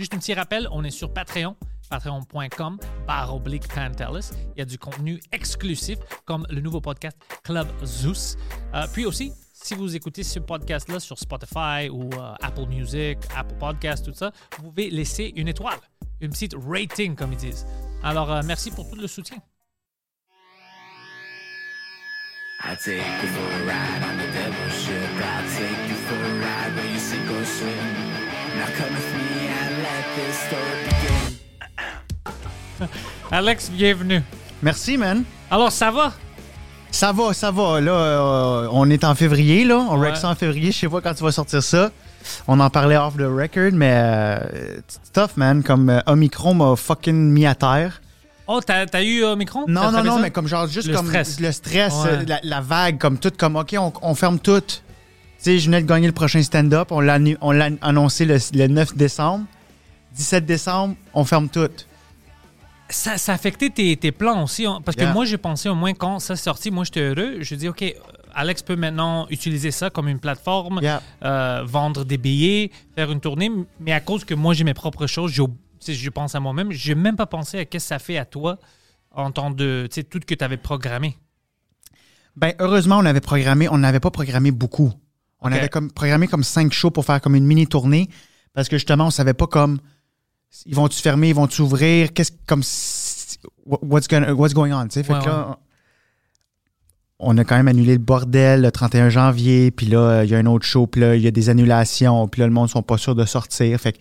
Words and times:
Juste 0.00 0.14
un 0.14 0.18
petit 0.18 0.32
rappel, 0.32 0.66
on 0.72 0.82
est 0.82 0.90
sur 0.90 1.12
Patreon, 1.12 1.54
patreon.com, 1.90 2.78
barre 3.06 3.34
oblique. 3.34 3.64
Il 3.76 4.58
y 4.58 4.62
a 4.62 4.64
du 4.64 4.78
contenu 4.78 5.20
exclusif 5.30 5.98
comme 6.24 6.46
le 6.48 6.62
nouveau 6.62 6.80
podcast 6.80 7.18
Club 7.44 7.68
Zeus. 7.84 8.38
Euh, 8.72 8.86
puis 8.94 9.04
aussi, 9.04 9.30
si 9.52 9.74
vous 9.74 9.94
écoutez 9.94 10.22
ce 10.22 10.38
podcast-là 10.38 11.00
sur 11.00 11.18
Spotify 11.18 11.90
ou 11.90 12.08
euh, 12.14 12.32
Apple 12.40 12.64
Music, 12.70 13.18
Apple 13.36 13.56
Podcast, 13.56 14.06
tout 14.06 14.14
ça, 14.14 14.32
vous 14.56 14.70
pouvez 14.70 14.88
laisser 14.88 15.34
une 15.36 15.48
étoile, 15.48 15.78
une 16.22 16.30
petite 16.30 16.54
rating, 16.66 17.14
comme 17.14 17.34
ils 17.34 17.38
disent. 17.38 17.66
Alors, 18.02 18.32
euh, 18.32 18.40
merci 18.42 18.70
pour 18.70 18.88
tout 18.88 18.96
le 18.96 19.06
soutien. 19.06 19.36
Take 22.62 22.96
you 22.96 23.28
for 23.28 23.52
a 23.52 23.66
ride 23.66 24.02
on 24.02 24.16
the 24.16 24.70
ship. 24.70 24.94
Take 25.58 25.88
you 25.90 25.94
for 25.94 26.14
a 26.14 26.32
ride 26.40 26.84
you 26.86 27.44
swim. 27.44 28.20
Now 28.56 28.66
come 28.76 28.94
with 28.94 29.14
me 29.14 29.69
this 30.16 30.36
story 30.46 30.78
begin. 32.78 32.88
Alex, 33.30 33.70
bienvenue. 33.70 34.22
Merci, 34.62 34.96
man. 34.98 35.24
Alors, 35.50 35.70
ça 35.72 35.90
va? 35.90 36.12
Ça 36.90 37.12
va, 37.12 37.32
ça 37.32 37.50
va. 37.50 37.80
Là, 37.80 37.92
euh, 37.92 38.68
on 38.72 38.90
est 38.90 39.04
en 39.04 39.14
février, 39.14 39.64
là. 39.64 39.78
On 39.78 39.98
Ouais. 39.98 40.08
rec 40.10 40.16
ça 40.16 40.28
en 40.28 40.34
février. 40.34 40.72
Je 40.72 40.78
sais 40.78 40.88
pas 40.88 41.00
quand 41.00 41.14
tu 41.14 41.22
vas 41.22 41.32
sortir 41.32 41.62
ça. 41.62 41.90
On 42.48 42.58
en 42.60 42.68
parlait 42.70 42.96
off 42.96 43.16
the 43.16 43.20
record, 43.22 43.70
mais 43.72 43.92
euh, 43.94 44.38
tough, 45.12 45.36
man. 45.36 45.62
Comme 45.62 45.88
euh, 45.90 46.00
Omicron 46.06 46.54
m'a 46.54 46.74
fucking 46.76 47.14
mis 47.30 47.46
à 47.46 47.54
terre. 47.54 48.00
Oh, 48.46 48.60
t'as 48.60 48.84
as 48.92 49.02
eu 49.04 49.24
micro? 49.36 49.64
Non, 49.68 49.92
non, 49.92 50.02
non, 50.02 50.18
mais 50.18 50.30
comme 50.32 50.48
genre 50.48 50.66
juste 50.66 50.88
Le 50.88 50.94
comme 50.96 51.06
stress. 51.06 51.38
le 51.38 51.52
stress, 51.52 51.94
Ouais. 52.04 52.24
la, 52.26 52.40
la 52.42 52.60
vague, 52.60 52.98
comme 52.98 53.16
tout, 53.18 53.30
comme 53.38 53.54
OK, 53.54 53.76
on, 53.78 53.92
on 54.02 54.14
ferme 54.16 54.40
tout. 54.40 54.60
Tu 54.60 54.74
sais, 55.38 55.58
je 55.60 55.66
venais 55.66 55.80
de 55.82 55.86
gagner 55.86 56.08
le 56.08 56.12
prochain 56.12 56.42
stand-up. 56.42 56.88
On 56.90 56.98
l'a 57.00 57.14
annu- 57.18 57.38
on 57.40 57.52
l'a 57.52 57.68
annoncé 57.80 58.24
le, 58.24 58.36
le 58.54 58.66
9 58.66 58.96
décembre. 58.96 59.44
17 60.20 60.44
décembre, 60.44 60.96
on 61.14 61.24
ferme 61.24 61.48
tout. 61.48 61.66
Ça, 62.90 63.16
ça 63.16 63.32
a 63.32 63.34
affecté 63.36 63.70
tes, 63.70 63.96
tes 63.96 64.12
plans 64.12 64.42
aussi. 64.42 64.66
hein, 64.66 64.80
Parce 64.84 64.96
que 64.96 65.10
moi, 65.10 65.24
j'ai 65.24 65.38
pensé 65.38 65.68
au 65.70 65.74
moins 65.74 65.94
quand 65.94 66.18
ça 66.18 66.36
s'est 66.36 66.42
sorti, 66.42 66.70
moi, 66.70 66.84
j'étais 66.84 67.00
heureux. 67.00 67.36
Je 67.40 67.54
dis, 67.54 67.68
OK, 67.68 67.82
Alex 68.34 68.62
peut 68.62 68.76
maintenant 68.76 69.26
utiliser 69.30 69.70
ça 69.70 69.88
comme 69.90 70.08
une 70.08 70.18
plateforme, 70.18 70.80
Yeah. 70.82 71.00
euh, 71.24 71.62
vendre 71.64 72.04
des 72.04 72.18
billets, 72.18 72.70
faire 72.94 73.10
une 73.10 73.20
tournée. 73.20 73.50
Mais 73.80 73.92
à 73.92 74.00
cause 74.00 74.24
que 74.24 74.34
moi, 74.34 74.52
j'ai 74.54 74.64
mes 74.64 74.74
propres 74.74 75.06
choses, 75.06 75.32
j'ai- 75.32 75.42
tu 75.44 75.52
sais, 75.80 75.94
je 75.94 76.10
pense 76.10 76.34
à 76.34 76.40
moi-même. 76.40 76.70
Je 76.72 76.88
n'ai 76.92 76.94
même 77.00 77.16
pas 77.16 77.26
pensé 77.26 77.60
à 77.60 77.64
qu'est-ce 77.64 77.84
que 77.86 77.88
ça 77.88 77.98
fait 77.98 78.18
à 78.18 78.24
toi 78.26 78.58
en 79.12 79.30
tant 79.30 79.50
de, 79.50 79.86
tu 79.90 79.94
sais, 79.94 80.02
tout 80.04 80.18
ce 80.20 80.26
que 80.26 80.34
tu 80.34 80.44
avais 80.44 80.58
programmé. 80.58 81.16
Ben, 82.36 82.52
heureusement, 82.58 82.98
on 82.98 83.06
avait 83.06 83.20
programmé, 83.22 83.68
on 83.68 83.78
n'avait 83.78 84.00
pas 84.00 84.10
programmé 84.10 84.50
beaucoup. 84.50 84.92
On 85.40 85.48
Ok. 85.48 85.54
avait 85.56 85.68
comme, 85.68 85.90
programmé 85.90 86.26
comme 86.26 86.44
cinq 86.44 86.72
shows 86.72 86.90
pour 86.90 87.04
faire 87.04 87.20
comme 87.20 87.34
une 87.34 87.46
mini 87.46 87.66
tournée 87.66 88.08
parce 88.52 88.68
que 88.68 88.76
justement, 88.76 89.06
on 89.06 89.10
savait 89.10 89.32
pas 89.34 89.46
comme 89.46 89.78
ils 90.66 90.74
vont-tu 90.74 91.00
fermer, 91.00 91.28
ils 91.30 91.34
vont-tu 91.34 91.62
ouvrir, 91.62 92.12
qu'est-ce 92.12 92.32
comme 92.46 92.62
what's, 93.82 94.08
gonna- 94.08 94.32
what's 94.34 94.54
going 94.54 94.72
on, 94.72 94.84
tu 94.84 94.94
sais? 94.94 95.02
Fait 95.02 95.14
Ouais, 95.14 95.20
que 95.20 95.26
là, 95.26 95.58
on 97.18 97.36
a 97.36 97.44
quand 97.44 97.56
même 97.56 97.68
annulé 97.68 97.92
le 97.92 97.98
bordel 97.98 98.62
le 98.62 98.70
31 98.70 99.10
janvier, 99.10 99.70
puis 99.70 99.86
là, 99.86 99.98
euh, 99.98 100.24
il 100.24 100.30
y 100.30 100.34
a 100.34 100.38
un 100.38 100.46
autre 100.46 100.64
show, 100.66 100.86
puis 100.86 101.00
là, 101.02 101.16
il 101.16 101.22
y 101.22 101.26
a 101.26 101.30
des 101.30 101.48
annulations, 101.50 102.26
puis 102.28 102.40
là, 102.40 102.46
le 102.46 102.52
monde 102.52 102.68
sont 102.70 102.82
pas 102.82 102.96
sûrs 102.96 103.14
de 103.14 103.24
sortir. 103.26 103.78
Fait 103.78 103.92
que 103.92 103.98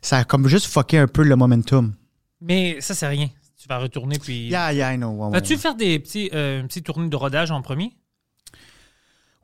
ça 0.00 0.18
a 0.18 0.24
comme 0.24 0.46
juste 0.48 0.66
fucké 0.66 0.98
un 0.98 1.08
peu 1.08 1.22
le 1.24 1.34
momentum. 1.36 1.92
Mais 2.40 2.80
ça, 2.80 2.94
c'est 2.94 3.08
rien. 3.08 3.28
Tu 3.60 3.68
vas 3.68 3.78
retourner, 3.78 4.18
puis... 4.18 4.48
Yeah, 4.48 4.72
yeah, 4.72 4.94
I 4.94 4.96
know. 4.96 5.10
ouais, 5.10 5.30
Vas-tu 5.32 5.56
faire 5.56 5.74
des 5.74 5.98
petits, 5.98 6.30
euh, 6.34 6.60
une 6.60 6.66
petite 6.68 6.84
tournée 6.86 7.08
de 7.08 7.16
rodage 7.16 7.50
en 7.50 7.62
premier? 7.62 7.92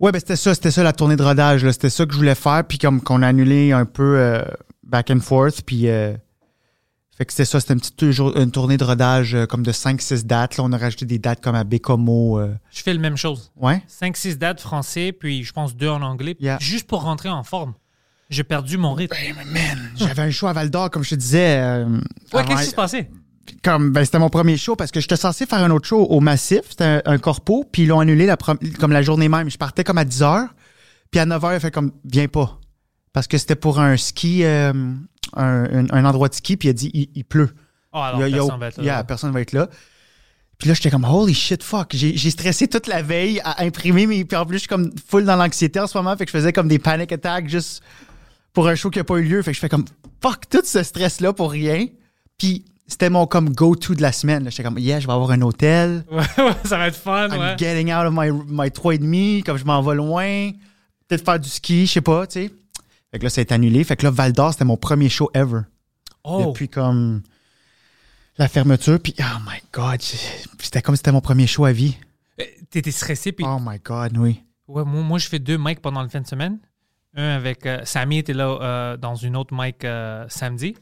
Ouais, 0.01 0.13
ben 0.13 0.19
c'était 0.21 0.37
ça, 0.37 0.55
c'était 0.55 0.71
ça 0.71 0.83
la 0.85 0.93
tournée 0.93 1.17
de 1.17 1.23
rodage. 1.23 1.69
C'était 1.73 1.91
ça 1.91 2.07
que 2.07 2.13
je 2.13 2.19
voulais 2.19 2.35
faire, 2.37 2.65
puis 2.67 2.79
comme 2.79 3.01
qu'on 3.01 3.23
a 3.23 3.27
annulé 3.29 3.73
un 3.73 3.85
peu 3.85 4.17
euh, 4.19 4.43
back 4.85 5.11
and 5.11 5.21
forth, 5.21 5.63
puis 5.63 5.89
euh, 5.89 6.15
fait 7.19 7.27
que 7.27 7.33
c'était 7.33 7.45
ça, 7.45 7.61
c'était 7.61 7.75
une 7.75 7.81
petite 7.81 8.01
une 8.37 8.51
tournée 8.53 8.77
de 8.79 8.85
rodage 8.85 9.35
euh, 9.35 9.45
comme 9.47 9.63
de 9.63 9.73
5-6 9.73 10.25
dates. 10.25 10.57
Là, 10.57 10.65
on 10.65 10.73
a 10.73 10.79
rajouté 10.79 11.05
des 11.05 11.19
dates 11.19 11.43
comme 11.43 11.55
à 11.57 11.65
Bécomo. 11.65 12.39
euh, 12.39 12.55
Je 12.73 12.83
fais 12.83 12.95
la 12.95 13.01
même 13.01 13.17
chose. 13.17 13.51
ouais. 13.57 13.83
5-6 14.01 14.39
dates 14.39 14.61
français, 14.61 15.13
puis 15.13 15.43
je 15.45 15.53
pense 15.53 15.75
deux 15.77 15.89
en 15.89 16.01
anglais, 16.03 16.37
Yeah. 16.41 16.59
juste 16.61 16.87
pour 16.87 17.03
rentrer 17.03 17.29
en 17.29 17.43
forme. 17.43 17.75
J'ai 18.31 18.45
perdu 18.45 18.77
mon 18.79 18.95
rythme. 18.95 19.17
J'avais 19.97 20.23
un 20.23 20.31
show 20.31 20.47
à 20.47 20.53
Val 20.53 20.71
d'Or, 20.71 20.91
comme 20.91 21.03
je 21.03 21.11
te 21.11 21.15
disais. 21.17 21.59
euh, 21.61 21.87
Ouais, 22.33 22.45
qu'est-ce 22.45 22.63
qui 22.65 22.71
se 22.71 22.75
passait? 22.75 23.11
comme 23.65 23.93
ben, 23.93 24.05
c'était 24.05 24.19
mon 24.19 24.29
premier 24.29 24.59
show 24.59 24.77
parce 24.77 24.91
que 24.91 25.01
j'étais 25.01 25.17
censé 25.17 25.47
faire 25.47 25.61
un 25.65 25.71
autre 25.71 25.87
show 25.89 26.05
au 26.05 26.21
Massif, 26.21 26.61
c'était 26.69 26.85
un, 26.85 27.03
un 27.07 27.19
corpo, 27.19 27.65
puis 27.73 27.83
ils 27.85 27.89
l'ont 27.89 27.99
annulé 28.01 28.27
la 28.27 28.37
comme 28.37 28.93
la 28.93 29.01
journée 29.01 29.31
même. 29.31 29.49
Je 29.51 29.57
partais 29.57 29.85
comme 29.85 29.97
à 29.97 30.05
10 30.05 30.21
h 30.21 30.49
puis 31.11 31.19
à 31.19 31.25
9 31.25 31.43
h 31.43 31.53
il 31.53 31.55
a 31.57 31.61
fait 31.61 31.71
comme 31.71 31.91
viens 32.05 32.29
pas 32.29 32.58
parce 33.19 33.27
que 33.27 33.37
c'était 33.37 33.57
pour 33.57 33.81
un 33.81 33.97
ski 33.97 34.45
euh, 34.45 34.73
un, 35.35 36.05
endroit 36.05 36.29
de 36.29 36.35
ski 36.35 36.57
puis 36.57 36.69
il 36.69 36.71
a 36.71 36.73
dit 36.73 36.89
il, 36.95 37.09
il 37.17 37.25
pleut. 37.25 37.51
Oh, 37.93 37.99
alors, 37.99 38.21
Il 38.21 38.23
a- 38.23 38.29
il 38.29 38.37
personne 38.37 38.61
va 38.61 38.69
être 38.69 38.77
là. 38.77 38.85
yeah, 38.85 39.03
personne 39.03 39.33
va 39.33 39.41
être 39.41 39.53
là. 39.53 39.69
Puis 40.57 40.69
là, 40.69 40.75
j'étais 40.75 40.89
comme, 40.91 41.05
holy 41.05 41.35
shit, 41.35 41.65
fuck. 41.65 41.89
J'ai 41.95 42.31
stressé 42.31 42.69
toute 42.69 42.87
la 42.87 43.03
veille 43.03 43.41
à 43.43 43.65
imprimer, 43.65 44.07
mais 44.07 44.25
puis 44.25 44.37
en 44.37 44.47
plus, 44.47 44.59
je 44.59 44.61
suis 44.61 44.69
comme 44.69 44.93
full 45.09 45.25
dans 45.25 45.35
l'anxiété 45.35 45.81
en 45.81 45.89
ce 45.89 45.99
moment. 45.99 46.17
Fait 46.17 46.27
que 46.27 46.31
je 46.31 46.37
faisais 46.37 46.53
comme 46.53 46.69
des 46.69 46.79
panic 46.79 47.11
attacks 47.11 47.49
juste 47.49 47.83
pour 48.53 48.69
un 48.69 48.77
show 48.77 48.89
qui 48.89 48.99
n'a 49.01 49.05
pas 49.05 49.17
eu 49.17 49.25
lieu. 49.25 49.43
Fait 49.43 49.51
que 49.51 49.57
je 49.57 49.61
fais 49.61 49.69
comme, 49.69 49.87
fuck, 50.23 50.49
tout 50.49 50.63
ce 50.65 50.85
stress-là 50.85 51.33
pour 51.33 51.51
rien. 51.51 51.87
Puis 52.39 52.65
c'était 52.87 53.11
mon 53.11 53.27
comme 53.27 53.51
go-to 53.51 53.97
de 53.97 54.03
la 54.03 54.13
semaine. 54.13 54.49
J'étais 54.49 54.63
comme, 54.63 54.79
yeah, 54.79 55.01
je 55.01 55.09
vais 55.09 55.13
avoir 55.13 55.33
un 55.33 55.43
hôtel. 55.43 56.05
Ouais, 56.13 56.19
ouais, 56.39 56.53
ça 56.65 56.79
va 56.79 56.87
être 56.87 56.97
fun, 56.97 57.29
I'm 57.33 57.41
ouais. 57.41 57.57
getting 57.59 57.93
out 57.93 58.07
of 58.07 58.13
my, 58.15 58.31
my 58.31 58.69
3,5, 58.69 59.43
comme 59.43 59.57
je 59.59 59.65
m'en 59.65 59.83
vais 59.83 59.97
loin. 59.97 60.53
Peut-être 61.09 61.25
faire 61.25 61.41
du 61.41 61.49
ski, 61.49 61.87
je 61.87 61.93
sais 61.95 62.01
pas, 62.03 62.27
tu 62.27 62.41
sais. 62.45 62.51
Fait 63.11 63.19
que 63.19 63.25
là, 63.25 63.31
ça 63.31 63.41
a 63.41 63.43
été 63.43 63.55
annulé. 63.55 63.83
Fait 63.85 63.97
que 63.97 64.05
là, 64.05 64.11
Val 64.11 64.33
d'Or, 64.33 64.53
c'était 64.53 64.65
mon 64.65 64.77
premier 64.77 65.09
show 65.09 65.31
ever 65.35 65.61
Oh, 66.25 66.47
depuis 66.49 66.69
comme 66.69 67.23
la 68.37 68.49
fermeture. 68.49 69.01
Puis, 69.01 69.15
oh 69.21 69.39
my 69.47 69.61
God, 69.73 70.01
c'était 70.61 70.83
comme 70.83 70.95
si 70.95 70.99
c'était 70.99 71.13
mon 71.13 71.21
premier 71.21 71.47
show 71.47 71.65
à 71.65 71.73
vie. 71.73 71.97
Euh, 72.41 72.45
t'étais 72.71 72.91
stressé, 72.91 73.33
puis 73.33 73.45
Oh 73.49 73.59
my 73.61 73.79
God, 73.83 74.17
oui. 74.19 74.43
ouais, 74.67 74.85
moi, 74.85 75.03
moi, 75.03 75.19
je 75.19 75.29
fais 75.29 75.39
deux 75.39 75.57
mics 75.59 75.81
pendant 75.81 76.03
le 76.03 76.09
fin 76.09 76.21
de 76.21 76.27
semaine. 76.27 76.59
Un 77.15 77.31
avec 77.37 77.65
euh, 77.67 77.81
Sammy 77.85 78.19
était 78.19 78.35
là 78.35 78.59
euh, 78.61 78.97
dans 78.97 79.15
une 79.15 79.37
autre 79.37 79.55
mic 79.57 79.87
samedi. 80.31 80.77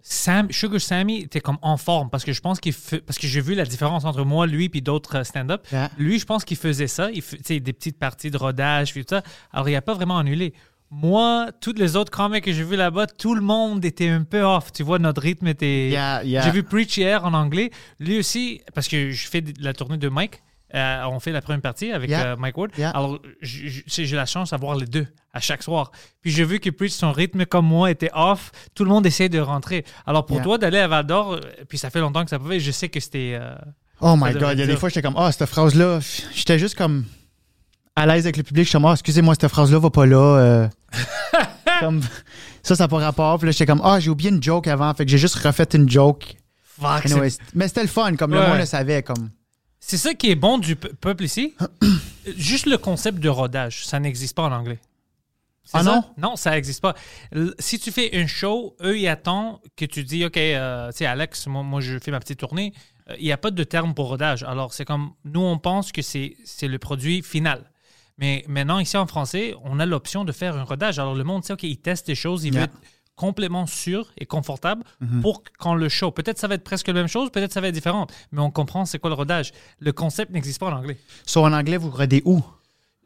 Sam, 0.00 0.50
Sugar 0.50 0.80
Sammy 0.80 1.18
était 1.18 1.40
comme 1.40 1.58
en 1.60 1.76
forme 1.76 2.08
parce 2.08 2.24
que 2.24 2.32
je 2.32 2.40
pense 2.40 2.60
qu'il 2.60 2.72
parce 2.72 3.18
que 3.18 3.26
j'ai 3.26 3.42
vu 3.42 3.54
la 3.54 3.66
différence 3.66 4.06
entre 4.06 4.24
moi, 4.24 4.46
lui 4.46 4.70
puis 4.70 4.80
d'autres 4.80 5.22
stand-up. 5.22 5.66
Yeah. 5.70 5.90
Lui, 5.98 6.18
je 6.18 6.24
pense 6.24 6.46
qu'il 6.46 6.56
faisait 6.56 6.86
ça, 6.86 7.10
il 7.10 7.22
des 7.60 7.72
petites 7.74 7.98
parties 7.98 8.30
de 8.30 8.38
rodage 8.38 8.92
puis 8.92 9.04
tout 9.04 9.16
ça. 9.16 9.22
Alors 9.52 9.68
il 9.68 9.72
n'a 9.72 9.82
pas 9.82 9.92
vraiment 9.92 10.16
annulé. 10.16 10.54
Moi, 10.90 11.48
toutes 11.60 11.78
les 11.78 11.96
autres 11.96 12.10
comics 12.10 12.42
que 12.42 12.52
j'ai 12.52 12.62
vus 12.64 12.76
là-bas, 12.76 13.06
tout 13.06 13.34
le 13.34 13.42
monde 13.42 13.84
était 13.84 14.08
un 14.08 14.24
peu 14.24 14.42
off. 14.42 14.72
Tu 14.72 14.82
vois, 14.82 14.98
notre 14.98 15.20
rythme 15.20 15.46
était. 15.48 15.90
Yeah, 15.90 16.22
yeah. 16.24 16.42
J'ai 16.42 16.50
vu 16.50 16.62
Preach 16.62 16.96
hier 16.96 17.24
en 17.24 17.34
anglais. 17.34 17.70
Lui 18.00 18.18
aussi, 18.18 18.62
parce 18.74 18.88
que 18.88 19.10
je 19.10 19.28
fais 19.28 19.44
la 19.60 19.74
tournée 19.74 19.98
de 19.98 20.08
Mike. 20.08 20.40
euh, 20.74 21.02
on 21.10 21.18
fait 21.20 21.32
la 21.32 21.40
première 21.42 21.60
partie 21.62 21.92
avec 21.92 22.10
Yeah. 22.10 22.32
euh, 22.32 22.36
Mike 22.36 22.56
Ward. 22.58 22.70
Alors, 22.94 23.18
j'ai 23.40 24.06
la 24.16 24.26
chance 24.26 24.50
d'avoir 24.50 24.76
les 24.76 24.86
deux 24.86 25.06
à 25.32 25.40
chaque 25.40 25.62
soir. 25.62 25.92
Puis 26.22 26.30
j'ai 26.30 26.44
vu 26.44 26.58
que 26.60 26.68
Preach, 26.70 26.92
son 26.92 27.12
rythme 27.12 27.44
comme 27.46 27.66
moi 27.66 27.90
était 27.90 28.10
off. 28.14 28.50
Tout 28.74 28.84
le 28.84 28.90
monde 28.90 29.04
essaie 29.06 29.28
de 29.30 29.38
rentrer. 29.40 29.84
Alors 30.06 30.24
pour 30.26 30.36
toi, 30.42 30.58
d'aller 30.58 30.78
à 30.78 30.88
Val 30.88 31.06
d'Or, 31.06 31.32
euh, 31.34 31.40
puis 31.68 31.78
ça 31.78 31.90
fait 31.90 32.00
longtemps 32.00 32.22
que 32.24 32.30
ça 32.30 32.38
pouvait, 32.38 32.60
je 32.60 32.70
sais 32.70 32.88
que 32.88 33.00
c'était. 33.00 33.36
euh, 33.40 33.54
Oh 34.00 34.14
my 34.16 34.32
God, 34.32 34.52
il 34.54 34.60
y 34.60 34.62
a 34.62 34.66
des 34.66 34.76
fois, 34.76 34.88
j'étais 34.90 35.02
comme, 35.02 35.16
ah, 35.18 35.32
cette 35.32 35.46
phrase-là, 35.48 35.98
j'étais 36.34 36.58
juste 36.58 36.76
comme 36.76 37.04
à 37.96 38.06
l'aise 38.06 38.26
avec 38.26 38.36
le 38.36 38.42
public. 38.44 38.64
Je 38.64 38.68
suis 38.68 38.76
comme, 38.76 38.86
ah, 38.86 38.92
excusez-moi, 38.92 39.34
cette 39.40 39.50
phrase-là 39.50 39.78
va 39.78 39.90
pas 39.90 40.06
là. 40.06 40.16
euh. 40.18 40.68
comme, 41.80 42.00
ça, 42.62 42.74
ça 42.76 42.84
n'a 42.84 42.88
pas 42.88 42.98
rapport. 42.98 43.38
Puis 43.38 43.46
là, 43.46 43.52
j'étais 43.52 43.66
comme, 43.66 43.80
ah, 43.84 44.00
j'ai 44.00 44.10
oublié 44.10 44.30
une 44.30 44.42
joke 44.42 44.66
avant. 44.66 44.92
Fait 44.94 45.04
que 45.04 45.10
j'ai 45.10 45.18
juste 45.18 45.36
refait 45.36 45.68
une 45.74 45.88
joke. 45.88 46.36
fuck, 46.64 47.04
mais 47.54 47.66
c'était 47.68 47.82
le 47.82 47.88
fun, 47.88 48.14
comme 48.16 48.32
le 48.32 48.40
Ouais. 48.40 48.48
monde 48.48 48.58
le 48.58 48.66
savait. 48.66 49.02
Comme, 49.02 49.30
C'est 49.80 49.96
ça 49.96 50.14
qui 50.14 50.30
est 50.30 50.34
bon 50.36 50.58
du 50.58 50.76
pe- 50.76 50.88
peuple 51.00 51.24
ici. 51.24 51.54
Juste 52.36 52.66
le 52.66 52.78
concept 52.78 53.18
de 53.20 53.28
rodage, 53.28 53.86
ça 53.86 53.98
n'existe 54.00 54.36
pas 54.36 54.42
en 54.44 54.52
anglais. 54.52 54.78
Ah 55.72 55.82
ça? 55.82 55.90
non? 55.90 56.04
Non, 56.16 56.36
ça 56.36 56.52
n'existe 56.52 56.80
pas. 56.80 56.94
L- 57.32 57.52
Si 57.58 57.78
tu 57.78 57.90
fais 57.92 58.16
un 58.16 58.26
show, 58.26 58.74
eux, 58.82 58.98
ils 58.98 59.08
attendent 59.08 59.58
que 59.76 59.84
tu 59.84 60.02
dis, 60.04 60.24
OK, 60.24 60.36
euh, 60.36 60.90
tu 60.90 60.98
sais, 60.98 61.06
Alex, 61.06 61.46
moi, 61.46 61.62
moi, 61.62 61.80
je 61.80 61.98
fais 61.98 62.10
ma 62.10 62.20
petite 62.20 62.38
tournée. 62.38 62.72
Euh, 63.10 63.16
Il 63.18 63.24
n'y 63.24 63.32
a 63.32 63.36
pas 63.36 63.50
de 63.50 63.64
terme 63.64 63.92
pour 63.94 64.08
rodage. 64.08 64.42
Alors, 64.44 64.72
c'est 64.72 64.84
comme, 64.86 65.10
nous, 65.24 65.40
on 65.42 65.58
pense 65.58 65.92
que 65.92 66.00
c'est 66.02 66.36
le 66.62 66.78
produit 66.78 67.22
final. 67.22 67.70
Mais 68.18 68.44
maintenant, 68.48 68.78
ici 68.80 68.96
en 68.96 69.06
français, 69.06 69.54
on 69.64 69.78
a 69.78 69.86
l'option 69.86 70.24
de 70.24 70.32
faire 70.32 70.56
un 70.56 70.64
rodage. 70.64 70.98
Alors, 70.98 71.14
le 71.14 71.24
monde 71.24 71.44
sait, 71.44 71.52
OK, 71.52 71.62
il 71.62 71.78
teste 71.78 72.06
des 72.08 72.14
choses, 72.16 72.44
il 72.44 72.52
Yeah. 72.52 72.62
veut 72.62 72.64
être 72.66 72.78
complètement 73.14 73.66
sûr 73.66 74.12
et 74.18 74.26
confortable 74.26 74.84
Mhm. 75.00 75.22
pour 75.22 75.42
quand 75.58 75.74
le 75.74 75.88
show. 75.88 76.10
Peut-être 76.12 76.38
ça 76.38 76.46
va 76.48 76.54
être 76.54 76.62
presque 76.64 76.86
la 76.88 76.94
même 76.94 77.08
chose, 77.08 77.30
peut-être 77.30 77.52
ça 77.52 77.60
va 77.60 77.68
être 77.68 77.74
différent, 77.74 78.06
mais 78.32 78.40
on 78.40 78.50
comprend 78.50 78.84
c'est 78.84 78.98
quoi 79.00 79.10
le 79.10 79.14
rodage. 79.16 79.52
Le 79.80 79.92
concept 79.92 80.30
n'existe 80.32 80.60
pas 80.60 80.66
en 80.70 80.76
anglais. 80.78 80.96
So, 81.26 81.44
en 81.44 81.52
anglais, 81.52 81.76
vous 81.78 81.90
rodez 81.90 82.22
où? 82.24 82.44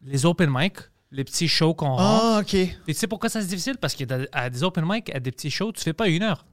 Les 0.05 0.27
open 0.27 0.51
mic, 0.53 0.75
les 1.13 1.25
petits 1.25 1.49
shows 1.49 1.75
qu'on. 1.75 1.97
Ah, 1.99 2.39
OK. 2.43 2.55
Et 2.55 2.75
tu 2.87 2.95
sais 2.95 3.07
pourquoi 3.07 3.29
ça 3.31 3.41
c'est 3.41 3.47
difficile? 3.47 3.77
Parce 3.79 3.95
qu'à 3.95 4.05
à 4.33 4.51
des 4.51 4.63
open 4.65 4.85
mic, 4.87 5.15
à 5.15 5.21
des 5.21 5.31
petits 5.31 5.51
shows, 5.51 5.73
tu 5.73 5.83
fais 5.83 5.93
pas 5.95 6.09
une 6.09 6.23
heure. 6.23 6.45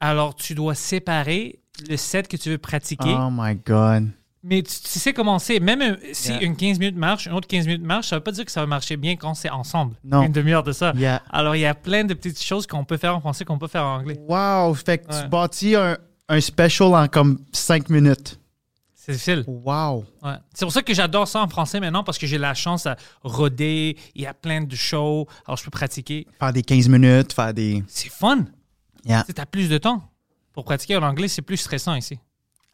Alors, 0.00 0.34
tu 0.34 0.54
dois 0.54 0.74
séparer 0.74 1.60
le 1.88 1.96
set 1.96 2.28
que 2.28 2.36
tu 2.36 2.50
veux 2.50 2.58
pratiquer. 2.58 3.14
Oh 3.18 3.28
my 3.30 3.54
God. 3.54 4.10
Mais 4.44 4.62
tu, 4.62 4.80
tu 4.80 4.98
sais 4.98 5.12
comment 5.12 5.38
c'est. 5.38 5.58
Même 5.60 5.98
si 6.12 6.30
Yeah. 6.30 6.42
une 6.42 6.56
15 6.56 6.78
minutes 6.78 6.96
marche, 6.96 7.26
une 7.26 7.32
autre 7.32 7.48
15 7.48 7.66
minutes 7.66 7.82
marche, 7.82 8.08
ça 8.08 8.16
veut 8.16 8.22
pas 8.22 8.30
dire 8.32 8.44
que 8.44 8.52
ça 8.52 8.60
va 8.60 8.66
marcher 8.66 8.96
bien 8.96 9.16
quand 9.16 9.34
c'est 9.34 9.50
ensemble. 9.50 9.96
Non. 10.04 10.22
Une 10.22 10.32
demi-heure 10.32 10.62
de 10.62 10.72
ça. 10.72 10.92
Yeah. 10.96 11.22
Alors, 11.30 11.56
il 11.56 11.60
y 11.60 11.66
a 11.66 11.74
plein 11.74 12.04
de 12.04 12.14
petites 12.14 12.40
choses 12.42 12.66
qu'on 12.66 12.84
peut 12.84 12.96
faire 12.98 13.16
en 13.16 13.20
français 13.20 13.44
qu'on 13.44 13.58
peut 13.58 13.66
faire 13.68 13.84
en 13.84 13.96
anglais. 13.96 14.18
Wow. 14.28 14.74
Fait 14.74 14.98
que 14.98 15.12
Ouais. 15.12 15.22
tu 15.22 15.28
bâtis 15.28 15.74
un, 15.74 15.98
un 16.28 16.40
special 16.40 16.94
en 16.94 17.08
comme 17.08 17.40
5 17.52 17.88
minutes. 17.90 18.38
C'est 18.94 19.12
difficile. 19.12 19.44
Wow. 19.48 20.04
Ouais. 20.22 20.34
C'est 20.54 20.64
pour 20.66 20.72
ça 20.72 20.82
que 20.82 20.92
j'adore 20.94 21.26
ça 21.26 21.42
en 21.42 21.48
français 21.48 21.80
maintenant 21.80 22.04
parce 22.04 22.18
que 22.18 22.26
j'ai 22.26 22.38
la 22.38 22.54
chance 22.54 22.86
à 22.86 22.96
roder. 23.22 23.96
Il 24.14 24.22
y 24.22 24.26
a 24.26 24.34
plein 24.34 24.60
de 24.62 24.76
shows. 24.76 25.26
Alors, 25.46 25.56
je 25.56 25.64
peux 25.64 25.70
pratiquer. 25.70 26.26
Faire 26.38 26.52
des 26.52 26.62
15 26.62 26.88
minutes, 26.88 27.32
faire 27.32 27.52
des. 27.54 27.82
C'est 27.88 28.10
fun. 28.10 28.44
Yeah. 29.04 29.24
Tu 29.24 29.40
as 29.40 29.46
plus 29.46 29.68
de 29.68 29.78
temps. 29.78 30.02
Pour 30.52 30.64
pratiquer 30.64 30.96
en 30.96 31.02
anglais, 31.02 31.28
c'est 31.28 31.42
plus 31.42 31.56
stressant 31.56 31.94
ici. 31.94 32.18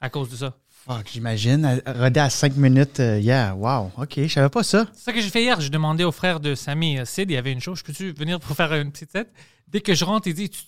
À 0.01 0.11
cause 0.11 0.29
de 0.29 0.37
ça. 0.37 0.55
Fuck, 0.87 1.09
j'imagine. 1.13 1.65
à- 1.65 1.93
Roder 1.93 2.21
à 2.21 2.31
5 2.31 2.57
minutes. 2.57 3.01
euh, 3.01 3.19
yeah, 3.19 3.55
wow. 3.55 3.91
OK, 3.97 4.13
je 4.17 4.29
savais 4.29 4.49
pas 4.51 4.63
ça. 4.63 4.87
C'est 4.93 5.05
ça 5.05 5.13
que 5.13 5.21
j'ai 5.21 5.31
fait 5.31 5.43
hier. 5.43 5.61
J'ai 5.61 5.71
demandé 5.71 6.05
au 6.05 6.13
frère 6.13 6.41
de 6.41 6.55
Samy, 6.55 6.99
euh, 6.99 7.05
Sid, 7.05 7.31
il 7.31 7.35
y 7.35 7.37
avait 7.37 7.53
une 7.53 7.61
chose, 7.61 7.79
je 7.79 7.85
peux-tu 7.85 8.13
venir 8.13 8.39
pour 8.39 8.55
faire 8.55 8.73
une 8.75 8.91
petite 8.93 9.11
set? 9.13 9.29
Dès 9.69 9.81
que 9.81 9.95
je 9.95 10.05
rentre, 10.05 10.29
il 10.29 10.35
dit, 10.35 10.51
tu, 10.51 10.61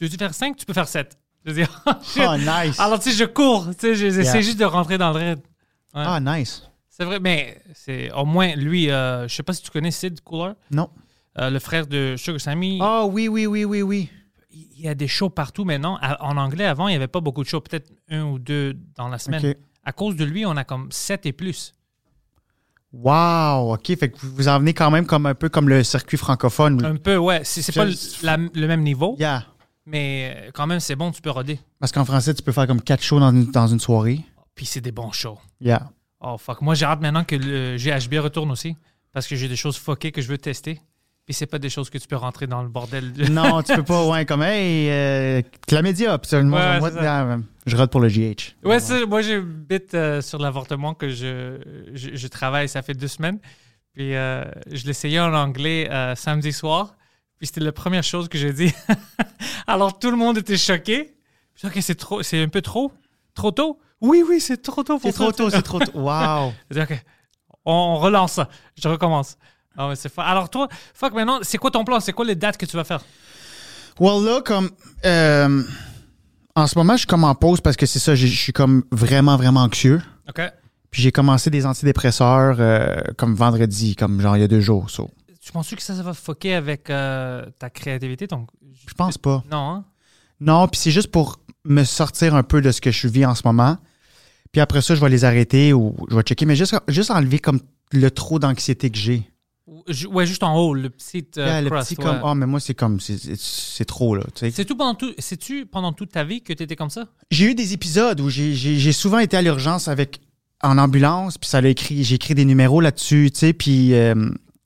veux-tu 0.00 0.16
faire 0.16 0.34
5? 0.34 0.56
Tu 0.56 0.66
peux 0.66 0.72
faire 0.72 0.88
7. 0.88 1.16
Je 1.46 1.52
dis, 1.52 1.62
oh. 1.86 1.90
Oh, 2.18 2.36
nice. 2.36 2.78
Alors, 2.80 2.98
tu 2.98 3.10
sais, 3.10 3.16
je 3.16 3.24
cours. 3.24 3.66
Tu 3.78 3.80
sais, 3.80 3.94
j'essaie 3.94 4.22
Yeah. 4.24 4.40
juste 4.40 4.58
de 4.58 4.64
rentrer 4.64 4.98
dans 4.98 5.10
le 5.12 5.16
raid. 5.18 5.38
Ouais. 5.94 6.02
Ah, 6.04 6.18
nice. 6.20 6.62
C'est 6.88 7.04
vrai, 7.04 7.18
mais 7.20 7.62
c'est 7.74 8.10
au 8.12 8.24
moins, 8.26 8.54
lui, 8.56 8.90
euh, 8.90 9.26
je 9.28 9.34
sais 9.34 9.42
pas 9.42 9.52
si 9.52 9.62
tu 9.62 9.70
connais 9.70 9.90
Sid 9.90 10.20
Cooler, 10.20 10.52
Non. 10.70 10.90
euh, 11.38 11.48
le 11.48 11.58
frère 11.60 11.86
de 11.86 12.14
Sugar 12.18 12.40
Sammy. 12.40 12.78
Ah, 12.82 13.04
oui, 13.06 13.28
oui, 13.28 13.46
oui, 13.46 13.64
oui, 13.64 13.82
oui. 13.82 14.10
Il 14.52 14.80
y 14.80 14.88
a 14.88 14.94
des 14.94 15.06
shows 15.08 15.30
partout 15.30 15.64
maintenant. 15.64 15.98
En 16.20 16.36
anglais, 16.36 16.64
avant, 16.64 16.88
il 16.88 16.92
n'y 16.92 16.96
avait 16.96 17.06
pas 17.08 17.20
beaucoup 17.20 17.42
de 17.42 17.48
shows, 17.48 17.60
peut-être 17.60 17.90
un 18.08 18.24
ou 18.24 18.38
deux 18.38 18.76
dans 18.96 19.08
la 19.08 19.18
semaine. 19.18 19.54
À 19.84 19.92
cause 19.92 20.16
de 20.16 20.24
lui, 20.24 20.44
on 20.44 20.56
a 20.56 20.64
comme 20.64 20.90
7 20.90 21.26
et 21.26 21.32
plus. 21.32 21.72
Wow, 22.92 23.74
OK. 23.74 23.86
Fait 23.96 24.10
que 24.10 24.18
vous 24.20 24.48
en 24.48 24.58
venez 24.58 24.74
quand 24.74 24.90
même 24.90 25.06
comme 25.06 25.26
un 25.26 25.34
peu 25.34 25.48
comme 25.48 25.68
le 25.68 25.84
circuit 25.84 26.16
francophone. 26.16 26.84
Un 26.84 26.96
peu, 26.96 27.16
ouais. 27.16 27.42
C'est 27.44 27.72
pas 27.74 27.84
le, 27.84 27.92
Je- 27.92 28.26
la- 28.26 28.36
le 28.36 28.66
même 28.66 28.82
niveau, 28.82 29.14
Yeah. 29.18 29.44
mais 29.86 30.34
euh, 30.36 30.50
quand 30.52 30.66
même, 30.66 30.80
c'est 30.80 30.96
bon, 30.96 31.12
tu 31.12 31.22
peux 31.22 31.30
roder. 31.30 31.60
Parce 31.78 31.92
qu'en 31.92 32.04
français, 32.04 32.34
tu 32.34 32.42
peux 32.42 32.50
faire 32.52 32.66
comme 32.66 32.82
quatre 32.82 33.02
shows 33.02 33.20
dans 33.20 33.30
une, 33.30 33.46
dans 33.46 33.68
une 33.68 33.78
soirée. 33.78 34.20
Puis 34.56 34.66
c'est 34.66 34.80
des 34.80 34.90
bons 34.92 35.12
shows. 35.12 35.38
Yeah. 35.60 35.88
Oh 36.20 36.36
fuck. 36.36 36.60
Moi, 36.62 36.74
j'ai 36.74 36.84
hâte 36.84 37.00
maintenant 37.00 37.24
que 37.24 37.36
le 37.36 37.76
GHB 37.76 38.14
retourne 38.18 38.50
aussi. 38.50 38.76
Parce 39.12 39.26
que 39.26 39.36
j'ai 39.36 39.48
des 39.48 39.56
choses 39.56 39.76
fuckées 39.76 40.12
que 40.12 40.20
je 40.20 40.28
veux 40.28 40.38
tester. 40.38 40.80
Puis 41.30 41.34
c'est 41.36 41.46
pas 41.46 41.60
des 41.60 41.70
choses 41.70 41.90
que 41.90 41.98
tu 41.98 42.08
peux 42.08 42.16
rentrer 42.16 42.48
dans 42.48 42.60
le 42.60 42.68
bordel. 42.68 43.12
de- 43.12 43.26
Non, 43.28 43.62
tu 43.62 43.72
peux 43.72 43.84
pas, 43.84 44.04
ouais, 44.10 44.26
comme, 44.26 44.42
hey, 44.42 44.90
euh, 44.90 45.42
chlamydia. 45.68 46.18
Puis 46.18 46.34
Ouais, 46.34 46.42
moi, 46.42 46.90
ah, 46.98 47.36
je 47.66 47.76
rode 47.76 47.88
pour 47.88 48.00
le 48.00 48.08
GH. 48.08 48.56
Ouais, 48.64 48.78
moi, 49.06 49.22
j'ai 49.22 49.34
une 49.34 49.42
bit 49.44 49.94
euh, 49.94 50.20
sur 50.22 50.40
l'avortement 50.40 50.92
que 50.92 51.08
je, 51.08 51.60
je, 51.94 52.16
je 52.16 52.26
travaille, 52.26 52.68
ça 52.68 52.82
fait 52.82 52.94
deux 52.94 53.06
semaines. 53.06 53.38
Puis 53.92 54.16
euh, 54.16 54.44
je 54.72 54.84
l'essayais 54.88 55.20
en 55.20 55.32
anglais 55.32 55.88
euh, 55.88 56.16
samedi 56.16 56.52
soir. 56.52 56.96
Puis 57.38 57.46
c'était 57.46 57.60
la 57.60 57.70
première 57.70 58.02
chose 58.02 58.28
que 58.28 58.36
j'ai 58.36 58.52
dit. 58.52 58.74
Alors 59.68 60.00
tout 60.00 60.10
le 60.10 60.16
monde 60.16 60.36
était 60.36 60.56
choqué. 60.58 61.14
Puis, 61.54 61.68
ok, 61.68 61.78
c'est 61.80 61.94
trop, 61.94 62.24
c'est 62.24 62.42
un 62.42 62.48
peu 62.48 62.60
trop, 62.60 62.90
trop 63.34 63.52
tôt? 63.52 63.78
Oui, 64.00 64.24
oui, 64.28 64.40
c'est 64.40 64.60
trop 64.60 64.82
tôt 64.82 64.98
pour 64.98 65.08
C'est 65.08 65.12
trop 65.16 65.30
tôt, 65.30 65.48
c'est 65.48 65.62
trop 65.62 65.78
tôt. 65.78 65.92
Wow. 65.94 66.54
OK, 66.76 67.04
on 67.64 67.98
relance 68.00 68.32
ça. 68.32 68.48
Je 68.82 68.88
recommence. 68.88 69.36
Ah 69.76 69.88
ouais, 69.88 69.96
c'est 69.96 70.12
fa- 70.12 70.24
Alors 70.24 70.50
toi, 70.50 70.68
fuck, 70.94 71.12
maintenant, 71.14 71.38
c'est 71.42 71.58
quoi 71.58 71.70
ton 71.70 71.84
plan? 71.84 72.00
C'est 72.00 72.12
quoi 72.12 72.24
les 72.24 72.34
dates 72.34 72.56
que 72.56 72.66
tu 72.66 72.76
vas 72.76 72.84
faire? 72.84 73.00
Well, 73.98 74.24
là, 74.24 74.40
comme. 74.44 74.70
euh, 75.04 75.62
en 76.56 76.66
ce 76.66 76.76
moment, 76.78 76.94
je 76.94 76.98
suis 76.98 77.06
comme 77.06 77.24
en 77.24 77.34
pause 77.34 77.60
parce 77.60 77.76
que 77.76 77.86
c'est 77.86 77.98
ça, 77.98 78.14
je 78.14 78.26
suis 78.26 78.52
comme 78.52 78.82
vraiment, 78.90 79.36
vraiment 79.36 79.60
anxieux. 79.60 80.02
OK. 80.28 80.40
Puis 80.90 81.02
j'ai 81.02 81.12
commencé 81.12 81.50
des 81.50 81.64
antidépresseurs 81.66 82.56
euh, 82.58 82.96
comme 83.16 83.34
vendredi, 83.34 83.94
comme 83.94 84.20
genre 84.20 84.36
il 84.36 84.40
y 84.40 84.44
a 84.44 84.48
deux 84.48 84.60
jours. 84.60 84.90
so. 84.90 85.08
Tu 85.40 85.52
penses 85.52 85.70
que 85.74 85.80
ça, 85.82 85.94
ça 85.94 86.02
va 86.02 86.12
fucker 86.14 86.54
avec 86.54 86.90
euh, 86.90 87.46
ta 87.58 87.70
créativité? 87.70 88.26
Donc, 88.26 88.48
Je 88.88 88.92
pense 88.94 89.16
pas. 89.16 89.42
non, 89.50 89.70
hein? 89.70 89.84
Non, 90.40 90.66
puis 90.68 90.80
c'est 90.80 90.90
juste 90.90 91.10
pour 91.10 91.38
me 91.64 91.84
sortir 91.84 92.34
un 92.34 92.42
peu 92.42 92.60
de 92.60 92.72
ce 92.72 92.80
que 92.80 92.90
je 92.90 93.06
vis 93.08 93.24
en 93.26 93.34
ce 93.34 93.42
moment. 93.44 93.76
Puis 94.52 94.60
après 94.60 94.82
ça, 94.82 94.94
je 94.94 95.00
vais 95.00 95.08
les 95.08 95.24
arrêter 95.24 95.72
ou 95.72 95.94
je 96.10 96.16
vais 96.16 96.22
checker, 96.22 96.44
mais 96.46 96.56
juste, 96.56 96.74
juste 96.88 97.10
enlever 97.10 97.38
comme 97.38 97.60
le 97.92 98.10
trop 98.10 98.38
d'anxiété 98.38 98.90
que 98.90 98.98
j'ai. 98.98 99.29
Ouais, 100.10 100.26
juste 100.26 100.42
en 100.42 100.56
haut, 100.56 100.74
le 100.74 100.88
petit 100.90 101.26
euh, 101.38 101.46
Yeah, 101.46 101.60
le 101.62 101.70
petit 101.70 101.96
ouais. 101.98 102.04
comme, 102.04 102.20
ah, 102.22 102.34
mais 102.34 102.46
moi, 102.46 102.60
c'est 102.60 102.74
comme, 102.74 103.00
c'est- 103.00 103.84
trop, 103.84 104.14
là. 104.14 104.22
C'est 104.34 104.64
tout 104.64 104.76
pendant 104.76 104.94
tout. 104.94 105.12
Pendant 105.70 105.92
toute 105.92 106.12
ta 106.12 106.24
vie 106.24 106.42
que 106.42 106.52
tu 106.52 106.62
étais 106.62 106.76
comme 106.76 106.90
ça? 106.90 107.06
J'ai 107.30 107.50
eu 107.50 107.54
des 107.54 107.72
épisodes 107.72 108.20
où 108.20 108.28
j'ai- 108.30 108.92
souvent 108.92 109.18
été 109.18 109.36
à 109.36 109.42
l'urgence 109.42 109.88
avec 109.88 110.20
en 110.62 110.76
ambulance, 110.78 111.38
puis 111.38 111.48
ça 111.48 111.60
l'a 111.60 111.68
écrit, 111.70 112.04
j'ai 112.04 112.16
écrit 112.16 112.34
des 112.34 112.44
numéros 112.44 112.80
là-dessus, 112.80 113.30
tu 113.32 113.38
sais, 113.38 113.52
puis 113.54 113.94
euh, 113.94 114.14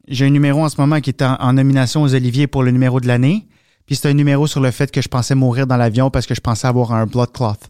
j'ai 0.08 0.26
un 0.26 0.30
numéro 0.30 0.62
en 0.64 0.68
ce 0.68 0.80
moment 0.80 1.00
qui 1.00 1.10
est 1.10 1.22
en, 1.22 1.36
en 1.40 1.52
nomination 1.52 2.02
aux 2.02 2.14
Oliviers 2.14 2.46
pour 2.48 2.62
le 2.64 2.70
numéro 2.72 3.00
de 3.00 3.06
l'année. 3.06 3.46
Puis 3.86 3.96
c'est 3.96 4.08
un 4.08 4.14
numéro 4.14 4.46
sur 4.46 4.60
le 4.60 4.70
fait 4.70 4.90
que 4.90 5.00
je 5.02 5.08
pensais 5.08 5.34
mourir 5.34 5.66
dans 5.66 5.76
l'avion 5.76 6.10
parce 6.10 6.26
que 6.26 6.34
je 6.34 6.40
pensais 6.40 6.66
avoir 6.66 6.92
un 6.92 7.06
blood 7.06 7.30
cloth. 7.32 7.60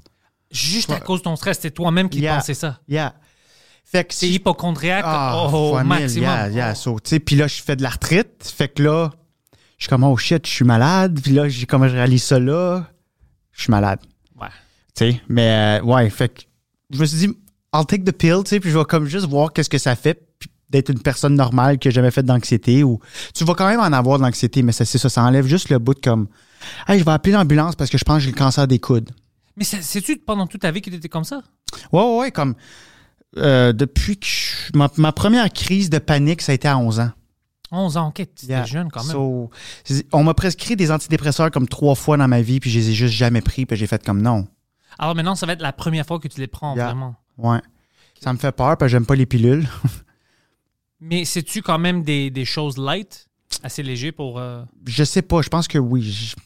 Juste 0.51 0.91
à 0.91 1.01
cause 1.01 1.19
de 1.21 1.25
ton 1.25 1.35
stress, 1.37 1.59
c'est 1.61 1.73
toi-même 1.73 2.09
qui 2.09 2.21
Yeah. 2.21 2.37
pensais 2.37 2.55
ça. 2.55 2.79
Yeah. 2.89 3.15
Fait 3.95 4.03
que 4.05 4.13
C'est 4.13 4.27
si- 4.27 4.35
hypochondriaque 4.35 5.05
Ah, 5.07 5.47
au 5.53 5.81
maximum. 5.85 6.51
yeah. 6.53 6.75
So, 6.75 6.97
puis 7.25 7.37
là, 7.37 7.47
je 7.47 7.63
fais 7.63 7.77
de 7.77 7.83
l'arthrite. 7.85 8.43
Fait 8.43 8.67
que 8.67 8.83
là, 8.83 9.13
je 9.79 9.85
suis 9.85 9.89
comme, 9.89 10.03
oh 10.03 10.17
shit, 10.17 10.45
je 10.47 10.51
suis 10.53 10.65
malade. 10.65 11.21
Puis 11.23 11.31
là, 11.33 11.49
j'ai 11.49 11.65
comme 11.65 11.87
je 11.87 11.95
réalise 11.95 12.25
ça 12.25 12.41
là, 12.41 12.87
je 13.53 13.63
suis 13.63 13.71
malade. 13.71 14.01
Ouais. 14.41 14.49
Tu 14.97 15.13
sais, 15.13 15.21
mais 15.29 15.79
euh, 15.81 15.85
ouais, 15.85 16.11
fait 16.11 16.29
que 16.29 16.41
je 16.91 16.99
me 16.99 17.07
suis 17.07 17.19
dit, 17.19 17.39
I'll 17.73 17.87
take 17.87 18.03
the 18.03 18.11
pill, 18.11 18.39
tu 18.45 18.51
sais, 18.51 18.59
puis 18.61 18.71
je 18.71 18.77
vais 18.77 18.85
comme 18.85 19.07
juste 19.07 19.27
voir 19.27 19.53
qu'est-ce 19.53 19.71
que 19.71 19.79
ça 19.79 19.95
fait 19.95 20.21
puis 20.41 20.51
d'être 20.71 20.89
une 20.91 20.99
personne 21.01 21.35
normale 21.37 21.79
qui 21.79 21.87
a 21.87 21.91
jamais 21.93 22.11
fait 22.11 22.25
d'anxiété 22.25 22.83
ou 22.83 22.99
tu 23.33 23.45
vas 23.45 23.55
quand 23.55 23.69
même 23.69 23.79
en 23.81 23.93
avoir 23.93 24.19
de 24.19 24.25
l'anxiété, 24.25 24.63
mais 24.63 24.73
ça, 24.73 24.85
c'est 24.85 24.99
ça, 24.99 25.09
ça 25.09 25.23
enlève 25.23 25.47
juste 25.47 25.69
le 25.71 25.79
bout 25.79 25.95
de 25.95 26.01
comme, 26.01 26.27
hey, 26.89 26.99
je 26.99 27.05
vais 27.05 27.13
appeler 27.13 27.33
l'ambulance 27.35 27.77
parce 27.77 27.91
que 27.91 27.99
je 27.99 28.03
pense 28.05 28.17
que 28.17 28.25
j'ai 28.25 28.31
le 28.33 28.37
cancer 28.37 28.67
des 28.67 28.81
coudes. 28.81 29.11
Mais 29.57 29.63
c'est-tu 29.63 30.17
pendant 30.17 30.49
toute 30.49 30.63
ta 30.63 30.73
vie 30.73 30.83
que 30.83 30.91
tu 30.91 30.97
étais 30.97 31.09
comme 31.09 31.23
ça? 31.23 31.43
Ouais, 31.93 32.03
ouais, 32.03 32.19
ouais, 32.19 32.31
comme 32.33 32.57
euh, 33.37 33.73
depuis 33.73 34.17
que 34.19 34.27
je- 34.27 34.77
ma, 34.79 34.91
ma 34.97 35.13
première 35.13 35.53
crise 35.53 35.91
de 35.91 35.99
panique, 35.99 36.43
ça 36.43 36.53
a 36.53 36.55
été 36.55 36.69
à 36.69 36.79
11 36.79 37.01
ans. 37.01 37.11
11 37.71 37.97
ans, 37.97 38.09
ok, 38.09 38.27
tu 38.37 38.47
Yeah. 38.47 38.65
jeune 38.65 38.91
quand 38.91 39.03
même. 39.03 39.13
So, 39.13 39.51
on 40.13 40.23
m'a 40.23 40.35
prescrit 40.35 40.77
des 40.77 40.91
antidépresseurs 40.93 41.51
comme 41.51 41.67
trois 41.67 41.95
fois 41.97 42.17
dans 42.17 42.29
ma 42.29 42.41
vie, 42.43 42.61
puis 42.61 42.71
je 42.71 42.79
les 42.79 42.91
ai 42.91 42.95
juste 42.95 43.15
jamais 43.15 43.41
pris, 43.41 43.67
puis 43.67 43.77
j'ai 43.77 43.87
fait 43.89 44.05
comme 44.05 44.23
non. 44.23 44.47
Alors 44.99 45.15
maintenant, 45.17 45.35
ça 45.35 45.45
va 45.47 45.55
être 45.55 45.63
la 45.63 45.73
première 45.73 46.07
fois 46.07 46.21
que 46.21 46.29
tu 46.29 46.39
les 46.41 46.47
prends 46.47 46.77
Yeah. 46.77 46.87
vraiment. 46.87 47.17
Ouais. 47.39 47.61
Ça 48.23 48.33
me 48.33 48.39
fait 48.39 48.53
peur, 48.53 48.77
parce 48.77 48.83
que 48.83 48.89
j'aime 48.89 49.07
pas 49.07 49.17
les 49.17 49.27
pilules. 49.27 49.67
Mais 51.01 51.25
c'est-tu 51.25 51.63
quand 51.63 51.79
même 51.79 52.03
des, 52.03 52.31
des 52.31 52.45
choses 52.45 52.79
light, 52.79 53.27
assez 53.63 53.83
léger 53.83 54.13
pour. 54.13 54.39
euh, 54.39 54.63
Je 54.87 55.05
sais 55.05 55.23
pas, 55.23 55.43
je 55.43 55.49
pense 55.49 55.69
que 55.69 55.79
oui. 55.79 56.03
Je- 56.03 56.37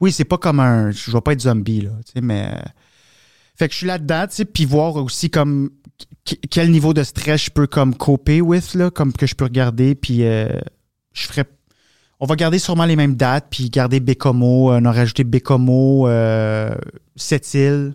Oui, 0.00 0.10
c'est 0.10 0.24
pas 0.24 0.38
comme 0.38 0.58
un. 0.58 0.90
Je 0.90 1.10
vais 1.12 1.20
pas 1.20 1.32
être 1.32 1.42
zombie, 1.42 1.82
là, 1.82 1.90
tu 2.06 2.12
sais, 2.14 2.20
mais. 2.20 2.52
Fait 3.58 3.68
que 3.68 3.72
je 3.72 3.78
suis 3.78 3.86
là-dedans, 3.86 4.26
tu 4.28 4.34
sais, 4.36 4.44
puis 4.44 4.64
voir 4.64 4.96
aussi 4.96 5.30
comme 5.30 5.70
qu- 6.24 6.36
quel 6.50 6.70
niveau 6.70 6.94
de 6.94 7.02
stress 7.02 7.44
je 7.44 7.50
peux 7.50 7.66
comme 7.66 7.94
coper 7.94 8.40
with, 8.40 8.74
là, 8.74 8.90
comme 8.90 9.12
que 9.12 9.26
je 9.26 9.34
peux 9.34 9.44
regarder, 9.44 9.94
puis 9.94 10.24
euh, 10.24 10.48
je 11.12 11.26
ferais. 11.26 11.44
On 12.18 12.26
va 12.26 12.36
garder 12.36 12.58
sûrement 12.58 12.84
les 12.84 12.96
mêmes 12.96 13.16
dates, 13.16 13.48
puis 13.50 13.68
garder 13.68 13.98
Bécomo, 14.00 14.72
euh, 14.72 14.78
on 14.80 14.84
a 14.86 14.92
rajouté 14.92 15.24
Bécomo, 15.24 16.06
euh, 16.08 16.74
Sept-Îles. 17.16 17.92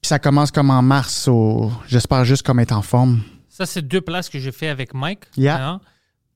Puis 0.00 0.08
ça 0.08 0.18
commence 0.18 0.50
comme 0.50 0.70
en 0.70 0.82
mars, 0.82 1.26
au- 1.28 1.70
j'espère 1.88 2.24
juste 2.24 2.42
comme 2.44 2.60
être 2.60 2.72
en 2.72 2.82
forme. 2.82 3.20
Ça, 3.48 3.66
c'est 3.66 3.82
deux 3.82 4.00
places 4.00 4.28
que 4.28 4.38
j'ai 4.38 4.52
fait 4.52 4.68
avec 4.68 4.94
Mike. 4.94 5.20
Yeah. 5.36 5.66
Hein? 5.68 5.80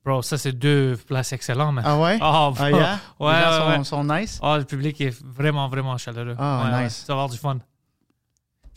Bro, 0.05 0.23
ça, 0.23 0.39
c'est 0.39 0.53
deux 0.53 0.97
places 1.07 1.33
excellentes, 1.33 1.75
man. 1.75 1.85
Ah 1.87 1.99
ouais? 1.99 2.17
Oh, 2.21 2.25
Ah, 2.25 2.51
bro. 2.55 2.67
yeah? 2.69 3.01
Ouais, 3.19 3.33
Les 3.33 3.41
gens 3.41 3.51
ouais, 3.69 3.75
sont, 3.75 3.79
ouais. 3.79 3.85
sont 3.85 4.05
nice? 4.05 4.39
Oh, 4.43 4.55
le 4.57 4.65
public 4.65 5.01
est 5.01 5.15
vraiment, 5.25 5.69
vraiment 5.69 5.97
chaleureux. 5.99 6.37
Ah, 6.39 6.65
Ouais, 6.71 6.77
ouais, 6.77 6.85
nice. 6.85 7.01
tu 7.01 7.07
vas 7.09 7.15
avoir 7.15 7.29
du 7.29 7.37
fun. 7.39 7.59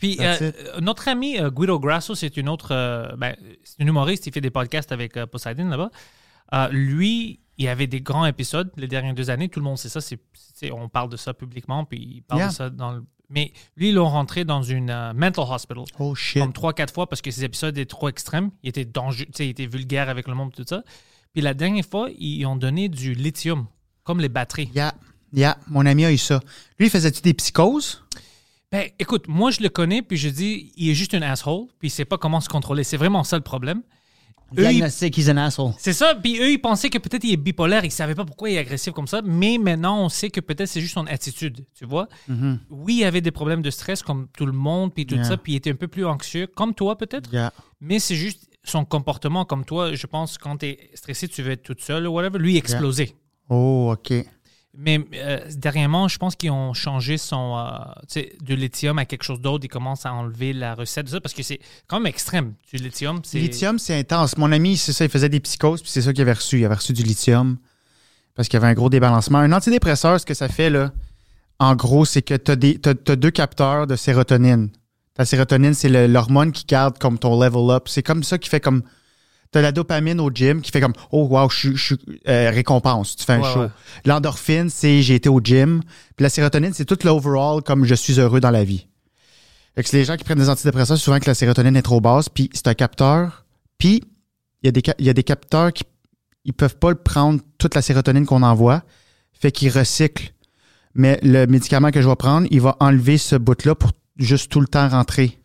Puis, 0.00 0.16
euh, 0.20 0.34
euh, 0.40 0.80
notre 0.80 1.06
ami 1.08 1.38
euh, 1.38 1.50
Guido 1.50 1.78
Grasso, 1.78 2.14
c'est 2.16 2.36
une 2.36 2.48
autre. 2.48 2.72
euh, 2.72 3.14
ben, 3.16 3.36
c'est 3.62 3.80
un 3.82 3.86
humoriste, 3.86 4.26
il 4.26 4.32
fait 4.32 4.40
des 4.40 4.50
podcasts 4.50 4.90
avec 4.92 5.14
Poseidon 5.26 5.68
là-bas. 5.68 5.90
Lui, 6.72 7.40
il 7.58 7.68
avait 7.68 7.86
des 7.86 8.00
grands 8.00 8.26
épisodes 8.26 8.70
les 8.76 8.88
dernières 8.88 9.14
deux 9.14 9.30
années. 9.30 9.48
Tout 9.48 9.60
le 9.60 9.64
monde 9.64 9.78
sait 9.78 9.88
ça. 9.88 10.00
c'est- 10.00 10.18
on 10.72 10.88
parle 10.88 11.10
de 11.10 11.16
ça 11.16 11.32
publiquement, 11.34 11.84
puis 11.84 11.98
il 12.16 12.22
parle 12.22 12.40
Yeah. 12.40 12.48
de 12.48 12.52
ça 12.54 12.70
dans 12.70 12.92
le. 12.92 13.04
Mais 13.32 13.52
lui, 13.76 13.90
ils 13.90 13.94
l'ont 13.94 14.08
rentré 14.08 14.44
dans 14.44 14.62
une 14.62 14.86
mental 15.14 15.44
hospital 15.48 15.84
Oh 16.00 16.14
shit. 16.16 16.42
comme 16.42 16.52
trois, 16.52 16.72
quatre 16.72 16.92
fois 16.92 17.06
parce 17.08 17.22
que 17.22 17.30
ces 17.30 17.44
épisodes 17.44 17.76
étaient 17.78 17.86
trop 17.86 18.08
extrêmes. 18.08 18.50
Il 18.64 18.70
était 18.70 18.84
dangereux, 18.84 19.26
il 19.38 19.48
était 19.50 19.66
vulgaire 19.66 20.08
avec 20.08 20.26
le 20.26 20.34
monde, 20.34 20.52
tout 20.52 20.64
ça. 20.66 20.82
Puis 21.32 21.40
la 21.40 21.54
dernière 21.54 21.84
fois, 21.84 22.08
ils 22.18 22.44
ont 22.46 22.56
donné 22.56 22.88
du 22.88 23.14
lithium, 23.14 23.66
comme 24.02 24.20
les 24.20 24.28
batteries. 24.28 24.70
Yeah, 24.74 24.94
yeah, 25.32 25.56
mon 25.68 25.86
ami 25.86 26.04
a 26.06 26.10
eu 26.12 26.18
ça. 26.18 26.40
Lui, 26.80 26.90
faisait-tu 26.90 27.20
des 27.22 27.34
psychoses? 27.34 28.02
Ben, 28.72 28.88
écoute, 29.00 29.24
moi, 29.26 29.50
je 29.50 29.60
le 29.62 29.68
connais, 29.68 30.00
puis 30.00 30.16
je 30.16 30.28
dis, 30.28 30.72
il 30.76 30.90
est 30.90 30.94
juste 30.94 31.12
un 31.14 31.22
asshole, 31.22 31.66
puis 31.80 31.88
il 31.88 31.90
sait 31.90 32.04
pas 32.04 32.18
comment 32.18 32.40
se 32.40 32.48
contrôler. 32.48 32.84
C'est 32.84 32.96
vraiment 32.96 33.24
ça 33.24 33.36
le 33.36 33.42
problème. 33.42 33.82
Diagnostic, 34.52 35.16
he's 35.18 35.28
an 35.28 35.36
asshole. 35.38 35.72
C'est 35.78 35.92
ça, 35.92 36.14
puis 36.14 36.38
eux, 36.40 36.52
ils 36.52 36.58
pensaient 36.60 36.88
que 36.90 36.98
peut-être 36.98 37.24
il 37.24 37.32
est 37.32 37.36
bipolaire, 37.36 37.84
ils 37.84 37.90
savaient 37.90 38.14
pas 38.14 38.24
pourquoi 38.24 38.50
il 38.50 38.54
est 38.54 38.58
agressif 38.58 38.92
comme 38.92 39.06
ça, 39.08 39.22
mais 39.24 39.58
maintenant, 39.58 40.04
on 40.04 40.08
sait 40.08 40.30
que 40.30 40.40
peut-être 40.40 40.68
c'est 40.68 40.80
juste 40.80 40.94
son 40.94 41.06
attitude, 41.06 41.64
tu 41.76 41.84
vois. 41.84 42.08
Oui, 42.70 42.98
il 43.00 43.04
avait 43.04 43.20
des 43.20 43.30
problèmes 43.32 43.62
de 43.62 43.70
stress 43.70 44.02
comme 44.02 44.28
tout 44.36 44.46
le 44.46 44.52
monde, 44.52 44.94
puis 44.94 45.04
tout 45.06 45.14
Yeah. 45.16 45.24
ça, 45.24 45.36
puis 45.36 45.52
il 45.54 45.56
était 45.56 45.70
un 45.70 45.76
peu 45.76 45.88
plus 45.88 46.04
anxieux, 46.06 46.46
comme 46.46 46.74
toi 46.74 46.96
peut-être, 46.96 47.32
Yeah. 47.32 47.52
mais 47.80 47.98
c'est 47.98 48.16
juste 48.16 48.48
son 48.64 48.84
comportement 48.84 49.44
comme 49.44 49.64
toi. 49.64 49.94
Je 49.94 50.06
pense 50.06 50.36
quand 50.38 50.58
tu 50.58 50.66
es 50.66 50.90
stressé, 50.94 51.26
tu 51.28 51.42
veux 51.42 51.52
être 51.52 51.62
toute 51.64 51.80
seule 51.80 52.06
ou 52.06 52.12
whatever. 52.12 52.38
Lui, 52.38 52.54
il 52.54 52.56
explosé. 52.56 53.14
Oh, 53.48 53.92
OK. 53.94 54.12
Mais 54.76 55.00
euh, 55.14 55.40
dernièrement, 55.56 56.06
je 56.06 56.16
pense 56.16 56.36
qu'ils 56.36 56.52
ont 56.52 56.74
changé 56.74 57.18
son 57.18 57.56
euh, 57.58 58.22
de 58.40 58.54
lithium 58.54 58.98
à 58.98 59.04
quelque 59.04 59.24
chose 59.24 59.40
d'autre. 59.40 59.64
Ils 59.64 59.68
commencent 59.68 60.06
à 60.06 60.12
enlever 60.12 60.52
la 60.52 60.74
recette 60.76 61.06
de 61.06 61.10
ça 61.10 61.20
parce 61.20 61.34
que 61.34 61.42
c'est 61.42 61.58
quand 61.88 61.98
même 61.98 62.06
extrême. 62.06 62.54
Du 62.72 62.76
lithium, 62.76 63.20
c'est. 63.24 63.40
Lithium, 63.40 63.78
c'est 63.80 63.98
intense. 63.98 64.36
Mon 64.38 64.52
ami, 64.52 64.76
c'est 64.76 64.92
ça, 64.92 65.04
il 65.04 65.10
faisait 65.10 65.28
des 65.28 65.40
psychoses, 65.40 65.82
puis 65.82 65.90
c'est 65.90 66.02
ça 66.02 66.12
qu'il 66.12 66.22
avait 66.22 66.32
reçu. 66.34 66.60
Il 66.60 66.64
avait 66.64 66.76
reçu 66.76 66.92
du 66.92 67.02
lithium 67.02 67.56
parce 68.36 68.48
qu'il 68.48 68.58
y 68.58 68.62
avait 68.62 68.70
un 68.70 68.74
gros 68.74 68.88
débalancement. 68.90 69.38
Un 69.38 69.50
antidépresseur, 69.52 70.20
ce 70.20 70.24
que 70.24 70.34
ça 70.34 70.48
fait, 70.48 70.70
là, 70.70 70.92
en 71.58 71.74
gros, 71.74 72.04
c'est 72.04 72.22
que 72.22 72.34
tu 72.34 72.52
as, 72.52 73.16
deux 73.16 73.30
capteurs 73.32 73.88
de 73.88 73.96
sérotonine. 73.96 74.70
Ta 75.14 75.24
sérotonine, 75.24 75.74
c'est 75.74 75.88
le- 75.88 76.06
l'hormone 76.06 76.52
qui 76.52 76.64
garde 76.64 76.96
comme 76.98 77.18
ton 77.18 77.38
level 77.38 77.70
up. 77.74 77.88
C'est 77.88 78.04
comme 78.04 78.22
ça 78.22 78.38
qui 78.38 78.48
fait 78.48 78.60
comme. 78.60 78.82
Tu 79.52 79.58
as 79.58 79.62
la 79.62 79.72
dopamine 79.72 80.20
au 80.20 80.30
gym 80.30 80.60
qui 80.62 80.70
fait 80.70 80.80
comme 80.80 80.92
Oh, 81.10 81.26
wow, 81.28 81.48
je 81.50 81.76
suis- 81.76 81.96
euh, 82.28 82.50
récompense. 82.50 83.16
Tu 83.16 83.24
fais 83.24 83.32
un 83.34 83.40
Ouais, 83.42 83.52
show. 83.52 83.60
ouais. 83.62 83.68
L'endorphine, 84.04 84.70
c'est 84.70 85.02
j'ai 85.02 85.16
été 85.16 85.28
au 85.28 85.40
gym. 85.42 85.82
Puis 86.16 86.22
la 86.22 86.28
sérotonine, 86.28 86.72
c'est 86.72 86.84
tout 86.84 86.98
l'overall 87.04 87.62
comme 87.62 87.84
je 87.84 87.94
suis 87.94 88.20
heureux 88.20 88.40
dans 88.40 88.50
la 88.50 88.62
vie. 88.64 88.86
Fait 89.74 89.82
que 89.82 89.88
c'est 89.88 89.96
les 89.98 90.04
gens 90.04 90.16
qui 90.16 90.24
prennent 90.24 90.38
des 90.38 90.48
antidépresseurs, 90.48 90.98
souvent 90.98 91.18
que 91.18 91.26
la 91.26 91.34
sérotonine 91.34 91.76
est 91.76 91.82
trop 91.82 92.00
basse, 92.00 92.28
puis 92.28 92.48
c'est 92.52 92.68
un 92.68 92.74
capteur. 92.74 93.44
Puis 93.78 94.02
il 94.62 94.66
y, 94.66 94.68
a 94.68 94.72
des 94.72 94.82
y 94.98 95.08
a 95.08 95.12
des 95.12 95.22
capteurs 95.24 95.72
qui 95.72 95.84
ils 96.44 96.52
peuvent 96.52 96.76
pas 96.76 96.90
le 96.90 96.96
prendre 96.96 97.40
toute 97.58 97.74
la 97.74 97.82
sérotonine 97.82 98.26
qu'on 98.26 98.42
envoie, 98.42 98.82
fait 99.32 99.52
qu'ils 99.52 99.70
recyclent. 99.70 100.32
Mais 100.94 101.18
le 101.22 101.46
médicament 101.46 101.90
que 101.90 102.00
je 102.02 102.08
vais 102.08 102.16
prendre, 102.16 102.46
il 102.50 102.60
va 102.60 102.76
enlever 102.80 103.18
ce 103.18 103.36
bout-là 103.36 103.74
pour 103.74 103.92
juste 104.16 104.50
tout 104.50 104.60
le 104.60 104.66
temps 104.66 104.88
rentrer 104.88 105.38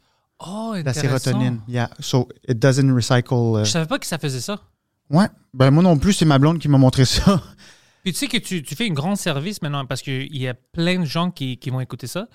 Oh, 0.48 0.76
la 0.84 0.94
sérotonine. 0.94 1.62
Yeah. 1.68 1.90
So 2.00 2.28
it 2.48 2.60
doesn't 2.60 2.94
recycle. 2.94 3.34
euh. 3.58 3.64
Je 3.64 3.72
savais 3.72 3.88
pas 3.88 4.00
que 4.00 4.06
ça 4.06 4.18
faisait 4.18 4.42
ça. 4.42 4.62
Ouais. 5.10 5.28
Ben 5.54 5.72
moi 5.72 5.84
non 5.84 5.98
plus, 5.98 6.14
c'est 6.14 6.26
ma 6.26 6.40
blonde 6.40 6.60
qui 6.60 6.68
m'a 6.68 6.78
montré 6.78 7.06
ça. 7.06 7.42
Puis 8.04 8.14
tu 8.14 8.20
sais 8.20 8.28
que 8.28 8.38
tu, 8.38 8.62
tu 8.62 8.76
fais 8.76 8.86
un 8.90 8.94
grand 8.94 9.16
service 9.16 9.62
maintenant 9.62 9.86
parce 9.86 10.02
qu'il 10.02 10.36
y 10.38 10.48
a 10.48 10.54
plein 10.54 11.00
de 11.00 11.06
gens 11.06 11.32
qui, 11.32 11.58
qui 11.58 11.70
vont 11.72 11.80
écouter 11.80 12.08
ça. 12.08 12.28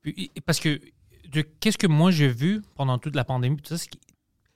Puis, 0.00 0.30
parce 0.46 0.58
que 0.58 0.80
qu'est-ce 1.60 1.76
que 1.76 1.86
moi 1.86 2.10
j'ai 2.10 2.28
vu 2.28 2.62
pendant 2.76 2.98
toute 2.98 3.14
la 3.14 3.24
pandémie, 3.24 3.56
tout 3.56 3.68
ça, 3.68 3.76
c'est 3.76 3.90
que 3.90 3.98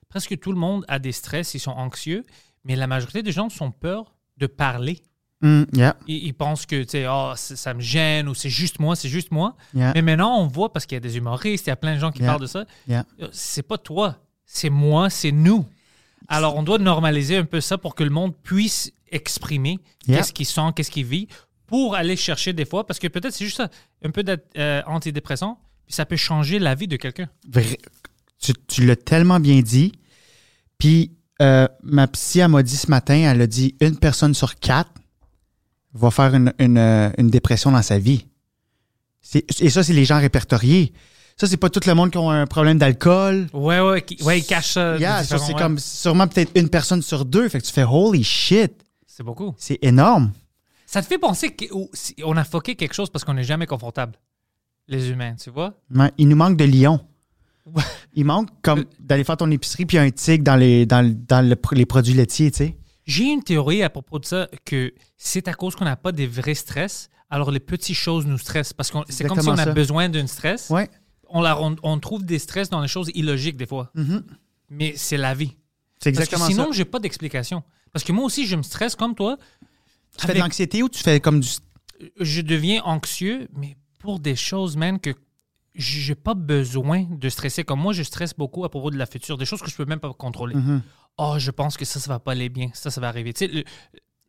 presque 0.09 0.39
tout 0.39 0.51
le 0.51 0.57
monde 0.57 0.83
a 0.87 0.97
des 0.97 1.11
stress, 1.11 1.53
ils 1.53 1.59
sont 1.59 1.71
anxieux, 1.71 2.23
mais 2.63 2.75
la 2.75 2.87
majorité 2.87 3.21
des 3.21 3.31
gens 3.31 3.49
sont 3.49 3.71
peur 3.71 4.15
de 4.37 4.47
parler. 4.47 4.99
Mm, 5.43 5.63
yeah. 5.73 5.95
Ils, 6.07 6.27
ils 6.27 6.33
pensent 6.33 6.65
que 6.65 6.83
oh, 7.07 7.33
c'est- 7.35 7.55
ça 7.57 7.73
me 7.73 7.81
gêne 7.81 8.27
ou 8.29 8.33
c'est 8.33 8.49
juste 8.49 8.79
moi, 8.79 8.95
c'est 8.95 9.09
juste 9.09 9.29
moi. 9.31 9.55
Yeah. 9.75 9.91
Mais 9.93 10.01
maintenant, 10.01 10.37
on 10.39 10.47
voit 10.47 10.71
parce 10.73 10.85
qu'il 10.85 10.95
y 10.95 10.97
a 10.97 11.01
des 11.01 11.17
humoristes, 11.17 11.67
il 11.67 11.69
y 11.69 11.73
a 11.73 11.75
plein 11.75 11.95
de 11.95 11.99
gens 11.99 12.11
qui 12.11 12.19
Yeah. 12.21 12.29
parlent 12.31 12.41
de 12.41 12.47
ça. 12.47 12.65
C'est 13.31 13.63
pas 13.63 13.77
toi, 13.77 14.17
c'est 14.45 14.69
moi, 14.69 15.09
c'est 15.09 15.31
nous. 15.31 15.65
Alors, 16.29 16.55
on 16.55 16.63
doit 16.63 16.77
normaliser 16.79 17.35
un 17.37 17.43
peu 17.45 17.59
ça 17.61 17.77
pour 17.77 17.93
que 17.95 18.03
le 18.03 18.09
monde 18.09 18.33
puisse 18.43 18.91
exprimer 19.11 19.79
qu'est-ce 20.05 20.31
qu'il 20.33 20.45
sent, 20.45 20.71
qu'est-ce 20.75 20.89
qu'il 20.89 21.05
vit, 21.05 21.27
pour 21.67 21.95
aller 21.95 22.15
chercher 22.15 22.53
des 22.53 22.65
fois, 22.65 22.87
parce 22.87 22.97
que 22.99 23.07
peut-être 23.07 23.33
c'est 23.33 23.45
juste 23.45 23.57
ça, 23.57 23.69
un 24.03 24.11
peu 24.11 24.23
d'antidépressant, 24.23 25.59
puis 25.85 25.93
ça 25.93 26.05
peut 26.05 26.15
changer 26.15 26.59
la 26.59 26.75
vie 26.75 26.87
de 26.87 26.95
quelqu'un. 26.95 27.27
Tu 28.39 28.85
l'as 28.85 28.95
tellement 28.95 29.39
bien 29.39 29.61
dit. 29.61 29.91
Puis 30.77 31.11
euh, 31.41 31.67
ma 31.83 32.07
psy, 32.07 32.39
elle 32.39 32.49
m'a 32.49 32.63
dit 32.63 32.77
ce 32.77 32.89
matin, 32.89 33.15
elle 33.15 33.41
a 33.41 33.47
dit 33.47 33.75
une 33.81 33.97
personne 33.97 34.33
sur 34.33 34.55
quatre 34.55 34.91
va 35.93 36.11
faire 36.11 36.33
une, 36.35 36.53
une, 36.59 36.77
euh, 36.77 37.09
une 37.17 37.29
dépression 37.29 37.71
dans 37.71 37.81
sa 37.81 37.97
vie. 37.99 38.25
Et 39.59 39.69
ça, 39.69 39.83
c'est 39.83 39.93
les 39.93 40.05
gens 40.05 40.19
répertoriés. 40.19 40.93
Ça, 41.37 41.47
c'est 41.47 41.57
pas 41.57 41.69
tout 41.69 41.79
le 41.87 41.93
monde 41.95 42.11
qui 42.11 42.17
a 42.17 42.21
un 42.21 42.45
problème 42.45 42.77
d'alcool. 42.77 43.47
Ouais, 43.53 43.79
ouais, 43.79 44.01
qui- 44.03 44.21
ouais, 44.23 44.39
il 44.39 44.45
cache 44.45 44.73
ça. 44.73 44.95
de 44.95 44.99
Yeah, 44.99 45.23
ça, 45.23 45.37
c'est 45.39 45.53
ouais. 45.53 45.59
comme 45.59 45.79
sûrement 45.79 46.27
peut-être 46.27 46.51
une 46.55 46.69
personne 46.69 47.01
sur 47.01 47.25
deux. 47.25 47.49
Fait 47.49 47.59
que 47.59 47.65
tu 47.65 47.71
fais 47.73 47.83
holy 47.83 48.23
shit. 48.23 48.71
C'est 49.07 49.23
beaucoup. 49.23 49.53
C'est 49.57 49.79
énorme. 49.81 50.31
Ça 50.85 51.01
te 51.01 51.07
fait 51.07 51.17
penser 51.17 51.55
qu'on 51.55 52.37
a 52.37 52.43
foqué 52.43 52.75
quelque 52.75 52.93
chose 52.93 53.09
parce 53.09 53.23
qu'on 53.25 53.33
n'est 53.33 53.43
jamais 53.43 53.65
confortable, 53.65 54.13
les 54.87 55.09
humains, 55.09 55.35
tu 55.41 55.49
vois? 55.49 55.73
Ouais, 55.93 56.11
il 56.19 56.27
nous 56.27 56.35
manque 56.35 56.57
de 56.57 56.65
lions. 56.65 56.99
Ouais. 57.65 57.81
Il 58.13 58.25
manque 58.25 58.49
comme 58.61 58.85
d'aller 58.99 59.23
faire 59.23 59.37
ton 59.37 59.49
épicerie 59.49 59.85
puis 59.85 59.97
un 59.97 60.11
tigre 60.11 60.43
dans 60.43 60.55
les, 60.57 60.85
dans, 60.85 61.03
dans 61.27 61.47
le- 61.47 61.55
les 61.71 61.85
produits 61.87 62.13
laitiers, 62.13 62.51
tu 62.51 62.57
sais. 62.57 62.77
J'ai 63.05 63.25
une 63.25 63.43
théorie 63.43 63.83
à 63.83 63.89
propos 63.89 64.19
de 64.19 64.25
ça 64.25 64.47
que 64.65 64.93
c'est 65.17 65.47
à 65.47 65.53
cause 65.53 65.75
qu'on 65.75 65.85
n'a 65.85 65.95
pas 65.97 66.11
des 66.11 66.27
vrais 66.27 66.53
stress, 66.55 67.09
alors 67.29 67.51
les 67.51 67.59
petites 67.59 67.95
choses 67.97 68.25
nous 68.25 68.37
stressent. 68.37 68.73
Parce 68.73 68.91
que 68.91 68.97
c'est 69.09 69.25
comme 69.27 69.41
si 69.41 69.49
on 69.49 69.53
a 69.53 69.65
ça. 69.65 69.71
besoin 69.73 70.09
d'un 70.09 70.27
stress. 70.27 70.69
Ouais. 70.69 70.89
On, 71.27 71.41
la, 71.41 71.59
on, 71.61 71.75
on 71.83 71.99
trouve 71.99 72.23
des 72.25 72.39
stress 72.39 72.69
dans 72.69 72.81
les 72.81 72.87
choses 72.87 73.09
illogiques 73.15 73.57
des 73.57 73.65
fois. 73.65 73.91
Mais 74.69 74.93
c'est 74.95 75.17
la 75.17 75.33
vie. 75.33 75.55
C'est 75.99 76.11
Parce 76.11 76.27
que 76.27 76.35
exactement 76.35 76.47
sinon, 76.47 76.65
ça. 76.65 76.77
j'ai 76.77 76.85
pas 76.85 76.99
d'explication. 76.99 77.63
Parce 77.91 78.03
que 78.03 78.11
moi 78.11 78.25
aussi, 78.25 78.45
je 78.47 78.55
me 78.55 78.63
stresse 78.63 78.95
comme 78.95 79.15
toi. 79.15 79.37
Tu 80.17 80.27
fais 80.27 80.33
de 80.33 80.39
l'anxiété 80.39 80.83
ou 80.83 80.89
tu 80.89 81.01
fais 81.01 81.19
comme 81.19 81.39
du. 81.39 81.47
je 82.19 82.41
deviens 82.41 82.81
anxieux, 82.83 83.47
mais 83.55 83.77
pour 83.99 84.19
des 84.19 84.35
choses, 84.35 84.75
man, 84.77 84.99
que 84.99 85.11
j'ai 85.75 86.15
pas 86.15 86.33
besoin 86.35 87.05
de 87.09 87.29
stresser. 87.29 87.63
Comme 87.63 87.79
moi, 87.79 87.93
je 87.93 88.03
stresse 88.03 88.33
beaucoup 88.35 88.63
à 88.65 88.69
propos 88.69 88.91
de 88.91 88.97
la 88.97 89.05
future, 89.05 89.37
des 89.37 89.45
choses 89.45 89.61
que 89.61 89.69
je 89.69 89.75
peux 89.75 89.85
même 89.85 89.99
pas 89.99 90.11
contrôler. 90.13 90.55
Mhm. 90.55 90.81
Oh, 91.17 91.35
je 91.37 91.51
pense 91.51 91.77
que 91.77 91.85
ça, 91.85 91.99
ça 91.99 92.09
va 92.09 92.19
pas 92.19 92.31
aller 92.31 92.49
bien. 92.49 92.69
Ça, 92.73 92.89
ça 92.91 92.99
va 93.01 93.07
arriver. 93.07 93.33
Tu 93.33 93.45
sais, 93.47 93.51
le- 93.53 93.63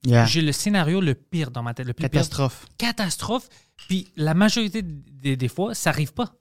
Yeah. 0.06 0.26
j'ai 0.26 0.42
le 0.42 0.52
scénario 0.52 1.00
le 1.00 1.14
pire 1.14 1.50
dans 1.50 1.62
ma 1.62 1.72
tête, 1.72 1.86
le 1.86 1.94
plus 1.94 2.02
pire. 2.02 2.10
Catastrophe. 2.20 2.66
Catastrophe. 2.76 3.48
Puis 3.88 4.08
la 4.16 4.34
majorité 4.34 4.82
des, 4.82 5.34
des 5.34 5.48
fois, 5.48 5.74
ça 5.74 5.88
arrive 5.88 6.12
pas. 6.12 6.34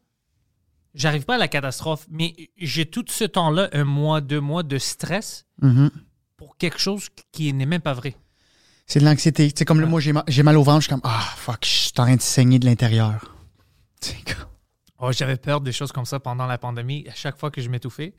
J'arrive 0.93 1.23
pas 1.23 1.35
à 1.35 1.38
la 1.38 1.47
catastrophe, 1.47 2.05
mais 2.09 2.35
j'ai 2.57 2.85
tout 2.85 3.05
ce 3.07 3.23
temps-là, 3.23 3.69
un 3.71 3.85
mois, 3.85 4.19
deux 4.19 4.41
mois 4.41 4.63
de 4.63 4.77
stress 4.77 5.45
Mhm. 5.62 5.89
pour 6.38 6.57
quelque 6.57 6.77
chose 6.77 7.07
qui 7.31 7.51
n'est 7.53 7.65
même 7.65 7.79
pas 7.81 7.93
vrai. 7.93 8.15
C'est 8.85 9.00
de 9.00 9.05
l'anxiété. 9.05 9.50
Sais, 9.55 9.63
comme 9.63 9.79
le 9.79 9.88
moi, 9.88 10.01
j'ai 10.01 10.12
ma- 10.12 10.25
j'ai 10.27 10.43
mal 10.43 10.57
au 10.57 10.63
ventre, 10.63 10.81
je 10.81 10.88
suis 10.88 10.89
comme 10.91 11.01
Ah, 11.05 11.33
fuck, 11.38 11.63
je 11.63 11.69
suis 11.69 11.91
en 11.97 12.03
train 12.03 12.15
de 12.17 12.21
saigner 12.21 12.59
de 12.59 12.65
l'intérieur. 12.65 13.33
C'est 14.01 14.21
comme- 14.25 14.45
Oh, 15.00 15.12
j'avais 15.13 15.38
peur 15.38 15.62
des 15.62 15.71
choses 15.71 15.93
comme 15.93 16.05
ça 16.05 16.19
pendant 16.19 16.45
la 16.47 16.57
pandémie. 16.57 17.07
À 17.09 17.13
chaque 17.15 17.38
fois 17.38 17.50
que 17.50 17.62
je 17.62 17.69
m'étouffais, 17.69 18.13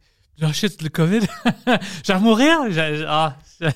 shit, 0.53 0.83
le 0.83 0.89
COVID, 0.89 1.21
j'allais 2.05 2.21
mourir? 2.21 2.59
J'ai- 2.71 3.05
Ah, 3.07 3.37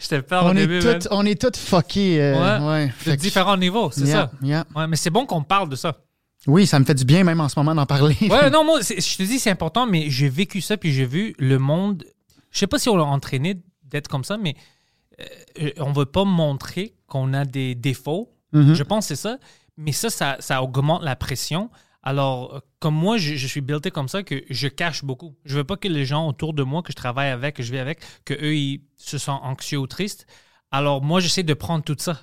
j'étais 0.00 0.22
peur 0.22 0.46
au 0.46 0.50
On, 0.50 0.54
début. 0.54 0.78
est 0.78 0.98
tout, 1.00 1.08
on 1.10 1.24
est 1.26 1.40
tous 1.40 1.58
fuckés. 1.58 2.20
euh, 2.22 2.60
Ouais. 2.60 2.66
ouais. 2.68 2.92
De 3.06 3.16
que- 3.16 3.20
différents 3.20 3.56
niveaux, 3.56 3.90
c'est 3.90 4.02
Yeah, 4.06 4.14
ça. 4.16 4.30
yeah. 4.42 4.64
Ouais, 4.74 4.86
mais 4.86 4.96
c'est 4.96 5.10
bon 5.10 5.26
qu'on 5.26 5.42
parle 5.42 5.68
de 5.68 5.76
ça. 5.76 5.96
Oui, 6.46 6.66
ça 6.66 6.78
me 6.78 6.84
fait 6.84 6.94
du 6.94 7.04
bien 7.04 7.24
même 7.24 7.40
en 7.40 7.48
ce 7.48 7.58
moment 7.58 7.74
d'en 7.74 7.86
parler. 7.86 8.16
Ouais, 8.22 8.50
non, 8.50 8.64
moi, 8.64 8.80
je 8.80 9.16
te 9.16 9.22
dis, 9.22 9.38
c'est 9.38 9.50
important, 9.50 9.86
mais 9.86 10.10
j'ai 10.10 10.28
vécu 10.28 10.60
ça, 10.60 10.76
puis 10.76 10.92
j'ai 10.92 11.06
vu 11.06 11.34
le 11.38 11.58
monde. 11.58 12.04
Je 12.52 12.58
sais 12.58 12.66
pas 12.66 12.78
si 12.78 12.88
on 12.88 12.96
l'a 12.96 13.04
entraîné 13.04 13.60
d'être 13.84 14.08
comme 14.08 14.24
ça, 14.24 14.36
mais 14.38 14.54
euh, 15.60 15.70
on 15.78 15.92
veut 15.92 16.06
pas 16.06 16.24
montrer 16.24 16.94
qu'on 17.06 17.34
a 17.34 17.44
des 17.44 17.74
défauts. 17.74 18.30
Mhm. 18.52 18.74
Je 18.74 18.82
pense 18.82 19.08
que 19.08 19.14
c'est 19.14 19.22
ça. 19.22 19.38
Mais 19.76 19.92
ça, 19.92 20.08
ça, 20.08 20.36
ça 20.40 20.62
augmente 20.62 21.02
la 21.02 21.16
pression. 21.16 21.68
Alors, 22.06 22.54
euh, 22.54 22.60
comme 22.78 22.94
moi, 22.94 23.18
je, 23.18 23.34
je 23.34 23.46
suis 23.48 23.60
buildé 23.60 23.90
comme 23.90 24.06
ça 24.08 24.22
que 24.22 24.42
je 24.48 24.68
cache 24.68 25.02
beaucoup. 25.04 25.34
Je 25.44 25.56
veux 25.56 25.64
pas 25.64 25.76
que 25.76 25.88
les 25.88 26.06
gens 26.06 26.28
autour 26.28 26.54
de 26.54 26.62
moi, 26.62 26.82
que 26.82 26.92
je 26.92 26.96
travaille 26.96 27.30
avec, 27.30 27.56
que 27.56 27.62
je 27.64 27.72
vis 27.72 27.78
avec, 27.80 27.98
que 28.24 28.32
eux 28.34 28.54
ils 28.54 28.80
se 28.96 29.18
sentent 29.18 29.42
anxieux 29.42 29.78
ou 29.78 29.86
tristes. 29.88 30.26
Alors, 30.70 31.02
moi, 31.02 31.18
j'essaie 31.20 31.42
de 31.42 31.54
prendre 31.54 31.82
tout 31.84 31.96
ça. 31.98 32.20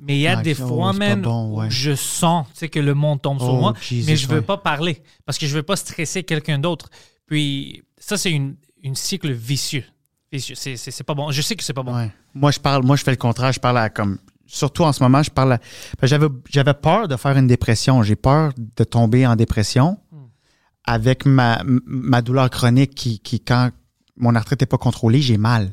Mais 0.00 0.16
il 0.16 0.20
y 0.20 0.28
a 0.28 0.38
Ah, 0.38 0.42
des 0.42 0.54
fois, 0.54 0.92
où 0.92 1.58
ouais. 1.58 1.70
je 1.70 1.96
sens 1.96 2.46
tu 2.52 2.58
sais, 2.60 2.68
que 2.68 2.78
le 2.78 2.94
monde 2.94 3.20
tombe 3.20 3.38
sur 3.40 3.48
Oh, 3.54 3.60
moi, 3.60 3.74
Jesus, 3.80 4.06
mais 4.08 4.14
je 4.16 4.28
veux 4.28 4.36
ouais. 4.36 4.42
pas 4.42 4.56
parler 4.56 5.02
parce 5.26 5.36
que 5.38 5.46
je 5.48 5.54
veux 5.56 5.64
pas 5.64 5.74
stresser 5.74 6.22
quelqu'un 6.22 6.60
d'autre. 6.60 6.88
Puis, 7.26 7.82
ça, 7.98 8.16
c'est 8.16 8.30
une, 8.30 8.54
une 8.84 8.94
cycle 8.94 9.32
vicieux. 9.32 9.84
Vicieux. 10.30 10.54
C'est- 10.54 10.76
C'est 10.76 10.92
c'est 10.92 11.02
pas 11.04 11.14
bon. 11.14 11.32
Je 11.32 11.42
sais 11.42 11.56
que 11.56 11.64
c'est 11.64 11.72
pas 11.72 11.82
bon. 11.82 11.96
Ouais. 11.96 12.12
Moi, 12.34 12.52
je 12.52 12.60
parle, 12.60 12.84
moi, 12.84 12.94
je 12.94 13.02
fais 13.02 13.10
le 13.10 13.16
contraire. 13.16 13.50
Je 13.52 13.58
parle 13.58 13.78
à 13.78 13.90
comme. 13.90 14.18
Surtout 14.50 14.82
en 14.84 14.92
ce 14.92 15.02
moment, 15.02 15.22
je 15.22 15.30
parle 15.30 15.58
J'avais, 16.02 16.26
j'avais 16.50 16.74
peur 16.74 17.06
de 17.06 17.16
faire 17.16 17.36
une 17.36 17.46
dépression. 17.46 18.02
J'ai 18.02 18.16
peur 18.16 18.52
de 18.56 18.84
tomber 18.84 19.26
en 19.26 19.36
dépression 19.36 19.98
avec 20.84 21.26
ma, 21.26 21.62
douleur 22.22 22.48
chronique 22.48 22.94
qui, 22.94 23.20
qui, 23.20 23.40
quand 23.40 23.70
mon 24.16 24.34
arthrite 24.34 24.62
n'est 24.62 24.66
pas 24.66 24.78
contrôlée, 24.78 25.20
j'ai 25.20 25.36
mal. 25.36 25.70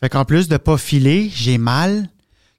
Fait 0.00 0.08
qu'en 0.08 0.24
plus 0.24 0.48
de 0.48 0.56
pas 0.56 0.76
filer, 0.76 1.30
j'ai 1.32 1.58
mal. 1.58 2.08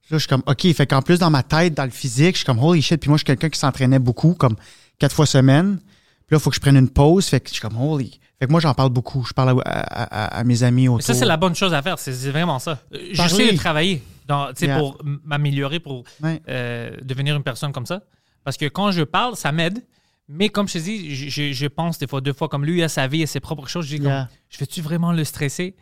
Là, 0.10 0.18
je 0.18 0.20
suis 0.20 0.28
comme, 0.30 0.44
OK. 0.48 0.62
Fait 0.74 0.88
qu'en 0.88 1.02
plus, 1.02 1.20
dans 1.20 1.30
ma 1.30 1.44
tête, 1.44 1.74
dans 1.74 1.84
le 1.84 1.90
physique, 1.90 2.36
je 2.36 2.38
suis 2.38 2.46
comme, 2.46 2.60
holy 2.60 2.82
shit. 2.82 3.02
Puis 3.02 3.10
moi, 3.10 3.18
je 3.18 3.20
suis 3.20 3.26
quelqu'un 3.26 3.50
qui 3.50 3.60
s'entraînait 3.60 4.00
beaucoup, 4.00 4.34
comme 4.34 4.56
quatre 4.98 5.14
fois 5.14 5.26
semaine. 5.26 5.78
Puis 6.26 6.36
là, 6.36 6.38
il 6.38 6.40
faut 6.40 6.50
que 6.52 6.56
je 6.56 6.62
prenne 6.62 6.78
une 6.78 6.90
pause. 6.90 7.26
Fait 7.26 7.42
que 7.42 7.50
je 7.50 7.56
suis 7.56 7.62
comme, 7.62 7.78
holy. 7.78 8.18
Fait 8.40 8.48
que 8.48 8.52
moi, 8.52 8.62
j'en 8.62 8.74
parle 8.74 8.90
beaucoup. 8.90 9.26
Je 9.28 9.34
parle 9.34 9.62
à, 9.66 9.72
à- 9.72 10.04
à- 10.04 10.40
à 10.40 10.44
mes 10.46 10.64
amis 10.64 10.88
autour. 10.88 10.98
Mais 11.00 11.04
ça, 11.04 11.14
c'est 11.14 11.26
la 11.26 11.38
bonne 11.38 11.56
chose 11.56 11.74
à 11.74 11.82
faire. 11.82 12.00
C'est 12.00 12.14
vraiment 12.32 12.60
ça. 12.60 12.80
Euh, 12.94 12.98
Parler. 13.18 13.30
J'essaie 13.38 13.52
de 13.52 13.58
travailler 13.58 14.02
dans, 14.28 14.52
Yeah. 14.62 14.78
pour 14.80 15.02
m'améliorer, 15.24 15.80
pour 15.80 16.04
Ouais. 16.22 16.42
euh, 16.50 16.92
devenir 17.04 17.36
une 17.36 17.44
personne 17.44 17.72
comme 17.72 17.86
ça. 17.86 18.02
Parce 18.44 18.58
que 18.58 18.66
quand 18.66 18.92
je 18.92 19.04
parle, 19.04 19.36
ça 19.36 19.52
m'aide. 19.52 19.84
Mais 20.30 20.48
comme 20.50 20.68
je 20.70 20.74
te 20.74 20.78
dis, 20.80 21.14
je, 21.54 21.68
pense 21.68 21.98
des 22.00 22.08
fois, 22.08 22.22
deux 22.22 22.32
fois, 22.34 22.48
comme 22.48 22.64
lui, 22.66 22.82
a 22.82 22.88
sa 22.90 23.08
vie 23.08 23.22
et 23.22 23.26
ses 23.26 23.40
propres 23.42 23.68
choses. 23.68 23.86
Je 23.88 23.98
dis, 23.98 24.04
Yeah. 24.04 24.30
je 24.50 24.58
vais-tu 24.58 24.82
vraiment 24.82 25.12
le 25.12 25.24
stresser? 25.26 25.76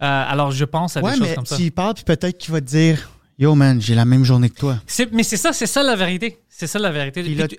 Euh, 0.00 0.24
alors, 0.28 0.52
je 0.52 0.64
pense 0.64 0.96
à 0.96 1.00
Ouais, 1.00 1.12
des 1.12 1.18
choses 1.18 1.34
comme 1.34 1.46
ça. 1.46 1.56
tu 1.56 1.62
y 1.64 1.70
parles, 1.72 1.94
puis 1.94 2.04
peut-être 2.04 2.38
qu'il 2.38 2.52
va 2.52 2.60
te 2.60 2.66
dire, 2.66 3.10
yo, 3.38 3.54
man, 3.56 3.80
j'ai 3.80 3.96
la 3.96 4.04
même 4.04 4.22
journée 4.24 4.48
que 4.50 4.58
toi. 4.58 4.80
Mais 5.12 5.24
c'est 5.24 5.36
ça, 5.36 5.52
c'est 5.52 5.66
ça 5.66 5.82
la 5.82 5.96
vérité. 5.96 6.38
C'est 6.48 6.68
ça 6.68 6.78
la 6.78 6.92
vérité. 6.92 7.22
Puis 7.22 7.30
Puis 7.32 7.38
là- 7.40 7.48
tu- 7.48 7.58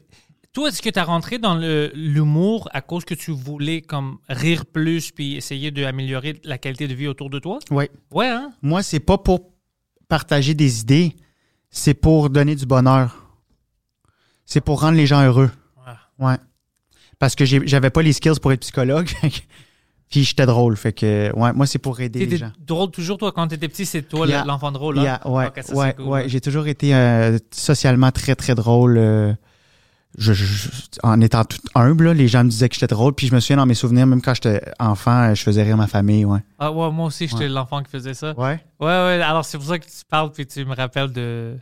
toi, 0.53 0.69
est-ce 0.69 0.81
que 0.81 0.89
tu 0.89 0.97
as 0.97 1.03
rentré 1.03 1.37
dans 1.39 1.55
l'humour 1.93 2.69
à 2.71 2.81
cause 2.81 3.03
que 3.05 3.13
tu 3.13 3.31
voulais 3.31 3.81
comme 3.81 4.17
rire 4.29 4.65
plus 4.65 5.11
puis 5.11 5.35
essayer 5.35 5.71
d'améliorer 5.71 6.39
la 6.43 6.57
qualité 6.57 6.87
de 6.87 6.93
vie 6.93 7.07
autour 7.07 7.29
de 7.29 7.39
toi? 7.39 7.59
Ouais. 7.71 7.91
Ouais, 8.11 8.27
hein? 8.29 8.51
Moi, 8.61 8.81
c'est 8.83 8.99
pas 9.01 9.17
pour 9.17 9.41
partager 10.09 10.53
des 10.53 10.81
idées, 10.81 11.15
c'est 11.69 11.93
pour 11.93 12.29
donner 12.29 12.55
du 12.55 12.65
bonheur. 12.65 13.15
C'est 14.45 14.59
pour 14.61 14.81
rendre 14.81 14.97
les 14.97 15.05
gens 15.07 15.23
heureux. 15.23 15.51
Ouais. 16.17 16.35
Parce 17.19 17.35
que 17.35 17.45
j'avais 17.45 17.89
pas 17.89 18.01
les 18.01 18.11
skills 18.13 18.39
pour 18.41 18.51
être 18.51 18.61
psychologue. 18.61 19.09
Puis 20.09 20.23
j'étais 20.23 20.45
drôle. 20.47 20.75
Fait 20.75 20.91
que, 20.91 21.31
ouais, 21.35 21.53
moi, 21.53 21.67
c'est 21.67 21.77
pour 21.77 21.99
aider 22.01 22.25
les 22.25 22.37
gens. 22.37 22.51
drôle 22.59 22.89
toujours, 22.91 23.17
toi, 23.19 23.31
quand 23.31 23.47
t'étais 23.47 23.67
petit, 23.67 23.85
c'est 23.85 24.01
toi 24.01 24.25
Yeah. 24.27 24.43
l'enfant 24.43 24.71
drôle. 24.71 24.95
là? 24.95 25.03
Yeah, 25.03 25.27
ouais, 25.29 25.51
ça, 25.61 25.73
ouais, 25.75 25.93
cool, 25.93 26.05
ouais. 26.05 26.11
ouais. 26.23 26.29
J'ai 26.29 26.41
toujours 26.41 26.65
été 26.67 26.95
euh, 26.95 27.37
socialement 27.51 28.11
très, 28.11 28.35
très 28.35 28.55
drôle. 28.55 28.97
euh, 28.97 29.33
je, 30.17 30.33
je- 30.33 30.45
je- 30.45 30.69
en 31.03 31.21
étant 31.21 31.45
tout 31.45 31.59
humble, 31.75 32.05
là, 32.05 32.13
les 32.13 32.27
gens 32.27 32.43
me 32.43 32.49
disaient 32.49 32.67
que 32.69 32.75
j'étais 32.75 32.87
drôle. 32.87 33.13
Puis 33.13 33.27
je 33.27 33.35
me 33.35 33.39
souviens 33.39 33.57
dans 33.57 33.65
mes 33.65 33.73
souvenirs, 33.75 34.07
même 34.07 34.21
quand 34.21 34.33
j'étais 34.33 34.61
enfant, 34.79 35.33
je 35.35 35.41
faisais 35.41 35.63
rire 35.63 35.77
ma 35.77 35.87
famille. 35.87 36.25
Ouais. 36.25 36.39
Ah 36.57 36.71
ouais, 36.71 36.91
moi 36.91 37.07
aussi, 37.07 37.27
j'étais 37.27 37.43
Ouais. 37.43 37.49
l'enfant 37.49 37.81
qui 37.83 37.89
faisait 37.91 38.13
ça. 38.13 38.33
Ouais? 38.37 38.63
Ouais, 38.79 38.87
ouais. 38.87 39.21
Alors, 39.21 39.45
c'est 39.45 39.57
pour 39.57 39.67
ça 39.67 39.77
que 39.79 39.85
tu 39.85 39.91
parles, 40.09 40.31
puis 40.31 40.45
tu 40.47 40.65
me 40.65 40.75
rappelles 40.75 41.11
de 41.11 41.57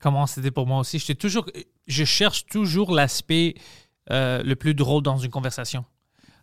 comment 0.00 0.26
c'était 0.26 0.50
pour 0.50 0.66
moi 0.66 0.80
aussi. 0.80 0.98
J'étais 0.98 1.14
toujours, 1.14 1.46
je 1.86 2.04
cherche 2.04 2.46
toujours 2.46 2.92
l'aspect 2.92 3.54
euh, 4.10 4.42
le 4.42 4.56
plus 4.56 4.74
drôle 4.74 5.02
dans 5.02 5.16
une 5.16 5.30
conversation. 5.30 5.84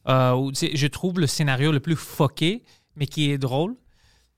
Euh, 0.08 0.34
où, 0.34 0.52
je 0.54 0.88
trouve 0.88 1.20
le 1.20 1.28
scénario 1.28 1.72
le 1.74 1.82
plus 1.82 1.98
foqué, 1.98 2.64
mais 2.96 3.06
qui 3.06 3.30
est 3.32 3.38
drôle. 3.38 3.76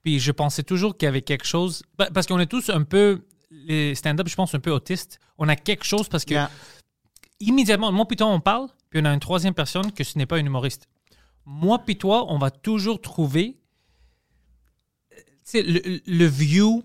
Puis 0.03 0.19
je 0.19 0.31
pensais 0.31 0.63
toujours 0.63 0.97
qu'il 0.97 1.05
y 1.05 1.09
avait 1.09 1.21
quelque 1.21 1.45
chose. 1.45 1.83
pa- 1.97 2.09
Parce 2.11 2.25
qu'on 2.25 2.39
est 2.39 2.47
tous 2.47 2.69
un 2.71 2.81
peu. 2.83 3.21
Les 3.67 3.93
stand-up, 3.95 4.27
je 4.27 4.35
pense, 4.35 4.55
un 4.55 4.59
peu 4.59 4.71
autistes. 4.71 5.19
On 5.37 5.47
a 5.49 5.55
quelque 5.55 5.83
chose 5.85 6.09
parce 6.09 6.25
que 6.25 6.33
Yeah. 6.33 6.49
Immédiatement, 7.41 7.91
moi 7.91 8.05
puis 8.07 8.15
toi, 8.17 8.27
on 8.27 8.39
parle, 8.39 8.67
puis 8.89 8.99
on 9.01 9.05
a 9.05 9.13
une 9.13 9.19
troisième 9.19 9.53
personne 9.53 9.91
que 9.91 10.03
ce 10.03 10.17
n'est 10.17 10.25
pas 10.25 10.39
une 10.39 10.47
humoriste. 10.47 10.87
Moi 11.45 11.79
puis 11.79 11.97
toi, 11.97 12.25
on 12.31 12.37
va 12.37 12.51
toujours 12.51 13.01
trouver 13.01 13.57
le, 15.53 15.99
le 16.05 16.25
view 16.25 16.83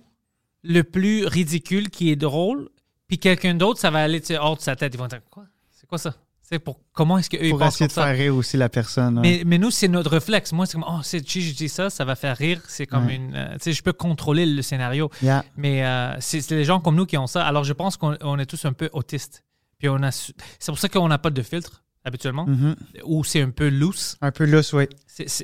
le 0.65 0.83
plus 0.83 1.25
ridicule 1.27 1.91
qui 1.91 2.11
est 2.11 2.17
drôle, 2.17 2.69
puis 3.07 3.19
quelqu'un 3.19 3.55
d'autre, 3.55 3.79
ça 3.81 3.91
va 3.91 4.03
aller 4.03 4.21
hors 4.39 4.57
de 4.57 4.61
sa 4.63 4.75
tête. 4.75 4.93
Ils 4.95 4.99
vont 4.99 5.07
dire 5.07 5.21
Quoi? 5.31 5.45
C'est 5.71 5.87
quoi 5.87 5.99
ça? 5.99 6.15
C'est 6.43 6.59
pour 6.61 6.79
Comment 6.93 7.19
est-ce 7.19 7.29
qu'eux 7.31 7.39
ils 7.43 7.51
Pour 7.51 7.59
pensent 7.59 7.75
essayer 7.75 7.87
comme 7.89 7.89
de 7.89 7.93
ça? 7.95 8.05
faire 8.07 8.17
rire 8.17 8.35
aussi 8.37 8.57
la 8.57 8.69
personne. 8.69 9.19
ouais. 9.19 9.23
mais, 9.39 9.43
mais 9.45 9.59
nous, 9.59 9.71
c'est 9.73 9.89
notre 9.89 10.11
réflexe. 10.13 10.53
Moi, 10.53 10.65
c'est 10.67 10.75
comme, 10.75 10.85
oh, 10.89 11.03
si 11.03 11.19
je 11.19 11.55
dis 11.55 11.69
ça, 11.69 11.91
ça 11.91 12.05
va 12.05 12.15
faire 12.15 12.37
rire. 12.37 12.61
C'est 12.69 12.87
comme 12.87 13.07
Ouais. 13.07 13.17
une. 13.17 13.35
euh, 13.35 13.53
tu 13.55 13.59
sais, 13.63 13.73
je 13.73 13.83
peux 13.83 13.93
contrôler 13.93 14.47
le 14.47 14.63
scénario. 14.63 15.11
Yeah. 15.23 15.45
Mais 15.57 15.85
euh, 15.85 16.15
c'est 16.21 16.49
les 16.53 16.65
gens 16.65 16.79
comme 16.81 16.95
nous 16.95 17.05
qui 17.07 17.17
ont 17.19 17.27
ça. 17.27 17.45
Alors, 17.45 17.65
je 17.65 17.73
pense 17.73 17.97
qu'on 17.97 18.17
on 18.21 18.39
est 18.39 18.47
tous 18.47 18.65
un 18.65 18.73
peu 18.73 18.89
autistes. 18.93 19.43
Puis 19.79 19.89
on 19.89 20.03
a. 20.03 20.11
su- 20.13 20.33
C'est 20.59 20.73
pour 20.73 20.79
ça 20.79 20.89
qu'on 20.89 21.09
n'a 21.09 21.19
pas 21.19 21.31
de 21.31 21.43
filtre, 21.43 21.83
habituellement, 22.05 22.47
Mhm. 22.47 22.77
ou 23.05 23.25
c'est 23.25 23.43
un 23.43 23.51
peu 23.51 23.69
loose. 23.69 24.17
Un 24.23 24.31
peu 24.31 24.45
lousse, 24.47 24.73
oui. 24.73 24.85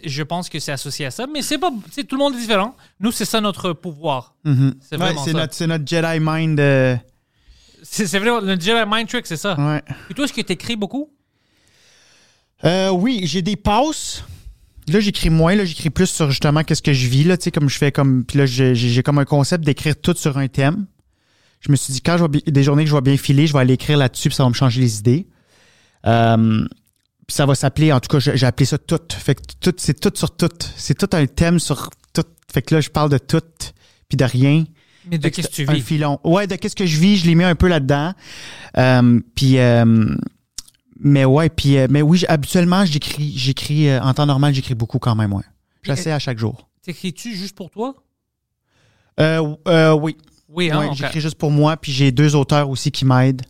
Je 0.05 0.23
pense 0.23 0.49
que 0.49 0.59
c'est 0.59 0.73
associé 0.73 1.07
à 1.07 1.11
ça. 1.11 1.27
Mais 1.27 1.43
c'est 1.43 1.59
pas. 1.59 1.71
tout 1.71 2.17
le 2.17 2.19
monde 2.19 2.35
est 2.35 2.39
différent. 2.41 2.77
Nous, 3.01 3.13
c'est 3.13 3.25
ça 3.25 3.41
notre 3.41 3.73
pouvoir. 3.73 4.35
C'est 4.45 4.51
Ouais, 4.53 4.75
vraiment 4.99 5.25
c'est 5.25 5.33
ça. 5.33 5.39
notre, 5.39 5.55
c'est 5.55 5.67
notre 5.67 5.87
Jedi 5.87 6.19
Mind. 6.21 6.61
euh, 6.61 6.97
C'est 7.83 8.07
vraiment. 8.19 8.41
Le 8.41 8.53
Jedi 8.59 8.73
Mind 8.87 9.09
Trick, 9.09 9.27
c'est 9.27 9.37
ça. 9.37 9.57
ouais. 9.59 9.83
Et 10.11 10.15
toi, 10.15 10.25
est-ce 10.25 10.33
que 10.33 10.41
tu 10.41 10.53
écris 10.53 10.77
beaucoup? 10.77 11.11
Euh, 12.65 12.91
oui, 12.91 13.23
j'ai 13.25 13.43
des 13.43 13.57
passes. 13.57 14.25
Là, 14.89 15.01
j'écris 15.01 15.31
moins. 15.31 15.55
Là, 15.55 15.65
j'écris 15.65 15.91
plus 15.91 16.07
sur 16.07 16.31
justement 16.31 16.63
qu'est-ce 16.65 16.83
que 16.83 16.93
je 16.93 17.09
vis. 17.09 17.25
Là, 17.25 17.37
tu 17.37 17.45
sais, 17.45 17.51
comme 17.51 17.69
je 17.69 17.79
fais 17.79 17.93
comme. 17.93 18.25
Puis 18.25 18.39
là, 18.39 18.47
j'ai 18.47 19.03
comme 19.03 19.19
un 19.19 19.25
concept 19.25 19.65
d'écrire 19.65 19.95
tout 20.01 20.15
sur 20.17 20.39
un 20.39 20.49
thème. 20.49 20.87
Je 21.63 21.71
me 21.71 21.77
suis 21.77 21.93
dit, 21.95 22.01
quand 22.03 22.19
je 22.19 22.23
vais 22.25 22.29
bi- 22.29 22.43
des 22.47 22.63
journées 22.63 22.85
que 22.85 22.91
je 22.91 22.95
vais 22.95 23.01
bien 23.01 23.17
filer, 23.17 23.47
je 23.47 23.53
vais 23.55 23.61
aller 23.61 23.75
écrire 23.75 23.97
là-dessus, 23.97 24.29
puis 24.29 24.37
ça 24.37 24.43
va 24.43 24.49
me 24.51 24.55
changer 24.55 24.81
les 24.81 24.99
idées. 24.99 25.29
Euh, 26.07 26.67
puis 27.27 27.35
ça 27.37 27.47
va 27.47 27.55
s'appeler, 27.55 27.93
en 27.93 28.01
tout 28.01 28.09
cas, 28.09 28.19
j'ai 28.19 28.45
appelé 28.47 28.67
ça 28.67 28.79
tout. 28.79 28.99
Fait 29.11 29.37
que 29.37 29.43
tout, 29.61 29.73
c'est 29.79 29.99
tout 29.99 30.11
sur 30.15 30.37
tout. 30.37 30.49
C'est 30.77 30.99
tout 30.99 31.09
un 31.17 31.25
thème 31.27 31.61
sur 31.61 31.89
tout. 32.13 32.25
Fait 32.53 32.63
que 32.63 32.75
là, 32.75 32.81
je 32.81 32.91
parle 32.91 33.11
de 33.11 33.19
tout, 33.19 33.41
puis 34.09 34.17
de 34.17 34.25
rien. 34.25 34.65
Mais 35.09 35.19
de 35.19 35.29
qu'est-ce 35.29 35.49
que 35.49 35.53
tu 35.55 35.69
un 35.69 35.73
vis? 35.73 35.81
filon. 35.83 36.19
Ouais, 36.25 36.47
de 36.49 36.57
qu'est-ce 36.57 36.77
que 36.77 36.85
je 36.87 36.99
vis, 36.99 37.17
je 37.19 37.27
l'ai 37.27 37.35
mis 37.37 37.45
un 37.45 37.55
peu 37.55 37.69
là-dedans. 37.69 38.13
Euh, 38.77 39.21
puis, 39.37 39.59
euh, 39.59 40.15
mais 40.99 41.25
ouais, 41.25 41.49
puis, 41.49 41.79
euh, 41.79 41.87
mais 41.91 42.03
oui, 42.03 42.25
habituellement, 42.29 42.85
j'écris, 42.85 43.33
j'écris 43.37 43.89
euh, 43.89 44.01
en 44.03 44.15
temps 44.15 44.27
normal, 44.27 44.53
j'écris 44.55 44.75
beaucoup 44.75 44.99
quand 44.99 45.15
même, 45.15 45.33
ouais. 45.33 45.45
J'essaie 45.85 46.13
à 46.13 46.19
chaque 46.19 46.39
jour. 46.39 46.69
T'écris-tu 46.83 47.35
juste 47.37 47.57
pour 47.57 47.71
toi? 47.71 47.95
Euh, 49.21 49.55
euh, 49.69 49.93
oui, 49.95 50.17
Oui, 50.53 50.71
hein, 50.71 50.79
ouais, 50.81 50.95
j'écris 50.95 51.21
juste 51.21 51.37
pour 51.37 51.51
moi, 51.51 51.77
puis 51.77 51.93
j'ai 51.93 52.13
deux 52.13 52.35
auteurs 52.37 52.69
aussi 52.69 52.91
qui 52.91 53.05
m'aident. 53.05 53.43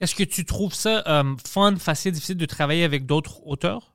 Est-ce 0.00 0.14
que 0.14 0.24
tu 0.24 0.44
trouves 0.44 0.74
ça 0.74 1.02
euh, 1.06 1.34
fun, 1.48 1.76
facile, 1.76 2.12
difficile 2.12 2.36
de 2.36 2.46
travailler 2.46 2.84
avec 2.84 3.06
d'autres 3.06 3.40
auteurs? 3.46 3.94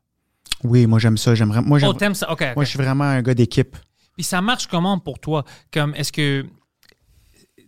Oui, 0.64 0.88
moi 0.88 1.00
j'aime 1.00 1.18
ça, 1.18 1.36
j'aimerais. 1.36 1.62
Moi, 1.62 1.80
Oh, 1.84 1.94
t'aimes 1.94 2.16
ça? 2.16 2.28
Moi, 2.56 2.64
je 2.64 2.70
suis 2.70 2.78
vraiment 2.78 3.04
un 3.04 3.22
gars 3.22 3.34
d'équipe. 3.34 3.76
Puis 4.16 4.24
ça 4.24 4.42
marche 4.42 4.68
comment 4.68 5.00
pour 5.00 5.20
toi? 5.20 5.44
Comme, 5.72 5.94
est-ce 5.96 6.12
que 6.12 6.46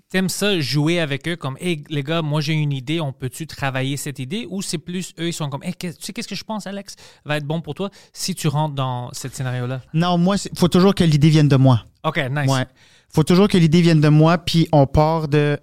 t'aimes 0.09 0.29
ça 0.29 0.59
jouer 0.59 0.99
avec 0.99 1.27
eux? 1.27 1.35
Comme, 1.35 1.57
hey, 1.59 1.83
les 1.89 2.03
gars, 2.03 2.21
moi 2.21 2.41
j'ai 2.41 2.53
une 2.53 2.73
idée, 2.73 2.99
on 2.99 3.13
peut-tu 3.13 3.47
travailler 3.47 3.95
cette 3.97 4.19
idée? 4.19 4.47
Ou 4.49 4.61
c'est 4.61 4.77
plus 4.77 5.13
eux, 5.19 5.27
ils 5.27 5.33
sont 5.33 5.49
comme, 5.49 5.63
hey, 5.63 5.73
tu 5.75 5.91
sais 5.99 6.11
qu'est-ce 6.13 6.27
que 6.27 6.35
je 6.35 6.43
pense, 6.43 6.67
Alex, 6.67 6.95
va 7.25 7.37
être 7.37 7.45
bon 7.45 7.61
pour 7.61 7.75
toi 7.75 7.89
si 8.13 8.35
tu 8.35 8.47
rentres 8.47 8.75
dans 8.75 9.09
ce 9.13 9.29
scénario-là? 9.29 9.81
Non, 9.93 10.17
moi, 10.17 10.35
il 10.51 10.57
faut 10.57 10.67
toujours 10.67 10.95
que 10.95 11.03
l'idée 11.03 11.29
vienne 11.29 11.47
de 11.49 11.55
moi. 11.57 11.85
OK, 12.03 12.17
nice. 12.31 12.49
Ouais. 12.49 12.65
Faut 13.13 13.23
toujours 13.23 13.47
que 13.47 13.57
l'idée 13.57 13.81
vienne 13.81 14.01
de 14.01 14.07
moi, 14.09 14.37
puis 14.37 14.67
on 14.71 14.87
part 14.87 15.27
de. 15.27 15.59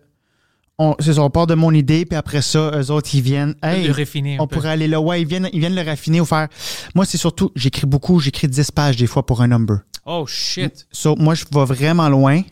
On, 0.81 0.95
c'est 1.01 1.15
ça, 1.15 1.23
on 1.23 1.31
part 1.31 1.49
de 1.49 1.55
mon 1.55 1.73
idée, 1.73 2.05
puis 2.05 2.17
après 2.17 2.41
ça, 2.41 2.71
eux 2.77 2.91
autres, 2.93 3.13
ils 3.13 3.21
viennent. 3.23 3.55
Hey, 3.63 3.87
Le 3.89 3.93
raffiner 3.93 4.37
un 4.37 4.43
on 4.43 4.47
peu. 4.47 4.57
pourrait 4.57 4.71
aller 4.71 4.87
là. 4.87 5.01
Ouais, 5.01 5.21
ils 5.21 5.27
viennent, 5.27 5.49
ils 5.53 5.59
viennent 5.59 5.75
le 5.75 5.83
raffiner 5.83 6.21
ou 6.21 6.25
faire. 6.25 6.47
Moi, 6.95 7.05
c'est 7.05 7.19
surtout, 7.19 7.51
j'écris 7.57 7.87
beaucoup, 7.87 8.21
j'écris 8.21 8.47
10 8.47 8.71
pages 8.71 8.97
des 8.97 9.09
fois 9.09 9.27
pour 9.27 9.41
un 9.43 9.49
number. 9.49 9.79
Oh, 10.07 10.25
shit. 10.27 10.87
So, 10.93 11.17
moi, 11.17 11.35
je 11.35 11.45
vais 11.53 11.65
vraiment 11.65 12.09
loin, 12.09 12.43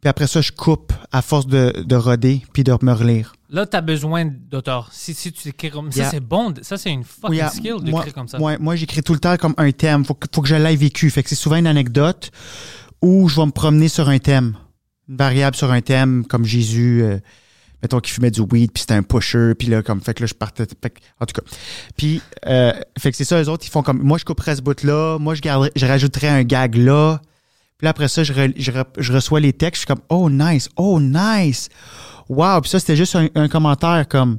puis 0.00 0.08
après 0.08 0.26
ça, 0.26 0.40
je 0.40 0.50
coupe 0.50 0.94
à 1.12 1.20
force 1.20 1.46
de, 1.46 1.74
de 1.84 1.94
roder, 1.96 2.40
puis 2.54 2.64
de 2.64 2.72
me 2.80 2.92
relire. 2.92 3.34
Là, 3.50 3.66
t'as 3.66 3.82
besoin 3.82 4.24
d'auteur. 4.24 4.88
Si, 4.92 5.12
si 5.12 5.30
tu 5.32 5.48
écris 5.48 5.70
comme 5.70 5.92
ça, 5.92 6.04
c'est 6.10 6.20
bon. 6.20 6.54
Ça, 6.62 6.78
c'est 6.78 6.90
une 6.90 7.04
fucking 7.04 7.48
skill 7.50 7.76
d'écrire 7.82 8.14
comme 8.14 8.28
ça. 8.28 8.40
ouais, 8.40 8.56
moi, 8.58 8.76
j'écris 8.76 9.02
tout 9.02 9.12
le 9.14 9.20
temps 9.20 9.36
comme 9.36 9.54
un 9.58 9.72
thème. 9.72 10.04
Faut 10.06 10.14
que, 10.14 10.26
faut 10.34 10.40
que 10.42 10.48
je 10.48 10.54
l'aille 10.54 10.76
vécu. 10.76 11.10
Fait 11.10 11.22
que 11.22 11.28
c'est 11.28 11.34
souvent 11.34 11.56
une 11.56 11.66
anecdote 11.66 12.30
où 13.02 13.28
je 13.28 13.36
vais 13.36 13.46
me 13.46 13.50
promener 13.52 13.88
sur 13.88 14.08
un 14.08 14.18
thème. 14.18 14.56
Une 15.08 15.16
variable 15.16 15.56
sur 15.56 15.70
un 15.70 15.80
thème, 15.80 16.24
comme 16.26 16.44
Jésus, 16.44 17.00
euh, 17.02 17.18
mettons, 17.82 18.00
qui 18.00 18.10
fumait 18.10 18.30
du 18.30 18.40
weed, 18.40 18.72
puis 18.72 18.80
c'était 18.82 18.94
un 18.94 19.02
pusher, 19.02 19.54
puis 19.54 19.68
là, 19.68 19.82
comme, 19.82 20.00
fait 20.00 20.14
que 20.14 20.22
là, 20.22 20.26
je 20.26 20.34
partais, 20.34 20.64
fait 20.82 20.94
en 21.20 21.26
tout 21.26 21.40
cas. 21.40 21.48
Puis, 21.96 22.20
euh, 22.46 22.72
fait 22.98 23.10
que 23.10 23.16
c'est 23.16 23.24
ça, 23.24 23.40
eux 23.42 23.48
autres, 23.48 23.64
ils 23.66 23.70
font 23.70 23.82
comme, 23.82 24.02
moi, 24.02 24.18
je 24.18 24.24
couperais 24.24 24.56
ce 24.56 24.62
bout-là, 24.62 25.18
moi, 25.18 25.34
je 25.34 25.40
garderais, 25.40 25.72
je 25.76 25.86
rajouterais 25.86 26.28
un 26.28 26.42
gag 26.42 26.74
là. 26.74 27.20
Puis 27.78 27.84
là, 27.84 27.90
après 27.90 28.08
ça, 28.08 28.24
je, 28.24 28.32
re- 28.32 28.52
je, 28.56 28.70
re- 28.72 28.84
je 28.98 29.12
reçois 29.12 29.38
les 29.40 29.52
textes, 29.52 29.82
je 29.82 29.86
suis 29.86 29.94
comme, 29.94 30.04
oh, 30.08 30.28
nice, 30.28 30.68
oh, 30.76 31.00
nice. 31.00 31.68
Wow, 32.28 32.60
puis 32.60 32.70
ça, 32.70 32.80
c'était 32.80 32.96
juste 32.96 33.14
un, 33.16 33.28
un 33.36 33.48
commentaire 33.48 34.06
comme, 34.08 34.38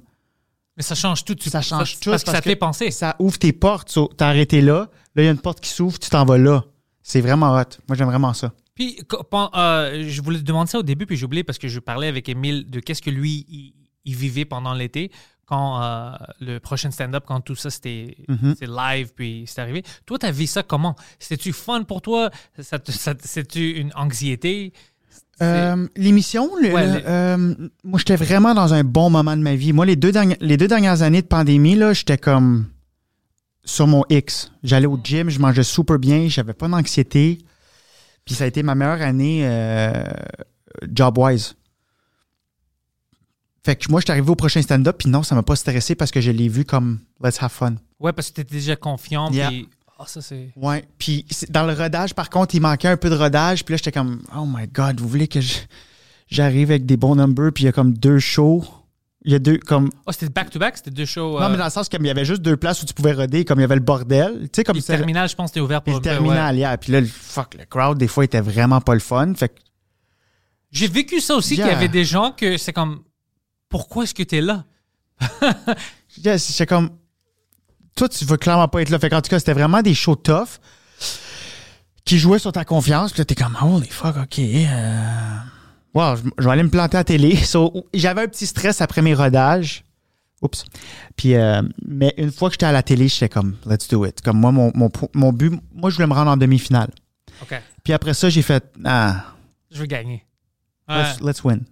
Mais 0.78 0.84
ça 0.84 0.94
change 0.94 1.24
tout. 1.26 1.34
Tu, 1.36 1.50
Ça 1.50 1.62
change 1.62 2.00
tout, 2.00 2.10
Parce 2.12 2.24
que 2.24 2.32
ça 2.32 2.42
te 2.42 2.50
fait 2.50 2.56
penser. 2.58 2.92
ça 2.92 3.16
ouvre 3.18 3.40
tes 3.40 3.54
portes. 3.54 3.90
So, 3.90 4.10
T'as 4.16 4.28
arrêté 4.28 4.62
là. 4.62 4.90
Là, 5.16 5.24
il 5.24 5.26
y 5.26 5.28
a 5.28 5.32
une 5.32 5.40
porte 5.40 5.62
qui 5.62 5.70
s'ouvre, 5.72 5.98
tu 5.98 6.10
t'en 6.10 6.26
vas 6.26 6.38
là. 6.38 6.64
C'est 7.02 7.22
vraiment 7.22 7.56
hot. 7.56 7.64
Moi, 7.88 7.96
j'aime 7.98 8.08
vraiment 8.10 8.34
ça. 8.34 8.52
Puis, 8.76 9.00
euh, 9.34 10.06
je 10.08 10.22
voulais 10.22 10.40
te 10.40 10.44
demander 10.44 10.70
ça 10.72 10.80
au 10.80 10.84
début, 10.84 11.06
puis 11.06 11.18
j'ai 11.18 11.26
oublié 11.26 11.44
parce 11.44 11.58
que 11.58 11.68
je 11.68 11.80
parlais 11.80 12.08
avec 12.08 12.30
Émile 12.30 12.70
de 12.70 12.80
qu'est-ce 12.80 13.02
que 13.02 13.10
lui, 13.10 13.46
il, 13.50 13.74
il 14.06 14.16
vivait 14.16 14.46
pendant 14.46 14.74
l'été, 14.74 15.12
quand 15.46 15.82
euh, 15.82 16.12
le 16.40 16.60
prochain 16.60 16.92
stand-up, 16.92 17.24
quand 17.28 17.42
tout 17.42 17.56
ça, 17.56 17.70
c'était 17.72 18.16
Mhm. 18.28 18.56
c'est 18.58 18.68
live, 18.70 19.12
puis 19.16 19.44
c'est 19.48 19.60
arrivé. 19.62 19.84
Toi, 20.06 20.20
t'as 20.20 20.32
vu 20.32 20.46
ça 20.48 20.62
comment? 20.64 20.96
C'était-tu 21.18 21.52
fun 21.54 21.84
pour 21.84 22.02
toi? 22.02 22.30
Ça 22.60 22.78
ça 22.88 23.14
C'était-tu 23.20 23.72
une 23.72 23.92
anxiété? 23.96 24.72
Euh, 25.42 25.88
L'émission, 25.96 26.52
Ouais, 26.54 26.70
le- 26.86 27.02
euh, 27.08 27.56
moi, 27.84 27.98
j'étais 27.98 28.18
vraiment 28.18 28.54
dans 28.54 28.74
un 28.74 28.84
bon 28.84 29.10
moment 29.10 29.36
de 29.38 29.42
ma 29.42 29.56
vie. 29.56 29.74
Moi, 29.74 29.86
les 29.86 29.96
deux, 29.96 30.12
dernières, 30.12 30.38
les 30.42 30.58
deux 30.58 30.68
dernières 30.68 31.02
années 31.02 31.22
de 31.22 31.28
pandémie, 31.28 31.76
là, 31.76 31.94
j'étais 31.94 32.18
comme 32.18 32.68
sur 33.64 33.88
mon 33.88 34.04
X. 34.10 34.52
J'allais 34.64 34.88
au 34.88 35.00
gym, 35.02 35.30
je 35.30 35.40
mangeais 35.40 35.64
super 35.64 36.00
bien, 36.00 36.28
j'avais 36.28 36.54
pas 36.54 36.68
d'anxiété. 36.68 37.40
Puis 38.26 38.36
ça 38.36 38.44
a 38.44 38.48
été 38.48 38.64
ma 38.64 38.76
meilleure 38.76 39.02
année 39.02 39.42
euh, 39.44 40.04
job-wise. 40.92 41.56
Fait 43.64 43.76
que 43.76 43.90
moi, 43.92 44.00
je 44.00 44.06
suis 44.06 44.12
arrivé 44.12 44.30
au 44.30 44.36
prochain 44.36 44.62
stand-up, 44.62 44.98
puis 44.98 45.10
non, 45.10 45.24
ça 45.24 45.36
m'a 45.36 45.44
pas 45.44 45.56
stressé 45.56 45.96
parce 45.96 46.12
que 46.12 46.22
je 46.22 46.32
l'ai 46.32 46.48
vu 46.48 46.64
comme 46.66 47.00
let's 47.22 47.42
have 47.42 47.52
fun. 47.52 47.76
Ouais, 48.00 48.14
parce 48.14 48.30
que 48.30 48.36
tu 48.36 48.42
étais 48.42 48.56
déjà 48.56 48.76
confiant. 48.76 49.30
Yeah. 49.32 49.50
Puis, 49.50 49.70
ah, 49.98 50.06
ça, 50.08 50.22
c'est. 50.22 50.52
Ouais. 50.56 50.86
Puis 50.98 51.26
dans 51.50 51.66
le 51.66 51.74
rodage, 51.74 52.16
par 52.16 52.30
contre, 52.30 52.56
il 52.56 52.62
manquait 52.62 52.88
un 52.88 52.98
peu 52.98 53.10
de 53.10 53.16
rodage. 53.16 53.66
Puis 53.66 53.74
là, 53.74 53.78
j'étais 53.78 53.92
comme, 53.92 54.22
oh 54.36 54.46
my 54.46 54.66
God, 54.68 55.02
vous 55.02 55.10
voulez 55.10 55.28
que 55.28 55.40
j'arrive 56.30 56.72
avec 56.72 56.86
des 56.86 56.96
bons 56.96 57.16
numbers, 57.16 57.52
puis 57.54 57.64
il 57.64 57.68
y 57.68 57.70
a 57.70 57.74
comme 57.74 57.94
deux 57.94 58.20
shows? 58.20 58.64
Il 59.26 59.34
y 59.34 59.36
a 59.36 59.40
deux, 59.40 59.58
comme. 59.58 59.90
Oh, 60.06 60.12
c'était 60.14 60.30
back-to-back, 60.30 60.78
c'était 60.78 60.92
deux 60.92 61.06
shows. 61.06 61.38
Non, 61.40 61.46
euh, 61.46 61.50
mais 61.50 61.58
dans 61.58 61.66
le 61.66 61.70
sens 61.70 61.90
qu'il 61.90 62.02
y 62.06 62.10
avait 62.10 62.24
juste 62.24 62.42
deux 62.42 62.56
places 62.56 62.82
où 62.82 62.86
tu 62.86 62.94
pouvais 62.94 63.12
roder, 63.12 63.44
comme 63.44 63.60
il 63.60 63.64
y 63.64 63.66
avait 63.66 63.76
le 63.76 63.82
bordel. 63.82 64.44
Tu 64.44 64.50
sais, 64.56 64.64
comme 64.64 64.78
le 64.78 64.82
terminal, 64.82 65.28
je 65.28 65.36
pense, 65.36 65.50
c'était 65.50 65.60
ouvert 65.60 65.82
pour 65.82 65.94
le 65.96 66.00
terminal, 66.02 66.56
yeah. 66.58 66.78
Puis 66.78 66.94
là, 66.94 67.02
le- 67.02 67.08
fuck, 67.08 67.56
le 67.56 67.66
crowd, 67.66 67.98
des 67.98 68.08
fois, 68.08 68.24
était 68.24 68.40
vraiment 68.40 68.80
pas 68.80 68.94
le 68.94 69.02
fun. 69.02 69.34
Fait 69.36 69.50
que, 69.50 69.56
J'ai 70.72 70.88
vécu 70.88 71.20
ça 71.20 71.36
aussi, 71.36 71.56
Yeah. 71.56 71.66
qu'il 71.68 71.74
y 71.74 71.78
avait 71.78 71.88
des 71.90 72.06
gens 72.06 72.32
que 72.32 72.58
c'est 72.58 72.72
comme. 72.74 73.04
Pourquoi 73.68 74.06
est-ce 74.06 74.14
que 74.16 74.24
tu 74.24 74.38
es 74.38 74.42
là? 74.42 74.64
yeah, 76.24 76.38
c'est 76.38 76.66
comme. 76.66 76.90
Toi, 77.96 78.08
tu 78.08 78.24
veux 78.24 78.38
clairement 78.38 78.70
pas 78.70 78.82
être 78.82 78.90
là. 78.90 79.00
Fait 79.00 79.10
qu'en 79.10 79.22
tout 79.22 79.30
cas, 79.30 79.40
c'était 79.40 79.54
vraiment 79.54 79.82
des 79.82 79.94
shows 79.94 80.16
tough 80.16 80.60
qui 82.06 82.18
jouaient 82.18 82.40
sur 82.40 82.54
ta 82.54 82.64
confiance. 82.64 83.12
Puis 83.12 83.20
là, 83.20 83.26
t'es 83.26 83.36
comme, 83.36 83.58
holy 83.62 83.90
fuck, 83.90 84.16
OK. 84.16 84.40
euh, 84.40 85.36
Wow, 85.94 86.16
je, 86.16 86.22
je 86.38 86.44
vais 86.46 86.52
aller 86.52 86.64
me 86.64 86.70
planter 86.70 86.98
à 86.98 87.00
la 87.02 87.04
télé. 87.04 87.36
So, 87.44 87.86
J'avais 87.94 88.22
un 88.24 88.28
petit 88.28 88.46
stress 88.46 88.82
après 88.82 89.02
mes 89.02 89.14
rodages. 89.14 89.84
Oups. 90.42 90.64
Puis, 91.18 91.36
euh, 91.36 91.62
mais 91.86 92.14
une 92.18 92.32
fois 92.32 92.50
que 92.50 92.54
j'étais 92.54 92.66
à 92.68 92.72
la 92.72 92.82
télé, 92.84 93.08
j'étais 93.10 93.28
comme, 93.28 93.58
let's 93.66 93.88
do 93.90 94.06
it. 94.06 94.22
Comme 94.22 94.40
moi, 94.40 94.52
mon, 94.52 94.72
mon, 94.74 94.90
mon 95.14 95.34
but, 95.34 95.52
moi, 95.74 95.90
je 95.90 95.96
voulais 95.96 96.08
me 96.08 96.14
rendre 96.14 96.32
en 96.32 96.38
demi-finale. 96.38 96.90
OK, 97.42 97.60
Puis 97.84 97.94
après 97.94 98.14
ça, 98.14 98.30
j'ai 98.30 98.42
fait, 98.42 98.64
ah, 98.86 99.34
je 99.72 99.80
veux 99.80 99.86
gagner. 99.86 100.26
Ouais, 100.88 101.04
let's, 101.04 101.22
let's 101.22 101.44
win. 101.44 101.64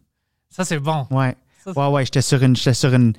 ça, 0.50 0.66
c'est 0.66 0.80
bon. 0.80 1.08
Ouais. 1.12 1.36
Ça, 1.64 1.72
Ouais, 1.72 1.88
ouais, 1.94 2.06
j'étais 2.06 2.22
sur 2.22 2.42
une, 2.44 2.56
j'étais 2.56 2.74
sur 2.74 2.94
une, 2.94 3.14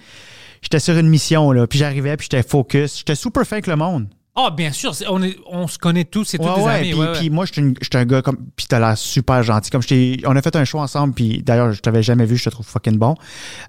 j'étais 0.62 0.78
sur 0.80 0.96
une 0.96 1.08
mission, 1.08 1.50
là. 1.52 1.66
Puis 1.66 1.78
j'arrivais, 1.78 2.16
puis 2.16 2.28
j'étais 2.30 2.46
focus. 2.46 2.98
J'étais 2.98 3.14
super 3.14 3.46
fin 3.46 3.56
avec 3.56 3.66
le 3.66 3.76
monde. 3.76 4.08
Ah, 4.40 4.50
bien 4.50 4.70
sûr, 4.70 4.92
on, 5.10 5.20
est, 5.22 5.36
on 5.50 5.66
se 5.66 5.78
connaît 5.78 6.04
tous, 6.04 6.22
c'est 6.24 6.38
tous 6.38 6.44
Ouais, 6.44 6.54
des 6.56 6.62
ouais, 6.62 6.72
amis. 6.74 6.90
Puis, 6.90 6.98
ouais, 7.00 7.12
puis 7.18 7.30
moi, 7.30 7.44
une- 7.56 7.74
j'étais 7.82 7.98
un 7.98 8.04
gars 8.04 8.22
comme. 8.22 8.36
Puis 8.54 8.66
t'as 8.68 8.78
l'air 8.78 8.96
super 8.96 9.42
gentil. 9.42 9.68
Comme 9.70 9.82
je 9.82 10.24
On 10.28 10.36
a 10.36 10.42
fait 10.42 10.54
un 10.54 10.64
show 10.64 10.78
ensemble, 10.78 11.12
puis 11.14 11.42
d'ailleurs, 11.42 11.72
je 11.72 11.80
t'avais 11.80 12.04
jamais 12.04 12.24
vu, 12.24 12.36
je 12.36 12.44
te 12.44 12.50
trouve 12.50 12.64
fucking 12.66 12.96
bon. 12.98 13.16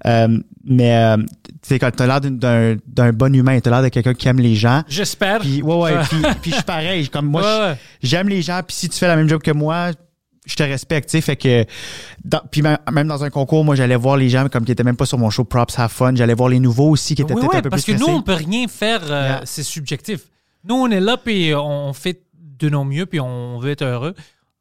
Euh, 0.05 0.27
mais, 0.63 0.95
euh, 0.95 1.17
tu 1.67 1.79
t'as 1.79 2.05
l'air 2.05 2.21
d'un 2.21 3.13
bon 3.13 3.33
humain, 3.33 3.59
t'as 3.59 3.71
l'air 3.71 3.81
de 3.81 3.89
quelqu'un 3.89 4.13
qui 4.13 4.27
aime 4.27 4.39
les 4.39 4.53
gens. 4.55 4.83
J'espère. 4.87 5.39
Puis, 5.39 5.63
ouais, 5.63 5.75
ouais, 5.75 5.93
puis, 6.07 6.17
puis 6.43 6.51
je 6.51 6.55
suis 6.57 6.63
pareil. 6.63 7.09
Comme 7.09 7.25
moi, 7.25 7.41
je- 7.41 8.07
j'aime 8.07 8.29
les 8.29 8.43
gens, 8.43 8.61
puis 8.65 8.75
si 8.75 8.89
tu 8.89 8.97
fais 8.99 9.07
la 9.07 9.15
même 9.15 9.27
job 9.27 9.41
que 9.41 9.51
moi, 9.51 9.91
je 10.45 10.55
te 10.55 10.63
respecte, 10.63 11.09
tu 11.09 11.17
sais. 11.17 11.21
Fait 11.21 11.35
que. 11.35 11.65
dans- 12.23 12.41
puis 12.51 12.61
même, 12.61 13.07
dans 13.07 13.23
un 13.23 13.29
concours, 13.31 13.65
moi, 13.65 13.75
j'allais 13.75 13.95
voir 13.95 14.17
les 14.17 14.29
gens 14.29 14.47
comme 14.49 14.65
qui 14.65 14.71
étaient 14.71 14.83
même 14.83 14.95
pas 14.97 15.05
sur 15.05 15.17
mon 15.17 15.29
show 15.31 15.43
Props 15.45 15.77
Have 15.79 15.89
Fun. 15.91 16.13
J'allais 16.15 16.33
voir 16.35 16.49
les 16.49 16.59
nouveaux 16.59 16.89
aussi 16.91 17.15
qui 17.15 17.21
étaient 17.23 17.33
Oui, 17.33 17.41
peut-être 17.41 17.51
oui, 17.53 17.57
un 17.57 17.61
peu 17.63 17.69
parce 17.71 17.83
plus 17.83 17.93
que 17.95 17.99
nous, 17.99 18.07
on 18.07 18.21
peut 18.21 18.33
rien 18.33 18.67
faire, 18.67 19.01
euh, 19.09 19.27
Yeah. 19.29 19.41
c'est 19.45 19.63
subjectif. 19.63 20.21
Nous, 20.63 20.75
on 20.75 20.89
est 20.91 20.99
là, 20.99 21.17
puis 21.17 21.53
on 21.55 21.93
fait 21.93 22.23
de 22.33 22.69
nos 22.69 22.83
mieux, 22.83 23.05
puis 23.05 23.19
on 23.19 23.59
veut 23.59 23.71
être 23.71 23.83
heureux. 23.83 24.13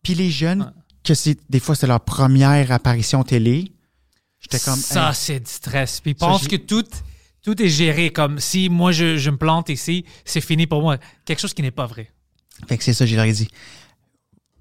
Puis 0.03 0.15
les 0.15 0.31
jeunes, 0.31 0.73
que 1.05 1.15
c'est 1.15 1.39
des 1.51 1.61
fois, 1.61 1.75
c'est 1.75 1.87
leur 1.87 2.01
première 2.01 2.71
apparition 2.73 3.23
télé. 3.25 3.73
J'étais 4.41 4.61
comme. 4.61 4.77
ça, 4.79 5.09
hey, 5.09 5.15
c'est 5.15 5.41
du 5.41 5.51
stress. 5.51 6.01
Puis 6.01 6.13
ils 6.13 6.15
pensent 6.15 6.43
j'ai- 6.43 6.49
que 6.49 6.57
tout, 6.57 6.85
tout 7.43 7.61
est 7.61 7.69
géré. 7.69 8.11
Comme 8.11 8.39
si 8.39 8.69
moi, 8.69 8.93
je, 8.93 9.17
je 9.17 9.31
me 9.31 9.37
plante 9.37 9.69
ici, 9.69 10.05
c'est 10.25 10.41
fini 10.41 10.67
pour 10.69 10.81
moi. 10.83 10.99
Quelque 11.25 11.41
chose 11.41 11.55
qui 11.55 11.63
n'est 11.63 11.73
pas 11.73 11.87
vrai. 11.87 12.13
Fait 12.69 12.79
que 12.79 12.85
c'est 12.85 12.93
ça, 12.93 13.05
je 13.07 13.17
leur 13.17 13.27
dit. 13.27 13.49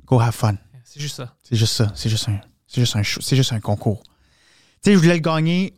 Go 0.06 0.20
have 0.20 0.34
fun. 0.34 0.56
C'est 0.84 1.00
juste 1.00 1.18
ça. 1.18 1.36
C'est 1.44 1.56
juste 1.56 1.74
ça. 1.74 1.92
C'est 1.96 2.10
juste 2.10 2.28
un, 2.30 2.40
c'est 2.66 2.82
juste 2.82 2.96
un, 2.96 3.04
show- 3.04 3.22
c'est 3.22 3.36
juste 3.36 3.54
un 3.54 3.60
concours. 3.60 4.02
Tu 4.82 4.90
sais, 4.90 4.94
je 4.94 4.98
voulais 4.98 5.14
le 5.16 5.20
gagner. 5.20 5.74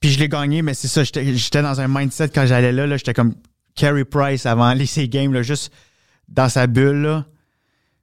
Puis 0.00 0.10
je 0.10 0.18
l'ai 0.18 0.28
gagné, 0.28 0.62
mais 0.62 0.74
c'est 0.74 0.88
ça. 0.88 1.04
J'étais 1.04 1.36
j'étais 1.36 1.62
dans 1.62 1.80
un 1.80 1.86
mindset 1.88 2.30
quand 2.30 2.46
j'allais 2.46 2.72
là. 2.72 2.86
là 2.86 2.96
j'étais 2.96 3.12
comme 3.14 3.34
Carey 3.80 4.04
Price 4.04 4.44
avant 4.46 4.72
les 4.74 5.08
games, 5.08 5.32
là, 5.32 5.42
juste 5.42 5.72
dans 6.28 6.48
sa 6.48 6.66
bulle. 6.66 7.02
Là. 7.02 7.24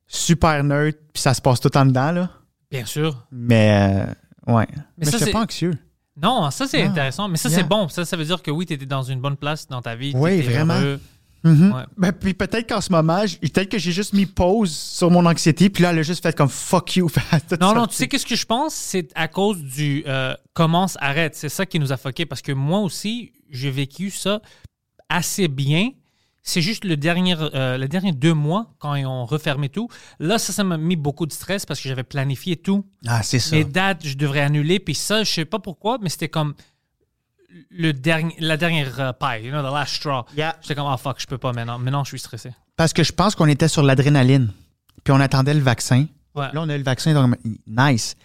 Super 0.08 0.64
nerd. 0.64 0.96
Puis 1.14 1.22
ça 1.22 1.34
se 1.34 1.42
passe 1.42 1.60
tout 1.60 1.76
en 1.78 1.86
dedans. 1.86 2.12
Là. 2.12 2.30
Bien 2.72 2.86
sûr. 2.86 3.26
Mais, 3.32 4.06
euh, 4.48 4.54
ouais. 4.54 4.68
Mais, 4.98 5.06
c'est- 5.06 5.32
pas 5.32 5.42
anxieux. 5.44 5.74
Non, 6.20 6.50
ça, 6.50 6.66
c'est 6.68 6.82
intéressant. 6.82 7.28
Mais 7.28 7.38
ça, 7.38 7.50
Yeah. 7.50 7.60
c'est 7.60 7.68
bon. 7.68 7.88
Ça, 7.90 8.04
ça 8.06 8.18
veut 8.18 8.26
dire 8.26 8.42
que 8.42 8.50
oui, 8.50 8.66
tu 8.66 8.74
étais 8.74 8.88
dans 8.88 9.04
une 9.04 9.22
bonne 9.22 9.38
place 9.38 9.68
dans 9.68 9.82
ta 9.84 9.96
vie. 9.96 10.14
Oui, 10.16 10.42
vraiment. 10.42 10.74
heureux. 10.74 11.00
Mhm. 11.44 11.72
Ouais. 11.72 11.84
Ben, 11.96 12.12
puis 12.12 12.34
peut-être 12.34 12.68
qu'en 12.68 12.82
ce 12.82 12.92
moment, 12.92 13.22
peut-être 13.40 13.70
que 13.70 13.78
j'ai 13.78 13.92
juste 13.92 14.14
mis 14.14 14.26
pause 14.26 14.72
sur 14.76 15.12
mon 15.12 15.24
anxiété, 15.28 15.70
puis 15.70 15.84
là, 15.84 15.92
elle 15.92 16.00
a 16.00 16.02
juste 16.02 16.24
fait 16.24 16.36
comme 16.36 16.50
fuck 16.50 16.96
you. 16.96 17.08
Non, 17.62 17.76
non, 17.76 17.86
tu 17.86 17.94
sais 17.96 18.08
qu'est-ce 18.08 18.26
que 18.26 18.36
je 18.36 18.46
pense? 18.46 18.74
C'est 18.74 19.10
à 19.14 19.28
cause 19.28 19.62
du 19.62 20.04
euh, 20.08 20.34
commence, 20.54 20.98
arrête. 21.00 21.36
C'est 21.36 21.50
ça 21.50 21.66
qui 21.68 21.80
nous 21.80 21.94
a 21.94 21.98
foqué 21.98 22.26
parce 22.26 22.42
que 22.42 22.52
moi 22.52 22.80
aussi, 22.80 23.32
j'ai 23.52 23.70
vécu 23.70 24.10
ça 24.10 24.42
assez 25.10 25.48
bien. 25.48 25.92
C'est 26.44 26.62
juste 26.62 26.86
le 26.86 26.96
dernier, 26.96 27.36
euh, 27.38 27.78
les 27.78 27.90
derniers 27.90 28.14
deux 28.14 28.34
mois, 28.34 28.74
quand 28.80 28.96
ils 28.96 29.06
ont 29.06 29.26
refermé 29.26 29.68
tout. 29.68 29.90
Là, 30.20 30.38
ça, 30.38 30.54
ça 30.54 30.64
m'a 30.64 30.78
mis 30.78 30.96
beaucoup 30.96 31.26
de 31.26 31.34
stress 31.34 31.66
parce 31.66 31.82
que 31.82 31.90
j'avais 31.90 32.04
planifié 32.04 32.56
tout. 32.56 32.86
Ah, 33.06 33.22
c'est 33.22 33.40
ça. 33.40 33.56
Mes 33.56 33.66
dates, 33.66 34.06
je 34.06 34.16
devrais 34.16 34.42
annuler. 34.42 34.80
Puis 34.80 34.96
ça, 34.96 35.26
je 35.26 35.32
sais 35.32 35.46
pas 35.46 35.60
pourquoi, 35.60 35.98
mais 36.02 36.08
c'était 36.08 36.30
comme 36.30 36.54
le 37.70 37.92
dernier, 37.92 38.36
la 38.40 38.58
dernière 38.58 39.00
euh, 39.00 39.14
paille, 39.14 39.46
you 39.46 39.52
know, 39.52 39.62
the 39.62 39.74
last 39.74 39.96
straw. 39.96 40.26
Yeah. 40.36 40.58
J'étais 40.62 40.76
comme, 40.76 40.88
ah 40.88 40.98
fuck, 40.98 41.20
je 41.20 41.28
peux 41.28 41.38
pas 41.38 41.52
maintenant. 41.52 41.80
Maintenant, 41.80 42.04
je 42.04 42.10
suis 42.10 42.20
stressé. 42.20 42.52
Parce 42.76 42.94
que 42.94 43.04
je 43.04 43.12
pense 43.12 43.36
qu'on 43.36 43.48
était 43.48 43.68
sur 43.68 43.84
l'adrénaline, 43.84 44.52
puis 45.04 45.14
on 45.14 45.20
attendait 45.20 45.54
le 45.54 45.62
vaccin. 45.62 46.06
Ouais. 46.36 46.52
Là, 46.54 46.62
on 46.62 46.70
a 46.70 46.76
eu 46.76 46.78
le 46.78 46.84
vaccin, 46.84 47.14
donc 47.14 47.36
nice. 47.66 48.16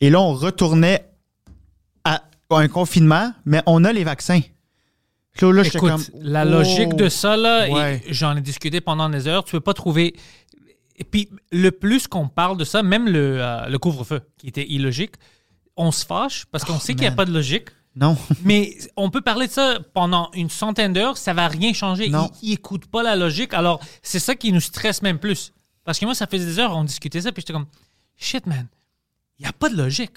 Et 0.00 0.10
là, 0.10 0.20
on 0.20 0.34
retournait 0.34 1.08
à 2.04 2.22
un 2.50 2.68
confinement, 2.68 3.32
mais 3.44 3.62
on 3.66 3.84
a 3.84 3.92
les 3.92 4.04
vaccins. 4.04 4.40
Là, 5.40 5.52
là 5.52 5.62
j'étais 5.62 5.78
Écoute, 5.78 5.90
comme, 5.90 6.04
la 6.20 6.44
logique 6.44 6.94
de 6.94 7.08
ça, 7.08 7.36
là, 7.36 7.68
Ouais. 7.70 8.02
j'en 8.08 8.36
ai 8.36 8.40
discuté 8.40 8.80
pendant 8.80 9.08
des 9.08 9.26
heures, 9.28 9.44
tu 9.44 9.52
peux 9.52 9.60
pas 9.60 9.74
trouver. 9.74 10.14
Et 10.96 11.04
puis, 11.04 11.28
le 11.52 11.70
plus 11.70 12.06
qu'on 12.08 12.28
parle 12.28 12.56
de 12.56 12.64
ça, 12.64 12.82
même 12.82 13.06
le, 13.08 13.36
euh, 13.42 13.66
le 13.68 13.78
couvre-feu, 13.78 14.20
qui 14.38 14.46
était 14.48 14.66
illogique, 14.68 15.12
on 15.76 15.90
se 15.92 16.06
fâche 16.06 16.46
parce 16.50 16.64
qu'on 16.64 16.76
Oh, 16.76 16.80
sait 16.80 16.94
qu'il 16.94 17.02
n'y 17.02 17.08
a 17.08 17.12
pas 17.12 17.26
de 17.26 17.32
logique. 17.32 17.68
Non. 17.94 18.16
Mais 18.44 18.76
on 18.96 19.10
peut 19.10 19.20
parler 19.20 19.46
de 19.46 19.52
ça 19.52 19.78
pendant 19.94 20.30
une 20.34 20.48
centaine 20.50 20.92
d'heures, 20.92 21.16
ça 21.18 21.34
va 21.34 21.48
rien 21.48 21.72
changer. 21.72 22.08
Non. 22.08 22.30
Ils 22.42 22.50
n'écoutent 22.50 22.86
pas 22.86 23.02
la 23.02 23.16
logique. 23.16 23.52
Alors, 23.54 23.80
c'est 24.02 24.18
ça 24.18 24.34
qui 24.34 24.52
nous 24.52 24.60
stresse 24.60 25.02
même 25.02 25.18
plus. 25.18 25.52
Parce 25.84 25.98
que 25.98 26.04
moi, 26.06 26.14
ça 26.14 26.26
faisait 26.26 26.44
des 26.46 26.58
heures, 26.58 26.76
on 26.76 26.84
discutait 26.84 27.20
ça, 27.20 27.30
puis 27.32 27.42
j'étais 27.42 27.52
comme, 27.52 27.66
shit, 28.16 28.46
man, 28.46 28.66
il 29.38 29.42
n'y 29.42 29.48
a 29.48 29.52
pas 29.52 29.68
de 29.68 29.76
logique. 29.76 30.12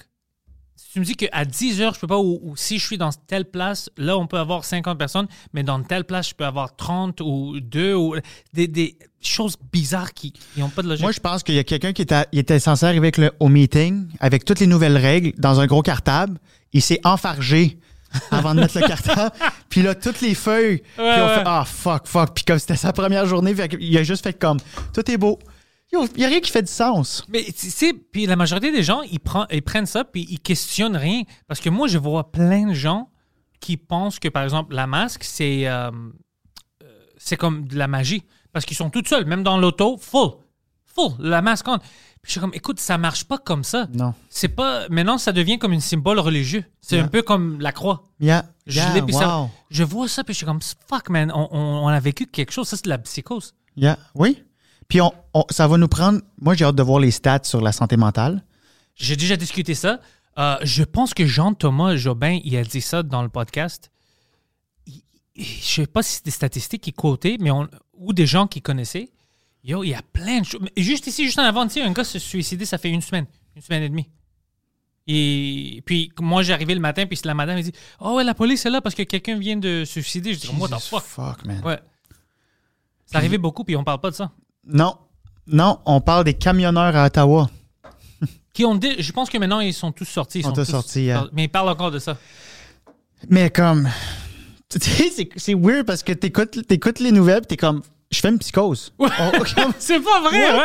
Tu 0.92 0.98
me 0.98 1.04
dis 1.04 1.14
qu'à 1.14 1.44
10 1.44 1.82
heures, 1.82 1.94
je 1.94 2.00
peux 2.00 2.08
pas, 2.08 2.18
ou, 2.18 2.40
ou 2.42 2.56
si 2.56 2.80
je 2.80 2.84
suis 2.84 2.98
dans 2.98 3.10
telle 3.28 3.44
place, 3.44 3.90
là, 3.96 4.18
on 4.18 4.26
peut 4.26 4.38
avoir 4.38 4.64
50 4.64 4.98
personnes, 4.98 5.28
mais 5.52 5.62
dans 5.62 5.80
telle 5.82 6.04
place, 6.04 6.30
je 6.30 6.34
peux 6.34 6.44
avoir 6.44 6.74
30 6.74 7.20
ou 7.20 7.60
2 7.60 7.94
ou 7.94 8.16
des, 8.52 8.66
des 8.66 8.96
choses 9.20 9.56
bizarres 9.72 10.12
qui 10.12 10.32
n'ont 10.56 10.68
pas 10.68 10.82
de 10.82 10.88
logique. 10.88 11.02
Moi, 11.02 11.12
je 11.12 11.20
pense 11.20 11.44
qu'il 11.44 11.54
y 11.54 11.60
a 11.60 11.64
quelqu'un 11.64 11.92
qui 11.92 12.02
était, 12.02 12.58
censé 12.58 12.86
arriver 12.86 13.06
avec 13.06 13.18
le, 13.18 13.30
au 13.38 13.48
meeting, 13.48 14.08
avec 14.18 14.44
toutes 14.44 14.58
les 14.58 14.66
nouvelles 14.66 14.96
règles, 14.96 15.32
dans 15.38 15.60
un 15.60 15.66
gros 15.66 15.82
cartable. 15.82 16.38
Il 16.72 16.82
s'est 16.82 17.00
enfargé 17.04 17.78
avant 18.32 18.56
de 18.56 18.60
mettre 18.60 18.80
le 18.80 18.88
cartable. 18.88 19.30
Puis 19.68 19.82
là, 19.82 19.94
toutes 19.94 20.20
les 20.20 20.34
feuilles. 20.34 20.78
puis 20.78 20.88
on 20.98 21.04
ouais. 21.04 21.34
fait 21.34 21.42
Ah, 21.46 21.64
fuck, 21.64 22.08
fuck. 22.08 22.34
Puis 22.34 22.44
comme 22.44 22.58
c'était 22.58 22.74
sa 22.74 22.92
première 22.92 23.26
journée, 23.26 23.54
il 23.78 23.96
a 23.96 24.02
juste 24.02 24.24
fait 24.24 24.36
comme 24.36 24.58
Tout 24.92 25.08
est 25.08 25.18
beau. 25.18 25.38
Il 25.92 26.08
n'y 26.18 26.24
a 26.24 26.28
rien 26.28 26.40
qui 26.40 26.50
fait 26.50 26.62
du 26.62 26.70
sens. 26.70 27.24
Mais 27.28 27.42
tu 27.44 27.68
sais, 27.70 27.92
puis 27.92 28.26
la 28.26 28.36
majorité 28.36 28.70
des 28.70 28.82
gens, 28.82 29.02
ils, 29.02 29.18
prennent- 29.18 29.46
ils 29.50 29.62
prennent 29.62 29.86
ça 29.86 30.04
puis 30.04 30.26
ils 30.30 30.38
questionnent 30.40 30.96
rien. 30.96 31.22
Parce 31.48 31.60
que 31.60 31.68
moi, 31.68 31.88
je 31.88 31.98
vois 31.98 32.30
plein 32.30 32.68
de 32.68 32.74
gens 32.74 33.10
qui 33.60 33.76
pensent 33.76 34.18
que, 34.20 34.28
par 34.28 34.42
exemple, 34.44 34.74
la 34.74 34.86
masque, 34.86 35.24
c'est 35.24 35.66
euh, 35.66 35.90
euh, 36.82 36.86
c'est 37.18 37.36
comme 37.36 37.66
de 37.66 37.76
la 37.76 37.88
magie. 37.88 38.22
Parce 38.52 38.64
qu'ils 38.64 38.76
sont 38.76 38.90
tout 38.90 39.02
seuls, 39.04 39.24
même 39.26 39.42
dans 39.42 39.58
l'auto, 39.58 39.96
full. 39.98 40.30
Full, 40.86 41.12
la 41.20 41.42
masque 41.42 41.66
on. 41.68 41.78
Puis 41.78 42.26
je 42.26 42.30
suis 42.32 42.40
comme, 42.40 42.52
écoute, 42.54 42.78
ça 42.80 42.98
marche 42.98 43.24
pas 43.24 43.38
comme 43.38 43.64
ça. 43.64 43.86
Non. 43.94 44.12
C'est 44.28 44.48
pas. 44.48 44.88
Maintenant, 44.90 45.18
ça 45.18 45.32
devient 45.32 45.58
comme 45.58 45.72
une 45.72 45.80
symbole 45.80 46.18
religieux. 46.18 46.64
C'est 46.80 46.96
Yeah. 46.96 47.04
un 47.04 47.08
peu 47.08 47.22
comme 47.22 47.60
la 47.60 47.72
croix. 47.72 48.04
Yeah. 48.20 48.44
Je 48.66 48.76
Yeah, 48.76 48.92
ça- 49.12 49.26
je 49.70 49.82
vois 49.84 50.06
ça, 50.08 50.22
puis 50.24 50.34
je 50.34 50.38
suis 50.38 50.46
comme, 50.46 50.60
fuck, 50.88 51.08
man, 51.10 51.32
on, 51.34 51.48
on- 51.50 51.84
on 51.84 51.88
a 51.88 51.98
vécu 52.00 52.26
quelque 52.26 52.52
chose. 52.52 52.68
Ça, 52.68 52.76
c'est 52.76 52.84
de 52.84 52.90
la 52.90 52.98
psychose. 52.98 53.54
Yeah. 53.76 53.98
Oui. 54.14 54.42
Puis 54.90 55.00
on, 55.00 55.10
on- 55.32 55.44
ça 55.48 55.66
va 55.66 55.78
nous 55.78 55.88
prendre. 55.88 56.20
Moi, 56.40 56.52
j'ai 56.54 56.66
hâte 56.66 56.76
de 56.76 56.82
voir 56.82 56.98
les 57.00 57.10
stats 57.10 57.44
sur 57.44 57.62
la 57.62 57.72
santé 57.72 57.96
mentale. 57.96 58.44
J'ai 58.96 59.16
déjà 59.16 59.36
discuté 59.36 59.74
ça. 59.74 60.00
Euh, 60.38 60.56
je 60.62 60.82
pense 60.84 61.14
que 61.14 61.24
Jean-Thomas 61.26 61.96
Jobin, 61.96 62.38
il 62.44 62.56
a 62.56 62.62
dit 62.64 62.80
ça 62.82 63.02
dans 63.02 63.22
le 63.22 63.28
podcast. 63.30 63.90
Il- 64.86 65.02
il- 65.36 65.44
Je 65.44 65.64
sais 65.82 65.86
pas 65.86 66.02
si 66.02 66.16
c'est 66.16 66.24
des 66.26 66.30
statistiques 66.30 66.82
qu'il 66.82 66.92
quotait, 66.92 67.38
mais 67.40 67.50
on, 67.50 67.66
ou 67.94 68.12
des 68.12 68.26
gens 68.26 68.46
qui 68.46 68.60
connaissaient. 68.60 69.10
Yo, 69.64 69.82
il 69.84 69.90
y 69.90 69.94
a 69.94 70.02
plein 70.02 70.40
de 70.40 70.44
choses. 70.46 70.60
Juste 70.76 71.06
ici, 71.06 71.24
juste 71.24 71.38
en 71.38 71.42
avant, 71.44 71.66
tu 71.66 71.74
sais, 71.74 71.82
un 71.82 71.92
gars 71.92 72.04
se 72.04 72.18
suicidé, 72.18 72.64
ça 72.64 72.78
fait 72.78 72.88
une 72.90 73.02
semaine, 73.02 73.26
une 73.56 73.62
semaine 73.62 73.82
et 73.82 73.88
demie. 73.88 74.08
Et 75.06 75.82
puis, 75.84 76.12
moi, 76.20 76.42
j'arrivais 76.42 76.74
le 76.74 76.80
matin, 76.80 77.04
puis 77.06 77.18
la 77.24 77.34
madame, 77.34 77.58
elle 77.58 77.64
dit 77.64 77.72
Oh, 78.00 78.14
ouais, 78.16 78.24
la 78.24 78.34
police 78.34 78.64
est 78.66 78.70
là 78.70 78.80
parce 78.80 78.94
que 78.94 79.02
quelqu'un 79.02 79.38
vient 79.38 79.56
de 79.56 79.84
se 79.84 80.00
suicider. 80.00 80.34
Je 80.34 80.40
dis 80.40 80.48
What 80.58 80.68
the 80.68 80.80
fuck? 80.80 81.02
fuck, 81.02 81.44
man. 81.44 81.60
Ouais. 81.64 81.78
Ça 83.06 83.18
arrivait 83.18 83.38
beaucoup, 83.38 83.64
puis 83.64 83.74
on 83.76 83.82
parle 83.84 84.00
pas 84.00 84.10
de 84.10 84.14
ça. 84.16 84.30
Non. 84.66 84.94
Non, 85.46 85.80
on 85.86 86.00
parle 86.00 86.24
des 86.24 86.34
camionneurs 86.34 86.94
à 86.96 87.06
Ottawa. 87.06 87.50
Qui 88.52 88.64
ont 88.64 88.74
dé- 88.74 88.96
Je 89.02 89.12
pense 89.12 89.28
que 89.30 89.38
maintenant, 89.38 89.60
ils 89.60 89.74
sont 89.74 89.92
tous 89.92 90.04
sortis. 90.04 90.40
Ils 90.40 90.42
sont 90.42 90.50
sont 90.54 90.64
tous 90.64 90.70
sortis, 90.70 91.10
hein. 91.10 91.28
Mais 91.32 91.44
ils 91.44 91.48
parlent 91.48 91.68
encore 91.68 91.90
de 91.90 91.98
ça. 91.98 92.16
Mais 93.28 93.50
comme. 93.50 93.88
Tu 94.68 94.78
sais, 94.78 95.28
c'est- 95.34 95.54
weird 95.54 95.84
parce 95.84 96.04
que 96.04 96.12
t'écoutes 96.12 96.64
t'écoutes 96.68 97.00
les 97.00 97.10
nouvelles 97.10 97.44
t'es 97.44 97.56
comme. 97.56 97.82
Je 98.12 98.20
fais 98.20 98.28
une 98.28 98.38
psychose. 98.38 98.92
C'est 99.78 100.00
pas 100.00 100.20
vrai, 100.20 100.52
ouais, 100.52 100.56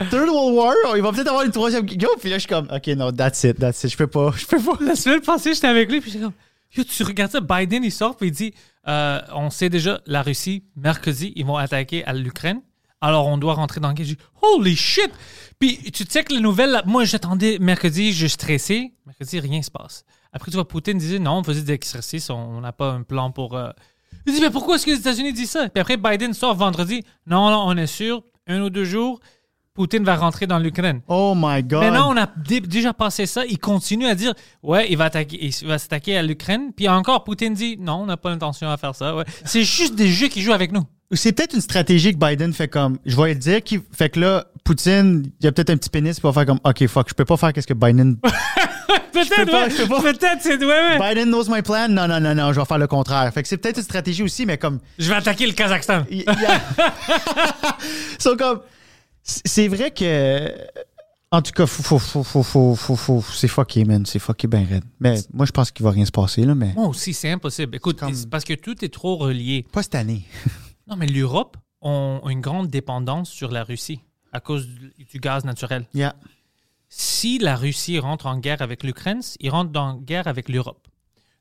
ouais. 0.00 0.06
Third 0.10 0.28
World 0.28 0.54
War, 0.84 0.96
il 0.96 1.02
va 1.02 1.12
peut-être 1.12 1.28
avoir 1.28 1.44
une 1.44 1.50
troisième 1.50 1.84
guerre. 1.84 2.08
Puis 2.18 2.28
là, 2.30 2.36
je 2.36 2.40
suis 2.40 2.48
comme, 2.48 2.68
OK, 2.70 2.86
non, 2.88 3.10
that's 3.12 3.42
it, 3.44 3.58
that's 3.58 3.82
it. 3.84 3.90
Je 3.90 3.96
peux 3.98 4.06
pas, 4.06 4.32
je 4.36 4.44
peux 4.46 4.58
pas. 4.62 4.76
La 4.82 4.94
semaine 4.96 5.20
passée, 5.22 5.52
j'étais 5.54 5.66
avec 5.66 5.90
lui, 5.90 6.00
puis 6.00 6.10
j'étais 6.10 6.24
comme, 6.24 6.32
Yo, 6.74 6.84
tu 6.84 7.02
regardes 7.02 7.32
ça, 7.32 7.40
Biden, 7.40 7.84
il 7.84 7.90
sort, 7.92 8.16
puis 8.16 8.28
il 8.28 8.32
dit, 8.32 8.52
euh, 8.86 9.18
on 9.34 9.48
sait 9.50 9.68
déjà, 9.70 10.00
la 10.06 10.20
Russie, 10.22 10.64
mercredi, 10.76 11.32
ils 11.36 11.44
vont 11.46 11.56
attaquer 11.56 12.04
à 12.04 12.12
l'Ukraine. 12.12 12.60
Alors, 13.00 13.26
on 13.26 13.38
doit 13.38 13.54
rentrer 13.54 13.80
dans 13.80 13.88
le 13.88 13.94
dit, 13.94 14.16
holy 14.42 14.76
shit! 14.76 15.10
Puis, 15.58 15.78
tu 15.92 16.04
sais 16.08 16.22
que 16.22 16.32
les 16.34 16.40
nouvelles, 16.40 16.70
là, 16.70 16.82
moi, 16.86 17.04
j'attendais 17.04 17.58
mercredi, 17.58 18.12
je 18.12 18.26
stressais. 18.26 18.92
Mercredi, 19.06 19.40
rien 19.40 19.62
se 19.62 19.70
passe. 19.70 20.04
Après, 20.32 20.50
tu 20.50 20.56
vois, 20.56 20.68
Poutine 20.68 20.98
disait, 20.98 21.18
non, 21.18 21.38
on 21.38 21.42
faisait 21.44 21.62
des 21.62 21.72
exercices, 21.72 22.30
on 22.30 22.60
n'a 22.60 22.72
pas 22.72 22.90
un 22.92 23.02
plan 23.02 23.30
pour. 23.30 23.56
euh, 23.56 23.70
Il 24.26 24.34
dit, 24.34 24.40
mais 24.40 24.50
pourquoi 24.50 24.76
est-ce 24.76 24.86
que 24.86 24.90
les 24.90 24.98
États-Unis 24.98 25.32
disent 25.32 25.50
ça? 25.50 25.68
Puis 25.68 25.80
après, 25.80 25.96
Biden 25.96 26.34
sort 26.34 26.54
vendredi, 26.54 27.02
non, 27.26 27.50
non, 27.50 27.64
on 27.66 27.76
est 27.76 27.86
sûr, 27.86 28.22
un 28.46 28.60
ou 28.62 28.70
deux 28.70 28.84
jours, 28.84 29.18
Poutine 29.74 30.04
va 30.04 30.16
rentrer 30.16 30.46
dans 30.46 30.58
l'Ukraine. 30.58 31.00
Oh 31.08 31.32
my 31.36 31.62
God. 31.62 31.82
Maintenant, 31.84 32.12
on 32.12 32.16
a 32.16 32.26
dé- 32.36 32.60
déjà 32.60 32.92
passé 32.92 33.24
ça. 33.26 33.44
Il 33.46 33.58
continue 33.58 34.06
à 34.06 34.14
dire, 34.14 34.34
ouais, 34.62 34.90
il 34.90 34.96
va 34.98 35.04
attaquer, 35.06 35.38
il 35.46 35.66
va 35.66 35.78
s'attaquer 35.78 36.16
à 36.18 36.22
l'Ukraine. 36.22 36.72
Puis 36.76 36.88
encore, 36.88 37.24
Poutine 37.24 37.54
dit, 37.54 37.76
non, 37.78 38.02
on 38.02 38.06
n'a 38.06 38.16
pas 38.16 38.30
l'intention 38.30 38.68
à 38.68 38.76
faire 38.76 38.94
ça. 38.94 39.16
Ouais. 39.16 39.24
C'est 39.44 39.64
juste 39.64 39.94
des 39.94 40.08
jeux 40.08 40.28
qui 40.28 40.42
jouent 40.42 40.52
avec 40.52 40.70
nous. 40.72 40.82
C'est 41.12 41.32
peut-être 41.32 41.54
une 41.54 41.60
stratégie 41.60 42.12
que 42.12 42.18
Biden 42.18 42.52
fait 42.52 42.68
comme. 42.68 42.98
Je 43.04 43.16
vais 43.16 43.34
le 43.34 43.40
dire. 43.40 43.62
Qui, 43.62 43.80
fait 43.92 44.10
que 44.10 44.20
là, 44.20 44.46
Poutine, 44.64 45.30
il 45.40 45.44
y 45.44 45.48
a 45.48 45.52
peut-être 45.52 45.70
un 45.70 45.76
petit 45.76 45.90
pénis 45.90 46.20
pour 46.20 46.32
faire 46.32 46.46
comme, 46.46 46.60
OK, 46.62 46.86
fuck, 46.86 47.08
je 47.08 47.14
peux 47.14 47.24
pas 47.24 47.36
faire 47.36 47.52
qu'est-ce 47.52 47.66
que 47.66 47.74
Biden. 47.74 48.16
Peut-être, 49.12 49.50
pas, 49.50 49.64
ouais. 49.64 49.70
je 49.70 49.82
peux 49.82 49.88
pas. 49.88 50.00
Peut-être, 50.02 50.40
c'est, 50.40 50.56
ouais, 50.58 50.66
ouais. 50.66 50.98
Biden 50.98 51.28
knows 51.30 51.44
my 51.48 51.62
plan. 51.62 51.88
Non, 51.88 52.06
non, 52.08 52.20
non, 52.20 52.34
non, 52.34 52.52
je 52.52 52.60
vais 52.60 52.64
faire 52.66 52.78
le 52.78 52.86
contraire. 52.86 53.30
Fait 53.34 53.42
que 53.42 53.48
c'est 53.48 53.56
peut-être 53.56 53.76
une 53.78 53.82
stratégie 53.82 54.22
aussi, 54.22 54.46
mais 54.46 54.56
comme. 54.56 54.78
Je 54.98 55.08
vais 55.08 55.16
attaquer 55.16 55.46
le 55.46 55.52
Kazakhstan. 55.52 56.04
y 56.10 56.24
a- 56.26 56.36
So, 58.18 58.36
comme. 58.36 58.60
c'est- 59.22 59.68
vrai 59.68 59.90
que. 59.90 60.52
En 61.32 61.42
tout 61.42 61.52
cas, 61.52 61.66
faut, 61.66 61.82
faut, 61.82 61.98
faut, 61.98 62.22
faut, 62.24 62.42
faut, 62.42 62.74
faut, 62.76 62.96
faut- 62.96 63.24
c'est 63.34 63.48
fucké, 63.48 63.84
man. 63.84 64.06
C'est 64.06 64.18
fucké 64.20 64.46
bien 64.48 64.64
raide. 64.68 64.84
Mais 65.00 65.16
moi, 65.32 65.44
je 65.46 65.52
pense 65.52 65.70
qu'il 65.70 65.84
va 65.84 65.90
rien 65.90 66.04
se 66.04 66.10
passer, 66.12 66.44
là, 66.44 66.54
mais. 66.54 66.72
Moi 66.74 66.86
aussi, 66.86 67.12
c'est 67.12 67.30
impossible. 67.30 67.76
Écoute, 67.76 67.98
Comme- 67.98 68.14
parce 68.30 68.44
que 68.44 68.54
tout 68.54 68.84
est 68.84 68.92
trop 68.92 69.16
relié. 69.16 69.66
Pas 69.72 69.82
cette 69.82 69.96
année. 69.96 70.22
Non, 70.90 70.96
mais 70.96 71.06
l'Europe 71.06 71.56
ont 71.80 72.20
une 72.28 72.40
grande 72.40 72.68
dépendance 72.68 73.30
sur 73.30 73.50
la 73.50 73.64
Russie 73.64 74.00
à 74.32 74.40
cause 74.40 74.66
du, 74.68 75.18
gaz 75.20 75.44
naturel. 75.44 75.86
Yeah. 75.94 76.14
si 76.88 77.38
la 77.38 77.56
Russie 77.56 77.98
rentre 77.98 78.26
en 78.26 78.38
guerre 78.38 78.62
avec 78.62 78.82
l'Ukraine, 78.82 79.20
ils 79.40 79.50
rentrent 79.50 79.78
en 79.80 79.96
guerre 79.96 80.26
avec 80.28 80.48
l'Europe. 80.48 80.86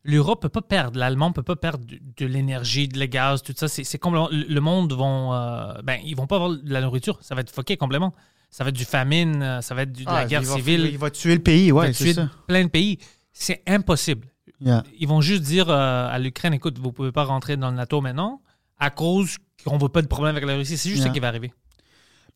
L'Europe 0.04 0.42
peut 0.42 0.50
pas 0.50 0.62
perdre, 0.62 0.98
l'Allemand 0.98 1.32
peut 1.34 1.44
pas 1.44 1.56
perdre 1.58 1.86
de, 1.86 2.00
de 2.18 2.26
l'énergie, 2.26 2.88
de 2.88 2.98
la 2.98 3.08
gaz, 3.08 3.44
tout 3.44 3.54
ça. 3.56 3.68
C'est 3.68 3.98
complètement. 3.98 4.30
Le 4.32 4.46
le 4.48 4.62
monde 4.62 4.94
vont. 4.94 5.34
euh, 5.34 5.74
ben, 5.84 6.00
ils 6.06 6.16
vont 6.16 6.26
pas 6.26 6.38
avoir 6.38 6.52
de 6.52 6.72
la 6.74 6.82
nourriture. 6.82 7.18
Ça 7.22 7.36
va 7.36 7.42
être 7.42 7.52
fucké 7.52 7.76
complètement. 7.76 8.14
Ça 8.50 8.64
va 8.64 8.70
être 8.70 8.76
du 8.78 8.86
famine, 8.86 9.44
euh, 9.44 9.62
ça 9.62 9.76
va 9.76 9.82
être 9.84 9.92
du- 9.92 10.06
de 10.06 10.10
la 10.10 10.20
Ah, 10.20 10.26
guerre 10.26 10.42
il 10.42 10.48
va- 10.48 10.56
civile. 10.56 10.90
Il 10.92 10.98
va 10.98 11.12
tuer 11.12 11.36
le 11.36 11.42
pays, 11.44 11.66
il 11.68 11.74
ouais, 11.74 11.92
tuer 11.92 12.06
c'est 12.08 12.14
ça. 12.14 12.30
plein 12.48 12.64
de 12.64 12.70
pays. 12.70 12.98
C'est 13.34 13.62
impossible. 13.68 14.28
Yeah. 14.62 14.84
Ils 15.00 15.08
vont 15.08 15.22
juste 15.22 15.44
dire 15.44 15.70
euh, 15.70 16.08
à 16.10 16.18
l'Ukraine 16.18 16.54
écoute, 16.54 16.80
vous 16.80 16.92
pouvez 16.92 17.12
pas 17.12 17.26
rentrer 17.26 17.58
dans 17.58 17.70
le 17.70 17.76
NATO 17.76 18.00
maintenant 18.02 18.42
à 18.80 18.90
cause 18.90 19.38
qu'on 19.66 19.78
veut 19.78 19.90
pas 19.90 20.02
de 20.02 20.08
problème 20.08 20.36
avec 20.36 20.48
la 20.48 20.56
Russie. 20.56 20.78
C'est 20.78 20.90
juste 20.90 21.02
Yeah. 21.02 21.08
ça 21.10 21.14
qui 21.14 21.20
va 21.20 21.28
arriver. 21.28 21.54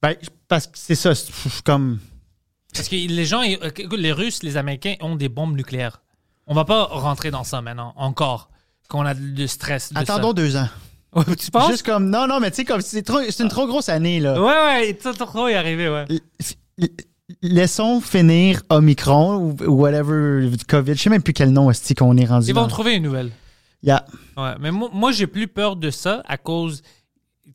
Ben, 0.01 0.15
parce 0.47 0.67
que 0.67 0.77
c'est 0.77 0.95
ça. 0.95 1.13
comme. 1.63 1.99
Parce 2.73 2.89
que 2.89 2.95
les 2.95 3.25
gens, 3.25 3.41
les 3.41 4.11
Russes, 4.11 4.43
les 4.43 4.57
Américains 4.57 4.95
ont 5.01 5.15
des 5.15 5.29
bombes 5.29 5.55
nucléaires. 5.55 6.01
On 6.47 6.53
va 6.53 6.65
pas 6.65 6.83
rentrer 6.85 7.31
dans 7.31 7.43
ça 7.43 7.61
maintenant, 7.61 7.93
encore, 7.95 8.49
qu'on 8.89 9.05
a 9.05 9.13
de 9.13 9.47
stress. 9.47 9.93
De 9.93 9.99
Attendons 9.99 10.33
deux 10.33 10.57
ans. 10.57 10.67
tu 11.39 11.51
penses? 11.51 11.69
Juste 11.71 11.85
comme. 11.85 12.09
Non, 12.09 12.27
non, 12.27 12.39
mais 12.39 12.49
tu 12.49 12.57
sais, 12.57 12.65
comme 12.65 12.81
c'est 12.81 13.07
une 13.39 13.47
trop 13.49 13.67
grosse 13.67 13.89
année, 13.89 14.19
là. 14.19 14.41
Ouais, 14.41 14.87
ouais, 14.87 14.99
ça 14.99 15.13
trop 15.13 15.47
y 15.47 15.53
arriver, 15.53 15.89
ouais. 15.89 16.05
Laissons 17.41 18.01
finir 18.01 18.61
Omicron 18.69 19.55
ou 19.65 19.71
whatever, 19.71 20.49
COVID. 20.67 20.95
Je 20.95 21.01
sais 21.01 21.09
même 21.09 21.23
plus 21.23 21.33
quel 21.33 21.51
nom 21.51 21.71
est 21.71 21.93
qu'on 21.97 22.17
est 22.17 22.25
rendu. 22.25 22.49
Ils 22.49 22.55
vont 22.55 22.67
trouver 22.67 22.95
une 22.95 23.03
nouvelle. 23.03 23.31
Yeah. 23.83 24.05
Ouais, 24.37 24.53
mais 24.59 24.71
moi, 24.71 24.89
moi, 24.93 25.11
j'ai 25.11 25.27
plus 25.27 25.47
peur 25.47 25.75
de 25.75 25.89
ça 25.91 26.21
à 26.25 26.37
cause 26.37 26.81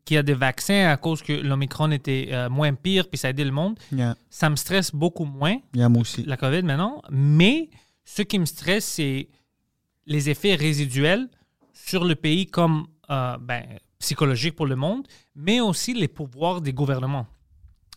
qu'il 0.05 0.15
y 0.17 0.19
a 0.19 0.23
des 0.23 0.35
vaccins, 0.35 0.89
à 0.91 0.97
cause 0.99 1.23
que 1.23 1.33
l'Omicron 1.33 1.91
était 1.91 2.29
euh, 2.33 2.51
moins 2.51 2.75
pire, 2.75 3.09
puis 3.09 3.17
ça 3.19 3.29
a 3.29 3.31
aidé 3.31 3.45
le 3.45 3.51
monde. 3.51 3.79
Yeah. 3.91 4.15
Ça 4.29 4.51
me 4.51 4.57
stresse 4.57 4.95
beaucoup 4.95 5.25
moins, 5.25 5.57
Yeah, 5.75 5.89
moi 5.89 6.03
aussi. 6.03 6.23
la 6.25 6.37
COVID 6.37 6.63
maintenant. 6.63 7.03
Mais 7.11 7.71
ce 8.05 8.23
qui 8.23 8.39
me 8.39 8.45
stresse, 8.45 8.85
c'est 8.85 9.29
les 10.07 10.29
effets 10.31 10.55
résiduels 10.55 11.29
sur 11.73 12.05
le 12.05 12.15
pays 12.15 12.47
comme 12.47 12.87
euh, 13.11 13.37
ben, 13.41 13.65
psychologique 13.99 14.55
pour 14.55 14.67
le 14.67 14.77
monde, 14.77 15.07
mais 15.35 15.61
aussi 15.61 15.95
les 15.95 16.09
pouvoirs 16.09 16.61
des 16.61 16.73
gouvernements. 16.75 17.27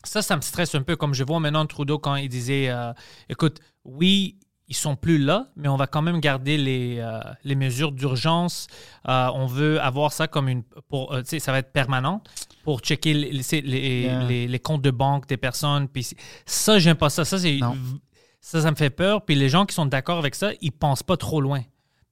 Ça, 0.04 0.22
ça 0.22 0.36
me 0.36 0.41
stresse 0.41 0.74
un 0.74 0.82
peu, 0.82 0.96
comme 0.96 1.13
je 1.13 1.24
vois 1.24 1.39
maintenant 1.39 1.65
Trudeau 1.65 2.00
quand 2.00 2.15
il 2.15 2.28
disait, 2.30 2.70
euh, 2.70 2.91
écoute, 3.30 3.60
oui, 3.84 4.38
ils 4.72 4.76
sont 4.76 4.96
plus 4.96 5.18
là, 5.18 5.48
mais 5.58 5.68
on 5.68 5.76
va 5.76 5.86
quand 5.86 6.02
même 6.02 6.22
garder 6.22 6.58
les, 6.58 6.98
euh, 7.00 7.20
les 7.44 7.56
mesures 7.56 7.92
d'urgence. 7.92 8.68
Euh, 9.10 9.28
on 9.34 9.46
veut 9.46 9.82
avoir 9.82 10.14
ça 10.14 10.28
comme 10.28 10.48
une, 10.48 10.64
pour, 10.88 11.14
euh, 11.14 11.24
ça 11.26 11.52
va 11.52 11.58
être 11.58 11.74
permanent 11.74 12.24
pour 12.64 12.80
checker 12.80 13.14
les, 13.14 13.32
les, 13.32 13.62
les- 13.62 14.02
Yeah. 14.04 14.24
les- 14.24 14.48
les 14.48 14.60
comptes 14.60 14.82
de 14.82 14.92
banque 14.92 15.28
des 15.28 15.36
personnes. 15.36 15.90
Puis 15.90 16.08
ça, 16.46 16.80
j'aime 16.80 16.96
pas 16.96 17.10
ça. 17.10 17.26
Ça, 17.26 17.38
ça, 17.38 18.62
ça 18.62 18.72
me 18.72 18.76
fait 18.78 18.90
peur. 18.90 19.26
Puis 19.26 19.36
les 19.36 19.50
gens 19.50 19.66
qui 19.66 19.76
sont 19.76 19.86
d'accord 19.86 20.18
avec 20.20 20.36
ça, 20.36 20.52
ils 20.62 20.72
pensent 20.72 21.04
pas 21.04 21.18
trop 21.18 21.42
loin. 21.42 21.62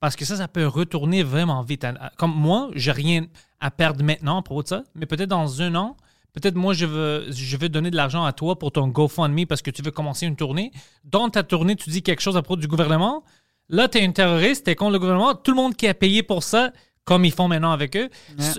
Parce 0.01 0.15
que 0.17 0.25
ça, 0.25 0.35
ça 0.35 0.47
peut 0.49 0.67
retourner 0.67 1.23
vraiment 1.23 1.61
vite. 1.61 1.85
Comme 2.17 2.33
moi, 2.35 2.69
j'ai 2.75 2.91
rien 2.91 3.25
à 3.61 3.71
perdre 3.71 4.03
maintenant 4.03 4.37
à 4.39 4.41
propos 4.41 4.63
de 4.63 4.67
ça, 4.67 4.83
mais 4.95 5.05
peut-être 5.05 5.29
dans 5.29 5.61
un 5.61 5.75
an, 5.75 5.95
peut-être 6.39 6.55
moi, 6.55 6.73
je 6.73 6.85
veux, 6.85 7.25
je 7.31 7.57
veux 7.57 7.69
donner 7.69 7.91
de 7.91 7.95
l'argent 7.95 8.23
à 8.23 8.33
toi 8.33 8.57
pour 8.57 8.71
ton 8.71 8.87
GoFundMe 8.87 9.45
parce 9.45 9.61
que 9.61 9.71
tu 9.71 9.81
veux 9.81 9.91
commencer 9.91 10.25
une 10.25 10.35
tournée. 10.35 10.71
Dans 11.03 11.29
ta 11.29 11.43
tournée, 11.43 11.75
tu 11.75 11.89
dis 11.89 12.01
quelque 12.03 12.21
chose 12.21 12.37
à 12.37 12.41
propos 12.41 12.59
du 12.59 12.67
gouvernement. 12.67 13.23
Là, 13.69 13.87
tu 13.87 13.97
es 13.99 14.05
un 14.05 14.11
terroriste, 14.11 14.65
tu 14.65 14.71
es 14.71 14.75
contre 14.75 14.93
le 14.93 14.99
gouvernement. 14.99 15.35
Tout 15.35 15.51
le 15.51 15.57
monde 15.57 15.75
qui 15.75 15.87
a 15.87 15.93
payé 15.93 16.23
pour 16.23 16.43
ça, 16.43 16.71
comme 17.05 17.25
ils 17.25 17.31
font 17.31 17.47
maintenant 17.47 17.71
avec 17.71 17.95
eux, 17.95 18.09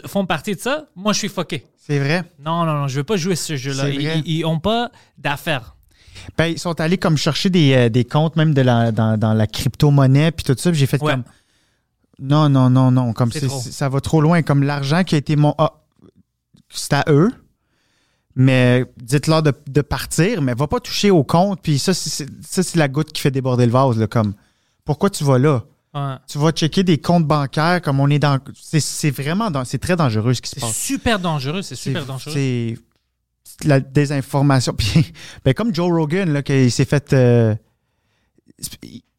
font 0.06 0.26
partie 0.26 0.54
de 0.54 0.60
ça. 0.60 0.86
Moi, 0.96 1.12
je 1.12 1.18
suis 1.18 1.28
fucké. 1.28 1.66
C'est 1.76 1.98
vrai. 1.98 2.22
Non, 2.44 2.64
non, 2.64 2.74
non, 2.74 2.88
je 2.88 2.96
veux 2.96 3.04
pas 3.04 3.16
jouer 3.16 3.34
ce 3.36 3.56
jeu-là. 3.56 3.88
Ils, 3.88 4.22
ils 4.26 4.44
ont 4.44 4.60
pas 4.60 4.90
d'affaires. 5.18 5.74
Ben, 6.36 6.46
ils 6.46 6.58
sont 6.58 6.78
allés 6.80 6.98
comme 6.98 7.16
chercher 7.16 7.50
des, 7.50 7.72
euh, 7.74 7.88
des 7.88 8.04
comptes 8.04 8.36
même 8.36 8.52
de 8.54 8.60
la, 8.60 8.92
dans, 8.92 9.16
dans 9.18 9.32
la 9.32 9.46
crypto-monnaie 9.46 10.30
puis 10.32 10.44
tout 10.44 10.54
ça. 10.56 10.72
J'ai 10.72 10.86
fait 10.86 11.02
Ouais. 11.02 11.12
comme. 11.12 11.24
Non, 12.20 12.48
non, 12.50 12.68
non, 12.68 12.90
non. 12.90 13.12
Comme 13.14 13.32
ça 13.32 13.88
va 13.88 14.00
trop 14.00 14.20
loin. 14.20 14.42
Comme 14.42 14.62
l'argent 14.62 15.02
qui 15.04 15.14
a 15.14 15.18
été 15.18 15.34
mon. 15.36 15.54
Ah, 15.58 15.72
c'est 16.68 16.92
à 16.92 17.04
eux. 17.08 17.30
Mais 18.36 18.84
dites-leur 18.96 19.42
de, 19.42 19.52
de 19.68 19.80
partir, 19.80 20.40
mais 20.40 20.54
va 20.54 20.66
pas 20.68 20.80
toucher 20.80 21.10
au 21.10 21.24
compte. 21.24 21.60
Puis 21.62 21.78
ça, 21.78 21.92
c'est- 21.94 22.10
c'est 22.10 22.28
ça, 22.46 22.62
c'est 22.62 22.78
la 22.78 22.88
goutte 22.88 23.12
qui 23.12 23.20
fait 23.20 23.30
déborder 23.30 23.66
le 23.66 23.72
vase. 23.72 23.98
Là, 23.98 24.06
comme, 24.06 24.34
pourquoi 24.84 25.10
tu 25.10 25.24
vas 25.24 25.38
là? 25.38 25.64
Ouais. 25.92 26.14
Tu 26.28 26.38
vas 26.38 26.52
checker 26.52 26.84
des 26.84 26.98
comptes 26.98 27.26
bancaires 27.26 27.82
comme 27.82 27.98
on 27.98 28.08
est 28.08 28.20
dans. 28.20 28.38
C'est 28.54 28.78
c'est 28.80 29.10
vraiment. 29.10 29.50
dans- 29.50 29.64
C'est 29.64 29.78
très 29.78 29.96
dangereux 29.96 30.34
ce 30.34 30.40
qui 30.40 30.48
se 30.48 30.54
C'est 30.54 30.60
passe. 30.60 30.76
super 30.76 31.18
dangereux, 31.18 31.62
c'est 31.62 31.74
super 31.74 32.06
dangereux. 32.06 32.32
C'est 32.32 32.78
c'est 33.42 33.64
la 33.68 33.80
désinformation. 33.80 34.72
Puis, 34.78 35.12
ben, 35.44 35.52
comme 35.52 35.74
Joe 35.74 35.90
Rogan, 35.90 36.32
là, 36.32 36.42
qu'il 36.42 36.70
s'est 36.70 36.84
fait. 36.84 37.12
euh, 37.12 37.54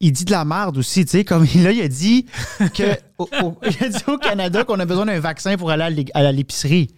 il 0.00 0.12
dit 0.12 0.24
de 0.24 0.30
la 0.30 0.44
merde 0.44 0.78
aussi, 0.78 1.04
tu 1.04 1.10
sais. 1.10 1.24
Comme 1.24 1.44
là, 1.62 1.72
il 1.72 1.82
a 1.82 1.88
dit 1.88 2.26
que 2.74 2.96
au, 3.18 3.28
au- 3.42 3.58
il 3.62 3.84
a 3.84 3.88
dit 3.88 4.04
au 4.08 4.16
Canada 4.18 4.64
qu'on 4.64 4.78
a 4.80 4.86
besoin 4.86 5.06
d'un 5.06 5.20
vaccin 5.20 5.56
pour 5.56 5.70
aller 5.70 6.06
à 6.14 6.32
l'épicerie. 6.32 6.88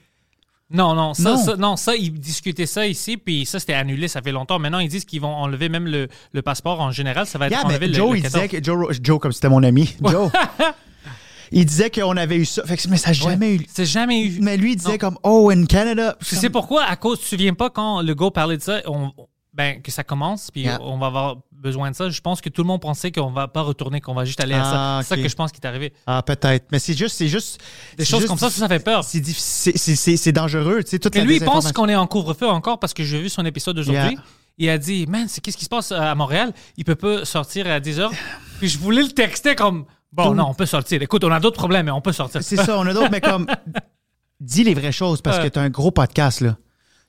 Non, 0.74 0.94
non, 0.94 1.14
ça, 1.14 1.30
Non. 1.30 1.36
ça- 1.36 1.56
non, 1.56 1.76
ça, 1.76 1.94
ils 1.96 2.12
discutaient 2.12 2.66
ça 2.66 2.86
ici, 2.86 3.16
puis 3.16 3.46
ça, 3.46 3.58
c'était 3.60 3.74
annulé, 3.74 4.08
ça 4.08 4.20
fait 4.20 4.32
longtemps. 4.32 4.58
Maintenant, 4.58 4.80
ils 4.80 4.88
disent 4.88 5.04
qu'ils 5.04 5.20
vont 5.20 5.34
enlever 5.34 5.68
même 5.68 5.86
le, 5.86 6.08
le 6.32 6.42
passeport 6.42 6.80
en 6.80 6.90
général. 6.90 7.26
Ça 7.26 7.38
va 7.38 7.46
être 7.46 7.52
Yeah, 7.52 7.64
enlevé 7.64 7.86
le, 7.88 7.94
Joe, 7.94 8.10
le 8.12 8.16
il 8.18 8.22
14. 8.22 8.42
disait 8.42 8.60
que. 8.60 8.64
Joe, 8.64 8.98
Joe 9.02 9.18
comme 9.20 9.32
c'était 9.32 9.48
mon 9.48 9.62
ami. 9.62 9.94
Joe. 10.04 10.30
il 11.52 11.64
disait 11.66 11.90
qu'on 11.90 12.16
avait 12.16 12.36
eu 12.36 12.44
ça. 12.44 12.64
Fait 12.64 12.76
que, 12.76 12.88
mais 12.88 12.96
ça 12.96 13.10
n'a 13.10 13.12
jamais 13.14 13.54
eu. 13.56 13.66
C'est 13.72 13.86
jamais 13.86 14.20
eu. 14.22 14.38
Mais 14.40 14.56
lui, 14.56 14.72
il 14.72 14.76
disait 14.76 14.92
Non. 14.92 14.98
comme, 14.98 15.18
oh, 15.22 15.50
in 15.50 15.64
Canada. 15.66 16.16
Tu 16.26 16.34
sais 16.34 16.50
pourquoi? 16.50 16.84
À 16.84 16.96
cause, 16.96 17.18
tu 17.18 17.24
te 17.24 17.28
souviens 17.30 17.54
pas 17.54 17.70
quand 17.70 18.02
le 18.02 18.14
go 18.14 18.30
parlait 18.30 18.56
de 18.56 18.62
ça, 18.62 18.80
on, 18.86 19.12
ben, 19.52 19.80
que 19.80 19.92
ça 19.92 20.02
commence, 20.02 20.50
puis 20.50 20.62
Yeah. 20.62 20.78
on 20.82 20.98
va 20.98 21.06
avoir 21.06 21.36
besoin 21.64 21.90
de 21.90 21.96
ça. 21.96 22.08
Je 22.10 22.20
pense 22.20 22.40
que 22.40 22.48
tout 22.48 22.62
le 22.62 22.68
monde 22.68 22.80
pensait 22.80 23.10
qu'on 23.10 23.32
va 23.32 23.48
pas 23.48 23.62
retourner, 23.62 24.00
qu'on 24.00 24.14
va 24.14 24.24
juste 24.24 24.38
aller 24.40 24.54
à 24.54 24.62
ça. 24.62 24.70
Ah, 24.74 25.00
C'est 25.02 25.08
ça 25.16 25.16
que 25.20 25.28
je 25.28 25.34
pense 25.34 25.50
qui 25.50 25.58
est 25.60 25.66
arrivé. 25.66 25.92
Ah, 26.06 26.22
peut-être. 26.22 26.66
Mais 26.70 26.78
c'est 26.78 26.94
juste. 26.96 27.16
C'est 27.16 27.26
juste 27.28 27.60
Des 27.98 28.04
choses 28.04 28.20
juste- 28.20 28.28
comme 28.28 28.38
ça, 28.38 28.50
ça, 28.50 28.60
ça 28.60 28.68
fait 28.68 28.78
peur. 28.78 29.02
C'est 29.02 30.32
dangereux, 30.32 30.84
tu 30.84 30.90
sais. 30.90 30.98
toute 31.00 31.14
Mais 31.14 31.20
la 31.22 31.26
lui, 31.26 31.36
il 31.36 31.44
pense 31.44 31.72
qu'on 31.72 31.88
est 31.88 31.96
en 31.96 32.06
couvre-feu 32.06 32.48
encore 32.48 32.78
parce 32.78 32.94
que 32.94 33.02
j'ai 33.02 33.20
vu 33.20 33.28
son 33.28 33.44
épisode 33.44 33.74
d'aujourd'hui. 33.76 34.12
Yeah. 34.12 34.22
Il 34.58 34.68
a 34.70 34.78
dit, 34.78 35.06
man, 35.08 35.26
c'est 35.28 35.40
qu'est-ce 35.40 35.56
qui 35.56 35.64
se 35.64 35.68
passe 35.68 35.90
à 35.90 36.14
Montréal? 36.14 36.52
Il 36.76 36.84
peut 36.84 36.94
pas 36.94 37.24
sortir 37.24 37.66
à 37.66 37.80
10 37.80 37.98
heures. 37.98 38.12
Puis 38.60 38.68
je 38.68 38.78
voulais 38.78 39.02
le 39.02 39.08
texter 39.10 39.56
comme, 39.56 39.84
bon, 40.12 40.28
Tout- 40.28 40.34
non, 40.34 40.46
on 40.50 40.54
peut 40.54 40.66
sortir. 40.66 41.02
Écoute, 41.02 41.24
on 41.24 41.32
a 41.32 41.40
d'autres 41.40 41.56
problèmes, 41.58 41.86
mais 41.86 41.92
on 41.92 42.00
peut 42.00 42.12
sortir. 42.12 42.40
C'est 42.44 42.56
ça, 42.56 42.78
on 42.78 42.86
a 42.86 42.92
d'autres, 42.94 43.10
mais 43.10 43.20
comme. 43.20 43.46
Dis 44.40 44.62
les 44.64 44.74
vraies 44.74 44.92
choses 44.92 45.22
parce 45.22 45.38
que 45.38 45.44
Ouais. 45.44 45.50
tu 45.50 45.58
as 45.58 45.62
un 45.62 45.70
gros 45.70 45.90
podcast, 45.90 46.40
là. 46.40 46.56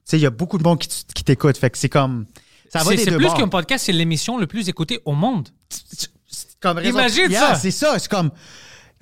sais, 0.06 0.18
il 0.18 0.22
y 0.22 0.26
a 0.26 0.30
beaucoup 0.30 0.58
de 0.58 0.63
monde 0.63 0.80
qui, 0.80 0.88
qui 1.13 1.24
t'écoute. 1.24 1.58
Fait 1.58 1.70
que 1.70 1.78
c'est 1.78 1.89
comme. 1.89 2.26
Ça 2.71 2.80
va 2.84 2.97
C'est 2.97 3.15
plus 3.15 3.34
qu'un 3.34 3.47
podcast, 3.47 3.86
c'est 3.86 3.91
l'émission 3.93 4.38
le 4.38 4.47
plus 4.47 4.67
écoutée 4.69 4.99
au 5.06 5.13
monde. 5.13 5.49
Comme 6.62 6.78
raison- 6.78 6.89
Imagine 6.99 7.32
Yeah, 7.32 7.39
ça. 7.49 7.56
C'est 7.56 7.71
ça. 7.71 7.97
C'est 7.99 8.10
comme. 8.10 8.32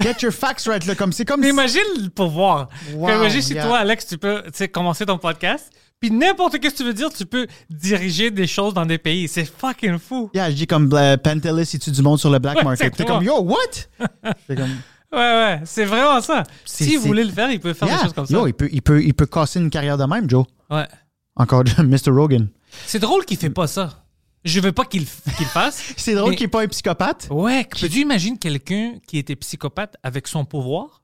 Get 0.02 0.16
your 0.22 0.32
facts 0.34 0.66
right. 0.68 0.86
Là, 0.86 0.96
comme, 0.96 1.12
c'est 1.14 1.24
comme. 1.26 1.42
Mais 1.42 1.50
imagine 1.50 1.82
le 2.02 2.10
pouvoir. 2.10 2.68
Wow, 2.96 3.10
imagine 3.10 3.42
si 3.42 3.54
yeah. 3.54 3.66
toi, 3.66 3.78
Alex, 3.78 4.08
tu 4.08 4.18
peux 4.18 4.42
tu 4.46 4.50
sais, 4.54 4.68
commencer 4.68 5.06
ton 5.06 5.18
podcast, 5.20 5.70
puis 6.00 6.10
n'importe 6.12 6.60
qu'est-ce 6.60 6.74
que 6.74 6.78
tu 6.80 6.84
veux 6.84 6.94
dire, 6.94 7.10
tu 7.14 7.26
peux 7.26 7.48
diriger 7.70 8.32
des 8.32 8.48
choses 8.48 8.74
dans 8.74 8.86
des 8.86 8.98
pays. 8.98 9.28
C'est 9.28 9.46
fucking 9.46 10.00
fou. 10.00 10.30
Yeah, 10.34 10.50
je 10.50 10.56
dis 10.56 10.68
comme 10.68 10.92
euh, 10.94 11.16
Pantelis, 11.18 11.70
il 11.74 11.80
tue 11.80 11.92
du 11.92 12.02
monde 12.02 12.20
sur 12.20 12.30
le 12.32 12.40
black 12.40 12.58
Ouais, 12.58 12.64
market. 12.64 12.80
T'es 12.80 13.04
exactement. 13.04 13.20
comme, 13.20 13.28
yo, 13.28 13.42
what? 13.42 14.08
Comme. 14.48 14.78
Ouais, 15.14 15.20
ouais, 15.20 15.62
c'est 15.66 15.86
vraiment 15.86 16.20
ça. 16.22 16.42
C'est- 16.66 16.86
Si 16.86 16.96
vous 16.96 17.04
c'est- 17.04 17.08
voulez 17.08 17.24
le 17.24 17.32
faire, 17.32 17.52
il 17.52 17.60
peut 17.60 17.74
faire 17.74 17.88
Yeah. 17.88 17.98
des 17.98 18.04
choses 18.06 18.14
comme 18.14 18.26
ça. 18.26 18.34
Yo, 18.34 18.48
il 18.48 18.54
peut, 18.54 18.68
il, 18.72 18.82
peut, 18.82 19.02
il 19.04 19.14
peut 19.14 19.28
casser 19.28 19.60
une 19.60 19.70
carrière 19.70 19.96
de 19.98 20.06
même, 20.06 20.28
Joe. 20.28 20.44
Ouais. 20.72 20.88
Encore 21.36 21.64
Mr. 21.80 22.10
Rogan. 22.12 22.48
C'est 22.86 23.00
drôle 23.00 23.26
qu'il 23.26 23.38
fait 23.38 23.50
pas 23.50 23.68
ça. 23.68 24.06
Je 24.46 24.60
veux 24.60 24.72
pas 24.74 24.84
qu'il 24.86 25.06
qu'il 25.06 25.46
le 25.46 25.52
fasse. 25.52 25.94
C'est 25.98 26.16
drôle 26.16 26.32
mais- 26.32 26.36
qu'il 26.36 26.46
n'est 26.46 26.52
pas 26.52 26.64
un 26.64 26.68
psychopathe. 26.68 27.28
Ouais, 27.32 27.64
peux-tu 27.80 28.00
imaginer 28.02 28.38
quelqu'un 28.38 28.96
qui 29.08 29.18
était 29.18 29.36
psychopathe 29.38 29.96
avec 30.04 30.28
son 30.28 30.44
pouvoir? 30.44 31.02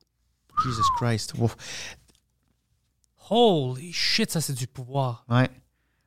Jesus 0.62 0.82
Christ. 0.98 1.32
Holy 3.30 3.92
shit, 3.92 4.30
ça 4.30 4.40
c'est 4.40 4.52
du 4.52 4.66
pouvoir. 4.66 5.24
Ouais. 5.28 5.48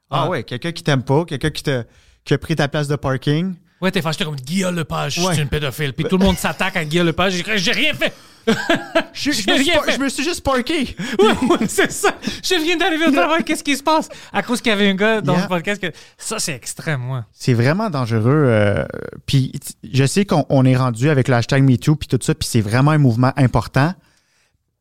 Ah 0.10 0.24
Ouais. 0.26 0.30
ouais, 0.30 0.44
quelqu'un 0.44 0.72
qui 0.72 0.84
t'aime 0.84 1.04
pas, 1.04 1.26
quelqu'un 1.26 1.50
qui, 1.50 1.64
te, 1.64 1.84
qui 2.24 2.34
a 2.34 2.38
pris 2.38 2.56
ta 2.56 2.68
place 2.68 2.88
de 2.88 2.96
parking. 2.96 3.56
Ouais, 3.82 3.92
t'es 3.92 4.02
fâché 4.02 4.24
comme 4.26 4.36
Guillaume 4.36 4.76
Lepage, 4.76 5.16
je 5.16 5.22
Ouais. 5.22 5.34
suis 5.34 5.42
une 5.42 5.50
pédophile. 5.50 5.94
Puis 5.94 6.06
tout 6.06 6.18
le 6.18 6.26
monde 6.26 6.38
s'attaque 6.38 6.78
à 6.78 6.86
Guillaume 6.86 7.08
Lepage. 7.08 7.42
J'ai 7.56 7.72
rien 7.72 7.94
fait. 7.94 8.14
Je, 9.14 9.30
me, 9.30 9.34
suis 9.34 9.52
rien 9.52 9.78
pas- 9.80 9.84
fait. 9.86 9.92
je 9.94 10.00
me 10.00 10.10
suis 10.10 10.24
juste 10.24 10.42
parké. 10.44 10.96
Ouais, 11.20 11.48
ouais, 11.50 11.68
c'est 11.68 11.92
ça. 11.92 12.14
Je 12.44 12.56
viens 12.64 12.76
d'arriver 12.78 13.08
au 13.08 13.12
travail. 13.12 13.44
Qu'est-ce 13.44 13.64
qui 13.64 13.76
se 13.78 13.84
passe? 13.84 14.10
À 14.32 14.42
cause 14.44 14.60
qu'il 14.62 14.72
y 14.72 14.74
avait 14.74 14.90
un 14.90 14.96
gars 14.96 15.22
dans 15.22 15.34
Yeah. 15.34 15.44
le 15.44 15.48
podcast 15.48 15.82
que. 15.82 15.92
Ça, 16.18 16.40
c'est 16.40 16.54
extrême, 16.54 17.02
moi. 17.02 17.26
C'est 17.32 17.54
vraiment 17.54 17.90
dangereux. 17.90 18.32
euh, 18.48 18.86
puis 19.26 19.52
je 19.84 20.06
sais 20.06 20.26
qu'on 20.26 20.46
on 20.50 20.66
est 20.66 20.76
rendu 20.76 21.10
avec 21.10 21.28
le 21.28 21.36
hashtag 21.36 21.64
MeToo 21.64 21.96
puis 21.96 22.08
tout 22.08 22.20
ça, 22.22 22.34
puis 22.36 22.48
c'est 22.48 22.62
vraiment 22.62 22.92
un 22.92 22.98
mouvement 22.98 23.32
important. 23.38 23.94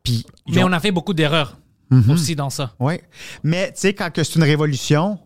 Puis 0.02 0.26
Mais 0.48 0.64
ont- 0.64 0.68
on 0.68 0.72
a 0.72 0.80
fait 0.80 0.90
beaucoup 0.92 1.14
d'erreurs 1.14 1.56
Mhm. 1.90 2.10
aussi 2.10 2.34
dans 2.34 2.50
ça. 2.50 2.74
Ouais. 2.80 3.02
Mais 3.44 3.68
tu 3.72 3.80
sais, 3.80 3.94
quand 3.94 4.10
c'est 4.14 4.34
une 4.36 4.42
révolution, 4.44 5.18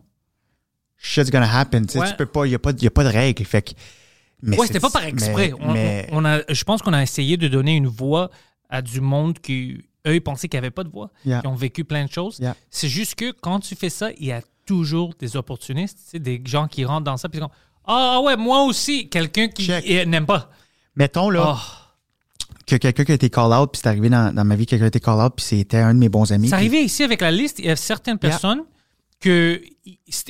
shit's 0.97 1.31
gonna 1.31 1.49
happen. 1.59 1.85
Tu 1.85 1.93
sais, 1.93 1.99
Ouais. 1.99 2.09
tu 2.09 2.15
peux 2.15 2.25
pas, 2.25 2.45
il 2.45 2.49
n'y 2.49 2.55
a, 2.55 2.59
pas 2.59 2.73
de- 2.73 2.83
y 2.83 2.87
a 2.87 2.91
pas 2.91 3.03
de 3.03 3.09
règles. 3.09 3.45
Fait 3.45 3.61
que. 3.61 3.71
Mais 4.43 4.57
ouais, 4.57 4.67
c'était 4.67 4.79
pas 4.79 4.89
par 4.89 5.03
exprès. 5.05 5.53
Mais, 5.59 5.65
On- 5.65 5.73
mais- 5.73 6.09
on, 6.11 6.17
on 6.21 6.25
a, 6.25 6.41
je 6.53 6.63
pense 6.63 6.81
qu'on 6.81 6.93
a 6.93 7.01
essayé 7.01 7.37
de 7.37 7.47
donner 7.47 7.75
une 7.75 7.87
voix 7.87 8.29
à 8.69 8.81
du 8.81 9.01
monde 9.01 9.39
qui, 9.39 9.83
eux, 10.05 10.15
ils 10.15 10.21
pensaient 10.21 10.47
qu'il 10.47 10.57
n'y 10.59 10.65
avait 10.65 10.71
pas 10.71 10.83
de 10.83 10.89
voix, 10.89 11.09
Yeah. 11.25 11.41
qui 11.41 11.47
ont 11.47 11.55
vécu 11.55 11.83
plein 11.83 12.05
de 12.05 12.11
choses. 12.11 12.37
Yeah. 12.39 12.55
C'est 12.69 12.89
juste 12.89 13.15
que 13.15 13.31
quand 13.31 13.59
tu 13.61 13.75
fais 13.75 13.89
ça, 13.89 14.09
il 14.19 14.27
y 14.27 14.31
a 14.31 14.41
toujours 14.65 15.13
des 15.19 15.35
opportunistes, 15.37 15.97
tu 16.03 16.09
sais, 16.11 16.19
des 16.19 16.41
gens 16.45 16.67
qui 16.67 16.83
rentrent 16.85 17.05
dans 17.05 17.17
ça, 17.17 17.29
puis 17.29 17.39
ils 17.39 17.41
disent 17.41 17.49
Ah 17.85 18.19
ouais, 18.21 18.35
moi 18.35 18.63
aussi, 18.63 19.07
quelqu'un 19.09 19.47
qui 19.47 19.69
n'aime 20.05 20.25
pas. 20.25 20.49
mettons 20.95 21.29
là 21.29 21.55
Oh. 21.55 21.59
que 22.67 22.75
quelqu'un 22.75 23.05
qui 23.05 23.11
a 23.13 23.15
été 23.15 23.29
call 23.29 23.53
out, 23.53 23.69
puis 23.71 23.79
c'est 23.81 23.87
arrivé 23.89 24.09
dans, 24.09 24.35
dans 24.35 24.43
ma 24.43 24.55
vie, 24.55 24.65
quelqu'un 24.65 24.85
a 24.85 24.89
été 24.89 24.99
call 24.99 25.19
out, 25.21 25.33
puis 25.37 25.45
c'était 25.45 25.77
un 25.77 25.93
de 25.93 25.99
mes 25.99 26.09
bons 26.09 26.31
amis. 26.33 26.49
C'est 26.49 26.55
arrivé 26.55 26.81
ici 26.83 27.03
avec 27.03 27.21
la 27.21 27.31
liste, 27.31 27.59
il 27.59 27.65
y 27.65 27.69
a 27.69 27.75
certaines 27.77 28.19
Yeah. 28.21 28.29
personnes 28.29 28.63
que, 29.21 29.61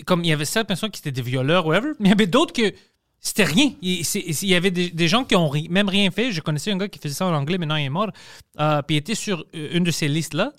comme 0.05 0.23
il 0.23 0.27
y 0.27 0.33
avait 0.33 0.45
certaines 0.45 0.67
personnes 0.67 0.91
qui 0.91 0.99
étaient 0.99 1.11
des 1.11 1.21
violeurs, 1.23 1.65
whatever, 1.65 1.93
mais 1.99 2.07
il 2.07 2.09
y 2.09 2.13
avait 2.13 2.27
d'autres 2.27 2.53
que 2.53 2.71
c'était 3.27 3.43
rien. 3.43 3.71
Il, 3.81 4.03
y 4.43 4.55
avait 4.55 4.71
des, 4.71 4.89
des 4.89 5.07
gens 5.07 5.23
qui 5.23 5.35
ont 5.35 5.51
même 5.69 5.89
rien 5.89 6.09
fait. 6.11 6.31
Je 6.31 6.41
connaissais 6.41 6.71
un 6.71 6.77
gars 6.77 6.87
qui 6.87 6.99
faisait 6.99 7.13
ça 7.15 7.25
en 7.25 7.33
anglais, 7.33 7.57
maintenant 7.57 7.75
il 7.75 7.85
est 7.85 7.89
mort, 7.89 8.09
euh, 8.59 8.81
puis 8.81 8.95
il 8.95 8.99
était 8.99 9.15
sur 9.15 9.45
euh, 9.55 9.69
une 9.73 9.83
de 9.83 9.91
ces 9.91 10.07
listes-là. 10.07 10.51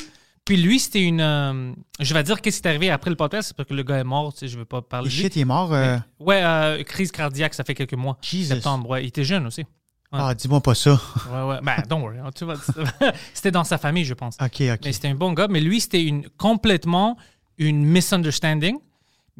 Puis 0.44 0.56
lui, 0.56 0.78
c'était 0.80 1.02
une. 1.02 1.20
euh, 1.20 1.72
je 2.00 2.14
vais 2.14 2.22
dire 2.22 2.40
qu'est-ce 2.40 2.62
qui 2.62 2.66
est 2.66 2.70
arrivé 2.70 2.88
après 2.90 3.10
le 3.10 3.16
podcast, 3.16 3.52
parce 3.54 3.68
que 3.68 3.74
le 3.74 3.82
gars 3.82 3.98
est 3.98 4.04
mort, 4.04 4.32
tu 4.32 4.40
sais, 4.40 4.48
je 4.48 4.54
ne 4.54 4.60
veux 4.60 4.64
pas 4.64 4.80
parler 4.80 5.10
shit, 5.10 5.36
il 5.36 5.40
est 5.40 5.44
mort. 5.44 5.72
euh, 5.74 5.98
Ouais, 6.20 6.40
euh, 6.42 6.82
crise 6.84 7.10
cardiaque, 7.12 7.52
ça 7.54 7.64
fait 7.64 7.74
quelques 7.74 7.92
mois. 7.94 8.16
Jesus. 8.22 8.46
Septembre, 8.54 8.88
ouais. 8.88 9.04
Il 9.04 9.08
était 9.08 9.24
jeune 9.24 9.46
aussi. 9.46 9.64
Ah, 10.10 10.34
dis-moi 10.34 10.62
pas 10.62 10.74
ça. 10.74 10.98
Ouais, 11.30 11.42
ouais. 11.50 11.58
Ben, 11.62 11.82
don't 11.86 12.00
worry. 12.00 12.16
hein, 12.18 12.30
tu 12.34 12.46
vois, 12.46 12.54
c'était 13.34 13.50
dans 13.50 13.64
sa 13.64 13.76
famille, 13.76 14.06
je 14.06 14.14
pense. 14.14 14.36
OK, 14.40 14.62
OK. 14.72 14.78
Mais 14.86 14.92
c'était 14.94 15.08
un 15.08 15.14
bon 15.14 15.34
gars. 15.34 15.48
Mais 15.50 15.60
lui, 15.60 15.82
c'était 15.82 16.02
une, 16.02 16.26
complètement 16.38 17.18
une 17.58 17.84
misunderstanding. 17.84 18.76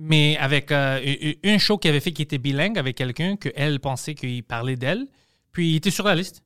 Mais 0.01 0.37
avec 0.39 0.71
euh, 0.71 1.01
un- 1.45 1.51
un 1.55 1.59
show 1.59 1.77
qu'il 1.77 1.91
avait 1.91 1.99
fait 2.01 2.13
qui 2.13 2.23
était 2.23 2.39
bilingue 2.39 2.79
avec 2.79 2.97
quelqu'un 2.97 3.37
qu'elle 3.37 3.81
pensait 3.81 4.15
qu'il 4.15 4.45
parlait 4.45 4.77
d'elle. 4.77 5.07
Puis 5.51 5.71
il 5.73 5.77
était 5.77 5.91
sur 5.91 6.05
la 6.07 6.15
liste. 6.15 6.43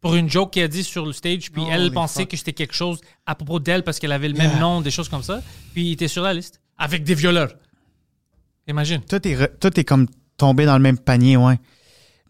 Pour 0.00 0.14
une 0.14 0.30
joke 0.30 0.52
qu'il 0.54 0.62
a 0.62 0.68
dit 0.68 0.84
sur 0.84 1.04
le 1.04 1.12
stage. 1.12 1.50
Puis 1.52 1.62
elle 1.70 1.82
Holy 1.82 1.90
pensait 1.90 2.20
fuck. 2.22 2.30
que 2.30 2.36
c'était 2.38 2.52
quelque 2.54 2.74
chose 2.74 3.00
à 3.26 3.34
propos 3.34 3.58
d'elle 3.60 3.82
parce 3.82 3.98
qu'elle 3.98 4.12
avait 4.12 4.28
le 4.28 4.36
Yeah. 4.36 4.48
même 4.48 4.58
nom, 4.60 4.80
des 4.80 4.90
choses 4.90 5.08
comme 5.10 5.22
ça. 5.22 5.42
Puis 5.74 5.88
il 5.88 5.92
était 5.92 6.08
sur 6.08 6.22
la 6.22 6.32
liste. 6.32 6.60
Avec 6.78 7.04
des 7.04 7.14
violeurs. 7.14 7.52
Imagine. 8.68 9.00
Tout 9.02 9.26
est, 9.26 9.34
re- 9.34 9.50
tout 9.60 9.78
est 9.78 9.84
comme 9.84 10.06
tombé 10.36 10.64
dans 10.66 10.76
le 10.76 10.82
même 10.82 10.98
panier, 10.98 11.36
ouais. 11.36 11.58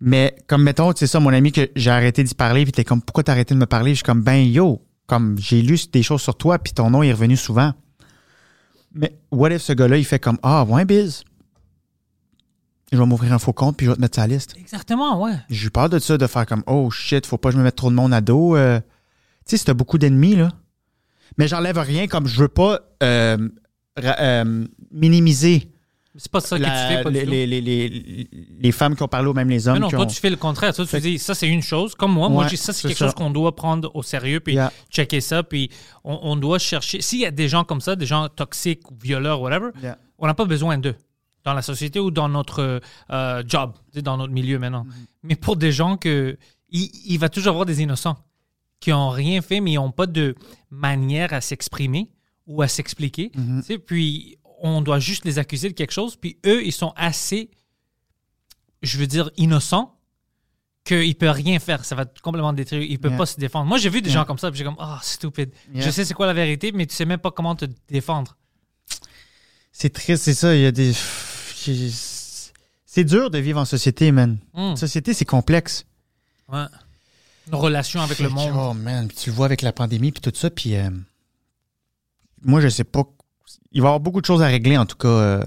Mais 0.01 0.35
comme 0.47 0.62
mettons, 0.62 0.92
c'est 0.94 1.07
ça, 1.09 1.21
mon 1.21 1.33
ami, 1.33 1.53
que 1.53 1.71
j'ai 1.77 1.90
arrêté 1.90 2.23
d'y 2.23 2.35
parler, 2.35 2.62
puis 2.64 2.73
t'es 2.73 2.85
comme, 2.85 3.03
pourquoi 3.03 3.25
t'as 3.25 3.33
arrêté 3.33 3.55
de 3.55 3.59
me 3.59 3.66
parler? 3.66 3.90
Je 3.90 3.97
suis 3.97 4.05
comme, 4.05 4.23
ben 4.23 4.44
yo, 4.47 4.81
comme 5.07 5.37
j'ai 5.38 5.61
lu 5.61 5.77
des 5.92 6.03
choses 6.03 6.23
sur 6.23 6.37
toi, 6.37 6.59
puis 6.59 6.73
ton 6.73 6.90
nom 6.90 7.03
est 7.03 7.12
revenu 7.12 7.37
souvent. 7.37 7.75
Mais 8.98 9.16
what 9.30 9.50
if 9.52 9.62
ce 9.62 9.72
gars-là, 9.72 9.96
il 9.96 10.04
fait 10.04 10.18
comme, 10.18 10.38
ah, 10.42 10.64
ouais, 10.64 10.84
Biz, 10.84 11.22
je 12.92 12.98
vais 12.98 13.06
m'ouvrir 13.06 13.32
un 13.32 13.38
faux 13.38 13.52
compte, 13.52 13.76
puis 13.76 13.87
je 13.87 13.90
vais 13.92 13.96
te 13.96 14.00
mettre 14.00 14.16
sa 14.16 14.26
liste. 14.26 14.56
Exactement, 14.58 15.22
ouais. 15.22 15.34
J'ai 15.48 15.68
eu 15.68 15.70
peur 15.70 15.88
de 15.88 16.00
ça, 16.00 16.18
de 16.18 16.26
faire 16.26 16.46
comme, 16.46 16.64
oh 16.66 16.90
shit, 16.90 17.24
faut 17.24 17.38
pas 17.38 17.50
que 17.50 17.52
je 17.54 17.58
me 17.58 17.62
mette 17.64 17.76
trop 17.76 17.90
de 17.90 17.94
monde 17.94 18.12
à 18.12 18.20
dos. 18.20 18.56
euh. 18.56 18.80
Tu 18.80 19.52
sais, 19.52 19.56
si 19.58 19.64
t'as 19.64 19.74
beaucoup 19.74 19.98
d'ennemis, 19.98 20.34
là. 20.34 20.50
Mais 21.37 21.46
j'enlève 21.46 21.78
rien, 21.78 22.08
comme 22.08 22.26
je 22.26 22.40
veux 22.40 22.48
pas 22.48 22.80
euh, 23.04 23.48
euh, 24.02 24.66
minimiser 24.90 25.70
C'est 26.20 26.31
pas 26.33 26.40
ça 26.40 26.59
que 26.59 26.64
tu 26.64 26.68
fais. 26.68 27.02
Pas 27.04 27.11
du 27.11 27.16
les, 27.16 27.24
tout. 27.24 27.31
les, 27.31 27.46
les, 27.46 28.28
les, 28.61 28.72
femmes 28.72 28.96
qui 28.96 29.02
ont 29.04 29.09
parlé 29.09 29.28
ou 29.28 29.33
même 29.33 29.48
les 29.48 29.68
hommes. 29.68 29.74
Mais 29.74 29.81
non, 29.81 29.87
qui 29.88 29.94
toi, 29.94 30.04
ont- 30.04 30.09
tu 30.09 30.20
fais 30.20 30.31
le 30.31 30.37
contraire. 30.37 30.74
Toi, 30.74 30.85
tu 30.85 31.00
dis, 31.00 31.18
ça, 31.18 31.35
c'est 31.35 31.46
une 31.48 31.62
chose. 31.62 31.94
Comme 31.94 32.12
moi, 32.12 32.28
moi, 32.28 32.44
je 32.44 32.50
dis, 32.50 32.57
ça, 32.57 32.72
c'est 32.72 32.88
quelque 32.88 32.98
ça. 32.98 33.04
chose 33.07 33.14
qu'on 33.14 33.31
doit 33.31 33.54
prendre 33.54 33.90
au 33.94 34.02
sérieux, 34.02 34.40
puis 34.40 34.54
Yeah. 34.54 34.72
checker 34.90 35.20
ça, 35.20 35.42
puis 35.44 35.70
on, 36.02 36.18
on 36.22 36.37
doit 36.37 36.59
chercher. 36.59 37.00
S'il 37.00 37.20
y 37.20 37.24
a 37.26 37.31
des 37.31 37.48
gens 37.48 37.62
comme 37.64 37.81
ça, 37.81 37.94
des 37.96 38.04
gens 38.07 38.28
toxiques 38.28 38.83
violeurs, 39.00 39.40
whatever, 39.40 39.68
Yeah. 39.83 39.96
on 40.18 40.26
n'a 40.26 40.35
pas 40.35 40.44
besoin 40.44 40.76
d'eux 40.76 40.96
dans 41.44 41.54
la 41.54 41.62
société 41.62 42.00
ou 42.00 42.11
dans 42.11 42.28
notre 42.28 42.81
euh, 43.12 43.42
job, 43.46 43.72
dans 44.02 44.16
notre 44.16 44.33
milieu 44.33 44.59
maintenant. 44.59 44.85
Mm-hmm. 44.85 45.07
Mais 45.22 45.37
pour 45.37 45.57
des 45.57 45.72
gens 45.72 45.96
que. 45.96 46.37
Il, 46.70 46.90
il 47.07 47.18
va 47.18 47.28
toujours 47.31 47.52
avoir 47.52 47.64
des 47.64 47.81
innocents 47.81 48.18
qui 48.81 48.90
n'ont 48.90 49.09
rien 49.09 49.40
fait, 49.40 49.61
mais 49.61 49.72
ils 49.72 49.76
n'ont 49.76 49.90
pas 49.90 50.07
de 50.07 50.35
manière 50.70 51.33
à 51.33 51.40
s'exprimer 51.40 52.11
ou 52.46 52.61
à 52.61 52.68
s'expliquer. 52.68 53.31
Tu 53.31 53.62
sais, 53.62 53.78
Puis 53.78 54.37
on 54.61 54.81
doit 54.83 54.99
juste 54.99 55.25
les 55.25 55.38
accuser 55.38 55.68
de 55.68 55.75
quelque 55.75 55.92
chose, 55.92 56.16
puis 56.16 56.38
eux, 56.47 56.64
ils 56.64 56.73
sont 56.73 56.92
assez, 56.97 57.51
je 58.83 58.99
veux 58.99 59.07
dire, 59.07 59.31
innocents 59.37 59.94
qu'ils 60.85 61.09
ne 61.09 61.12
peuvent 61.14 61.35
rien 61.35 61.59
faire. 61.59 61.85
Ça 61.85 61.94
va 61.94 62.07
complètement 62.23 62.53
détruire. 62.53 62.83
Ils 62.83 62.92
ne 62.92 62.97
peuvent 62.97 63.11
Yeah. 63.12 63.18
pas 63.18 63.27
se 63.27 63.38
défendre. 63.38 63.66
Moi, 63.66 63.79
j'ai 63.79 63.90
vu 63.90 64.01
des 64.01 64.09
Yeah. 64.11 64.21
gens 64.21 64.25
comme 64.25 64.38
ça, 64.38 64.51
puis 64.51 64.59
j'ai 64.59 64.64
comme, 64.64 64.77
ah, 64.79 64.99
stupide. 65.03 65.51
Yeah. 65.75 65.85
Je 65.85 65.90
sais 65.90 66.05
c'est 66.05 66.14
quoi 66.14 66.27
la 66.27 66.33
vérité, 66.35 66.73
mais 66.73 66.87
tu 66.87 66.94
sais 66.94 67.05
même 67.05 67.18
pas 67.21 67.31
comment 67.31 67.55
te 67.55 67.66
défendre. 67.88 68.37
C'est 69.73 69.90
triste, 69.92 70.23
c'est 70.25 70.35
ça. 70.35 70.55
Il 70.57 70.62
y 70.62 70.66
a 70.66 70.73
des. 70.73 70.92
C'est 72.87 73.05
dur 73.05 73.31
de 73.31 73.38
vivre 73.38 73.61
en 73.61 73.64
société, 73.64 74.11
man. 74.12 74.38
Hmm. 74.55 74.75
Société, 74.77 75.12
c'est 75.14 75.25
complexe. 75.25 75.85
Ouais. 76.49 76.64
Nos 77.53 77.59
relations 77.59 78.01
avec 78.01 78.18
le 78.18 78.29
monde. 78.31 78.53
Oh, 78.57 78.75
man. 78.75 79.09
Puis 79.09 79.16
tu 79.16 79.31
le 79.31 79.37
vois 79.37 79.47
avec 79.47 79.62
la 79.62 79.73
pandémie, 79.73 80.11
puis 80.11 80.21
tout 80.21 80.33
ça. 80.35 80.51
Puis 80.51 80.75
euh, 80.77 80.90
moi, 82.42 82.61
je 82.61 82.68
sais 82.68 82.85
pas. 82.85 83.05
Il 83.72 83.83
va 83.83 83.87
y 83.87 83.88
avoir 83.88 84.00
beaucoup 84.00 84.20
de 84.20 84.26
choses 84.26 84.42
à 84.42 84.46
régler, 84.46 84.78
en 84.78 84.87
tout 84.87 84.96
cas, 84.96 85.09
euh, 85.09 85.44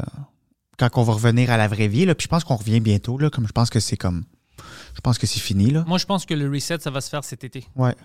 quand 0.77 0.89
on 0.95 1.03
va 1.03 1.13
revenir 1.13 1.49
à 1.51 1.57
la 1.57 1.67
vraie 1.67 1.88
vie. 1.88 2.05
Là. 2.05 2.15
Puis 2.15 2.25
je 2.25 2.29
pense 2.29 2.43
qu'on 2.43 2.55
revient 2.55 2.79
bientôt, 2.79 3.17
là, 3.17 3.29
comme 3.29 3.47
je 3.47 3.51
pense 3.51 3.69
que 3.69 3.79
c'est 3.79 3.97
comme. 3.97 4.25
Je 4.95 5.01
pense 5.01 5.17
que 5.17 5.25
c'est 5.25 5.39
fini, 5.39 5.71
là. 5.71 5.84
Moi, 5.88 5.97
je 5.97 6.05
pense 6.05 6.25
que 6.25 6.34
le 6.34 6.49
reset, 6.49 6.79
ça 6.79 6.91
va 6.91 7.01
se 7.01 7.10
faire 7.10 7.23
cet 7.23 7.43
été. 7.43 7.65
Ouais. 7.75 7.95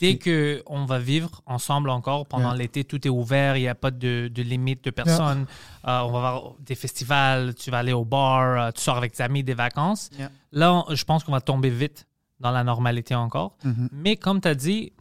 Dès 0.00 0.18
qu'on 0.18 0.84
va 0.84 0.98
vivre 0.98 1.40
ensemble 1.46 1.88
encore 1.88 2.26
pendant 2.26 2.48
Yeah. 2.50 2.58
l'été, 2.58 2.84
tout 2.84 3.06
est 3.06 3.10
ouvert, 3.10 3.56
il 3.56 3.60
n'y 3.60 3.68
a 3.68 3.74
pas 3.76 3.90
de, 3.90 4.28
de 4.32 4.42
limite 4.42 4.84
de 4.84 4.90
personnes. 4.90 5.46
Euh, 5.86 6.00
on 6.00 6.10
va 6.10 6.18
avoir 6.18 6.52
des 6.60 6.74
festivals, 6.74 7.54
tu 7.54 7.70
vas 7.70 7.78
aller 7.78 7.92
au 7.92 8.04
bar, 8.04 8.42
euh, 8.66 8.70
tu 8.72 8.82
sors 8.82 8.96
avec 8.98 9.12
tes 9.12 9.22
amis, 9.22 9.44
des 9.44 9.54
vacances. 9.54 10.10
Yeah. 10.18 10.30
Là, 10.52 10.74
on- 10.74 10.94
je 10.94 11.04
pense 11.04 11.24
qu'on 11.24 11.32
va 11.32 11.40
tomber 11.40 11.70
vite 11.70 12.06
dans 12.40 12.50
la 12.50 12.64
normalité 12.64 13.14
encore. 13.14 13.56
Mhm. 13.64 13.88
Mais 13.92 14.16
comme 14.16 14.40
tu 14.42 14.48
as 14.48 14.54
dit, 14.54 14.92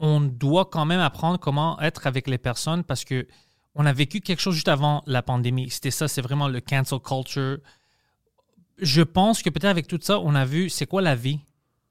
on 0.00 0.20
doit 0.20 0.66
quand 0.66 0.84
même 0.84 1.00
apprendre 1.00 1.38
comment 1.38 1.80
être 1.80 2.06
avec 2.06 2.26
les 2.26 2.38
personnes 2.38 2.84
parce 2.84 3.04
que 3.04 3.26
on 3.74 3.86
a 3.86 3.92
vécu 3.92 4.20
quelque 4.20 4.40
chose 4.40 4.54
juste 4.54 4.68
avant 4.68 5.02
la 5.06 5.22
pandémie. 5.22 5.70
C'était 5.70 5.90
ça, 5.90 6.08
c'est 6.08 6.22
vraiment 6.22 6.48
le 6.48 6.60
cancel 6.60 6.98
culture. 7.00 7.58
Je 8.78 9.02
pense 9.02 9.42
que 9.42 9.50
peut-être 9.50 9.66
avec 9.66 9.86
tout 9.86 9.98
ça, 10.00 10.18
on 10.20 10.34
a 10.34 10.44
vu 10.44 10.68
c'est 10.70 10.86
quoi 10.86 11.02
la 11.02 11.14
vie, 11.14 11.40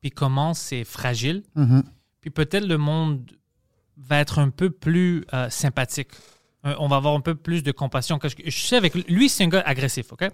puis 0.02 0.12
comment 0.12 0.54
c'est 0.54 0.84
fragile. 0.84 1.44
Mhm. 1.56 1.84
Puis 2.22 2.30
peut-être 2.30 2.66
le 2.66 2.78
monde 2.78 3.32
va 3.98 4.20
être 4.20 4.40
un 4.40 4.50
peu 4.50 4.70
plus 4.70 5.26
euh, 5.34 5.50
sympathique. 5.50 6.10
Euh, 6.66 6.76
on 6.80 6.88
va 6.88 6.98
avoir 6.98 7.16
un 7.16 7.22
peu 7.22 7.36
plus 7.36 7.64
de 7.64 7.72
compassion. 7.72 8.20
Je 8.24 8.52
sais, 8.52 8.76
avec 8.76 8.96
lui, 8.96 9.30
c'est 9.30 9.44
un 9.44 9.48
gars 9.48 9.64
agressif, 9.66 10.12
OK? 10.12 10.30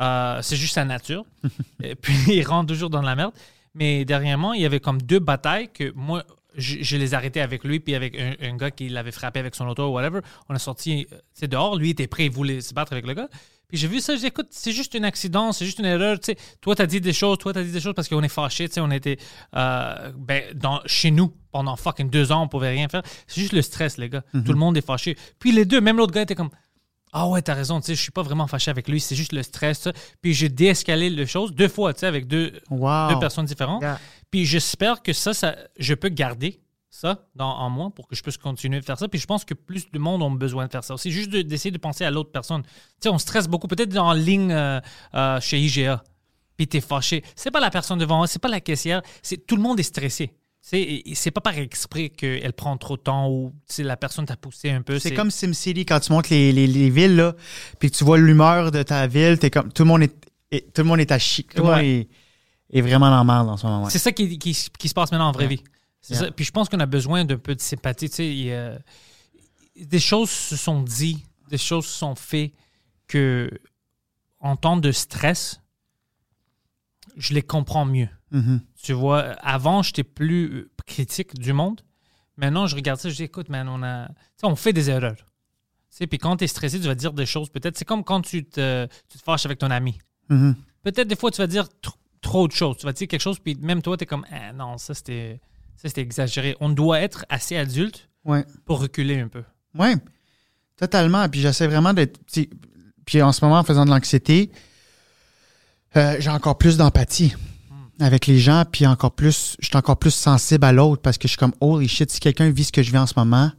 Euh, 0.00 0.42
c'est 0.42 0.56
juste 0.56 0.74
sa 0.74 0.84
nature. 0.84 1.24
Et 1.82 1.94
puis 1.94 2.14
il 2.28 2.42
rentre 2.42 2.66
toujours 2.66 2.90
dans 2.90 3.02
la 3.02 3.14
merde. 3.14 3.32
Mais 3.74 4.04
dernièrement, 4.04 4.52
il 4.52 4.62
y 4.62 4.66
avait 4.66 4.80
comme 4.80 5.00
deux 5.00 5.18
batailles 5.18 5.70
que 5.72 5.92
moi, 5.94 6.24
je, 6.56 6.78
je 6.80 6.96
les 6.96 7.14
arrêtais 7.14 7.40
avec 7.40 7.64
lui, 7.64 7.80
puis 7.80 7.94
avec 7.94 8.18
un, 8.18 8.34
un 8.40 8.56
gars 8.56 8.70
qui 8.70 8.88
l'avait 8.88 9.12
frappé 9.12 9.40
avec 9.40 9.54
son 9.54 9.66
auto 9.66 9.88
ou 9.88 9.92
whatever. 9.92 10.20
On 10.48 10.54
a 10.54 10.58
sorti 10.58 11.06
euh, 11.12 11.16
tu 11.16 11.22
sais, 11.34 11.48
dehors. 11.48 11.76
Lui 11.76 11.90
était 11.90 12.06
prêt, 12.06 12.26
il 12.26 12.30
voulait 12.30 12.60
se 12.60 12.74
battre 12.74 12.92
avec 12.92 13.06
le 13.06 13.14
gars. 13.14 13.28
Puis 13.68 13.78
j'ai 13.78 13.88
vu 13.88 14.00
ça, 14.00 14.14
j'ai 14.14 14.20
dit, 14.20 14.26
écoute, 14.26 14.48
c'est 14.50 14.72
juste 14.72 14.94
un 14.94 15.04
accident, 15.04 15.52
c'est 15.52 15.64
juste 15.64 15.78
une 15.78 15.86
erreur. 15.86 16.20
Tu 16.20 16.32
sais, 16.32 16.36
toi, 16.60 16.74
t'as 16.74 16.86
dit 16.86 17.00
des 17.00 17.12
choses, 17.12 17.38
toi, 17.38 17.52
t'as 17.52 17.62
dit 17.62 17.72
des 17.72 17.80
choses 17.80 17.94
parce 17.94 18.08
qu'on 18.08 18.22
est 18.22 18.28
fâchés. 18.28 18.68
Tu 18.68 18.74
sais, 18.74 18.80
on 18.80 18.90
était 18.90 19.16
euh, 19.56 20.12
ben, 20.16 20.44
dans, 20.54 20.80
chez 20.86 21.10
nous 21.10 21.32
pendant 21.50 21.76
fucking 21.76 22.10
deux 22.10 22.30
ans, 22.30 22.42
on 22.42 22.48
pouvait 22.48 22.70
rien 22.70 22.88
faire. 22.88 23.02
C'est 23.26 23.40
juste 23.40 23.52
le 23.52 23.62
stress, 23.62 23.96
les 23.98 24.08
gars. 24.08 24.22
Tout 24.32 24.52
le 24.52 24.58
monde 24.58 24.76
est 24.76 24.86
fâché. 24.86 25.16
Puis 25.38 25.52
les 25.52 25.64
deux, 25.64 25.80
même 25.80 25.96
l'autre 25.96 26.12
gars 26.12 26.22
était 26.22 26.34
comme. 26.34 26.50
Ah 27.16 27.28
ouais, 27.28 27.40
t'as 27.42 27.54
raison, 27.54 27.78
tu 27.80 27.86
sais, 27.86 27.94
je 27.94 28.02
suis 28.02 28.10
pas 28.10 28.22
vraiment 28.22 28.46
fâché 28.48 28.70
avec 28.70 28.88
lui, 28.88 28.98
c'est 29.00 29.14
juste 29.14 29.32
le 29.32 29.42
stress. 29.44 29.78
ça. 29.80 29.92
Puis 30.20 30.34
j'ai 30.34 30.48
déescalé 30.48 31.08
les 31.10 31.26
choses 31.26 31.52
deux 31.54 31.68
fois, 31.68 31.94
tu 31.94 32.00
sais, 32.00 32.06
avec 32.06 32.26
deux, 32.26 32.52
Wow. 32.70 33.10
deux 33.10 33.18
personnes 33.20 33.46
différentes. 33.46 33.82
Yeah. 33.82 34.00
Puis 34.32 34.44
j'espère 34.44 35.00
que 35.02 35.12
ça, 35.12 35.32
ça, 35.32 35.54
je 35.78 35.94
peux 35.94 36.08
garder 36.08 36.60
ça 36.90 37.24
dans, 37.36 37.50
en 37.50 37.70
moi 37.70 37.90
pour 37.90 38.08
que 38.08 38.16
je 38.16 38.22
puisse 38.22 38.36
continuer 38.36 38.80
de 38.80 38.84
faire 38.84 38.98
ça. 38.98 39.06
Puis 39.08 39.20
je 39.20 39.26
pense 39.26 39.44
que 39.44 39.54
plus 39.54 39.90
de 39.92 39.98
monde 39.98 40.22
ont 40.22 40.30
besoin 40.32 40.66
de 40.66 40.70
faire 40.72 40.82
ça 40.84 40.94
aussi. 40.94 41.10
Juste 41.12 41.30
de- 41.30 41.42
d'essayer 41.42 41.70
de 41.70 41.78
penser 41.78 42.04
à 42.04 42.10
l'autre 42.10 42.30
personne. 42.32 42.62
Tu 42.62 42.70
sais, 43.04 43.08
on 43.08 43.18
stresse 43.18 43.46
beaucoup, 43.48 43.68
peut-être 43.68 43.96
en 43.96 44.12
ligne 44.12 44.50
euh, 44.52 44.80
euh, 45.14 45.40
chez 45.40 45.60
IGA. 45.60 46.02
Puis 46.56 46.66
t'es 46.68 46.80
fâché. 46.80 47.24
C'est 47.36 47.50
pas 47.50 47.58
la 47.60 47.70
personne 47.70 47.98
devant, 47.98 48.26
c'est 48.26 48.38
pas 48.40 48.48
la 48.48 48.60
caissière. 48.60 49.02
C'est 49.22 49.44
tout 49.46 49.56
le 49.56 49.62
monde 49.62 49.78
est 49.80 49.84
stressé. 49.84 50.32
C'est 50.66 51.30
pas 51.30 51.42
par 51.42 51.58
exprès 51.58 52.08
qu'elle 52.08 52.52
prend 52.54 52.76
trop 52.78 52.96
de 52.96 53.02
temps 53.02 53.28
ou 53.30 53.52
la 53.78 53.96
personne 53.98 54.24
t'a 54.24 54.36
poussé 54.36 54.70
un 54.70 54.80
peu. 54.80 54.98
C'est 54.98 55.14
comme 55.14 55.30
SimCity 55.30 55.84
quand 55.84 56.00
tu 56.00 56.10
montes 56.12 56.30
les, 56.30 56.52
les, 56.52 56.66
les 56.66 56.88
villes, 56.88 57.16
là, 57.16 57.34
puis 57.78 57.90
que 57.90 57.96
tu 57.96 58.02
vois 58.04 58.16
l'humeur 58.16 58.70
de 58.70 58.82
ta 58.82 59.06
ville, 59.06 59.38
t'es 59.38 59.50
comme, 59.50 59.70
tout 59.72 59.82
le 59.82 59.88
monde 59.88 60.02
est, 60.04 60.14
est- 60.50 60.72
tout 60.74 60.80
le 60.80 60.88
monde 60.88 61.00
est 61.00 61.12
à 61.12 61.18
chic. 61.18 61.52
Tout 61.54 61.62
le 61.62 61.68
monde 61.68 61.80
est, 61.80 62.08
est 62.70 62.80
vraiment 62.80 63.10
dans 63.10 63.24
merde 63.24 63.48
en 63.50 63.56
ce 63.58 63.66
moment. 63.66 63.84
ouais. 63.84 63.90
C'est 63.90 63.98
ça 63.98 64.10
qui, 64.10 64.38
qui, 64.38 64.56
qui 64.78 64.88
se 64.88 64.94
passe 64.94 65.12
maintenant 65.12 65.28
en 65.28 65.32
vraie 65.32 65.48
vie. 65.48 65.62
Ça. 66.00 66.30
Puis 66.32 66.44
je 66.46 66.50
pense 66.50 66.68
qu'on 66.70 66.80
a 66.80 66.86
besoin 66.86 67.24
d'un 67.26 67.36
peu 67.38 67.54
de 67.54 67.60
sympathie. 67.60 68.08
Des 69.76 70.00
choses 70.00 70.30
se 70.30 70.56
sont 70.56 70.82
dites, 70.82 71.26
des 71.50 71.58
choses 71.58 71.84
se 71.86 71.98
sont 71.98 72.14
faites 72.14 72.52
que, 73.06 73.50
en 74.40 74.56
temps 74.56 74.76
de 74.78 74.92
stress, 74.92 75.60
je 77.16 77.34
les 77.34 77.42
comprends 77.42 77.84
mieux. 77.84 78.08
Mhm. 78.34 78.60
Tu 78.82 78.92
vois, 78.92 79.20
avant, 79.40 79.82
j'étais 79.82 80.02
plus 80.04 80.68
critique 80.86 81.34
du 81.38 81.52
monde. 81.52 81.80
Maintenant, 82.36 82.66
je 82.66 82.74
regarde 82.74 82.98
ça, 83.00 83.08
je 83.08 83.14
dis, 83.14 83.22
écoute, 83.22 83.48
man, 83.48 83.68
on, 83.68 83.82
a, 83.82 84.08
on 84.42 84.56
fait 84.56 84.72
des 84.72 84.90
erreurs. 84.90 85.16
Puis 85.96 86.18
quand 86.18 86.36
tu 86.38 86.44
es 86.44 86.46
stressé, 86.48 86.80
tu 86.80 86.86
vas 86.86 86.96
dire 86.96 87.12
des 87.12 87.26
choses. 87.26 87.48
Peut-être, 87.48 87.78
c'est 87.78 87.84
comme 87.84 88.02
quand 88.02 88.20
tu 88.22 88.44
te, 88.44 88.86
tu 89.08 89.18
te 89.18 89.22
fâches 89.22 89.46
avec 89.46 89.58
ton 89.60 89.70
ami. 89.70 89.98
Mhm. 90.28 90.56
Peut-être 90.82 91.06
des 91.06 91.14
fois, 91.16 91.30
tu 91.30 91.38
vas 91.38 91.46
dire 91.46 91.68
tr- 91.82 91.94
trop 92.20 92.48
de 92.48 92.52
choses. 92.52 92.76
Tu 92.78 92.86
vas 92.86 92.92
dire 92.92 93.06
quelque 93.06 93.20
chose, 93.22 93.38
puis 93.38 93.54
même 93.62 93.80
toi, 93.80 93.96
tu 93.96 94.02
es 94.02 94.06
comme, 94.06 94.26
ah, 94.32 94.52
non, 94.52 94.76
ça 94.78 94.92
c'était, 94.94 95.40
ça 95.76 95.88
c'était 95.88 96.00
exagéré. 96.00 96.56
On 96.58 96.68
doit 96.70 97.00
être 97.00 97.24
assez 97.28 97.56
adulte 97.56 98.08
Ouais. 98.24 98.44
pour 98.64 98.80
reculer 98.80 99.20
un 99.20 99.28
peu. 99.28 99.44
Oui, 99.78 99.94
totalement. 100.76 101.28
Puis 101.28 101.40
j'essaie 101.40 101.68
vraiment 101.68 101.92
d'être. 101.94 102.18
Puis 103.06 103.22
en 103.22 103.30
ce 103.32 103.44
moment, 103.44 103.58
en 103.60 103.64
faisant 103.64 103.84
de 103.84 103.90
l'anxiété, 103.90 104.50
euh, 105.96 106.16
j'ai 106.18 106.30
encore 106.30 106.58
plus 106.58 106.76
d'empathie 106.76 107.34
avec 108.00 108.26
les 108.26 108.38
gens, 108.38 108.64
puis 108.70 108.86
encore 108.86 109.12
plus, 109.12 109.56
je 109.60 109.66
suis 109.66 109.76
encore 109.76 109.98
plus 109.98 110.10
sensible 110.14 110.64
à 110.64 110.72
l'autre 110.72 111.00
parce 111.02 111.16
que 111.18 111.28
je 111.28 111.32
suis 111.32 111.38
comme, 111.38 111.54
holy 111.60 111.88
shit, 111.88 112.10
si 112.10 112.20
quelqu'un 112.20 112.50
vit 112.50 112.64
ce 112.64 112.72
que 112.72 112.82
je 112.82 112.90
vis 112.90 112.98
en 112.98 113.06
ce 113.06 113.14
moment, 113.16 113.50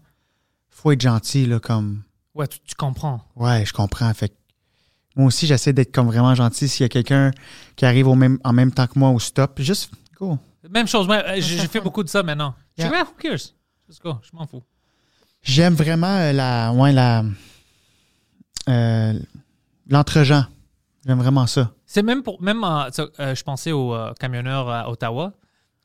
faut 0.70 0.92
être 0.92 1.02
gentil, 1.02 1.46
là, 1.46 1.60
comme, 1.60 2.04
Ouais, 2.34 2.48
tu, 2.48 2.60
tu 2.60 2.76
comprends. 2.76 3.22
ouais, 3.38 3.66
je 3.66 3.72
comprends. 3.74 4.14
Fait 4.14 4.34
moi 5.16 5.28
aussi, 5.28 5.48
j'essaie 5.48 5.72
d'être 5.72 5.94
comme 5.94 6.08
vraiment 6.08 6.36
gentil 6.36 6.68
s'il 6.68 6.84
y 6.84 6.86
a 6.86 6.90
quelqu'un 6.90 7.32
qui 7.78 7.86
arrive 7.86 8.08
au 8.10 8.16
même, 8.16 8.38
en 8.44 8.52
même 8.52 8.74
temps 8.74 8.86
que 8.88 9.00
moi 9.00 9.10
au 9.12 9.20
stop. 9.20 9.62
Juste, 9.62 9.92
go. 10.20 10.38
Même 10.70 10.88
chose, 10.88 11.08
moi, 11.08 11.24
j'ai 11.36 11.58
j'ai 11.60 11.68
fait 11.68 11.80
beaucoup 11.80 12.04
de 12.04 12.10
ça 12.10 12.22
maintenant. 12.24 12.54
Je 12.78 12.84
suis 12.84 12.92
Yeah. 12.92 13.04
ah, 13.06 13.10
who 13.10 13.14
cares? 13.18 13.54
Just 13.88 14.02
go, 14.04 14.16
je 14.22 14.36
m'en 14.36 14.46
fous. 14.46 14.64
J'aime 15.44 15.76
vraiment 15.76 16.08
euh, 16.18 16.34
la, 16.34 16.74
ouais, 16.74 16.92
la, 16.92 17.24
euh, 18.68 19.14
l'entre-gens. 19.88 20.46
J'aime 21.06 21.20
vraiment 21.20 21.48
ça. 21.48 21.72
C'est 21.96 22.04
même 22.04 22.24
pour. 22.24 22.42
Même, 22.42 22.62
euh, 22.66 22.90
euh, 23.22 23.34
je 23.36 23.44
pensais 23.46 23.72
aux 23.72 23.94
euh, 23.96 24.12
camionneurs 24.20 24.70
à 24.70 24.90
Ottawa. 24.90 25.32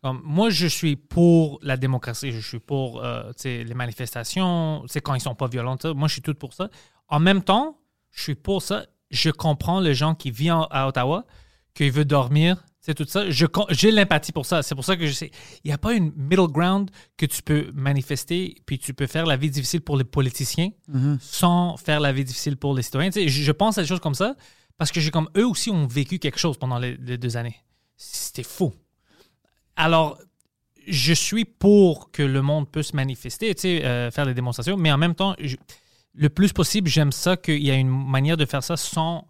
Comme, 0.02 0.20
moi, 0.24 0.50
je 0.50 0.66
suis 0.66 0.96
pour 0.96 1.61
la 1.62 1.76
démocratie. 1.76 2.32
Je 2.32 2.40
suis 2.40 2.58
pour 2.58 3.04
euh, 3.04 3.30
les 3.44 3.74
manifestations. 3.74 4.82
C'est 4.88 5.00
quand 5.00 5.14
ils 5.14 5.20
sont 5.20 5.36
pas 5.36 5.46
violents. 5.46 5.76
Moi, 5.94 6.08
je 6.08 6.14
suis 6.14 6.22
tout 6.22 6.34
pour 6.34 6.52
ça. 6.52 6.68
En 7.06 7.20
même 7.20 7.44
temps, 7.44 7.78
je 8.11 8.24
suis 8.24 8.34
pour 8.34 8.61
ça. 8.61 8.86
Je 9.12 9.30
comprends 9.30 9.78
les 9.78 9.94
gens 9.94 10.16
qui 10.16 10.32
vivent 10.32 10.50
en- 10.54 10.64
à 10.72 10.88
Ottawa, 10.88 11.26
qui 11.74 11.88
veulent 11.90 12.04
dormir. 12.06 12.64
C'est 12.80 12.94
tout 12.94 13.04
ça. 13.06 13.30
J'ai 13.30 13.92
l'empathie 13.92 14.32
pour 14.32 14.46
ça. 14.46 14.64
C'est 14.64 14.74
pour 14.74 14.84
ça 14.84 14.96
que 14.96 15.06
je 15.06 15.12
sais. 15.12 15.30
Il 15.62 15.68
n'y 15.68 15.72
a 15.72 15.78
pas 15.78 15.92
une 15.94 16.11
middle 16.16 16.48
ground 16.48 16.90
que 17.18 17.26
tu 17.26 17.40
peux 17.44 17.70
manifester, 17.72 18.56
puis 18.66 18.80
tu 18.80 18.94
peux 18.94 19.06
faire 19.06 19.26
la 19.26 19.36
vie 19.36 19.50
difficile 19.50 19.82
pour 19.82 19.96
les 19.96 20.02
politiciens 20.02 20.70
sans 21.20 21.76
faire 21.76 22.00
la 22.00 22.11
vie 22.12 22.24
difficile 22.24 22.56
pour 22.56 22.74
les 22.74 22.82
citoyens. 22.82 23.11
Tu 23.11 23.20
sais, 23.20 23.28
je, 23.28 23.42
je 23.44 23.52
pense 23.52 23.78
à 23.78 23.82
des 23.82 23.86
choses 23.86 24.00
comme 24.00 24.14
ça 24.16 24.34
parce 24.81 24.93
que 24.93 25.01
j'ai 25.01 25.11
comme 25.11 25.28
eux 25.37 25.47
aussi 25.47 25.68
ont 25.68 25.87
vécu 25.87 26.18
quelque 26.18 26.39
chose 26.39 26.57
pendant 26.57 26.78
les, 26.78 26.97
deux 26.97 27.37
années. 27.37 27.57
C'était 27.99 28.43
fou. 28.43 28.72
Alors, 29.76 30.16
je 30.89 31.12
suis 31.12 31.45
pour 31.45 32.11
que 32.11 32.22
le 32.22 32.41
monde 32.41 32.66
puisse 32.66 32.95
manifester, 32.95 33.55
euh, 33.85 34.11
faire 34.11 34.24
des 34.24 34.33
démonstrations, 34.33 34.78
mais 34.78 34.91
en 34.91 34.97
même 34.97 35.14
temps, 35.14 35.37
le 36.14 36.28
plus 36.31 36.55
possible, 36.55 36.89
j'aime 36.89 37.12
ça 37.12 37.37
qu'il 37.37 37.62
y 37.62 37.70
a 37.70 37.74
une 37.74 37.91
manière 37.91 38.39
de 38.39 38.47
faire 38.47 38.62
ça 38.64 38.78
sans 38.78 39.28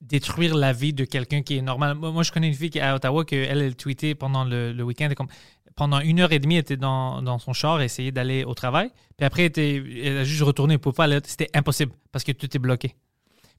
détruire 0.00 0.54
la 0.54 0.72
vie 0.72 0.92
de 0.92 1.04
quelqu'un 1.04 1.42
qui 1.42 1.56
est 1.56 1.62
normal. 1.62 1.96
Moi, 1.96 2.22
je 2.22 2.30
connais 2.30 2.46
une 2.46 2.54
fille 2.54 2.70
qui 2.70 2.78
est 2.78 2.82
à 2.82 2.94
Ottawa, 2.94 3.24
que 3.24 3.34
elle, 3.34 3.62
elle 3.62 3.74
tweetait 3.74 4.14
pendant 4.14 4.44
le, 4.44 4.80
week-end, 4.84 5.10
comme, 5.16 5.26
pendant 5.74 5.98
une 5.98 6.20
heure 6.20 6.30
et 6.30 6.38
demie, 6.38 6.54
elle 6.54 6.60
était 6.60 6.76
dans, 6.76 7.20
dans 7.20 7.40
son 7.40 7.52
char, 7.52 7.82
essayait 7.82 8.12
d'aller 8.12 8.44
au 8.44 8.54
travail, 8.54 8.92
puis 9.16 9.26
après, 9.26 9.50
elle, 9.56 10.18
a 10.18 10.22
juste 10.22 10.42
retourné, 10.42 10.78
pouvait 10.78 10.94
pas 10.94 11.04
aller, 11.06 11.18
c'était 11.24 11.50
impossible, 11.52 11.90
parce 12.12 12.22
que 12.22 12.30
tout 12.30 12.56
est 12.56 12.60
bloqué. 12.60 12.94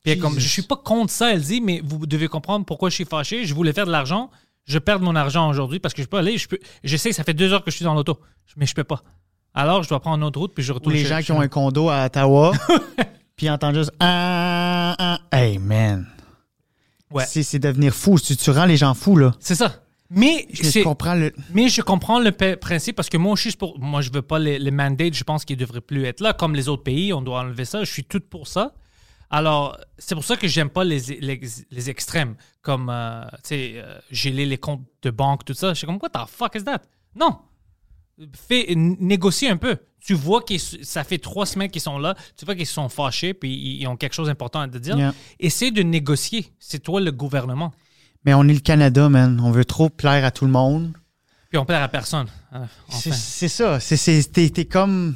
Puis 0.04 0.18
comme, 0.20 0.38
je 0.40 0.48
suis 0.48 0.62
pas 0.64 0.76
contre 0.76 1.12
ça, 1.12 1.32
elle 1.34 1.42
dit, 1.42 1.62
mais 1.62 1.82
vous 1.84 2.06
devez 2.06 2.28
comprendre 2.28 2.66
pourquoi 2.66 2.90
je 2.90 2.96
suis 2.96 3.06
fâché. 3.06 3.46
Je 3.46 3.54
voulais 3.54 3.72
faire 3.74 3.86
de 3.86 3.92
l'argent. 3.92 4.30
Je 4.66 4.78
perds 4.80 5.00
mon 5.00 5.16
argent 5.16 5.50
aujourd'hui 5.50 5.80
parce 5.80 5.94
que 5.94 6.02
je 6.02 6.08
peux 6.08 6.18
aller. 6.18 6.38
Je, 6.38 6.48
peux, 6.48 6.60
je 6.84 6.98
sais 6.98 7.10
que 7.10 7.16
ça 7.16 7.24
fait 7.24 7.34
deux 7.34 7.52
heures 7.54 7.64
que 7.64 7.72
je 7.72 7.76
suis 7.78 7.86
dans 7.86 7.94
l'auto, 7.94 8.20
mais 8.58 8.66
je 8.66 8.74
peux 8.74 8.84
pas. 8.84 9.02
Alors, 9.54 9.84
je 9.84 9.90
dois 9.90 10.00
prendre 10.00 10.18
une 10.18 10.24
autre 10.24 10.40
route 10.40 10.54
puis 10.54 10.64
je 10.64 10.72
Ou 10.72 10.76
retourne. 10.76 10.94
les 10.96 11.04
chez- 11.04 11.10
gens 11.10 11.22
qui 11.22 11.32
ont 11.32 11.40
un 11.42 11.48
condo 11.48 11.90
à 11.90 12.06
Ottawa, 12.06 12.52
puis 13.36 13.46
ils 13.48 13.50
entendent 13.50 13.76
juste 13.76 13.92
ah, 14.00 14.96
ah. 14.98 15.20
Hey 15.32 15.58
man. 15.58 16.08
Ouais. 17.12 17.26
C'est, 17.28 17.60
devenir 17.60 17.94
fou. 17.94 18.18
Tu, 18.20 18.36
tu 18.36 18.50
rends 18.52 18.66
les 18.66 18.78
gens 18.78 18.94
fous, 18.94 19.16
là. 19.18 19.34
C'est 19.40 19.56
ça. 19.56 19.84
Mais 20.10 20.48
Je 20.52 20.84
comprends 20.84 21.14
le. 21.16 21.32
Mais 21.54 21.70
je 21.70 21.82
comprends 21.82 22.20
le 22.20 22.32
pe- 22.32 22.56
principe 22.56 22.96
parce 22.96 23.10
que 23.10 23.18
moi 23.18 23.36
je 23.36 23.42
suis 23.50 23.52
pour, 23.58 23.80
moi, 23.80 24.02
je 24.02 24.12
veux 24.12 24.22
pas 24.22 24.38
les, 24.40 24.60
les 24.60 24.72
mandates. 24.72 25.14
Je 25.14 25.24
pense 25.24 25.44
qu'ils 25.46 25.58
devraient 25.58 25.82
plus 25.82 26.06
être 26.06 26.22
là. 26.22 26.34
Comme 26.34 26.56
les 26.56 26.68
autres 26.70 26.84
pays, 26.84 27.14
on 27.14 27.22
doit 27.22 27.40
enlever 27.40 27.66
ça. 27.66 27.84
Je 27.84 27.92
suis 27.92 28.04
tout 28.04 28.20
pour 28.22 28.48
ça. 28.48 28.74
Alors, 29.34 29.80
c'est 29.98 30.14
pour 30.14 30.24
ça 30.24 30.38
que 30.38 30.48
j'aime 30.48 30.70
pas 30.70 30.84
les, 30.84 31.00
les, 31.20 31.42
les 31.72 31.90
extrêmes, 31.90 32.36
comme, 32.62 32.92
euh, 32.92 33.24
tu 33.38 33.40
sais, 33.46 33.72
euh, 33.78 33.98
geler 34.12 34.46
les 34.46 34.60
comptes 34.60 34.86
de 35.02 35.10
banque, 35.10 35.44
tout 35.44 35.56
ça. 35.56 35.70
Je 35.70 35.80
suis 35.80 35.88
comme, 35.88 35.98
what 36.00 36.10
the 36.10 36.30
fuck 36.30 36.54
is 36.54 36.64
that? 36.66 36.84
Non. 37.16 37.40
Fais, 38.48 38.76
négocie 38.76 39.48
un 39.48 39.58
peu. 39.58 39.78
Tu 40.00 40.14
vois 40.14 40.44
que 40.44 40.56
ça 40.60 41.04
fait 41.04 41.18
trois 41.18 41.48
semaines 41.48 41.72
qu'ils 41.72 41.82
sont 41.82 41.98
là. 41.98 42.14
Tu 42.38 42.46
vois 42.46 42.54
qu'ils 42.54 42.68
sont 42.68 42.90
fâchés 42.90 43.34
puis 43.34 43.80
ils, 43.80 43.88
ont 43.88 43.98
quelque 43.98 44.14
chose 44.14 44.28
d'important 44.28 44.60
à 44.60 44.68
te 44.68 44.78
dire. 44.78 44.96
Yeah. 44.96 45.16
Essaie 45.40 45.72
de 45.72 45.82
négocier. 45.82 46.54
C'est 46.60 46.84
toi 46.84 47.02
le 47.02 47.12
gouvernement. 47.12 47.74
Mais 48.26 48.36
on 48.36 48.44
est 48.44 48.54
le 48.54 48.60
Canada, 48.60 49.10
man. 49.10 49.42
On 49.44 49.50
veut 49.50 49.66
trop 49.66 49.90
plaire 49.90 50.26
à 50.26 50.30
tout 50.30 50.46
le 50.46 50.52
monde. 50.52 50.94
Puis 51.50 51.58
on 51.58 51.66
plaire 51.66 51.82
à 51.82 51.88
personne. 51.88 52.28
C'est, 52.52 53.10
enfin. 53.10 53.18
c'est 53.18 53.48
ça. 53.48 53.80
C'est, 53.80 53.98
c'est, 53.98 54.24
t'es, 54.32 54.66
comme. 54.66 55.16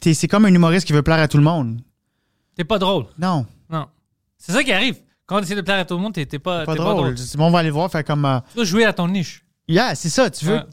c'est 0.00 0.28
comme 0.28 0.46
un 0.46 0.54
humoriste 0.54 0.86
qui 0.86 0.94
veut 0.94 1.02
plaire 1.02 1.18
à 1.18 1.28
tout 1.28 1.36
le 1.36 1.44
monde. 1.44 1.82
T'es 2.56 2.64
pas 2.64 2.78
drôle. 2.78 3.06
Non, 3.18 3.46
Non. 3.70 3.86
C'est 4.38 4.52
ça 4.52 4.62
qui 4.62 4.72
arrive. 4.72 4.96
Quand 5.26 5.38
tu 5.38 5.44
essaies 5.44 5.54
de 5.56 5.62
plaire 5.62 5.78
à 5.78 5.84
tout 5.86 5.94
le 5.94 6.00
monde, 6.02 6.12
t'es 6.12 6.26
t'es 6.26 6.38
pas, 6.38 6.64
pas 6.66 6.72
t'es 6.74 6.78
drôle. 6.80 7.16
C'est 7.16 7.38
bon, 7.38 7.46
on 7.46 7.50
va 7.50 7.60
aller 7.60 7.70
voir, 7.70 7.90
faire 7.90 8.04
comme. 8.04 8.24
euh, 8.26 8.40
Tu 8.50 8.56
dois 8.56 8.64
jouer 8.64 8.84
à 8.84 8.92
ton 8.92 9.08
niche. 9.08 9.42
Yeah, 9.68 9.94
c'est 9.94 10.10
ça. 10.10 10.28
Tu 10.30 10.44
veux, 10.44 10.56
Ouais. 10.56 10.64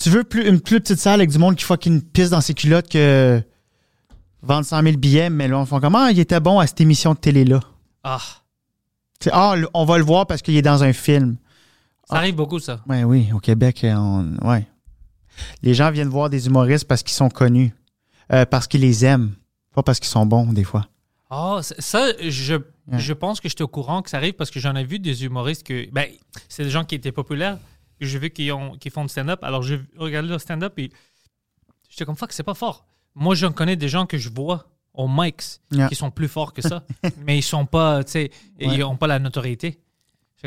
tu 0.00 0.10
veux 0.10 0.22
plus, 0.24 0.48
une 0.48 0.60
plus 0.60 0.80
petite 0.80 0.98
salle 1.00 1.20
avec 1.20 1.30
du 1.30 1.38
monde 1.38 1.56
qui 1.56 1.64
fucking 1.64 2.02
pisse 2.02 2.30
dans 2.30 2.40
ses 2.40 2.54
culottes 2.54 2.88
que 2.88 3.42
vendre 4.42 4.64
100 4.64 4.82
000 4.82 4.96
billets, 4.96 5.28
mais 5.30 5.48
là, 5.48 5.58
on 5.58 5.66
fait 5.66 5.80
comment 5.80 6.06
il 6.06 6.18
était 6.20 6.38
bon 6.38 6.60
à 6.60 6.66
cette 6.68 6.80
émission 6.80 7.14
de 7.14 7.18
télé-là. 7.18 7.58
Ah, 8.04 8.20
ah, 9.32 9.54
le- 9.56 9.68
on 9.74 9.84
va 9.84 9.98
le 9.98 10.04
voir 10.04 10.26
parce 10.28 10.40
qu'il 10.42 10.56
est 10.56 10.62
dans 10.62 10.84
un 10.84 10.92
film. 10.92 11.36
ça 12.08 12.16
arrive 12.18 12.36
beaucoup, 12.36 12.60
ça. 12.60 12.80
Ouais, 12.88 13.02
oui, 13.02 13.28
au 13.34 13.40
Québec, 13.40 13.82
euh, 13.82 13.94
on, 13.96 14.36
ouais. 14.48 14.68
Les 15.62 15.74
gens 15.74 15.90
viennent 15.90 16.08
voir 16.08 16.30
des 16.30 16.46
humoristes 16.46 16.86
parce 16.86 17.02
qu'ils 17.02 17.14
sont 17.14 17.28
connus, 17.28 17.74
euh, 18.32 18.46
parce 18.46 18.68
qu'ils 18.68 18.82
les 18.82 19.04
aiment, 19.04 19.34
pas 19.76 19.82
parce 19.84 20.00
qu'ils 20.00 20.08
sont 20.08 20.26
bons, 20.26 20.52
des 20.52 20.64
fois. 20.64 20.88
C- 21.62 21.74
ça, 21.78 22.08
je, 22.20 22.56
je 22.92 23.12
pense 23.12 23.40
que 23.40 23.48
j'étais 23.48 23.62
au 23.62 23.68
courant 23.68 24.02
que 24.02 24.10
ça 24.10 24.16
arrive 24.16 24.32
parce 24.34 24.50
que 24.50 24.58
j'en 24.60 24.74
ai 24.74 24.84
vu 24.84 24.98
des 24.98 25.24
humoristes 25.24 25.64
que. 25.64 25.88
Ben, 25.90 26.08
c'est 26.48 26.64
des 26.64 26.70
gens 26.70 26.84
qui 26.84 26.94
étaient 26.96 27.12
populaires. 27.12 27.58
que 28.00 28.06
J'ai 28.06 28.18
vu 28.18 28.30
qu'ils 28.30 28.52
qu'ils 28.80 28.90
font 28.90 29.02
du 29.04 29.08
stand-up. 29.08 29.42
Alors, 29.44 29.62
j'ai 29.62 29.80
regardé 29.96 30.28
leur 30.28 30.40
stand-up 30.40 30.78
et 30.78 30.90
j'étais 31.88 32.04
comme 32.04 32.16
fuck, 32.16 32.32
c'est 32.32 32.42
pas 32.42 32.54
fort. 32.54 32.86
Moi, 33.14 33.34
j'en 33.34 33.52
connais 33.52 33.76
des 33.76 33.88
gens 33.88 34.06
que 34.06 34.18
je 34.18 34.28
vois 34.30 34.66
aux 34.94 35.08
mics 35.08 35.60
Yeah. 35.72 35.88
qui 35.88 35.94
sont 35.94 36.10
plus 36.10 36.28
forts 36.28 36.52
que 36.54 36.62
ça, 36.62 36.82
mais 37.26 37.36
ils 37.38 37.42
sont 37.42 37.66
pas, 37.66 38.02
tu 38.04 38.12
sais, 38.12 38.30
ils 38.58 38.68
Ouais. 38.68 38.82
ont 38.82 38.96
pas 38.96 39.06
la 39.06 39.18
notoriété. 39.18 39.78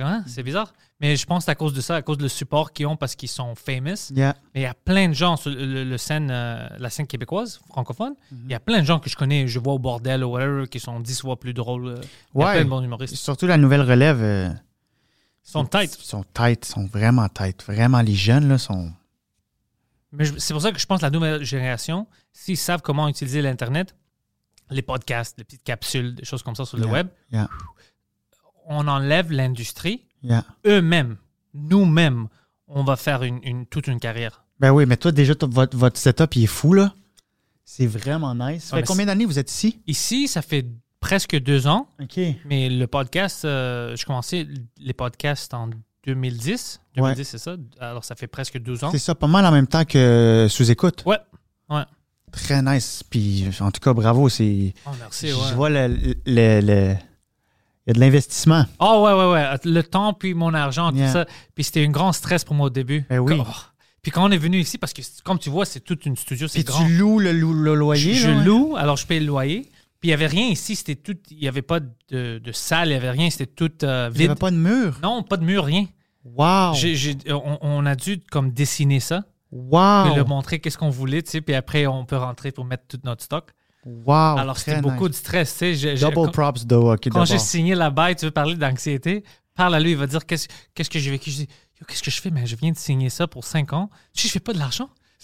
Hein, 0.02 0.24
c'est 0.28 0.44
bizarre. 0.44 0.74
Mais 1.02 1.16
je 1.16 1.26
pense 1.26 1.48
à 1.48 1.56
cause 1.56 1.74
de 1.74 1.82
ça, 1.82 1.96
à 1.96 2.02
cause 2.02 2.18
du 2.18 2.28
support 2.28 2.74
qu'ils 2.74 2.86
ont 2.88 2.98
parce 2.98 3.16
qu'ils 3.16 3.30
sont 3.30 3.56
famous. 3.56 4.12
Yeah. 4.12 4.36
Mais 4.54 4.62
il 4.62 4.64
y 4.64 4.66
a 4.68 4.74
plein 4.74 5.08
de 5.10 5.14
gens 5.14 5.38
sur 5.38 5.50
le, 5.54 5.98
scène, 5.98 6.30
euh, 6.32 6.68
la 6.78 6.90
scène 6.90 7.08
québécoise, 7.08 7.60
francophone. 7.70 8.16
Mhm. 8.32 8.40
Il 8.46 8.52
y 8.52 8.54
a 8.56 8.60
plein 8.60 8.80
de 8.82 8.86
gens 8.86 9.00
que 9.00 9.10
je 9.10 9.16
connais, 9.16 9.48
je 9.48 9.60
vois 9.60 9.74
au 9.74 9.80
bordel 9.80 10.24
ou 10.24 10.32
whatever, 10.32 10.68
qui 10.68 10.80
sont 10.80 11.00
dix 11.00 11.22
fois 11.22 11.40
plus 11.40 11.54
drôles. 11.54 11.88
euh. 11.88 12.02
Il 12.36 12.42
y 12.42 12.44
a 12.44 12.48
Ouais. 12.48 12.54
plein 12.56 12.66
de 12.66 12.70
bons 12.70 12.82
humoristes. 12.84 13.16
Surtout 13.16 13.48
la 13.48 13.58
nouvelle 13.58 13.82
relève. 13.82 14.22
euh, 14.22 14.50
Ils 14.50 15.52
sont 15.52 15.66
tight. 15.66 15.98
Ils 16.00 16.06
sont 16.06 16.24
tight, 16.34 16.68
ils 16.68 16.72
sont 16.72 16.86
vraiment 16.86 17.28
tight. 17.30 17.64
Vraiment, 17.66 18.02
les 18.02 18.14
jeunes, 18.16 18.50
là, 18.50 18.58
sont. 18.58 18.92
Mais 20.12 20.26
c'est 20.38 20.54
pour 20.54 20.62
ça 20.62 20.72
que 20.72 20.80
je 20.80 20.86
pense 20.86 21.00
que 21.00 21.06
la 21.06 21.12
nouvelle 21.12 21.44
génération, 21.44 22.08
s'ils 22.34 22.58
savent 22.58 22.82
comment 22.82 23.08
utiliser 23.08 23.42
l'Internet, 23.42 23.96
les 24.72 24.82
podcasts, 24.82 25.38
les 25.38 25.44
petites 25.44 25.64
capsules, 25.64 26.14
des 26.16 26.26
choses 26.26 26.44
comme 26.44 26.56
ça 26.56 26.66
sur 26.66 26.78
le 26.78 26.86
web, 26.88 27.08
Yeah. 27.32 27.48
On 28.70 28.88
enlève 28.88 29.32
l'industrie. 29.34 30.06
Yeah. 30.24 30.46
Eux-mêmes, 30.66 31.18
nous-mêmes, 31.54 32.28
on 32.68 32.84
va 32.86 32.96
faire 32.96 33.24
une, 33.24 33.40
une- 33.44 33.66
toute 33.66 33.88
une 33.88 34.00
carrière. 34.00 34.44
Ben 34.62 34.72
oui, 34.72 34.86
mais 34.86 34.96
toi, 34.98 35.12
déjà, 35.12 35.34
votre, 35.42 35.76
votre 35.78 35.98
setup, 35.98 36.36
il 36.38 36.44
est 36.44 36.48
fou, 36.48 36.74
là. 36.74 36.94
C'est 37.66 37.88
vraiment 37.88 38.34
nice. 38.36 38.66
Ça 38.66 38.78
fait 38.78 38.84
combien 38.84 39.06
d'années 39.06 39.26
vous 39.26 39.38
êtes 39.40 39.52
ici? 39.52 39.80
Ici, 39.88 40.28
ça 40.28 40.42
fait 40.42 40.66
presque 41.00 41.38
deux 41.40 41.68
ans, 41.68 41.88
OK. 42.02 42.20
mais 42.46 42.70
le 42.70 42.88
podcast, 42.88 43.46
euh, 43.46 43.96
je 43.96 44.06
commençais 44.06 44.48
les 44.78 44.94
podcasts 44.94 45.54
en 45.54 45.70
2010. 46.06 46.82
2010, 46.96 47.24
c'est 47.24 47.38
ça. 47.38 47.56
Alors, 47.80 48.04
ça 48.04 48.16
fait 48.16 48.28
presque 48.28 48.58
12 48.60 48.84
ans. 48.84 48.92
C'est 48.92 48.98
ça, 49.00 49.16
pas 49.16 49.28
mal 49.28 49.46
en 49.46 49.52
même 49.52 49.68
temps 49.68 49.86
que 49.86 50.48
sous-écoute. 50.50 51.04
Ouais. 51.06 51.20
Ouais. 51.70 51.84
Très 52.32 52.62
nice. 52.62 53.04
Puis, 53.10 53.46
en 53.60 53.72
tout 53.72 53.80
cas, 53.80 53.94
bravo. 53.94 54.28
C'est. 54.30 54.74
Oh, 54.86 54.90
merci. 55.00 55.30
Je 55.30 55.36
ouais. 55.36 55.54
vois 55.56 55.70
le. 55.70 55.88
le- 55.88 56.62
le- 56.62 56.96
Il 56.96 57.09
y 57.90 57.92
a 57.92 57.94
de 57.96 58.00
l'investissement. 58.00 58.66
Oh, 58.80 59.04
ouais, 59.06 59.14
ouais, 59.14 59.32
ouais. 59.34 59.58
Le 59.66 59.82
temps, 59.84 60.14
puis 60.14 60.34
mon 60.34 60.54
argent, 60.54 60.92
Yeah. 60.94 61.08
tout 61.08 61.14
ça. 61.14 61.26
Puis 61.56 61.64
c'était 61.64 61.86
un 61.86 61.90
grand 61.90 62.12
stress 62.14 62.44
pour 62.44 62.56
moi 62.56 62.68
au 62.68 62.70
début. 62.70 63.06
Ben 63.10 63.20
oui. 63.20 63.36
Oh. 63.40 63.44
Puis 64.02 64.12
quand 64.12 64.26
on 64.28 64.32
est 64.32 64.38
venu 64.38 64.60
ici, 64.60 64.78
parce 64.78 64.94
que 64.94 65.02
comme 65.24 65.40
tu 65.40 65.50
vois, 65.50 65.66
c'est 65.66 65.82
toute 65.82 66.06
une 66.06 66.16
studio, 66.16 66.48
c'est 66.48 66.60
Puis 66.60 66.64
grand. 66.64 66.86
tu 66.86 66.94
loues 66.98 67.20
le, 67.20 67.32
le 67.34 67.76
loyer. 67.76 68.14
je, 68.14 68.22
je 68.24 68.30
là, 68.30 68.38
ouais? 68.38 68.44
loue, 68.46 68.76
alors 68.78 68.96
je 68.98 69.06
paye 69.06 69.20
le 69.20 69.26
loyer. 69.26 69.64
Puis 70.00 70.08
il 70.08 70.12
n'y 70.12 70.14
avait 70.14 70.28
rien 70.28 70.48
ici, 70.48 70.76
c'était 70.78 70.96
tout. 70.96 71.18
Il 71.32 71.40
n'y 71.40 71.48
avait 71.50 71.62
pas 71.62 71.82
de, 71.82 72.38
de 72.40 72.52
salle, 72.54 72.88
il 72.88 72.92
n'y 72.92 72.96
avait 72.96 73.10
rien, 73.12 73.30
c'était 73.30 73.46
tout 73.48 73.70
euh, 73.84 74.08
Il 74.12 74.14
n'y 74.14 74.20
vide. 74.20 74.32
avait 74.32 74.40
pas 74.40 74.52
de 74.52 74.56
mur? 74.56 74.98
Non, 75.04 75.22
pas 75.24 75.36
de 75.36 75.44
mur, 75.44 75.66
rien. 75.66 75.86
Wow. 76.24 76.74
On, 77.30 77.58
on 77.62 77.86
a 77.86 77.96
dû 77.96 78.22
comme 78.32 78.52
dessiner 78.52 79.00
ça, 79.02 79.26
Wow. 79.52 80.06
puis 80.06 80.16
leur 80.16 80.28
montrer 80.28 80.60
qu'est-ce 80.60 80.78
qu'on 80.78 80.90
voulait, 80.90 81.22
tu 81.24 81.32
sais, 81.32 81.42
puis 81.42 81.56
après 81.56 81.88
on 81.88 82.06
peut 82.06 82.16
rentrer 82.18 82.52
pour 82.52 82.64
mettre 82.66 82.84
tout 82.88 83.00
notre 83.04 83.24
stock. 83.24 83.50
Wow. 83.86 84.38
alors 84.38 84.58
c'était 84.58 84.82
beaucoup 84.82 85.08
de 85.08 85.14
stress, 85.14 85.58
tu 85.58 85.76
sais. 85.76 85.94
Double 85.96 86.14
quand- 86.16 86.32
props, 86.32 86.68
though. 86.68 86.94
OK, 86.94 87.10
Quand 87.10 87.26
j'ai 87.26 87.40
signé 87.40 87.76
là-bas, 87.76 88.12
et 88.12 88.16
tu 88.16 88.26
veux 88.26 88.32
parler 88.32 88.56
d'anxiété, 88.56 89.24
parle 89.56 89.76
à 89.76 89.80
lui, 89.80 89.92
il 89.92 89.98
va 89.98 90.06
dire 90.08 90.26
qu'est-ce 90.26 90.48
qu'est-ce 90.74 90.90
que 90.90 91.00
j'ai 91.00 91.12
vécu? 91.12 91.32
Je 91.32 91.36
dis, 91.38 91.48
qu'est-ce 91.88 92.04
que 92.04 92.12
je 92.12 92.22
fais? 92.22 92.30
Mais 92.30 92.46
je 92.46 92.56
viens 92.56 92.72
de 92.72 92.78
signer 92.78 93.10
ça 93.10 93.28
pour 93.28 93.46
5 93.46 93.74
ans. 93.74 93.90
Je 94.16 94.22
dis, 94.24 94.28
je 94.28 94.34
fais 94.34 94.40
pas 94.40 94.54
de 94.54 94.60
l'argent. 94.60 94.90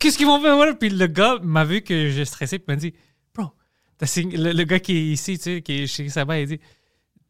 qu'est-ce 0.00 0.16
qu'ils 0.16 0.26
vont 0.26 0.40
faire? 0.40 0.56
Voilà. 0.56 0.74
Puis 0.74 0.90
le 0.90 1.06
gars 1.06 1.36
m'a 1.42 1.64
vu 1.64 1.82
que 1.82 2.10
j'ai 2.10 2.24
stressé, 2.24 2.58
puis 2.58 2.66
m'a 2.68 2.76
dit, 2.76 2.92
bro, 3.34 3.50
t'as 3.98 4.06
signé, 4.06 4.36
le, 4.36 4.52
le 4.52 4.64
gars 4.64 4.78
qui 4.80 4.96
est 4.96 5.06
ici, 5.12 5.36
tu 5.38 5.44
sais, 5.44 5.62
qui 5.62 5.82
est 5.82 5.86
chez 5.86 6.08
Sabah, 6.08 6.38
il 6.38 6.46
dit, 6.46 6.60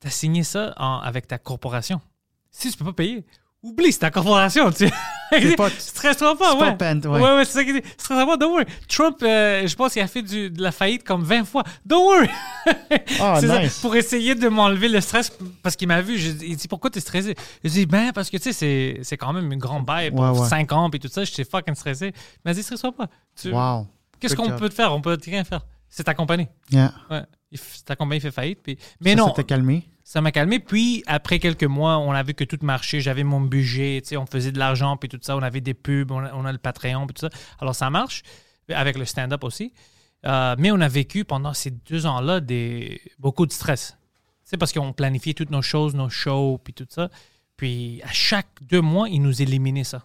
t'as 0.00 0.10
signé 0.10 0.42
ça 0.44 0.74
en- 0.78 0.98
avec 0.98 1.26
ta 1.28 1.38
corporation. 1.38 2.00
Si 2.50 2.70
tu 2.70 2.76
peux 2.76 2.84
pas 2.86 2.92
payer, 2.92 3.24
oublie, 3.62 3.92
c'est 3.92 3.98
ta 4.00 4.10
corporation, 4.10 4.70
tu 4.72 4.86
dit, 4.86 5.54
pas- 5.56 5.70
Stresse-toi 5.70 6.36
pas, 6.36 6.52
c'est 6.52 6.76
pas 6.76 6.84
ouais. 6.92 7.06
ouais. 7.06 7.20
ouais, 7.20 7.36
ouais, 7.36 7.44
c'est 7.44 7.52
ça 7.52 7.64
qu'il 7.64 7.74
dit. 7.74 7.82
Stresse-toi 7.98 8.26
pas, 8.26 8.36
don't 8.36 8.50
worry. 8.52 8.64
Trump, 8.88 9.18
euh, 9.22 9.66
je 9.66 9.76
pense 9.76 9.92
qu'il 9.92 10.02
a 10.02 10.06
fait 10.08 10.22
du- 10.22 10.50
de 10.50 10.60
la 10.62 10.72
faillite 10.72 11.04
comme 11.04 11.22
20 11.22 11.44
fois. 11.44 11.62
Don't 11.86 12.02
worry. 12.04 12.28
C'est 12.90 13.46
ça, 13.46 13.62
nice. 13.62 13.78
pour 13.80 13.94
essayer 13.96 14.34
de 14.34 14.48
m'enlever 14.48 14.88
le 14.88 15.00
stress 15.00 15.32
parce 15.62 15.76
qu'il 15.76 15.86
m'a 15.88 16.00
vu. 16.02 16.18
Je- 16.18 16.30
il 16.44 16.56
dit 16.56 16.66
pourquoi 16.68 16.90
t'es 16.90 17.00
stressé? 17.00 17.34
Je 17.64 17.70
dis 17.70 17.86
ben 17.86 18.12
parce 18.12 18.28
que 18.28 18.36
tu 18.38 18.42
sais 18.44 18.52
c'est, 18.52 18.98
c'est 19.02 19.16
quand 19.16 19.32
même 19.32 19.50
une 19.52 19.58
grande 19.58 19.84
bail 19.86 20.10
pour 20.10 20.20
Ouais, 20.20 20.38
ouais. 20.40 20.48
5 20.48 20.72
ans 20.72 20.90
puis 20.90 20.98
tout 21.00 21.08
ça. 21.08 21.24
J'étais 21.24 21.44
fucking 21.44 21.74
stressé. 21.74 22.08
Il 22.08 22.40
m'a 22.44 22.52
dit 22.52 22.62
stresse-toi 22.62 22.92
pas. 22.92 23.06
Tu- 23.40 23.52
Wow. 23.52 23.86
Qu'est-ce 24.18 24.34
Good 24.34 24.44
qu'on 24.46 24.50
job. 24.50 24.58
peut 24.58 24.68
te 24.68 24.74
faire? 24.74 24.92
On 24.92 25.00
peut 25.00 25.16
rien 25.24 25.44
faire. 25.44 25.64
C'est 25.88 26.04
ta 26.04 26.14
compagnie. 26.14 26.48
Yeah. 26.70 26.92
Ouais. 27.10 27.22
Ta 27.86 27.96
compagnie 27.96 28.20
fait 28.20 28.30
faillite. 28.30 28.60
Puis... 28.62 28.78
Mais 29.00 29.10
Ça, 29.10 29.16
non, 29.16 29.28
Ça 29.28 29.34
t'a 29.34 29.42
calmé? 29.44 29.88
Ça 30.10 30.20
m'a 30.20 30.32
calmé. 30.32 30.58
Puis 30.58 31.04
après 31.06 31.38
quelques 31.38 31.62
mois, 31.62 31.98
on 31.98 32.10
a 32.10 32.24
vu 32.24 32.34
que 32.34 32.42
tout 32.42 32.58
marchait. 32.62 33.00
J'avais 33.00 33.22
mon 33.22 33.40
budget, 33.40 34.00
tu 34.02 34.08
sais, 34.08 34.16
on 34.16 34.26
faisait 34.26 34.50
de 34.50 34.58
l'argent, 34.58 34.96
puis 34.96 35.08
tout 35.08 35.20
ça. 35.22 35.36
On 35.36 35.40
avait 35.42 35.60
des 35.60 35.72
pubs, 35.72 36.10
on 36.10 36.18
a, 36.18 36.34
on 36.34 36.44
a 36.44 36.50
le 36.50 36.58
Patreon, 36.58 37.06
puis 37.06 37.14
tout 37.14 37.20
ça. 37.20 37.30
Alors 37.60 37.76
ça 37.76 37.90
marche, 37.90 38.24
avec 38.68 38.98
le 38.98 39.04
stand-up 39.04 39.44
aussi. 39.44 39.72
Euh, 40.26 40.56
mais 40.58 40.72
on 40.72 40.80
a 40.80 40.88
vécu 40.88 41.24
pendant 41.24 41.54
ces 41.54 41.70
deux 41.70 42.06
ans-là 42.06 42.40
des, 42.40 43.00
beaucoup 43.20 43.46
de 43.46 43.52
stress. 43.52 43.96
C'est 44.42 44.56
parce 44.56 44.72
qu'on 44.72 44.92
planifiait 44.92 45.32
toutes 45.32 45.52
nos 45.52 45.62
choses, 45.62 45.94
nos 45.94 46.08
shows, 46.10 46.58
puis 46.64 46.74
tout 46.74 46.88
ça. 46.88 47.08
Puis 47.56 48.02
à 48.02 48.10
chaque 48.10 48.48
deux 48.62 48.80
mois, 48.80 49.08
ils 49.08 49.22
nous 49.22 49.42
éliminaient 49.42 49.84
ça. 49.84 50.04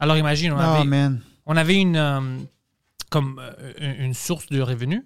Alors 0.00 0.16
imagine, 0.16 0.52
on 0.52 0.56
Oh, 0.56 0.60
avait, 0.60 0.84
man. 0.84 1.20
on 1.44 1.54
avait 1.58 1.76
une, 1.76 1.96
euh, 1.96 2.38
comme, 3.10 3.38
euh, 3.38 3.74
une 3.76 4.06
une 4.06 4.14
source 4.14 4.46
de 4.46 4.62
revenus, 4.62 5.02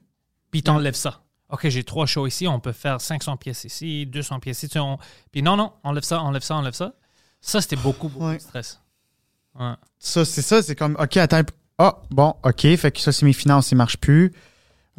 puis 0.52 0.62
t'enlèves 0.62 0.94
ça. 0.94 1.24
OK, 1.50 1.68
j'ai 1.68 1.82
trois 1.84 2.06
shows 2.06 2.26
ici, 2.26 2.46
on 2.46 2.60
peut 2.60 2.72
faire 2.72 3.00
500 3.00 3.36
pièces 3.38 3.64
ici, 3.64 4.04
200 4.06 4.38
pièces 4.40 4.62
ici. 4.62 4.78
on- 4.78 4.98
Puis 5.32 5.42
non, 5.42 5.56
non, 5.56 5.72
enlève 5.82 6.02
ça, 6.04 6.20
enlève 6.20 6.42
ça, 6.42 6.56
enlève 6.56 6.74
ça. 6.74 6.92
Ça, 7.40 7.60
c'était 7.60 7.76
beaucoup, 7.76 8.08
beaucoup 8.08 8.26
Ouais. 8.26 8.36
de 8.36 8.42
stress. 8.42 8.80
Ouais. 9.58 9.72
Ça, 9.98 10.24
c'est 10.24 10.42
ça, 10.42 10.62
c'est 10.62 10.74
comme, 10.76 10.96
OK, 11.00 11.16
attends. 11.16 11.40
Ah, 11.78 12.02
bon, 12.10 12.34
OK, 12.42 12.62
fait 12.76 12.90
que 12.92 13.00
ça, 13.00 13.12
c'est 13.12 13.24
mes 13.24 13.32
finances, 13.32 13.70
ils 13.70 13.76
marchent 13.76 13.96
plus. 13.98 14.32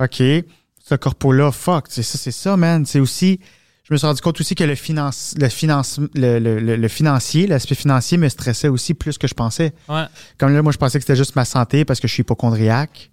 OK, 0.01 0.17
ce 0.17 0.95
corpo-là, 0.95 1.51
fuck, 1.51 1.85
c'est 1.89 2.03
ça, 2.03 2.17
c'est 2.17 2.31
ça, 2.31 2.55
man. 2.57 2.85
C'est 2.85 2.99
aussi, 3.01 3.39
je 3.83 3.93
me 3.93 3.97
suis 3.97 4.07
rendu 4.07 4.21
compte 4.21 4.39
aussi 4.39 4.55
que 4.55 4.63
le, 4.63 4.75
finance, 4.75 5.35
le, 5.37 5.49
finance, 5.49 5.99
le, 6.15 6.39
le- 6.39 6.59
le- 6.59 6.75
le 6.77 6.87
financier, 6.87 7.45
l'aspect 7.47 7.75
financier 7.75 8.17
me 8.17 8.27
stressait 8.29 8.69
aussi 8.69 8.93
plus 8.93 9.17
que 9.17 9.27
je 9.27 9.33
pensais. 9.33 9.73
Ouais. 9.89 10.05
Comme 10.37 10.53
là, 10.53 10.61
moi, 10.61 10.71
je 10.71 10.77
pensais 10.77 10.97
que 10.99 11.03
c'était 11.03 11.17
juste 11.17 11.35
ma 11.35 11.45
santé 11.45 11.83
parce 11.85 11.99
que 11.99 12.07
je 12.07 12.13
suis 12.13 12.21
hypochondriaque. 12.21 13.11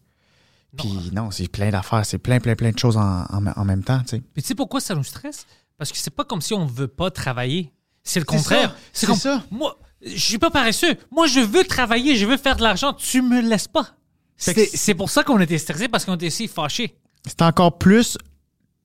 Puis 0.77 1.11
non, 1.13 1.31
c'est 1.31 1.49
plein 1.49 1.71
d'affaires, 1.71 2.05
c'est 2.07 2.19
plein, 2.19 2.39
plein, 2.41 2.55
plein 2.55 2.71
de 2.71 2.79
choses 2.79 2.97
en, 2.97 3.23
en- 3.25 3.47
en 3.57 3.65
même 3.65 3.83
temps, 3.85 4.01
tu 4.01 4.17
sais. 4.17 4.23
Puis 4.35 4.43
tu 4.43 4.49
sais 4.49 4.55
pourquoi 4.55 4.81
ça 4.81 4.95
nous 4.95 5.05
stresse? 5.05 5.47
Parce 5.79 5.93
que 5.93 5.99
c'est 5.99 6.11
pas 6.15 6.25
comme 6.25 6.41
si 6.41 6.55
on 6.55 6.65
veut 6.67 6.89
pas 6.89 7.11
travailler. 7.11 7.73
C'est 8.03 8.21
le 8.21 8.25
contraire. 8.27 8.75
C'est 8.93 9.07
comme, 9.07 9.17
ça. 9.17 9.43
moi, 9.51 9.77
je 10.05 10.17
suis 10.19 10.39
pas 10.39 10.51
paresseux. 10.51 10.95
Moi, 11.11 11.27
je 11.27 11.41
veux 11.41 11.65
travailler, 11.65 12.17
je 12.17 12.25
veux 12.27 12.37
faire 12.37 12.57
de 12.57 12.63
l'argent. 12.63 12.93
Tu 12.93 13.21
me 13.23 13.41
laisses 13.43 13.69
pas. 13.69 13.89
C'est 14.37 14.95
pour 14.95 15.11
ça 15.11 15.25
qu'on 15.25 15.41
était 15.41 15.59
stressé 15.59 15.89
parce 15.89 16.05
qu'on 16.05 16.15
était 16.15 16.31
si 16.31 16.47
fâchés. 16.49 16.97
c'est 17.27 17.43
encore 17.43 17.79
plus. 17.79 18.17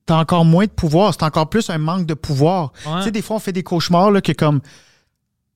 T'as 0.04 0.16
encore 0.18 0.44
moins 0.44 0.64
de 0.64 0.70
pouvoir. 0.70 1.12
C'est 1.14 1.22
encore 1.22 1.48
plus 1.48 1.70
un 1.70 1.78
manque 1.78 2.06
de 2.06 2.14
pouvoir. 2.14 2.72
Ouais. 2.86 2.98
Tu 2.98 3.02
sais, 3.04 3.10
des 3.12 3.22
fois, 3.22 3.36
on 3.36 3.38
fait 3.38 3.52
des 3.52 3.62
cauchemars, 3.62 4.10
là, 4.10 4.20
que 4.20 4.32
comme. 4.32 4.60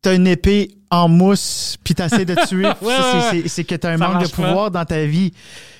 T'as 0.02 0.14
une 0.14 0.28
épée 0.28 0.78
en 0.90 1.08
mousse, 1.08 1.76
puis 1.82 1.94
t'essaies 1.96 2.24
de 2.24 2.36
tuer. 2.46 2.68
Ouais, 2.82 3.48
c'est- 3.48 3.64
que 3.64 3.74
t'as 3.74 3.90
un 3.92 3.98
Ça 3.98 4.06
manque 4.08 4.22
de 4.22 4.28
pas. 4.28 4.34
pouvoir 4.36 4.70
dans 4.70 4.84
ta 4.84 5.04
vie. 5.04 5.32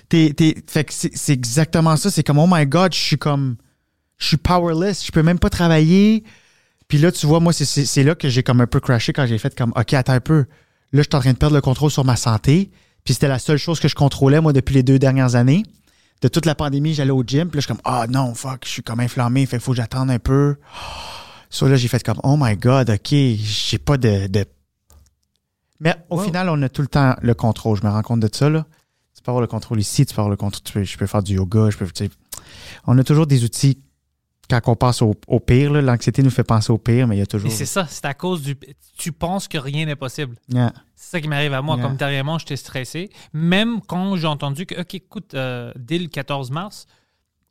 T'es- 0.09 0.33
t'es- 0.35 0.57
fait 0.69 0.85
que 0.85 0.93
c'est 0.93 1.17
c'est 1.17 1.33
exactement 1.33 1.97
ça. 1.97 2.11
C'est 2.11 2.23
comme, 2.23 2.39
oh 2.39 2.47
my 2.49 2.65
God, 2.67 2.95
je 2.95 2.99
suis 3.01 3.19
comme. 3.19 3.57
Je 4.19 4.27
suis 4.29 4.37
powerless. 4.37 5.05
Je 5.05 5.13
peux 5.13 5.23
même 5.23 5.39
pas 5.39 5.51
travailler. 5.51 6.25
Puis 6.89 6.99
là, 6.99 7.11
tu 7.13 7.27
vois, 7.27 7.41
moi, 7.41 7.53
c'est- 7.53 7.65
c'est 7.65 7.85
c'est 7.85 8.03
là 8.05 8.15
que 8.15 8.29
j'ai 8.29 8.43
comme 8.43 8.61
un 8.61 8.67
peu 8.67 8.81
crashé 8.81 9.13
quand 9.13 9.27
j'ai 9.27 9.39
fait 9.39 9.57
comme, 9.57 9.73
OK, 9.77 9.93
attends 9.95 10.13
un 10.13 10.21
peu. 10.21 10.47
Là, 10.93 11.03
je 11.03 11.09
suis 11.11 11.17
en 11.17 11.21
train 11.21 11.33
de 11.33 11.37
perdre 11.39 11.55
le 11.57 11.61
contrôle 11.61 11.91
sur 11.91 12.05
ma 12.05 12.17
santé. 12.17 12.71
Puis 13.05 13.15
c'était 13.15 13.29
la 13.29 13.39
seule 13.41 13.59
chose 13.59 13.81
que 13.81 13.89
je 13.89 13.95
contrôlais, 13.95 14.41
moi, 14.41 14.53
depuis 14.53 14.75
les 14.75 14.83
deux 14.83 14.99
dernières 14.99 15.35
années. 15.35 15.65
De 16.23 16.29
toute 16.29 16.47
la 16.47 16.55
pandémie, 16.55 16.95
j'allais 16.95 17.11
au 17.11 17.23
gym. 17.25 17.49
Puis 17.51 17.57
là, 17.59 17.61
je 17.61 17.67
suis 17.67 17.69
comme, 17.69 17.83
ah 17.85 18.07
non, 18.09 18.35
fuck, 18.35 18.61
je 18.65 18.71
suis 18.71 18.83
comme 18.83 19.01
inflammé. 19.01 19.45
Fait 19.47 19.59
faut 19.59 19.73
que 19.73 19.77
j'attende 19.77 20.11
un 20.11 20.19
peu. 20.19 20.57
So 21.51 21.69
là, 21.69 21.77
j'ai 21.77 21.89
fait 21.89 22.03
comme, 22.03 22.21
oh 22.23 22.37
my 22.41 22.57
God, 22.57 22.89
OK, 22.91 23.09
j'ai 23.13 23.79
pas 23.79 23.97
de. 23.97 24.29
de- 24.29 24.47
Mais 25.81 25.95
au 26.09 26.17
Wow. 26.17 26.23
final, 26.25 26.49
on 26.49 26.61
a 26.63 26.69
tout 26.69 26.83
le 26.83 26.89
temps 26.89 27.15
le 27.21 27.35
contrôle. 27.35 27.79
Je 27.79 27.85
me 27.87 27.91
rends 27.91 28.03
compte 28.03 28.21
de 28.21 28.31
ça, 28.33 28.49
là. 28.49 28.65
Peux 29.27 29.33
avoir 29.33 29.41
le 29.43 29.49
contrôle 29.49 29.81
ici, 29.81 30.07
tu 30.07 30.15
peux 30.15 30.21
avoir 30.21 30.31
le 30.31 30.37
contrôle. 30.37 30.63
tu 30.63 30.73
peux- 30.73 30.85
je 30.85 30.97
peux 30.97 31.07
faire 31.07 31.23
du 31.23 31.35
yoga, 31.35 31.69
je 31.71 31.77
peux. 31.77 31.87
tu 31.87 32.05
sais. 32.07 32.11
On 32.87 32.97
a 32.97 33.03
toujours 33.05 33.27
des 33.27 33.43
outils 33.45 33.83
quand 34.49 34.61
on 34.69 34.77
passe 34.77 35.03
au, 35.03 35.15
au 35.27 35.41
pire. 35.41 35.73
L'anxiété 35.73 36.23
nous 36.23 36.31
fait 36.31 36.45
penser 36.45 36.71
au 36.73 36.79
pire, 36.79 37.09
mais 37.09 37.17
il 37.17 37.19
y 37.19 37.23
a 37.23 37.25
Et 37.25 37.27
toujours. 37.27 37.51
c'est 37.51 37.67
ça, 37.67 37.87
c'est 37.89 38.05
à 38.05 38.15
cause 38.15 38.43
du. 38.43 38.57
Tu 38.97 39.11
penses 39.11 39.49
que 39.49 39.59
rien 39.59 39.85
n'est 39.87 39.97
possible. 39.97 40.37
Yeah. 40.49 40.73
C'est 40.95 41.11
ça 41.11 41.21
qui 41.21 41.27
m'arrive 41.27 41.53
à 41.55 41.61
moi. 41.61 41.75
Yeah. 41.77 41.85
Comme 41.87 41.97
dernièrement, 41.97 42.39
j'étais 42.39 42.55
stressé. 42.57 43.11
Même 43.33 43.81
quand 43.81 44.15
j'ai 44.15 44.29
entendu 44.29 44.65
que, 44.65 44.81
OK, 44.81 44.95
écoute, 44.95 45.35
euh, 45.35 45.73
dès 45.75 45.99
le 45.99 46.07
14 46.07 46.53
mars, 46.53 46.87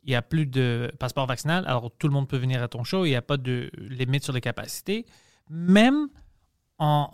il 0.06 0.12
n'y 0.12 0.16
a 0.16 0.22
plus 0.22 0.46
de 0.46 0.90
passeport 0.98 1.26
vaccinal, 1.28 1.66
alors 1.68 1.92
tout 2.00 2.08
le 2.08 2.14
monde 2.14 2.30
peut 2.30 2.38
venir 2.38 2.64
à 2.64 2.70
ton 2.70 2.84
show, 2.86 3.04
il 3.06 3.10
n'y 3.10 3.16
a 3.18 3.22
pas 3.22 3.36
de 3.38 3.70
limite 3.78 4.24
sur 4.24 4.32
les 4.34 4.40
capacités. 4.42 5.06
Même, 5.50 6.08
en, 6.80 7.10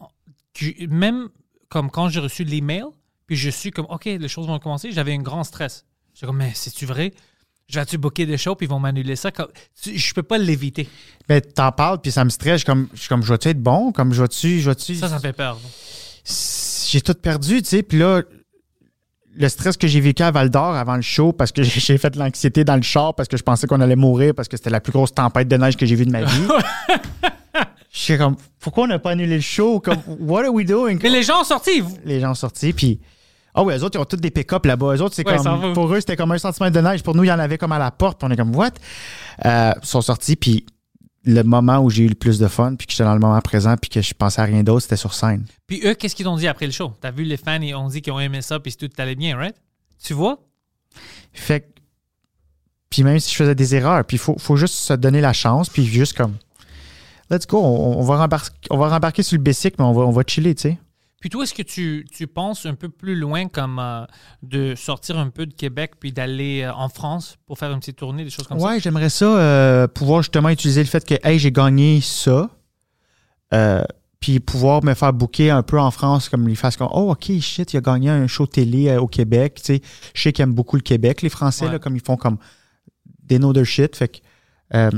même 0.87 1.29
comme 1.69 1.89
quand 1.89 2.09
j'ai 2.09 2.19
reçu 2.19 2.43
l'email, 2.43 2.83
puis 3.31 3.37
je 3.37 3.49
suis 3.49 3.71
comme, 3.71 3.85
OK, 3.87 4.03
les 4.03 4.27
choses 4.27 4.45
vont 4.45 4.59
commencer, 4.59 4.91
j'avais 4.91 5.13
un 5.13 5.21
grand 5.21 5.45
stress. 5.45 5.85
J'étais 6.13 6.25
comme, 6.27 6.35
mais 6.35 6.51
c'est-tu 6.53 6.85
vrai? 6.85 7.13
Je 7.69 7.79
vais-tu 7.79 7.97
booker 7.97 8.25
des 8.25 8.37
shows, 8.37 8.55
puis 8.55 8.65
ils 8.65 8.69
vont 8.69 8.77
m'annuler 8.79 9.15
ça? 9.15 9.31
Comme- 9.31 9.47
tu- 9.81 9.97
Je 9.97 10.13
peux 10.13 10.21
pas 10.23 10.37
l'éviter. 10.37 10.89
Mais 11.29 11.39
t'en 11.39 11.71
parles, 11.71 12.01
puis 12.01 12.11
ça 12.11 12.25
me 12.25 12.29
stresse. 12.29 12.55
Je 12.55 12.57
suis 12.57 12.65
comme, 12.65 12.89
je 12.93 12.99
suis 12.99 13.07
comme, 13.07 13.23
je 13.23 13.31
vais-tu 13.31 13.47
être 13.47 13.63
bon? 13.63 13.93
Comme, 13.93 14.11
je 14.11 14.21
vais-tu, 14.21 14.59
je 14.59 14.69
vais-tu. 14.69 14.95
Ça, 14.95 15.07
ça 15.07 15.15
me 15.15 15.21
fait 15.21 15.31
peur. 15.31 15.57
J'ai 16.89 16.99
tout 16.99 17.13
perdu, 17.13 17.61
tu 17.61 17.69
sais. 17.69 17.83
Puis 17.83 17.99
là, 17.99 18.21
le 19.33 19.47
stress 19.47 19.77
que 19.77 19.87
j'ai 19.87 20.01
vécu 20.01 20.21
à 20.23 20.31
Val 20.31 20.49
d'Or 20.49 20.75
avant 20.75 20.97
le 20.97 21.01
show, 21.01 21.31
parce 21.31 21.53
que 21.53 21.63
j'ai 21.63 21.97
fait 21.97 22.09
de 22.09 22.19
l'anxiété 22.19 22.65
dans 22.65 22.75
le 22.75 22.81
char, 22.81 23.15
parce 23.15 23.29
que 23.29 23.37
je 23.37 23.43
pensais 23.43 23.65
qu'on 23.65 23.79
allait 23.79 23.95
mourir, 23.95 24.35
parce 24.35 24.49
que 24.49 24.57
c'était 24.57 24.69
la 24.69 24.81
plus 24.81 24.91
grosse 24.91 25.13
tempête 25.13 25.47
de 25.47 25.55
neige 25.55 25.77
que 25.77 25.85
j'ai 25.85 25.95
vue 25.95 26.05
de 26.05 26.11
ma 26.11 26.23
vie. 26.25 26.47
Je 27.93 27.99
suis 27.99 28.17
comme, 28.17 28.37
pourquoi 28.61 28.85
on 28.85 28.87
n'a 28.87 28.99
pas 28.99 29.11
annulé 29.11 29.35
le 29.35 29.41
show? 29.41 29.81
Comme, 29.81 29.97
what 30.19 30.45
are 30.45 30.53
we 30.53 30.65
doing? 30.65 30.97
Mais 31.03 31.09
les 31.09 31.23
gens 31.23 31.41
ont 31.41 31.43
sorti. 31.43 31.81
vous- 31.81 31.97
les 32.05 32.21
gens 32.21 32.33
sont 32.33 32.41
sortis, 32.41 32.71
puis. 32.71 32.99
Ah 33.53 33.63
oui, 33.63 33.73
eux 33.75 33.83
autres, 33.83 33.97
ils 33.99 34.01
ont 34.01 34.05
tous 34.05 34.17
des 34.17 34.31
pick-up 34.31 34.65
là-bas. 34.65 34.95
Eux 34.95 35.01
autres, 35.01 35.15
c'est 35.15 35.27
Ouais, 35.27 35.35
comme. 35.37 35.73
Pour 35.73 35.93
eux, 35.93 35.99
c'était 35.99 36.15
comme 36.15 36.31
un 36.31 36.37
centimètre 36.37 36.75
de 36.75 36.81
neige. 36.81 37.03
Pour 37.03 37.15
nous, 37.15 37.23
il 37.23 37.27
y 37.27 37.31
en 37.31 37.39
avait 37.39 37.57
comme 37.57 37.71
à 37.73 37.79
la 37.79 37.91
porte. 37.91 38.19
Puis 38.19 38.27
on 38.29 38.31
est 38.31 38.37
comme, 38.37 38.55
what? 38.55 38.71
Euh, 39.45 39.73
ils 39.81 39.85
sont 39.85 40.01
sortis, 40.01 40.35
puis 40.35 40.65
le 41.23 41.43
moment 41.43 41.79
où 41.79 41.89
j'ai 41.89 42.03
eu 42.03 42.07
le 42.07 42.15
plus 42.15 42.39
de 42.39 42.47
fun, 42.47 42.75
puis 42.75 42.87
que 42.87 42.93
j'étais 42.93 43.03
dans 43.03 43.13
le 43.13 43.19
moment 43.19 43.39
présent, 43.41 43.75
puis 43.77 43.89
que 43.89 44.01
je 44.01 44.13
pensais 44.13 44.41
à 44.41 44.45
rien 44.45 44.63
d'autre, 44.63 44.81
c'était 44.83 44.95
sur 44.95 45.13
scène. 45.13 45.45
Puis 45.67 45.81
eux, 45.85 45.93
qu'est-ce 45.93 46.15
qu'ils 46.15 46.25
t'ont 46.25 46.35
dit 46.37 46.47
après 46.47 46.65
le 46.65 46.71
show? 46.71 46.93
T'as 46.99 47.11
vu 47.11 47.23
les 47.23 47.37
fans, 47.37 47.61
ils 47.61 47.75
ont 47.75 47.87
dit 47.87 48.01
qu'ils 48.01 48.13
ont 48.13 48.19
aimé 48.19 48.41
ça, 48.41 48.59
puis 48.59 48.73
tout 48.75 48.89
allait 48.97 49.15
bien, 49.15 49.37
right? 49.37 49.55
Tu 50.03 50.13
vois? 50.13 50.39
Fait 51.33 51.61
que. 51.61 51.65
Puis 52.89 53.03
même 53.03 53.19
si 53.19 53.31
je 53.31 53.35
faisais 53.37 53.55
des 53.55 53.75
erreurs, 53.75 54.03
puis 54.03 54.15
il 54.15 54.19
faut, 54.19 54.35
faut 54.37 54.57
juste 54.57 54.73
se 54.75 54.93
donner 54.93 55.21
la 55.21 55.33
chance, 55.33 55.69
puis 55.69 55.85
juste 55.85 56.17
comme. 56.17 56.35
Let's 57.29 57.47
go, 57.47 57.59
on, 57.59 57.99
on 57.99 58.03
va, 58.03 58.17
rembarquer, 58.17 58.51
on 58.69 58.77
va 58.77 58.89
rembarquer 58.89 59.23
sur 59.23 59.37
le 59.37 59.43
bicycle, 59.43 59.75
mais 59.79 59.85
on 59.85 59.93
va, 59.93 60.01
on 60.01 60.11
va 60.11 60.23
chiller, 60.27 60.53
tu 60.55 60.63
sais. 60.63 60.77
Puis 61.21 61.29
toi, 61.29 61.43
est-ce 61.43 61.53
que 61.53 61.61
tu, 61.61 62.05
tu 62.11 62.27
penses 62.27 62.65
un 62.65 62.73
peu 62.75 62.89
plus 62.89 63.15
loin 63.15 63.47
comme 63.47 63.79
euh, 63.79 64.05
de 64.43 64.75
sortir 64.75 65.17
un 65.17 65.29
peu 65.29 65.45
de 65.45 65.53
Québec 65.53 65.91
puis 65.99 66.11
d'aller 66.11 66.63
euh, 66.63 66.73
en 66.73 66.89
France 66.89 67.37
pour 67.45 67.57
faire 67.57 67.71
une 67.71 67.79
petite 67.79 67.95
tournée, 67.97 68.23
des 68.25 68.29
choses 68.29 68.47
comme 68.47 68.59
ça? 68.59 68.65
Ouais, 68.65 68.79
j'aimerais 68.81 69.09
ça 69.09 69.25
euh, 69.25 69.87
pouvoir 69.87 70.23
justement 70.23 70.49
utiliser 70.49 70.81
le 70.81 70.89
fait 70.89 71.05
que 71.05 71.15
hey, 71.23 71.39
j'ai 71.39 71.51
gagné 71.53 72.01
ça. 72.01 72.49
euh, 73.53 73.83
puis 74.19 74.39
pouvoir 74.39 74.83
me 74.83 74.93
faire 74.93 75.13
booker 75.13 75.49
un 75.49 75.63
peu 75.63 75.79
en 75.79 75.89
France 75.89 76.29
comme 76.29 76.47
les 76.47 76.53
fassent 76.55 76.77
comme 76.77 76.89
Oh 76.91 77.11
ok 77.11 77.39
shit, 77.39 77.73
il 77.73 77.77
a 77.77 77.81
gagné 77.81 78.09
un 78.09 78.27
show 78.27 78.45
télé 78.45 78.95
au 78.97 79.07
Québec. 79.07 79.55
Tu 79.55 79.63
sais, 79.77 79.81
je 80.13 80.21
sais 80.21 80.31
qu'ils 80.31 80.43
aiment 80.43 80.53
beaucoup 80.53 80.75
le 80.75 80.83
Québec, 80.83 81.21
les 81.23 81.29
Français, 81.29 81.65
Ouais. 81.65 81.71
là, 81.71 81.79
comme 81.79 81.95
ils 81.95 82.03
font 82.03 82.17
comme 82.17 82.37
des 83.23 83.37
know 83.39 83.51
their 83.51 83.65
shit. 83.65 83.95
Fait 83.95 84.07
que 84.09 84.17
euh, 84.75 84.91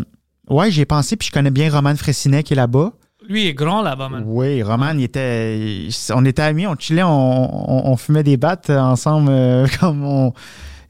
ouais, 0.49 0.71
j'ai 0.71 0.85
pensé, 0.85 1.15
puis 1.15 1.27
je 1.29 1.31
connais 1.31 1.51
bien 1.51 1.71
Roman 1.71 1.95
Fressinet 1.95 2.43
qui 2.43 2.51
est 2.53 2.57
là-bas. 2.57 2.91
Lui 3.29 3.43
il 3.43 3.47
est 3.47 3.53
grand 3.53 3.81
là-bas, 3.81 4.09
man. 4.09 4.23
Oui, 4.25 4.61
Roman, 4.63 4.91
il 4.97 5.03
était. 5.03 5.87
On 6.13 6.25
était 6.25 6.41
amis, 6.41 6.67
on 6.67 6.75
chillait, 6.77 7.03
on, 7.03 7.09
on, 7.09 7.91
on 7.91 7.97
fumait 7.97 8.23
des 8.23 8.37
battes 8.37 8.69
ensemble 8.69 9.29
euh, 9.31 9.67
comme 9.79 10.03
on. 10.03 10.33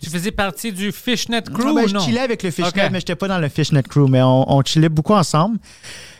Tu 0.01 0.09
faisais 0.09 0.31
partie 0.31 0.71
du 0.73 0.91
Fishnet 0.91 1.43
Crew 1.43 1.67
Ah, 1.69 1.73
ben, 1.75 1.83
ou 1.83 1.87
je 1.87 1.93
non? 1.93 1.99
chillais 2.01 2.19
avec 2.19 2.43
le 2.43 2.51
Fishnet, 2.51 2.89
mais 2.89 2.99
j'étais 2.99 3.15
pas 3.15 3.27
dans 3.29 3.37
le 3.39 3.47
Fishnet 3.47 3.83
Crew, 3.83 4.07
mais 4.09 4.21
on, 4.21 4.51
on 4.51 4.61
chillait 4.63 4.89
beaucoup 4.89 5.13
ensemble. 5.13 5.59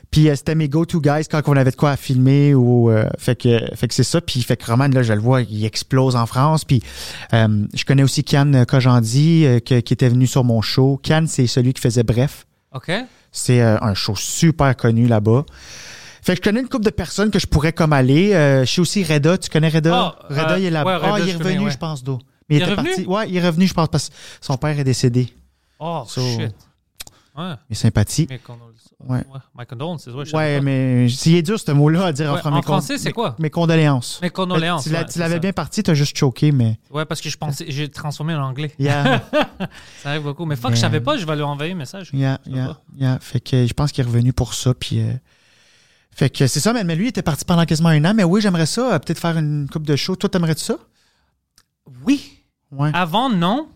Puis 0.09 0.29
euh, 0.29 0.35
c'était 0.35 0.53
mes 0.55 0.69
go-to 0.69 1.01
guys 1.01 1.25
quand 1.29 1.41
on 1.47 1.57
avait 1.57 1.71
de 1.71 1.75
quoi 1.75 1.91
à 1.91 1.97
filmer 1.97 2.53
ou 2.53 2.91
euh, 2.91 3.09
fait 3.17 3.35
que 3.35 3.59
fait 3.75 3.87
que 3.87 3.93
c'est 3.95 4.03
ça. 4.03 4.21
Puis 4.21 4.41
fait 4.43 4.55
que 4.55 4.65
Roman 4.69 4.87
là, 4.87 5.01
je 5.03 5.11
le 5.11 5.19
vois, 5.19 5.41
il 5.41 5.65
explose 5.65 6.15
en 6.15 6.25
France. 6.27 6.63
Puis 6.63 6.81
je 7.31 7.83
connais 7.85 8.03
aussi 8.03 8.23
Kian 8.23 8.63
Kojandi 8.65 9.45
que- 9.65 9.79
qui 9.79 9.93
était 9.93 10.09
venu 10.09 10.27
sur 10.27 10.43
mon 10.43 10.61
show. 10.61 10.99
Kian, 11.03 11.25
c'est 11.27 11.47
celui 11.47 11.73
qui 11.73 11.81
faisait 11.81 12.03
Bref. 12.03 12.45
OK. 12.73 12.91
C'est 13.31 13.61
un 13.61 13.93
show 13.95 14.15
super 14.15 14.77
connu 14.77 15.07
là-bas. 15.07 15.45
Fait 16.23 16.33
que 16.33 16.37
je 16.37 16.49
connais 16.49 16.61
une 16.61 16.69
couple 16.69 16.85
de 16.85 16.89
personnes 16.89 17.31
que 17.31 17.39
je 17.39 17.47
pourrais 17.47 17.73
comme 17.73 17.93
aller. 17.93 18.33
Euh, 18.33 18.65
je 18.65 18.71
sais 18.71 18.81
aussi 18.81 19.03
Reda, 19.03 19.37
tu 19.37 19.49
connais 19.49 19.69
Reda? 19.69 19.93
Ah, 20.19 20.25
Reda, 20.29 20.51
euh, 20.53 20.59
il 20.59 20.65
est 20.65 20.69
là-bas. 20.71 20.89
ouais, 20.91 20.95
Reda, 20.97 21.13
ah, 21.15 21.19
il 21.19 21.29
est 21.29 21.33
revenu, 21.33 21.43
connais, 21.55 21.65
ouais. 21.65 21.71
je 21.71 21.77
pense, 21.77 22.03
d'eau. 22.03 22.19
Mais 22.49 22.55
Il 22.55 22.59
il, 22.59 22.61
est 22.61 22.65
était 22.65 22.71
revenu? 22.75 22.89
parti. 22.89 23.05
Ouais, 23.07 23.29
il 23.29 23.35
est 23.37 23.45
revenu, 23.45 23.67
je 23.67 23.73
pense, 23.73 23.87
parce 23.89 24.09
que 24.09 24.15
son 24.41 24.57
père 24.57 24.77
est 24.79 24.83
décédé. 24.83 25.33
Oh, 25.79 26.03
So- 26.07 26.21
shit. 26.21 26.55
Ouais. 27.35 27.55
Mes 27.67 28.37
condoléances. 28.37 28.93
Ouais. 29.09 29.23
My 29.57 29.65
condolences, 29.65 30.05
ouais. 30.07 30.35
Ouais, 30.35 30.61
mais 30.61 31.09
s'il 31.09 31.35
est 31.35 31.41
dur 31.41 31.59
ce 31.59 31.71
mot-là 31.71 32.05
à 32.05 32.11
dire 32.11 32.31
en 32.31 32.37
français. 32.37 32.57
en 32.57 32.61
français, 32.61 32.97
c'est 32.99 33.11
quoi? 33.11 33.35
Mes 33.39 33.49
condoléances. 33.49 34.19
Mes 34.21 34.29
condoléances, 34.29 34.83
Tu 34.83 34.91
tu 34.91 34.95
c'est 35.09 35.19
l'avais 35.19 35.39
bien 35.39 35.51
parti, 35.51 35.81
t'as 35.81 35.95
juste 35.95 36.15
choqué, 36.15 36.51
mais. 36.51 36.77
Ouais, 36.91 37.05
parce 37.05 37.21
que 37.21 37.29
je 37.29 37.37
pensais, 37.37 37.65
j'ai 37.67 37.89
transformé 37.89 38.35
en 38.35 38.43
anglais. 38.43 38.71
Yeah, 38.77 39.23
Ça 40.03 40.11
arrive 40.11 40.21
beaucoup. 40.21 40.45
Mais 40.45 40.55
fuck, 40.55 40.69
Mais- 40.71 40.75
je 40.75 40.81
savais 40.81 41.01
pas, 41.01 41.17
je 41.17 41.25
vais 41.25 41.35
lui 41.35 41.41
envoyer 41.41 41.71
un 41.71 41.75
message. 41.75 42.11
yeah, 42.13 42.39
yeah, 42.45 42.77
yeah. 42.97 43.17
Fait 43.19 43.39
que 43.39 43.65
je 43.65 43.73
pense 43.73 43.91
qu'il 43.91 44.03
est 44.03 44.07
revenu 44.07 44.31
pour 44.31 44.53
ça, 44.53 44.73
puis. 44.75 44.99
euh, 45.01 45.11
Fait 46.15 46.29
que 46.29 46.47
c'est 46.47 46.59
ça, 46.59 46.73
mais, 46.73 46.83
mais 46.83 46.95
lui, 46.95 47.05
il 47.05 47.09
était 47.09 47.21
parti 47.21 47.43
pendant 47.45 47.65
quasiment 47.65 47.89
un 47.89 48.03
an. 48.05 48.13
Mais 48.13 48.23
oui, 48.23 48.39
j'aimerais 48.41 48.65
ça, 48.65 48.93
euh, 48.93 48.99
peut-être 48.99 49.19
faire 49.19 49.37
une 49.37 49.67
coupe 49.71 49.85
de 49.87 49.95
show. 49.95 50.15
Toi, 50.15 50.29
t'aimerais-tu 50.29 50.61
ça? 50.63 50.77
Oui. 52.05 52.39
Ouais. 52.71 52.91
Avant, 52.93 53.29
non. 53.29 53.69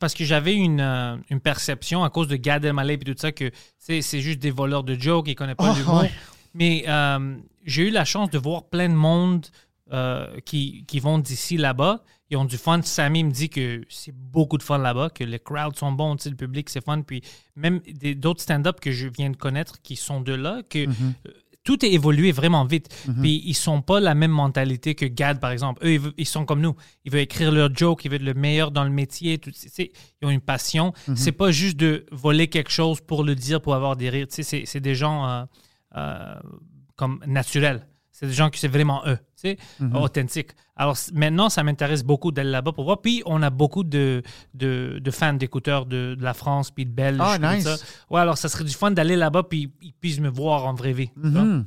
Parce 0.00 0.14
que 0.14 0.24
j'avais 0.24 0.54
une, 0.54 0.80
euh, 0.80 1.16
une 1.28 1.40
perception 1.40 2.04
à 2.04 2.10
cause 2.10 2.26
de 2.28 2.36
Gad 2.36 2.64
Elmaleh 2.64 2.94
et 2.94 2.98
tout 2.98 3.14
ça 3.18 3.32
que 3.32 3.50
c'est 3.78 4.00
juste 4.20 4.38
des 4.38 4.50
voleurs 4.50 4.82
de 4.82 4.94
jokes, 4.94 5.28
ils 5.28 5.34
connaissent 5.34 5.56
pas 5.56 5.72
Oh, 5.74 5.78
l'humour. 5.78 6.00
ouais. 6.02 6.10
Mais 6.54 6.84
euh, 6.88 7.36
j'ai 7.66 7.88
eu 7.88 7.90
la 7.90 8.06
chance 8.06 8.30
de 8.30 8.38
voir 8.38 8.64
plein 8.70 8.88
de 8.88 8.94
monde 8.94 9.46
euh, 9.92 10.40
qui, 10.46 10.84
qui 10.86 11.00
vont 11.00 11.18
d'ici 11.18 11.58
là-bas. 11.58 12.02
Ils 12.30 12.38
ont 12.38 12.46
du 12.46 12.56
fun. 12.56 12.80
Sammy 12.82 13.24
me 13.24 13.30
dit 13.30 13.50
que 13.50 13.82
c'est 13.90 14.14
beaucoup 14.14 14.56
de 14.56 14.62
fun 14.62 14.78
là-bas, 14.78 15.10
que 15.10 15.22
les 15.22 15.38
crowds 15.38 15.76
sont 15.76 15.92
bons, 15.92 16.16
le 16.24 16.34
public 16.34 16.70
c'est 16.70 16.82
fun. 16.82 17.02
Puis 17.02 17.22
même 17.54 17.80
d'autres 18.16 18.40
stand-up 18.40 18.80
que 18.80 18.90
je 18.90 19.08
viens 19.08 19.28
de 19.28 19.36
connaître 19.36 19.82
qui 19.82 19.96
sont 19.96 20.22
de 20.22 20.32
là, 20.32 20.62
que 20.68 20.86
Mm-hmm. 20.86 21.12
Tout 21.64 21.84
est 21.84 21.92
évolué 21.92 22.30
vraiment 22.30 22.64
vite. 22.64 22.94
Puis 23.20 23.42
ils 23.44 23.54
sont 23.54 23.80
pas 23.82 23.98
la 23.98 24.14
même 24.14 24.30
mentalité 24.30 24.94
que 24.94 25.06
Gad, 25.06 25.40
par 25.40 25.50
exemple. 25.50 25.84
Eux, 25.86 25.98
ils, 26.18 26.26
sont 26.26 26.44
comme 26.44 26.60
nous. 26.60 26.76
Ils 27.04 27.10
veulent 27.10 27.22
écrire 27.22 27.50
leurs 27.50 27.74
jokes, 27.74 28.04
ils 28.04 28.10
veulent 28.10 28.20
être 28.20 28.34
le 28.34 28.40
meilleur 28.40 28.70
dans 28.70 28.84
le 28.84 28.90
métier. 28.90 29.38
Tout, 29.38 29.50
ils 29.78 29.90
ont 30.22 30.30
une 30.30 30.40
passion. 30.40 30.92
C'est 31.16 31.32
pas 31.32 31.50
juste 31.50 31.76
de 31.76 32.06
voler 32.12 32.48
quelque 32.48 32.70
chose 32.70 33.00
pour 33.00 33.24
le 33.24 33.34
dire, 33.34 33.60
pour 33.60 33.74
avoir 33.74 33.96
des 33.96 34.10
rires. 34.10 34.26
C'est 34.28 34.80
des 34.80 34.94
gens 34.94 35.26
euh, 35.26 35.44
euh, 35.96 36.34
comme 36.96 37.20
naturels. 37.26 37.86
C'est 38.16 38.26
des 38.28 38.32
gens 38.32 38.48
qui 38.48 38.60
c'est 38.60 38.68
vraiment 38.68 39.02
eux, 39.06 39.16
tu 39.42 39.56
sais, 39.56 39.58
authentiques. 39.92 40.50
Alors 40.76 40.96
maintenant, 41.12 41.48
ça 41.48 41.64
m'intéresse 41.64 42.04
beaucoup 42.04 42.30
d'aller 42.30 42.50
là-bas 42.52 42.70
pour 42.70 42.84
voir. 42.84 43.00
Puis 43.00 43.24
on 43.26 43.42
a 43.42 43.50
beaucoup 43.50 43.82
de, 43.82 44.22
de, 44.54 45.00
de 45.02 45.10
fans, 45.10 45.32
d'écouteurs 45.32 45.84
de, 45.84 46.14
de 46.16 46.22
la 46.22 46.32
France, 46.32 46.70
puis 46.70 46.86
de 46.86 46.92
Belges. 46.92 47.18
Ah, 47.20 47.38
nice. 47.38 47.64
ça. 47.64 47.74
Ouais, 48.10 48.20
alors 48.20 48.38
ça 48.38 48.48
serait 48.48 48.62
du 48.62 48.72
fun 48.72 48.92
d'aller 48.92 49.16
là-bas, 49.16 49.42
puis 49.42 49.72
ils 49.82 49.92
puissent 49.94 50.20
me 50.20 50.28
voir 50.28 50.64
en 50.66 50.74
vraie 50.74 50.92
vie. 50.92 51.10
Mhm. 51.16 51.66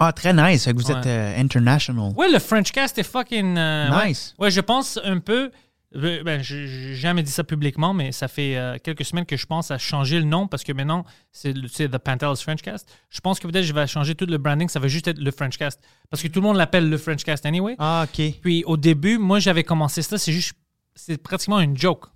Ah, 0.00 0.12
très 0.12 0.32
nice. 0.32 0.66
Vous 0.68 0.90
Ouais. 0.90 0.98
êtes 0.98 1.06
euh, 1.06 1.40
international. 1.40 2.12
Ouais, 2.16 2.28
le 2.28 2.40
French 2.40 2.72
cast 2.72 2.98
est 2.98 3.04
fucking. 3.04 3.56
euh, 3.56 4.06
Nice. 4.06 4.34
Ouais. 4.38 4.46
Ouais, 4.46 4.50
je 4.50 4.60
pense 4.60 4.98
un 5.04 5.20
peu. 5.20 5.52
Ben, 5.94 6.42
je- 6.42 6.66
j'ai 6.66 6.94
jamais 6.96 7.22
dit 7.22 7.30
ça 7.30 7.44
publiquement, 7.44 7.94
mais 7.94 8.10
ça 8.12 8.26
fait 8.28 8.56
euh, 8.56 8.76
quelques 8.82 9.04
semaines 9.04 9.26
que 9.26 9.36
je 9.36 9.46
pense 9.46 9.70
à 9.70 9.78
changer 9.78 10.18
le 10.18 10.24
nom 10.24 10.48
parce 10.48 10.64
que 10.64 10.72
maintenant, 10.72 11.04
c'est 11.30 11.52
le- 11.52 11.68
c'est 11.68 11.88
The 11.88 11.98
Pantelis 11.98 12.42
French 12.42 12.62
Cast. 12.62 12.88
Je 13.10 13.20
pense 13.20 13.38
que 13.38 13.46
peut-être 13.46 13.64
je 13.64 13.72
vais 13.72 13.86
changer 13.86 14.14
tout 14.14 14.26
le 14.26 14.38
branding, 14.38 14.68
ça 14.68 14.80
va 14.80 14.88
juste 14.88 15.06
être 15.08 15.18
le 15.18 15.30
French 15.30 15.56
Cast. 15.56 15.80
Parce 16.10 16.22
que 16.22 16.28
tout 16.28 16.40
le 16.40 16.46
monde 16.46 16.56
l'appelle 16.56 16.88
le 16.90 16.98
French 16.98 17.22
Cast 17.22 17.46
anyway. 17.46 17.76
Ah, 17.78 18.06
OK. 18.08 18.22
Puis 18.42 18.64
au 18.66 18.76
début, 18.76 19.18
moi, 19.18 19.38
j'avais 19.38 19.62
commencé 19.64 20.02
ça, 20.02 20.18
c'est 20.18 20.32
juste. 20.32 20.54
C'est 20.96 21.20
pratiquement 21.20 21.58
une 21.60 21.76
joke. 21.76 22.06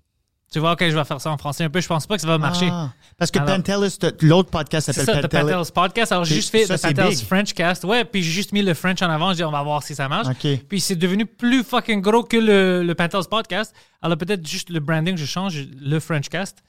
Tu 0.50 0.60
vois, 0.60 0.72
ok, 0.72 0.80
je 0.88 0.96
vais 0.96 1.04
faire 1.04 1.20
ça 1.20 1.30
en 1.30 1.36
français 1.36 1.64
un 1.64 1.68
peu. 1.68 1.78
Je 1.80 1.86
pense 1.86 2.06
pas 2.06 2.14
que 2.16 2.22
ça 2.22 2.26
va 2.26 2.38
marcher. 2.38 2.70
Ah, 2.72 2.90
parce 3.18 3.30
que 3.30 3.38
Pantelis, 3.38 3.98
l'autre 4.22 4.48
podcast 4.48 4.90
s'appelle 4.90 5.28
Pantelis. 5.28 5.52
Pantelis 5.52 5.70
Podcast. 5.74 6.12
Alors, 6.12 6.24
j'ai 6.24 6.36
juste 6.36 6.50
fait 6.50 6.64
c'est 6.64 6.80
Pantelis 6.80 7.16
big. 7.16 7.26
French 7.26 7.52
Cast. 7.52 7.84
Ouais, 7.84 8.04
puis 8.06 8.22
j'ai 8.22 8.30
juste 8.30 8.52
mis 8.52 8.62
le 8.62 8.72
French 8.72 9.02
en 9.02 9.10
avant. 9.10 9.30
J'ai 9.30 9.36
dit, 9.36 9.44
on 9.44 9.50
va 9.50 9.62
voir 9.62 9.82
si 9.82 9.94
ça 9.94 10.08
marche. 10.08 10.28
Puis 10.68 10.80
c'est 10.80 10.96
devenu 10.96 11.26
plus 11.26 11.62
fucking 11.62 12.00
gros 12.00 12.22
que 12.22 12.38
le, 12.38 12.82
le 12.82 12.94
Pantelis 12.94 13.26
Podcast. 13.30 13.74
Alors, 14.00 14.16
peut-être 14.16 14.46
juste 14.46 14.70
le 14.70 14.80
branding, 14.80 15.18
je 15.18 15.26
change 15.26 15.66
le 15.80 16.00
French 16.00 16.30
Cast. 16.30 16.62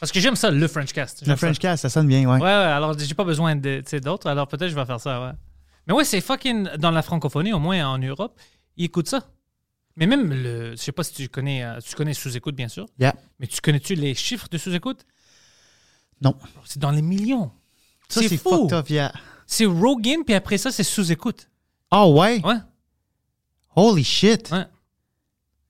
Parce 0.00 0.10
que 0.10 0.18
j'aime 0.18 0.34
ça, 0.34 0.50
le 0.50 0.66
French 0.66 0.92
Cast. 0.92 1.20
Le 1.20 1.26
J'aime 1.26 1.36
French 1.36 1.56
ça. 1.56 1.60
Cast, 1.60 1.82
ça 1.82 1.88
sonne 1.90 2.08
bien, 2.08 2.22
ouais. 2.22 2.38
Ouais, 2.38 2.42
ouais, 2.42 2.48
alors 2.48 2.98
j'ai 2.98 3.14
pas 3.14 3.22
besoin 3.22 3.54
d'autres. 3.54 4.28
Alors, 4.28 4.48
peut-être 4.48 4.70
je 4.70 4.74
vais 4.74 4.84
faire 4.84 4.98
ça, 4.98 5.20
ouais. 5.20 5.30
Mais 5.86 5.94
ouais, 5.94 6.04
c'est 6.04 6.20
fucking. 6.20 6.70
Dans 6.78 6.90
la 6.90 7.02
francophonie, 7.02 7.52
au 7.52 7.60
moins 7.60 7.86
en 7.86 7.98
Europe, 7.98 8.36
ils 8.76 8.86
écoutent 8.86 9.08
ça. 9.08 9.22
Mais 9.96 10.06
même 10.06 10.32
le. 10.32 10.70
Je 10.72 10.76
sais 10.76 10.92
pas 10.92 11.02
si 11.04 11.12
tu 11.14 11.28
connais. 11.28 11.62
euh, 11.62 11.78
tu 11.86 11.94
connais 11.94 12.14
sous-écoute, 12.14 12.54
bien 12.54 12.68
sûr. 12.68 12.86
Yeah. 12.98 13.14
Mais 13.38 13.46
tu 13.46 13.60
connais-tu 13.60 13.94
les 13.94 14.14
chiffres 14.14 14.48
de 14.50 14.56
sous-écoute? 14.58 15.04
Non. 16.20 16.34
C'est 16.64 16.78
dans 16.78 16.90
les 16.90 17.02
millions. 17.02 17.50
Ça, 18.08 18.20
c'est 18.22 18.36
fou. 18.36 18.50
fucked 18.50 18.72
up, 18.72 18.88
yeah. 18.90 19.12
C'est 19.46 19.66
Rogan, 19.66 20.24
puis 20.24 20.34
après 20.34 20.56
ça, 20.58 20.70
c'est 20.70 20.82
sous-écoute. 20.84 21.48
Ah, 21.90 22.06
ouais? 22.08 22.40
Ouais, 22.44 22.56
Holy 23.76 24.04
shit. 24.04 24.50
ouais. 24.50 24.64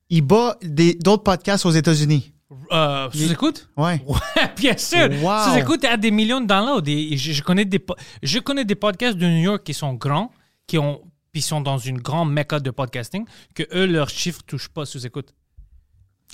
Il 0.09 0.21
bat 0.21 0.57
des- 0.61 0.93
d'autres 0.95 1.23
podcasts 1.23 1.65
aux 1.65 1.71
États-Unis. 1.71 2.33
Euh, 2.71 3.09
sous-écoute? 3.11 3.67
Ouais. 3.75 4.01
Ouais, 4.05 4.53
bien 4.57 4.77
sûr. 4.77 5.09
Wow. 5.21 5.49
Sous-écoute 5.51 5.83
a 5.85 5.97
des 5.97 6.11
millions 6.11 6.39
de 6.41 6.45
downloads. 6.45 6.83
Et 6.87 7.17
je, 7.17 7.31
je 7.33 7.41
connais 7.41 7.65
des, 7.65 7.83
je 8.21 8.39
connais 8.39 8.63
des 8.65 8.75
podcasts 8.75 9.17
de 9.17 9.25
New 9.25 9.41
York 9.41 9.63
qui 9.63 9.73
sont 9.73 9.93
grands, 9.95 10.31
qui 10.67 10.77
ont, 10.77 11.01
puis 11.33 11.41
sont 11.41 11.59
dans 11.61 11.79
une 11.79 11.97
grande 11.99 12.31
méca 12.31 12.59
de 12.59 12.69
podcasting, 12.69 13.25
que 13.55 13.63
eux, 13.75 13.87
leurs 13.87 14.09
chiffres 14.09 14.41
ne 14.43 14.47
touchent 14.47 14.69
pas 14.69 14.85
sous-écoute. 14.85 15.33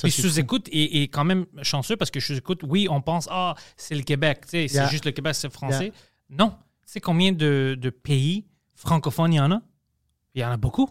Puis 0.03 0.11
sous-écoute 0.11 0.67
est, 0.71 1.01
est 1.03 1.07
quand 1.07 1.23
même 1.23 1.45
chanceux 1.63 1.95
parce 1.95 2.11
que 2.11 2.19
sous-écoute, 2.19 2.61
oui, 2.67 2.87
on 2.89 3.01
pense, 3.01 3.27
ah, 3.31 3.55
c'est 3.77 3.95
le 3.95 4.03
Québec, 4.03 4.41
c'est 4.47 4.65
Yeah. 4.67 4.87
juste 4.89 5.05
le 5.05 5.11
Québec, 5.11 5.35
c'est 5.35 5.51
français. 5.51 5.91
Non. 6.29 6.49
Tu 6.85 6.93
sais 6.93 6.99
combien 7.01 7.31
de, 7.31 7.77
de 7.79 7.89
pays 7.89 8.45
francophones 8.75 9.33
il 9.33 9.37
y 9.37 9.39
en 9.39 9.51
a? 9.51 9.61
Il 10.35 10.41
y 10.41 10.45
en 10.45 10.51
a 10.51 10.57
beaucoup. 10.57 10.89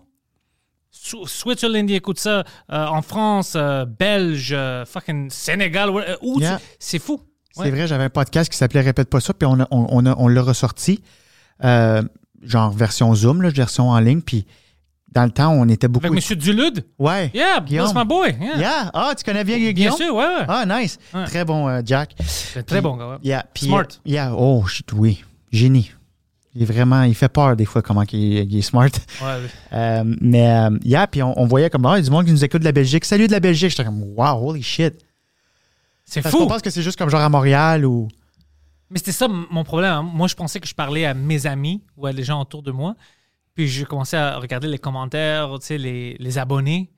Sw- 0.93 1.27
Switzerland, 1.27 1.89
ils 1.91 1.95
écoutent 1.97 2.19
ça. 2.19 2.45
euh, 2.73 2.87
en 2.87 3.03
France, 3.03 3.53
euh, 3.57 3.85
Belge, 3.85 4.53
euh, 4.53 4.87
fucking 4.87 5.29
Sénégal, 5.31 5.91
euh, 5.91 6.17
où 6.23 6.41
Yeah. 6.41 6.61
c'est 6.79 6.99
fou. 6.99 7.21
C'est 7.53 7.71
vrai, 7.71 7.87
j'avais 7.87 8.05
un 8.05 8.11
podcast 8.11 8.51
qui 8.51 8.57
s'appelait 8.57 8.81
Répète 8.83 9.11
pas 9.11 9.21
ça, 9.21 9.35
puis 9.35 9.47
on, 9.47 9.61
a- 9.61 9.69
on, 9.71 9.87
on, 9.91 10.07
a- 10.07 10.15
on 10.17 10.29
l'a 10.29 10.43
ressorti, 10.43 11.03
euh, 11.65 12.03
genre 12.43 12.70
version 12.72 13.14
Zoom, 13.14 13.43
là, 13.43 13.51
version 13.51 13.91
en 13.91 13.99
ligne, 14.01 14.20
puis 14.20 14.47
dans 15.12 15.24
le 15.24 15.30
temps, 15.30 15.53
on 15.53 15.66
était 15.68 15.89
beaucoup. 15.89 16.07
Avec 16.07 16.30
M. 16.30 16.36
Dulude? 16.36 16.84
Ouais. 16.99 17.30
Yeah, 17.34 17.61
Guillaume. 17.61 17.86
that's 17.86 17.97
my 17.97 18.05
boy. 18.07 18.36
Yeah. 18.41 18.59
Yeah. 18.59 18.91
Ah, 18.93 19.12
tu 19.16 19.24
connais 19.24 19.43
bien 19.45 19.57
Bien 19.57 19.72
Guillaume? 19.72 19.97
sûr, 19.97 20.14
ouais. 20.14 20.24
ouais. 20.24 20.45
Ah, 20.47 20.64
nice. 20.66 20.99
Ouais. 21.14 21.24
Très 21.24 21.45
bon, 21.45 21.66
euh, 21.68 21.80
Jack. 21.84 22.14
Très 22.66 22.80
bon, 22.80 22.97
gars. 22.97 23.09
ouais. 23.12 23.16
Yeah. 23.22 23.45
Puis, 23.55 23.66
Smart. 23.66 23.84
euh, 23.84 24.01
yeah. 24.05 24.32
Oh, 24.36 24.64
shit, 24.66 24.93
oui. 24.93 25.24
Génie. 25.51 25.91
Il 26.55 26.62
est 26.62 26.66
vraiment, 26.66 27.03
il 27.05 27.14
fait 27.14 27.28
peur 27.28 27.57
des 27.57 27.64
fois 27.64 27.82
comment 27.82 28.03
il, 28.12 28.36
est- 28.39 28.45
il 28.45 28.59
est 28.59 28.62
smart. 28.62 28.89
Ouais, 29.22 29.28
Euh, 29.72 30.03
mais, 30.20 30.51
euh, 30.51 30.70
yeah, 30.84 31.07
puis 31.07 31.22
on, 31.22 31.39
on 31.41 31.47
voyait 31.47 31.70
comme, 31.70 31.86
ah, 31.86 31.93
il 31.95 31.97
y 31.97 32.01
a 32.01 32.03
du 32.03 32.11
monde 32.11 32.26
qui 32.26 32.32
nous 32.32 32.45
écoute 32.45 32.61
de 32.61 32.64
la 32.66 32.72
Belgique. 32.72 33.05
Salut 33.05 33.26
de 33.28 33.32
la 33.32 33.41
Belgique. 33.41 33.70
J'étais 33.70 33.84
comme, 33.84 34.03
wow, 34.16 34.49
holy 34.51 34.62
shit. 34.62 34.95
c'est 36.05 36.26
fou. 36.26 36.39
qu'on 36.39 36.47
pense 36.49 36.62
que 36.62 36.70
c'est 36.70 36.82
juste 36.82 36.99
comme 36.99 37.11
genre 37.11 37.20
à 37.20 37.28
Montréal 37.28 37.84
ou. 37.86 38.09
Mais 38.91 38.99
c'était 38.99 39.12
ça 39.12 39.28
mon 39.28 39.64
problème. 39.64 39.93
hein. 39.93 40.03
Moi, 40.03 40.28
je 40.28 40.34
pensais 40.34 40.61
que 40.61 40.66
je 40.66 40.74
parlais 40.74 41.05
à 41.05 41.14
mes 41.14 41.47
amis 41.47 41.82
ou 41.97 42.07
à 42.07 42.12
les 42.12 42.22
gens 42.24 42.41
autour 42.41 42.62
de 42.62 42.70
moi. 42.72 42.95
Puis 43.55 43.68
je 43.68 43.84
commençais 43.84 44.16
à 44.16 44.39
regarder 44.39 44.68
les 44.68 44.78
commentaires, 44.78 45.51
tu 45.61 45.66
sais, 45.66 45.78
les, 45.78 46.16
les 46.18 46.39
abonnés. 46.39 46.91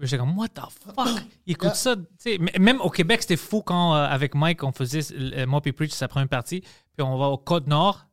J'étais 0.00 0.18
comme, 0.18 0.36
what 0.38 0.48
the 0.48 0.60
fuck? 0.70 1.08
Ils 1.46 1.52
écoutent 1.52 1.74
ça. 1.74 1.96
tu 1.96 2.02
sais. 2.18 2.34
M- 2.36 2.48
Même 2.58 2.80
au 2.80 2.90
Québec, 2.90 3.22
c'était 3.22 3.36
fou 3.36 3.62
quand, 3.62 3.94
euh, 3.94 4.04
avec 4.06 4.34
Mike, 4.34 4.62
on 4.64 4.72
faisait, 4.72 5.00
euh, 5.14 5.46
moi 5.46 5.60
puis 5.60 5.72
Preach, 5.72 5.90
sa 5.92 6.08
première 6.08 6.28
partie. 6.28 6.60
Puis 6.60 7.02
on 7.06 7.16
va 7.16 7.26
au 7.26 7.38
Côte-Nord. 7.38 8.06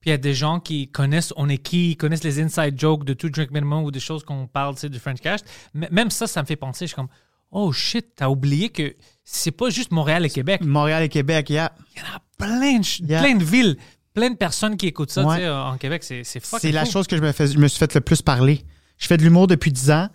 Puis 0.00 0.10
il 0.10 0.12
y 0.12 0.14
a 0.14 0.18
des 0.18 0.34
gens 0.34 0.60
qui 0.60 0.88
connaissent 0.90 1.32
on 1.36 1.48
est 1.48 1.58
qui, 1.58 1.90
ils 1.92 1.96
connaissent 1.96 2.22
les 2.24 2.40
inside 2.40 2.78
jokes 2.78 3.04
de 3.04 3.14
Two 3.14 3.30
Drink 3.30 3.50
Minimum 3.50 3.82
ou 3.84 3.90
des 3.90 3.98
choses 4.00 4.22
qu'on 4.24 4.46
parle, 4.46 4.74
tu 4.74 4.82
sais, 4.82 4.88
du 4.88 4.98
French 4.98 5.20
Cash. 5.20 5.40
M- 5.74 5.88
Même 5.90 6.10
ça, 6.10 6.26
ça 6.26 6.40
me 6.42 6.46
fait 6.46 6.56
penser. 6.56 6.84
Je 6.86 6.88
suis 6.88 6.96
comme, 6.96 7.08
oh 7.50 7.72
shit, 7.72 8.14
t'as 8.14 8.28
oublié 8.28 8.68
que 8.70 8.94
c'est 9.24 9.50
pas 9.50 9.70
juste 9.70 9.90
Montréal 9.90 10.24
et 10.24 10.30
Québec. 10.30 10.62
Montréal 10.64 11.02
et 11.02 11.08
Québec, 11.08 11.50
yeah. 11.50 11.72
Il 11.96 12.00
y 12.00 12.04
en 12.04 12.16
a 12.16 12.20
plein 12.38 12.78
de, 12.78 12.84
ch- 12.84 13.00
Yeah. 13.06 13.22
plein 13.22 13.34
de 13.36 13.44
villes, 13.44 13.76
plein 14.14 14.30
de 14.30 14.36
personnes 14.36 14.76
qui 14.76 14.86
écoutent 14.86 15.10
ça 15.10 15.24
Ouais. 15.24 15.36
tu 15.36 15.42
sais, 15.42 15.48
en 15.50 15.76
Québec. 15.76 16.02
C'est 16.04 16.24
c'est 16.24 16.40
fucking 16.40 16.60
C'est 16.60 16.72
la 16.72 16.84
chose 16.84 17.06
que 17.06 17.16
je 17.16 17.22
me, 17.22 17.32
fais, 17.32 17.46
je 17.48 17.58
me 17.58 17.68
suis 17.68 17.78
fait 17.78 17.94
le 17.94 18.00
plus 18.00 18.22
parler. 18.22 18.64
Je 18.96 19.06
fais 19.06 19.16
de 19.16 19.22
l'humour 19.22 19.46
depuis 19.46 19.70
10 19.72 19.90
ans. 19.90 20.08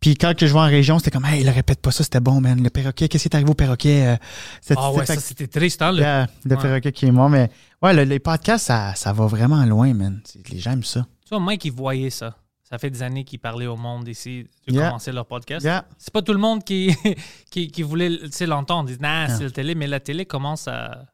Puis 0.00 0.14
quand 0.16 0.32
que 0.36 0.46
je 0.46 0.52
vais 0.52 0.60
en 0.60 0.66
région, 0.66 0.98
c'était 1.00 1.10
comme, 1.10 1.24
hey, 1.24 1.42
le 1.42 1.50
répète 1.50 1.80
pas 1.80 1.90
ça, 1.90 2.04
c'était 2.04 2.20
bon, 2.20 2.40
man. 2.40 2.62
Le 2.62 2.70
perroquet, 2.70 3.08
qu'est-ce 3.08 3.22
qui 3.24 3.28
est 3.28 3.34
arrivé 3.34 3.50
au 3.50 3.54
perroquet? 3.54 4.06
Euh, 4.06 4.74
Ah 4.76 4.92
ouais, 4.92 5.04
ça 5.04 5.16
c'était 5.18 5.48
triste, 5.48 5.82
hein, 5.82 5.90
le- 5.90 5.98
Yeah, 5.98 6.28
le 6.44 6.54
Ouais. 6.54 6.62
perroquet 6.62 6.92
qui 6.92 7.06
est 7.06 7.10
mort. 7.10 7.28
Mais 7.28 7.50
ouais, 7.82 7.94
le- 7.94 8.04
les 8.04 8.20
podcasts, 8.20 8.66
ça, 8.66 8.94
ça 8.94 9.12
va 9.12 9.26
vraiment 9.26 9.64
loin, 9.64 9.92
man. 9.94 10.20
Les 10.50 10.60
gens 10.60 10.70
aiment 10.72 10.84
ça. 10.84 11.04
Tu 11.24 11.30
vois, 11.30 11.40
Mike, 11.40 11.64
il 11.64 11.72
voyait 11.72 12.10
ça. 12.10 12.36
Ça 12.62 12.78
fait 12.78 12.90
des 12.90 13.02
années 13.02 13.24
qu'il 13.24 13.40
parlait 13.40 13.66
au 13.66 13.76
monde 13.76 14.06
ici 14.06 14.46
de 14.68 14.74
Yeah. 14.74 14.86
commencer 14.88 15.10
leur 15.10 15.26
podcast. 15.26 15.64
Yeah. 15.64 15.84
C'est 15.98 16.12
pas 16.12 16.22
tout 16.22 16.32
le 16.34 16.38
monde 16.38 16.62
qui, 16.62 16.94
qui, 17.50 17.66
qui 17.68 17.82
voulait 17.82 18.10
tu 18.18 18.28
sais, 18.30 18.46
l'entendre. 18.46 18.88
Ils 18.88 18.92
disent, 18.92 19.00
nah, 19.00 19.28
c'est 19.36 19.44
la 19.44 19.50
télé, 19.50 19.74
mais 19.74 19.88
la 19.88 19.98
télé 19.98 20.26
commence 20.26 20.68
à. 20.68 21.06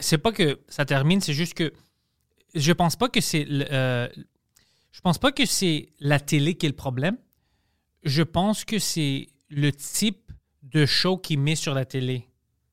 C'est 0.00 0.18
pas 0.18 0.32
que 0.32 0.60
ça 0.68 0.84
termine, 0.84 1.20
c'est 1.20 1.34
juste 1.34 1.54
que 1.54 1.72
je 2.54 2.72
pense 2.72 2.96
pas 2.96 3.08
que 3.08 3.20
c'est. 3.20 3.46
euh, 3.50 4.08
je 4.92 5.00
pense 5.00 5.18
pas 5.18 5.32
que 5.32 5.44
c'est 5.46 5.88
la 6.00 6.20
télé 6.20 6.54
qui 6.54 6.66
est 6.66 6.68
le 6.68 6.74
problème. 6.76 7.16
Je 8.04 8.22
pense 8.22 8.64
que 8.64 8.78
c'est 8.78 9.28
le 9.48 9.72
type 9.72 10.30
de 10.62 10.86
show 10.86 11.16
qu'il 11.18 11.40
met 11.40 11.56
sur 11.56 11.74
la 11.74 11.84
télé. 11.84 12.28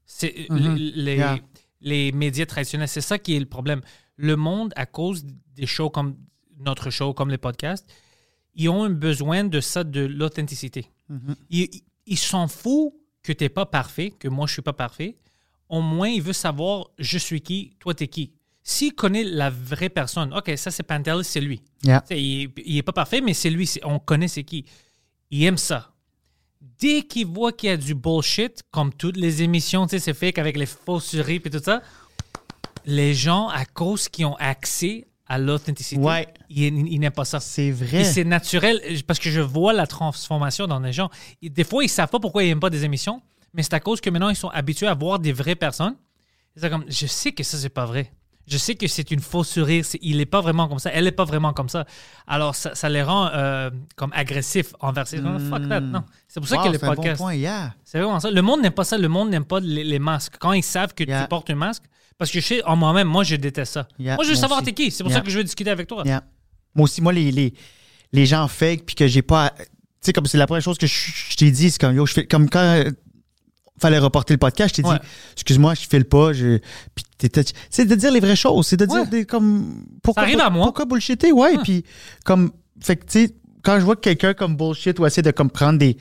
C'est 0.05 0.47
Mhm. 0.49 0.76
les, 0.76 0.91
les- 0.91 1.15
Yeah. 1.17 1.39
les 1.82 2.11
médias 2.11 2.45
traditionnels. 2.45 2.88
C'est 2.88 3.01
ça 3.01 3.17
qui 3.17 3.36
est 3.36 3.39
le 3.39 3.45
problème. 3.45 3.82
Le 4.17 4.36
monde, 4.36 4.72
à 4.76 4.86
cause 4.86 5.26
des 5.55 5.65
shows 5.65 5.89
comme 5.89 6.17
notre 6.59 6.89
show, 6.91 7.13
comme 7.13 7.30
les 7.30 7.38
podcasts, 7.39 7.88
ils 8.55 8.69
ont 8.69 8.84
un 8.84 8.89
besoin 8.89 9.43
de 9.45 9.59
ça, 9.61 9.84
de 9.84 10.01
l'authenticité. 10.01 10.88
Mhm. 11.09 11.36
Ils 11.49 11.61
il, 11.74 11.82
il 12.05 12.17
s'en 12.17 12.47
fout 12.47 12.93
que 13.24 13.32
tu 13.34 13.43
n'es 13.43 13.49
pas 13.49 13.65
parfait, 13.65 14.11
que 14.11 14.28
moi 14.28 14.47
je 14.47 14.53
suis 14.53 14.61
pas 14.61 14.74
parfait. 14.74 15.15
Au 15.72 15.82
moins, 15.82 16.09
il 16.09 16.22
veut 16.22 16.34
savoir 16.34 16.89
je 16.99 17.17
suis 17.17 17.41
qui, 17.41 17.72
toi 17.80 17.93
t'es 17.95 18.07
qui. 18.07 18.34
S'il 18.61 18.93
connaît 18.93 19.24
la 19.24 19.49
vraie 19.49 19.89
personne, 19.89 20.32
OK, 20.38 20.51
ça 20.55 20.69
c'est 20.69 20.84
Pantelis, 20.84 21.24
c'est 21.24 21.41
lui. 21.41 21.61
Yeah. 21.84 22.03
Il, 22.11 22.51
il 22.63 22.78
est 22.78 22.84
pas 22.84 22.91
parfait, 22.91 23.22
mais 23.22 23.34
c'est 23.34 23.49
lui, 23.49 23.67
on 23.84 23.97
connaît 23.97 24.28
c'est 24.28 24.43
qui. 24.43 24.65
Il 25.32 25.43
aime 25.45 25.57
ça. 25.57 25.91
Dès 26.80 27.01
qu'il 27.03 27.26
voit 27.26 27.51
qu'il 27.53 27.69
y 27.69 27.72
a 27.72 27.78
du 27.78 27.95
bullshit, 27.95 28.61
comme 28.69 28.93
toutes 28.93 29.17
les 29.17 29.41
émissions, 29.41 29.88
tu 29.88 29.91
sais, 29.91 29.99
c'est 29.99 30.13
fake 30.13 30.38
avec 30.38 30.57
les 30.57 30.67
fausseries 30.67 31.41
et 31.43 31.49
tout 31.49 31.61
ça, 31.63 31.82
les 32.86 33.13
gens, 33.13 33.47
à 33.47 33.65
cause 33.65 34.09
qu'ils 34.09 34.26
ont 34.26 34.36
accès 34.36 35.07
à 35.28 35.38
l'authenticité, 35.39 36.01
Ouais. 36.01 36.28
ils, 36.49 36.65
ils 36.88 36.99
n'aiment 36.99 37.11
pas 37.13 37.24
ça. 37.26 37.39
C'est 37.39 37.72
vrai. 37.72 38.03
c'est 38.03 38.26
naturel 38.26 38.82
parce 39.07 39.19
que 39.19 39.30
je 39.32 39.39
vois 39.39 39.72
la 39.74 39.88
transformation 39.88 40.67
dans 40.67 40.80
les 40.80 40.91
gens. 40.91 41.09
Des 41.41 41.63
fois, 41.63 41.84
ils 41.84 41.89
savent 41.89 42.09
pas 42.09 42.19
pourquoi 42.19 42.43
ils 42.43 42.47
n'aiment 42.49 42.59
pas 42.59 42.69
des 42.69 42.84
émissions, 42.84 43.22
mais 43.54 43.64
c'est 43.64 43.74
à 43.74 43.80
cause 43.80 44.02
que 44.02 44.10
maintenant, 44.10 44.30
ils 44.30 44.36
sont 44.36 44.49
habitués 44.49 44.88
à 44.88 44.93
voir 44.93 45.20
des 45.20 45.34
vraies 45.34 45.56
personnes. 45.56 45.95
Sont 46.60 46.70
comme, 46.70 46.86
je 46.88 47.06
sais 47.08 47.32
que 47.32 47.43
ça, 47.43 47.58
c'est 47.58 47.70
pas 47.70 47.86
vrai. 47.86 48.12
Je 48.47 48.58
sais 48.58 48.76
que 48.76 48.88
c'est 48.88 49.12
une 49.12 49.20
fausse 49.22 49.49
sourire. 49.49 49.86
C'est- 49.86 49.99
Il 50.02 50.18
n'est 50.18 50.26
pas 50.26 50.41
vraiment 50.41 50.68
comme 50.68 50.80
ça. 50.80 50.89
Elle 50.91 51.06
n'est 51.06 51.12
pas 51.12 51.24
vraiment 51.24 51.54
comme 51.54 51.70
ça. 51.70 51.86
Alors, 52.28 52.56
ça, 52.56 52.76
ça 52.76 52.89
les 52.89 53.04
rend 53.04 53.28
euh, 53.28 53.70
comme 53.95 54.12
agressifs 54.14 54.74
envers 54.82 55.08
ces 55.08 55.22
gens. 55.22 55.38
Fuck 55.39 55.70
that. 55.70 55.80
Non. 55.80 56.04
C'est 56.28 56.39
pour 56.41 56.49
ça 56.49 56.58
Wow, 56.58 56.64
que 56.64 56.70
les 56.70 56.78
c'est 56.80 56.86
bon 56.88 56.95
podcasts. 56.95 57.24
yeah. 57.34 57.74
C'est 57.86 57.99
vraiment 57.99 58.20
ça. 58.20 58.30
Le 58.32 58.41
monde 58.41 58.62
n'aime 58.62 58.74
pas 58.74 58.84
ça. 58.84 58.97
Le 58.97 59.08
monde 59.08 59.30
n'aime 59.30 59.45
pas 59.45 59.60
les, 59.62 59.84
les 59.84 59.99
masques. 59.99 60.36
Quand 60.39 60.52
ils 60.54 60.64
savent 60.64 60.93
que 60.93 61.04
Yeah. 61.06 61.22
tu 61.22 61.28
portes 61.30 61.49
un 61.52 61.56
masque, 61.56 61.84
parce 62.18 62.32
que 62.32 62.41
je 62.41 62.45
sais, 62.45 62.64
en 62.66 62.76
moi-même, 62.76 63.08
moi, 63.08 63.24
je 63.24 63.36
déteste 63.38 63.74
ça. 63.74 63.88
Yeah, 63.99 64.16
moi, 64.16 64.26
je 64.26 64.30
veux 64.30 64.36
moi 64.36 64.41
savoir 64.41 64.64
t'es 64.64 64.74
qui. 64.74 64.91
C'est 64.91 65.04
pour 65.04 65.14
ça 65.14 65.22
que 65.22 65.30
je 65.30 65.38
veux 65.38 65.43
discuter 65.43 65.70
avec 65.70 65.88
toi. 65.88 66.04
Moi 66.04 66.84
aussi, 66.86 67.02
moi, 67.02 67.14
les, 67.14 67.32
les, 67.32 67.54
les 68.12 68.26
gens 68.26 68.47
fake, 68.47 68.86
puis 68.86 68.95
que 68.95 69.08
j'ai 69.08 69.22
pas. 69.22 69.52
Tu 69.52 69.66
sais, 70.02 70.14
comme 70.14 70.26
c'est 70.26 70.38
la 70.38 70.47
première 70.47 70.64
chose 70.64 70.78
que 70.80 70.88
je, 70.88 71.12
je 71.30 71.36
t'ai 71.38 71.52
dit, 71.52 71.70
c'est 71.70 71.80
comme, 71.80 71.95
yo, 71.95 72.06
je 72.06 72.14
fais. 72.14 72.26
Comme 72.26 72.49
quand. 72.49 72.84
Fallait 73.82 73.98
reporter 74.00 74.34
le 74.34 74.38
podcast, 74.38 74.76
je 74.78 74.82
t'ai 74.82 74.88
Ouais. 74.88 74.96
dit, 75.00 75.06
excuse-moi, 75.34 75.74
je 75.74 75.82
file 75.90 76.06
pas. 76.06 76.34
Je, 76.34 76.60
puis 76.96 77.06
c'est 77.70 77.86
de 77.86 77.96
dire 77.96 78.12
les 78.12 78.20
vraies 78.20 78.36
choses. 78.36 78.68
C'est 78.68 78.78
de 78.78 78.86
dire 78.86 79.02
Ouais. 79.02 79.08
des, 79.08 79.26
comme. 79.26 79.84
Pourquoi, 80.04 80.24
Ça 80.24 80.28
arrive 80.28 80.40
à 80.40 80.50
moi. 80.50 80.66
Pourquoi 80.66 80.86
bullshitter? 80.86 81.32
Ouais. 81.32 81.58
Puis, 81.64 81.84
comme. 82.26 82.52
Fait 82.80 82.96
que, 82.96 83.06
tu 83.06 83.26
sais, 83.28 83.36
quand 83.64 83.80
je 83.80 83.86
vois 83.86 83.96
que 83.96 84.02
quelqu'un 84.02 84.34
comme 84.34 84.56
bullshit 84.56 84.98
ou 85.00 85.06
essaie 85.06 85.22
de 85.22 85.32
comme 85.32 85.50
prendre 85.52 85.78
des, 85.78 85.98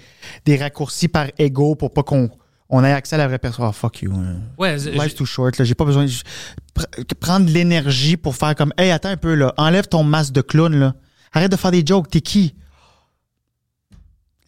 des 0.47 0.57
raccourcis 0.57 1.09
par 1.09 1.27
ego 1.39 1.75
pour 1.75 1.93
pas 1.93 2.03
qu'on 2.03 2.31
on 2.71 2.85
ait 2.85 2.93
accès 2.93 3.17
à 3.17 3.19
la 3.19 3.27
vraie 3.29 3.39
personne, 3.41 3.67
oh, 3.69 3.73
fuck 3.73 4.01
you. 4.01 4.13
hein. 4.15 4.37
Ouais, 4.57 4.77
Life's 4.77 5.15
too 5.17 5.27
short, 5.27 5.59
là. 5.59 5.65
J'ai 5.65 5.75
pas 5.75 5.85
besoin. 5.85 6.07
pr- 6.07 7.15
prendre 7.19 7.45
de 7.47 7.51
l'énergie 7.51 8.17
pour 8.17 8.35
faire 8.37 8.55
comme, 8.55 8.73
hey, 8.79 8.91
attends 8.93 9.09
un 9.11 9.17
peu, 9.17 9.35
là. 9.35 9.53
Enlève 9.59 9.89
ton 9.89 10.05
masque 10.05 10.33
de 10.33 10.41
clown, 10.41 10.75
là. 10.75 10.95
Arrête 11.33 11.51
de 11.51 11.57
faire 11.57 11.71
des 11.73 11.85
jokes. 11.85 12.09
T'es 12.09 12.21
qui? 12.21 12.55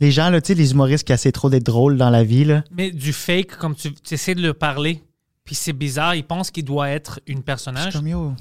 Les 0.01 0.11
gens, 0.11 0.31
là, 0.31 0.41
tu 0.41 0.49
sais, 0.49 0.55
les 0.55 0.73
humoristes 0.73 1.07
qui 1.07 1.13
essaient 1.13 1.33
trop 1.33 1.49
d'être 1.51 1.65
drôles 1.67 1.97
dans 1.97 2.11
la 2.11 2.25
vie, 2.25 2.45
là. 2.45 2.65
Mais 2.71 2.91
du 2.91 3.13
fake, 3.13 3.57
comme 3.57 3.75
tu, 3.77 3.93
essaies 4.11 4.35
de 4.35 4.43
le 4.43 4.55
parler, 4.55 5.03
puis 5.45 5.55
c'est 5.55 5.73
bizarre, 5.73 6.15
il 6.15 6.25
pense 6.25 6.51
qu'il 6.51 6.65
doit 6.65 6.89
être 6.89 7.21
une 7.27 7.43
personnage. 7.43 7.93
comme, 7.93 8.09
yo. 8.09 8.35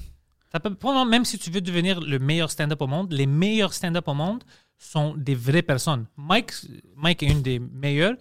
Ça 0.51 0.59
peut- 0.59 0.75
même 1.09 1.23
si 1.23 1.37
tu 1.37 1.49
veux 1.49 1.61
devenir 1.61 2.01
le 2.01 2.19
meilleur 2.19 2.51
stand-up 2.51 2.81
au 2.81 2.87
monde, 2.87 3.13
les 3.13 3.25
meilleurs 3.25 3.73
stand-up 3.73 4.07
au 4.07 4.13
monde 4.13 4.43
sont 4.77 5.13
des 5.15 5.35
vraies 5.35 5.61
personnes. 5.61 6.05
Mike, 6.17 6.51
Mike 6.97 7.23
est 7.23 7.27
une 7.27 7.41
des 7.41 7.59
meilleures. 7.59 8.15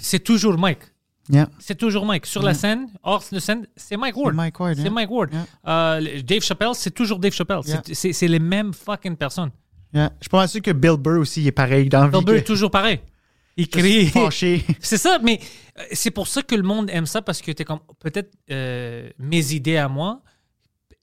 C'est 0.00 0.22
toujours 0.22 0.56
Mike. 0.56 0.78
Yeah. 1.28 1.48
C'est 1.58 1.74
toujours 1.74 2.04
Mike. 2.04 2.26
Sur 2.26 2.42
la 2.42 2.54
scène, 2.54 2.88
hors 3.02 3.24
de 3.32 3.38
scène, 3.38 3.66
c'est 3.76 3.96
Mike 3.96 4.16
Ward. 4.16 4.34
Mm. 4.34 4.36
Mike 4.36 4.60
Ward, 4.60 4.76
C'est 4.76 4.82
yeah. 4.82 4.90
Mike 4.90 5.10
Ward. 5.10 5.30
Euh, 5.66 6.22
Dave 6.22 6.42
Chappelle, 6.42 6.74
c'est 6.74 6.90
toujours 6.90 7.18
Dave 7.18 7.32
Chappelle. 7.32 7.60
C'est-. 7.64 7.94
C'est 7.94 8.12
c'est 8.12 8.28
les 8.28 8.38
mêmes 8.38 8.72
fucking 8.74 9.16
personnes. 9.16 9.50
Yeah. 9.94 10.12
Je 10.20 10.24
suis 10.24 10.30
pas 10.30 10.46
sûr 10.48 10.60
que 10.60 10.72
Bill 10.72 10.96
Burr 10.98 11.20
aussi 11.20 11.40
il 11.42 11.46
est 11.46 11.52
pareil 11.52 11.88
dans 11.88 12.04
vie. 12.06 12.10
Bill 12.18 12.24
Burr 12.24 12.34
que- 12.34 12.38
est 12.40 12.44
toujours 12.44 12.70
pareil. 12.70 13.00
Il 13.56 13.68
crie. 13.68 14.10
C'est 14.80 14.96
ça, 14.98 15.18
mais 15.22 15.38
euh, 15.78 15.82
c'est 15.92 16.10
pour 16.10 16.26
ça 16.26 16.42
que 16.42 16.56
le 16.56 16.64
monde 16.64 16.90
aime 16.90 17.06
ça 17.06 17.22
parce 17.22 17.40
que 17.40 17.52
t'es 17.52 17.64
comme 17.64 17.78
peut-être 18.00 18.32
euh, 18.50 19.08
mes 19.18 19.52
idées 19.54 19.76
à 19.76 19.88
moi. 19.88 20.20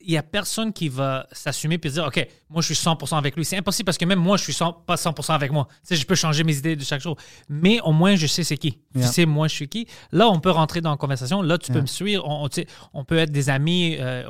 Il 0.03 0.11
y 0.11 0.17
a 0.17 0.23
personne 0.23 0.73
qui 0.73 0.89
va 0.89 1.27
s'assumer 1.31 1.77
puis 1.77 1.91
dire 1.91 2.03
OK, 2.05 2.27
moi 2.49 2.61
je 2.63 2.73
suis 2.73 2.85
100% 2.85 3.17
avec 3.17 3.35
lui. 3.37 3.45
C'est 3.45 3.55
impossible 3.55 3.85
parce 3.85 3.97
que 3.99 4.03
même 4.05 4.19
moi 4.19 4.35
je 4.35 4.43
suis 4.43 4.51
100 4.53 4.73
pas 4.85 4.95
100% 4.95 5.33
avec 5.33 5.51
moi. 5.51 5.67
Tu 5.69 5.79
sais, 5.89 5.95
je 5.95 6.05
peux 6.07 6.15
changer 6.15 6.43
mes 6.43 6.57
idées 6.57 6.75
de 6.75 6.83
chaque 6.83 7.01
jour, 7.01 7.15
mais 7.47 7.79
au 7.81 7.91
moins 7.93 8.15
je 8.15 8.25
sais 8.27 8.43
c'est 8.43 8.57
qui. 8.57 8.79
Yeah. 8.95 9.05
Je 9.07 9.11
sais 9.13 9.25
moi 9.25 9.47
je 9.47 9.53
suis 9.53 9.69
qui. 9.69 9.87
Là 10.11 10.27
on 10.27 10.39
peut 10.41 10.49
rentrer 10.51 10.81
dans 10.81 10.89
la 10.91 10.97
conversation. 10.97 11.41
Là 11.43 11.57
tu 11.59 11.71
peux 11.71 11.81
me 11.81 11.85
suivre. 11.85 12.27
On, 12.27 12.43
on- 12.45 12.49
tu 12.49 12.61
sais, 12.63 12.67
on 12.93 13.05
peut 13.05 13.17
être 13.19 13.31
des 13.31 13.49
amis. 13.49 13.95
euh, 13.99 14.23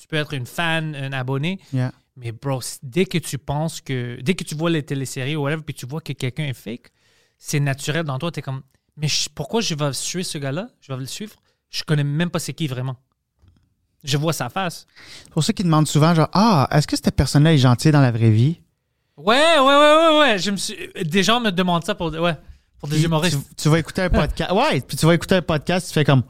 tu 0.00 0.06
peux 0.06 0.16
être 0.16 0.32
une 0.34 0.46
fan, 0.46 0.94
un 0.94 1.12
abonné. 1.12 1.58
Yeah. 1.74 1.92
Mais 2.20 2.32
bro, 2.32 2.60
dès 2.82 3.04
que 3.06 3.18
tu 3.18 3.38
penses 3.38 3.80
que. 3.80 4.20
Dès 4.20 4.34
que 4.34 4.42
tu 4.44 4.54
vois 4.56 4.70
les 4.70 4.82
téléséries 4.82 5.36
ou 5.36 5.42
whatever, 5.42 5.62
puis 5.62 5.74
tu 5.74 5.86
vois 5.86 6.00
que 6.00 6.12
quelqu'un 6.12 6.44
est 6.46 6.52
fake, 6.52 6.90
c'est 7.38 7.60
naturel 7.60 8.04
dans 8.04 8.18
toi. 8.18 8.32
Tu 8.32 8.40
es 8.40 8.42
comme. 8.42 8.62
Mais 8.96 9.06
je- 9.06 9.28
pourquoi 9.32 9.60
je 9.60 9.74
vais 9.76 9.92
suivre 9.92 10.26
ce 10.26 10.38
gars-là? 10.38 10.68
Je 10.80 10.92
vais 10.92 10.98
le 10.98 11.06
suivre? 11.06 11.34
Je 11.70 11.84
connais 11.84 12.02
même 12.02 12.30
pas 12.30 12.40
c'est 12.40 12.54
qui 12.54 12.66
vraiment. 12.66 12.96
Je 14.02 14.16
vois 14.16 14.32
sa 14.32 14.48
face. 14.48 14.86
C'est 15.24 15.30
pour 15.30 15.44
ça 15.44 15.52
qu'ils 15.52 15.66
demandent 15.66 15.86
souvent, 15.86 16.14
genre, 16.14 16.28
ah, 16.32 16.68
est-ce 16.72 16.86
que 16.86 16.96
cette 16.96 17.14
personne-là 17.14 17.54
est 17.54 17.58
gentille 17.58 17.92
dans 17.92 18.00
la 18.00 18.10
vraie 18.10 18.30
vie? 18.30 18.60
Ouais, 19.16 19.36
ouais, 19.36 19.60
ouais, 19.60 19.96
ouais, 20.12 20.18
ouais. 20.20 20.38
Je 20.38 20.50
me 20.50 20.56
suis... 20.56 20.76
Des 21.04 21.22
gens 21.22 21.40
me 21.40 21.50
demandent 21.50 21.84
ça 21.84 21.94
pour, 21.94 22.12
ouais, 22.12 22.36
pour 22.78 22.88
des 22.88 23.04
humoristes. 23.04 23.38
Tu, 23.50 23.54
tu 23.62 23.68
vas 23.68 23.78
écouter 23.80 24.02
un 24.02 24.10
podcast. 24.10 24.50
ouais, 24.54 24.80
puis 24.80 24.96
tu 24.96 25.04
vas 25.06 25.14
écouter 25.14 25.34
un 25.36 25.42
podcast, 25.42 25.88
tu 25.88 25.92
fais 25.92 26.04
comme 26.04 26.22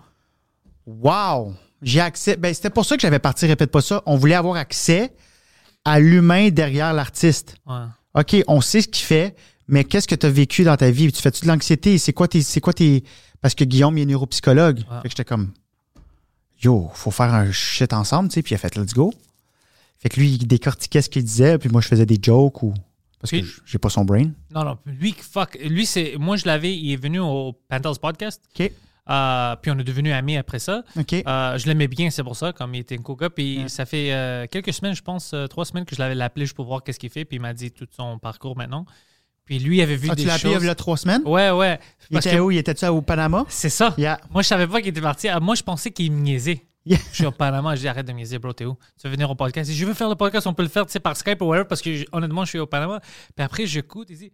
Wow! 0.86 1.54
J'ai 1.82 2.00
accès. 2.00 2.36
Ben, 2.36 2.52
c'était 2.52 2.70
pour 2.70 2.84
ça 2.84 2.96
que 2.96 3.02
j'avais 3.02 3.18
parti, 3.18 3.46
répète 3.46 3.70
pas 3.70 3.82
ça. 3.82 4.02
On 4.06 4.16
voulait 4.16 4.34
avoir 4.34 4.56
accès 4.56 5.14
à 5.88 5.98
l'humain 6.00 6.50
derrière 6.50 6.92
l'artiste. 6.92 7.56
Ouais. 7.66 7.86
OK, 8.14 8.36
on 8.46 8.60
sait 8.60 8.82
ce 8.82 8.88
qu'il 8.88 9.04
fait, 9.04 9.36
mais 9.68 9.84
qu'est-ce 9.84 10.08
que 10.08 10.14
tu 10.14 10.26
as 10.26 10.30
vécu 10.30 10.64
dans 10.64 10.76
ta 10.76 10.90
vie? 10.90 11.10
Tu 11.12 11.20
fais-tu 11.20 11.42
de 11.42 11.48
l'anxiété? 11.48 11.98
C'est 11.98 12.12
quoi 12.12 12.28
tes. 12.28 12.42
C'est 12.42 12.60
quoi 12.60 12.72
tes. 12.72 13.04
Parce 13.40 13.54
que 13.54 13.64
Guillaume, 13.64 13.96
il 13.98 14.02
est 14.02 14.06
neuropsychologue. 14.06 14.78
Ouais. 14.78 14.96
Fait 15.02 15.08
que 15.08 15.08
j'étais 15.10 15.24
comme 15.24 15.52
Yo, 16.60 16.90
faut 16.94 17.10
faire 17.10 17.32
un 17.32 17.52
shit 17.52 17.92
ensemble, 17.92 18.28
tu 18.30 18.34
sais, 18.34 18.42
puis 18.42 18.52
il 18.52 18.56
a 18.56 18.58
fait 18.58 18.76
let's 18.76 18.92
go. 18.92 19.12
Fait 19.98 20.08
que 20.08 20.18
lui, 20.18 20.32
il 20.32 20.46
décortiquait 20.46 21.02
ce 21.02 21.08
qu'il 21.08 21.24
disait, 21.24 21.58
puis 21.58 21.68
moi, 21.68 21.80
je 21.80 21.88
faisais 21.88 22.06
des 22.06 22.18
jokes 22.20 22.62
ou. 22.62 22.74
Parce 23.20 23.32
que 23.32 23.38
j'ai 23.66 23.78
pas 23.78 23.90
son 23.90 24.04
brain. 24.04 24.30
Non, 24.54 24.64
non. 24.64 24.78
Lui, 24.86 25.12
fuck. 25.12 25.58
Lui, 25.64 25.86
c'est. 25.86 26.16
Moi, 26.18 26.36
je 26.36 26.46
l'avais. 26.46 26.76
Il 26.76 26.92
est 26.92 26.96
venu 26.96 27.18
au 27.18 27.52
Panthers 27.68 27.98
Podcast. 27.98 28.40
OK. 28.58 28.70
Euh, 29.10 29.56
puis 29.56 29.70
on 29.70 29.78
est 29.78 29.84
devenus 29.84 30.12
amis 30.12 30.36
après 30.36 30.58
ça. 30.58 30.82
Euh, 30.96 31.58
je 31.58 31.66
l'aimais 31.66 31.88
bien, 31.88 32.10
c'est 32.10 32.22
pour 32.22 32.36
ça, 32.36 32.52
comme 32.52 32.74
il 32.74 32.80
était 32.80 32.98
un 32.98 33.02
cool 33.02 33.16
gars. 33.16 33.30
Puis 33.30 33.62
Ouais. 33.62 33.68
ça 33.68 33.86
fait 33.86 34.12
euh, 34.12 34.46
quelques 34.50 34.72
semaines, 34.72 34.94
je 34.94 35.02
pense, 35.02 35.34
trois 35.48 35.64
semaines 35.64 35.84
que 35.84 35.94
je 35.96 36.00
l'avais 36.00 36.20
appelé 36.20 36.44
juste 36.46 36.56
pour 36.56 36.66
voir 36.66 36.82
qu'est-ce 36.82 36.98
qu'il 36.98 37.10
fait. 37.10 37.24
Puis 37.24 37.36
il 37.36 37.40
m'a 37.40 37.54
dit 37.54 37.70
tout 37.70 37.86
son 37.90 38.18
parcours 38.18 38.56
maintenant. 38.56 38.84
Puis 39.44 39.58
lui, 39.58 39.78
il 39.78 39.82
avait 39.82 39.96
vu 39.96 40.08
Ah, 40.10 40.14
des 40.14 40.22
tu 40.22 40.28
l'as 40.28 40.34
appelé 40.34 40.52
choses. 40.54 40.62
il 40.62 40.66
y 40.66 40.70
a 40.70 40.74
trois 40.74 40.98
semaines? 40.98 41.22
Ouais, 41.24 41.50
ouais. 41.50 41.78
Il 42.10 42.14
Parce 42.14 42.26
était 42.26 42.36
que 42.36 42.40
où? 42.42 42.50
Il 42.50 42.58
était-tu 42.58 42.84
au 42.86 43.00
Panama? 43.00 43.46
c'est 43.48 43.70
ça. 43.70 43.94
Yeah. 43.96 44.20
Moi, 44.30 44.42
je 44.42 44.48
savais 44.48 44.66
pas 44.66 44.80
qu'il 44.80 44.88
était 44.90 45.00
parti. 45.00 45.26
Moi, 45.40 45.54
je 45.54 45.62
pensais 45.62 45.90
qu'il 45.90 46.12
me 46.12 46.20
niaisait. 46.20 46.66
Yeah. 46.84 46.98
Je 47.10 47.14
suis 47.16 47.26
au 47.26 47.30
Panama, 47.32 47.74
je 47.74 47.80
dis 47.80 47.88
arrête 47.88 48.06
de 48.06 48.12
me 48.12 48.18
niaiser, 48.18 48.38
bro, 48.38 48.52
t'es 48.52 48.64
où? 48.66 48.76
Tu 49.00 49.06
veux 49.06 49.10
venir 49.10 49.30
au 49.30 49.34
podcast? 49.34 49.70
Dit, 49.70 49.76
je 49.76 49.84
veux 49.86 49.94
faire 49.94 50.08
le 50.08 50.14
podcast, 50.16 50.46
on 50.46 50.54
peut 50.54 50.62
le 50.62 50.68
faire 50.70 50.84
tu 50.86 50.92
sais, 50.92 51.00
par 51.00 51.16
Skype 51.16 51.40
ou 51.42 51.46
whatever, 51.46 51.66
parce 51.66 51.80
que 51.82 52.04
honnêtement, 52.12 52.44
je 52.44 52.50
suis 52.50 52.58
au 52.58 52.66
Panama. 52.66 53.00
Puis 53.34 53.44
après, 53.44 53.66
j'écoute, 53.66 54.08
il 54.10 54.16
dit, 54.18 54.32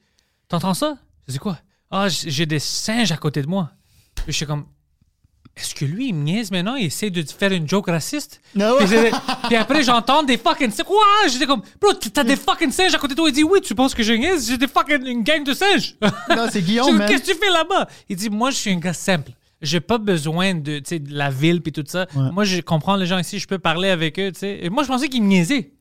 t'entends 0.49 0.75
ça? 0.75 0.97
Je 1.27 1.33
dis 1.33 1.39
quoi? 1.39 1.59
Ah, 1.91 2.09
j'ai 2.09 2.47
des 2.47 2.59
singes 2.59 3.13
à 3.13 3.17
côté 3.17 3.41
de 3.43 3.47
moi. 3.47 3.71
Puis 4.15 4.25
je 4.29 4.33
suis 4.33 4.47
comme, 4.47 4.65
est-ce 5.57 5.75
que 5.75 5.85
lui, 5.85 6.09
il 6.09 6.15
me 6.15 6.23
niaise 6.25 6.51
maintenant? 6.51 6.75
Il 6.75 6.87
essaie 6.87 7.11
de 7.11 7.23
faire 7.23 7.53
une 7.53 7.69
joke 7.69 7.87
raciste? 7.89 8.41
Non. 8.57 8.77
Puis, 8.79 8.87
j'ai- 8.89 9.11
puis 9.49 9.57
après, 9.57 9.83
j'entends 9.83 10.23
des 10.23 10.37
fucking 10.39 10.71
singes. 10.71 10.87
Quoi? 10.87 11.05
J'étais 11.31 11.47
comme, 11.47 11.63
bro, 11.81 11.93
t'as 11.93 12.25
des 12.25 12.37
fucking 12.37 12.71
singes 12.73 12.95
à 12.95 12.99
côté 12.99 13.15
de 13.15 13.19
toi. 13.19 13.29
Il 13.29 13.33
dit, 13.33 13.45
oui, 13.45 13.61
tu 13.61 13.75
penses 13.75 13.95
que 13.95 14.03
je 14.03 14.13
niaise? 14.13 14.49
J'ai 14.49 14.59
des 14.59 14.67
fucking 14.69 15.05
une 15.07 15.23
gang 15.23 15.45
de 15.45 15.53
singes. 15.55 15.97
Non, 16.31 16.49
c'est 16.51 16.63
Guillaume. 16.63 16.99
Qu'est-ce 17.07 17.23
que 17.23 17.33
tu 17.33 17.39
fais 17.39 17.51
là-bas? 17.51 17.87
Il 18.09 18.17
dit, 18.17 18.31
moi, 18.31 18.51
je 18.51 18.57
suis 18.57 18.71
un 18.73 18.79
gars 18.79 18.93
simple. 18.93 19.33
J'ai 19.63 19.81
pas 19.81 19.99
besoin 19.99 20.55
de, 20.55 20.79
de 20.81 21.15
la 21.15 21.31
ville 21.31 21.63
puis 21.63 21.73
tout 21.73 21.85
ça. 21.87 22.07
Ouais. 22.15 22.31
Moi, 22.33 22.45
je 22.45 22.61
comprends 22.61 22.97
les 22.97 23.07
gens 23.07 23.19
ici, 23.19 23.39
je 23.39 23.47
peux 23.47 23.59
parler 23.59 23.89
avec 23.89 24.19
eux, 24.19 24.31
tu 24.33 24.41
sais. 24.41 24.59
Et 24.63 24.69
moi, 24.71 24.83
je 24.83 24.89
pensais 24.89 25.09
qu'ils 25.09 25.23
me 25.23 25.29
niaisaient. 25.29 25.73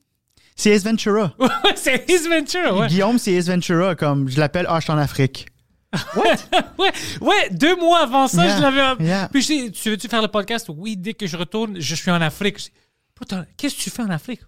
C'est 0.56 0.70
Ace 0.70 0.84
Ventura. 0.84 1.34
C'est 1.74 2.08
His 2.08 2.28
Venture, 2.28 2.76
ouais. 2.78 2.86
Guillaume, 2.86 3.18
c'est 3.18 3.34
Ace 3.34 3.48
Ventura, 3.48 3.94
comme 3.96 4.28
je 4.30 4.38
l'appelle, 4.38 4.66
ah, 4.68 4.80
suis 4.80 4.92
en 4.92 4.98
Afrique. 4.98 5.46
Ouais, 6.16 6.90
ouais, 7.20 7.50
deux 7.50 7.76
mois 7.76 8.00
avant 8.02 8.28
ça, 8.28 8.44
Yeah, 8.44 8.56
je 8.56 8.62
l'avais. 8.62 9.04
yeah. 9.04 9.28
Puis 9.28 9.42
je 9.42 9.46
dis, 9.46 9.72
tu 9.72 9.90
veux-tu 9.90 10.08
faire 10.08 10.22
le 10.22 10.28
podcast? 10.28 10.68
Oui, 10.74 10.96
dès 10.96 11.14
que 11.14 11.26
je 11.26 11.36
retourne, 11.36 11.80
je 11.80 11.94
suis 11.94 12.10
en 12.10 12.20
Afrique. 12.20 12.72
Qu'est-ce 13.56 13.76
que 13.76 13.80
tu 13.80 13.90
fais 13.90 14.02
en 14.02 14.10
Afrique? 14.10 14.40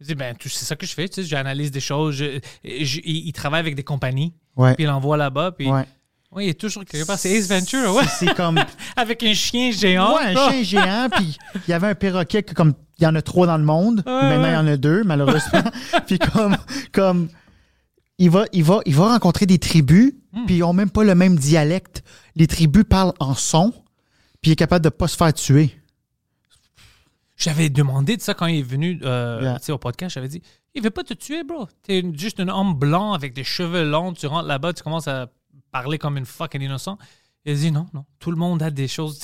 Je 0.00 0.06
dis, 0.06 0.14
ben, 0.14 0.34
c'est 0.40 0.64
ça 0.64 0.76
que 0.76 0.86
je 0.86 0.92
fais, 0.94 1.08
tu 1.08 1.22
sais, 1.22 1.28
j'analyse 1.28 1.70
des 1.70 1.80
choses. 1.80 2.14
je- 2.16 2.38
je- 2.64 3.00
il, 3.04 3.28
il 3.28 3.32
travaille 3.32 3.60
avec 3.60 3.74
des 3.74 3.82
compagnies, 3.84 4.34
Ouais. 4.56 4.74
puis 4.74 4.84
il 4.84 4.90
envoie 4.90 5.16
là-bas, 5.16 5.52
puis. 5.52 5.68
Ouais. 5.68 5.84
Ouais, 6.32 6.46
il 6.46 6.48
est 6.50 6.60
toujours 6.60 6.84
quelque 6.84 7.06
part. 7.06 7.18
C'est 7.18 7.30
Ace 7.30 7.48
Venture, 7.48 7.94
ouais. 7.94 8.04
C'est 8.18 8.34
comme. 8.34 8.58
Avec 8.96 9.22
un 9.22 9.32
chien 9.32 9.70
géant. 9.70 10.16
Ouais, 10.16 10.36
un 10.36 10.50
chien 10.50 10.62
géant, 10.64 11.08
puis 11.10 11.38
il 11.66 11.70
y 11.70 11.72
avait 11.72 11.86
un 11.86 11.94
perroquet 11.94 12.42
que 12.42 12.52
comme 12.52 12.74
il 12.98 13.04
y 13.04 13.06
en 13.06 13.14
a 13.14 13.22
trois 13.22 13.46
dans 13.46 13.56
le 13.56 13.62
monde, 13.64 14.02
Ouais, 14.04 14.12
maintenant 14.12 14.48
il 14.48 14.52
y 14.54 14.56
en 14.56 14.66
a 14.66 14.76
deux 14.76 15.04
malheureusement. 15.04 15.62
puis 16.06 16.18
comme 16.18 16.56
comme 16.92 17.28
il 18.18 18.30
va 18.30 18.44
il 18.52 18.64
va 18.64 18.80
il 18.86 18.94
va 18.94 19.08
rencontrer 19.12 19.46
des 19.46 19.58
tribus, 19.58 20.12
Hmm. 20.32 20.44
puis 20.46 20.56
ils 20.56 20.62
ont 20.62 20.72
même 20.74 20.90
pas 20.90 21.02
le 21.04 21.14
même 21.14 21.36
dialecte. 21.36 22.02
Les 22.34 22.46
tribus 22.46 22.84
parlent 22.88 23.14
en 23.20 23.34
son, 23.34 23.70
puis 24.42 24.50
il 24.50 24.52
est 24.52 24.56
capable 24.56 24.84
de 24.84 24.90
pas 24.90 25.08
se 25.08 25.16
faire 25.16 25.32
tuer. 25.32 25.74
J'avais 27.36 27.68
demandé 27.68 28.16
de 28.16 28.22
ça 28.22 28.34
quand 28.34 28.46
il 28.46 28.58
est 28.60 28.62
venu 28.62 28.98
euh, 29.02 29.40
Yeah. 29.42 29.74
au 29.74 29.78
podcast. 29.78 30.14
J'avais 30.14 30.28
dit 30.28 30.42
Il 30.74 30.82
veut 30.82 30.90
pas 30.90 31.04
te 31.04 31.14
tuer, 31.14 31.44
bro. 31.44 31.68
T'es 31.82 32.02
juste 32.14 32.40
un 32.40 32.48
homme 32.48 32.74
blanc 32.74 33.12
avec 33.12 33.34
des 33.34 33.44
cheveux 33.44 33.84
longs. 33.88 34.12
Tu 34.14 34.26
rentres 34.26 34.46
là-bas, 34.48 34.72
tu 34.72 34.82
commences 34.82 35.08
à 35.08 35.28
parler 35.70 35.98
comme 35.98 36.16
une 36.16 36.24
fucking 36.26 36.62
innocent. 36.62 36.96
Il 37.44 37.52
a 37.52 37.54
dit 37.54 37.70
Non, 37.70 37.86
non. 37.94 38.04
Tout 38.18 38.30
le 38.30 38.36
monde 38.38 38.62
a 38.62 38.70
des 38.70 38.88
choses. 38.88 39.20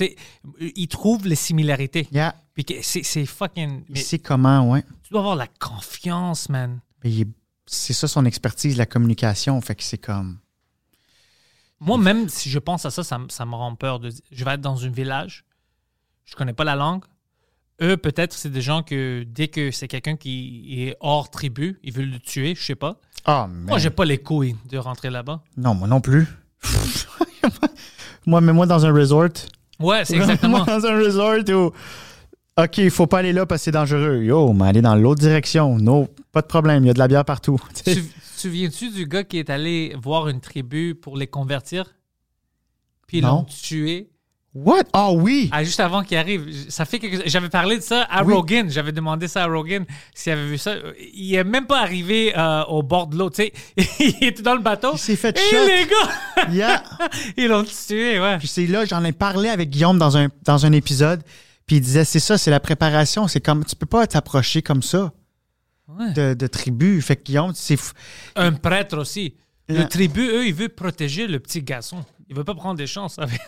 Il 0.61 0.89
trouve 0.89 1.27
les 1.27 1.35
similarités. 1.37 2.07
Yeah. 2.13 2.35
Puis 2.55 2.67
c'est 2.83 3.27
fucking. 3.27 3.85
Il 3.89 3.93
Mais 3.95 4.01
sait 4.01 4.19
comment, 4.19 4.71
ouais. 4.71 4.83
tu 5.03 5.11
dois 5.11 5.21
avoir 5.21 5.37
la 5.37 5.47
confiance, 5.47 6.49
man. 6.51 6.81
Mais 7.03 7.11
il 7.11 7.21
est- 7.23 7.29
c'est 7.75 7.93
ça 7.93 8.07
son 8.09 8.25
expertise, 8.27 8.77
la 8.77 8.87
communication, 8.87 9.61
fait 9.61 9.75
que 9.75 9.83
c'est 9.83 9.99
comme 9.99 10.39
Moi, 11.81 11.99
même 11.99 12.29
si 12.29 12.49
je 12.51 12.59
pense 12.59 12.85
à 12.87 12.91
ça, 12.91 13.03
ça, 13.03 13.19
me- 13.19 13.29
ça 13.29 13.45
me 13.45 13.55
rend 13.55 13.75
peur. 13.75 13.99
De, 13.99 14.11
je 14.31 14.45
vais 14.45 14.53
être 14.53 14.61
dans 14.61 14.85
un 14.85 14.91
village, 14.91 15.45
je 16.25 16.35
connais 16.37 16.53
pas 16.53 16.65
la 16.65 16.77
langue. 16.77 17.05
Eux, 17.81 17.97
peut-être, 17.97 18.35
c'est 18.35 18.51
des 18.51 18.63
gens 18.63 18.83
que 18.83 19.25
dès 19.27 19.49
que 19.49 19.71
c'est 19.73 19.89
quelqu'un 19.89 20.17
qui 20.17 20.83
est 20.87 20.97
hors 21.01 21.31
tribu, 21.31 21.81
ils 21.83 21.93
veulent 21.93 22.11
le 22.11 22.21
tuer, 22.21 22.55
je 22.55 22.63
sais 22.63 22.75
pas. 22.77 23.01
ah 23.25 23.49
Moi, 23.51 23.79
j'ai 23.79 23.91
pas 23.91 24.05
les 24.05 24.19
couilles 24.19 24.55
de 24.71 24.79
rentrer 24.79 25.11
là-bas. 25.11 25.43
non, 25.57 25.75
moi 25.75 25.89
non 25.89 26.01
plus. 26.01 26.29
moi, 28.27 28.41
mets-moi 28.41 28.67
dans 28.67 28.85
un 28.87 28.93
resort. 28.93 29.29
Ouais, 29.81 30.05
c'est 30.05 30.15
exactement. 30.17 30.59
Moi, 30.65 30.67
dans 30.67 30.87
un 30.87 30.97
resort 30.97 31.39
où 31.49 31.73
OK, 32.59 32.79
il 32.79 32.91
faut 32.91 33.07
pas 33.07 33.19
aller 33.21 33.33
là 33.33 33.47
parce 33.47 33.63
que 33.63 33.65
c'est 33.65 33.71
dangereux. 33.71 34.23
Yo, 34.23 34.53
mais 34.53 34.67
aller 34.69 34.83
dans 34.83 34.95
l'autre 34.95 35.21
direction. 35.21 35.79
Non, 35.79 36.09
pas 36.33 36.43
de 36.43 36.47
problème, 36.47 36.85
il 36.85 36.89
y 36.89 36.91
a 36.91 36.95
de 36.95 36.99
la 36.99 37.09
bière 37.09 37.25
partout. 37.25 37.59
tu 37.85 38.05
souviens-tu 38.37 38.91
du 38.91 39.07
gars 39.07 39.25
qui 39.25 39.39
est 39.39 39.49
allé 39.49 39.97
voir 40.03 40.29
une 40.29 40.41
tribu 40.41 40.95
pour 40.95 41.17
les 41.17 41.27
convertir? 41.27 41.95
Puis 43.07 43.19
ils 43.19 43.25
l'ont 43.25 43.45
tué. 43.45 44.09
What? 44.55 44.83
Ah 44.93 45.13
oui! 45.13 45.49
Ah, 45.51 45.65
juste 45.65 45.81
avant 45.81 46.03
qu'il 46.03 46.19
arrive. 46.19 46.47
Ça 46.69 46.85
fait 46.85 46.99
quelque... 46.99 47.23
J'avais 47.27 47.49
parlé 47.49 47.77
de 47.79 47.83
ça 47.83 48.03
à 48.03 48.23
Oui. 48.23 48.35
Rogan. 48.35 48.69
J'avais 48.71 48.93
demandé 48.93 49.27
ça 49.27 49.45
à 49.45 49.47
Rogan 49.47 49.87
s'il 50.15 50.33
avait 50.33 50.47
vu 50.47 50.59
ça. 50.59 50.75
Il 51.15 51.35
est 51.35 51.43
même 51.45 51.65
pas 51.67 51.81
arrivé 51.81 52.37
euh, 52.37 52.63
au 52.65 52.83
bord 52.83 53.07
de 53.07 53.17
l'eau. 53.17 53.31
Tu 53.31 53.45
sais, 53.45 53.53
il 53.99 54.25
était 54.27 54.43
dans 54.43 54.55
le 54.55 54.61
bateau. 54.61 54.91
Il 54.93 54.99
s'est 54.99 55.17
fait 55.17 55.39
Et 55.39 55.41
shot. 55.41 55.67
les 55.67 55.87
gars, 55.87 56.51
Yeah. 56.53 56.83
ils 57.39 57.47
l'ont 57.49 57.65
tué, 57.65 58.21
ouais. 58.21 58.37
Puis 58.37 58.49
c'est 58.49 58.67
là, 58.67 58.85
j'en 58.85 59.03
ai 59.05 59.13
parlé 59.13 59.49
avec 59.49 59.71
Guillaume 59.71 59.99
dans 59.99 60.19
un, 60.19 60.29
dans 60.45 60.67
un 60.67 60.73
épisode. 60.73 61.23
Puis 61.67 61.77
il 61.77 61.81
disait, 61.81 62.05
c'est 62.05 62.21
ça, 62.21 62.39
c'est 62.39 62.51
la 62.51 62.61
préparation. 62.61 63.29
C'est 63.29 63.41
comme, 63.41 63.65
tu 63.65 63.77
peux 63.77 63.87
pas 63.87 64.07
t'approcher 64.07 64.63
comme 64.63 64.83
ça 64.83 65.13
Ouais. 65.89 66.13
de, 66.13 66.33
de 66.35 66.47
tribu. 66.47 67.03
Fait 67.03 67.17
que 67.17 67.23
Guillaume, 67.25 67.53
c'est. 67.55 67.77
Un 68.37 68.53
prêtre 68.53 68.97
aussi. 68.97 69.35
Le 69.69 69.85
tribu, 69.85 70.27
eux, 70.27 70.47
il 70.47 70.55
veut 70.55 70.69
protéger 70.69 71.27
le 71.27 71.39
petit 71.39 71.63
garçon. 71.63 72.05
Il 72.29 72.37
veut 72.37 72.45
pas 72.45 72.55
prendre 72.55 72.77
des 72.79 72.87
chances 72.87 73.19
avec. 73.19 73.41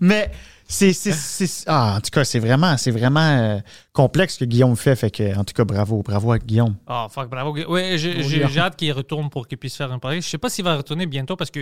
Mais 0.00 0.30
c'est. 0.70 0.92
c'est- 0.92 1.12
c'est- 1.12 1.64
Ah, 1.66 1.96
en 1.96 2.00
tout 2.00 2.10
cas, 2.10 2.24
c'est 2.24 2.38
vraiment, 2.38 2.76
c'est 2.76 2.90
vraiment 2.90 3.20
euh, 3.20 3.58
complexe 3.92 4.34
ce 4.34 4.38
que 4.40 4.44
Guillaume 4.44 4.76
fait. 4.76 4.96
Fait 4.96 5.10
que, 5.10 5.36
en 5.36 5.44
tout 5.44 5.52
cas, 5.54 5.64
bravo, 5.64 6.02
bravo 6.02 6.32
à 6.32 6.38
Guillaume. 6.38 6.76
Oh, 6.88 7.06
fuck, 7.10 7.28
bravo. 7.28 7.52
Ouais, 7.68 7.96
j'ai 7.98 8.58
hâte 8.58 8.76
qu'il 8.76 8.92
retourne 8.92 9.28
pour 9.30 9.46
qu'il 9.48 9.58
puisse 9.58 9.76
faire 9.76 9.90
un 9.92 9.98
pari. 9.98 10.22
Je 10.22 10.28
sais 10.28 10.38
pas 10.38 10.48
s'il 10.48 10.64
va 10.64 10.76
retourner 10.76 11.06
bientôt 11.06 11.36
parce 11.36 11.50
que 11.50 11.60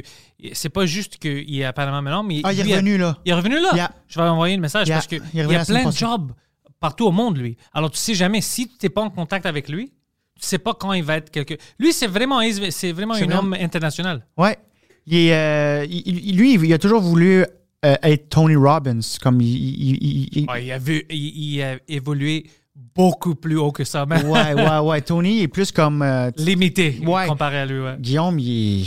c'est 0.53 0.69
pas 0.69 0.87
juste 0.87 1.17
qu'il 1.17 1.59
est 1.59 1.65
à 1.65 1.73
Panama 1.73 2.01
maintenant, 2.03 2.23
mais 2.23 2.41
Ah, 2.45 2.53
il 2.53 2.61
est 2.71 2.75
revenu 2.75 2.99
là. 2.99 3.17
Il 3.25 3.31
est 3.33 3.35
revenu 3.35 3.61
là? 3.61 3.71
Yeah. 3.75 3.91
Je 4.07 4.21
vais 4.21 4.27
envoyer 4.29 4.57
un 4.57 4.61
message 4.61 4.87
Yeah. 4.87 4.97
parce 4.97 5.07
qu'il 5.07 5.23
y 5.35 5.41
a 5.41 5.65
plein 5.65 5.85
de 5.87 5.93
jobs 5.97 6.33
partout 6.81 7.07
au 7.07 7.13
monde, 7.13 7.39
lui. 7.39 7.57
Alors, 7.73 7.91
tu 7.91 7.99
sais 7.99 8.15
jamais, 8.15 8.41
si 8.41 8.69
tu 8.69 8.75
n'es 8.83 8.89
pas 8.89 9.01
en 9.03 9.11
contact 9.11 9.47
avec 9.47 9.69
lui, 9.69 9.87
tu 10.41 10.47
sais 10.47 10.59
pas 10.59 10.75
quand 10.75 10.93
il 10.93 11.03
va 11.03 11.17
être 11.17 11.31
quelque. 11.31 11.57
Lui, 11.81 11.93
c'est 11.93 12.07
vraiment, 12.07 12.41
c'est 12.71 12.93
vraiment 12.93 13.15
un 13.15 13.31
homme 13.33 13.55
international. 13.59 14.25
Ouais. 14.37 14.57
Il 15.07 15.17
est, 15.17 15.35
euh, 15.35 15.87
il- 15.89 16.37
lui, 16.37 16.55
il 16.55 16.73
a 16.75 16.79
toujours 16.79 17.01
voulu 17.01 17.45
euh, 17.85 17.95
être 18.03 18.29
Tony 18.29 18.57
Robbins. 18.57 19.01
Comme 19.23 19.41
il. 19.41 19.49
il- 19.49 19.99
il- 20.03 20.29
il- 20.43 20.51
Ouais, 20.51 20.65
il, 20.67 20.73
a 20.73 20.79
vu, 20.79 21.05
il, 21.11 21.63
a 21.63 21.77
évolué 21.89 22.47
beaucoup 22.95 23.35
plus 23.35 23.57
haut 23.57 23.73
que 23.73 23.85
ça, 23.85 24.07
même. 24.07 24.29
ouais, 24.29 24.55
ouais, 24.55 24.79
ouais. 24.79 25.01
Tony 25.03 25.43
est 25.43 25.49
plus 25.49 25.71
comme. 25.73 26.03
euh, 26.03 26.31
Limité 26.37 27.01
Ouais. 27.07 27.27
comparé 27.27 27.59
à 27.59 27.67
lui. 27.67 27.81
Ouais. 27.81 27.97
Guillaume, 27.99 28.39
il 28.39 28.83
est- 28.83 28.87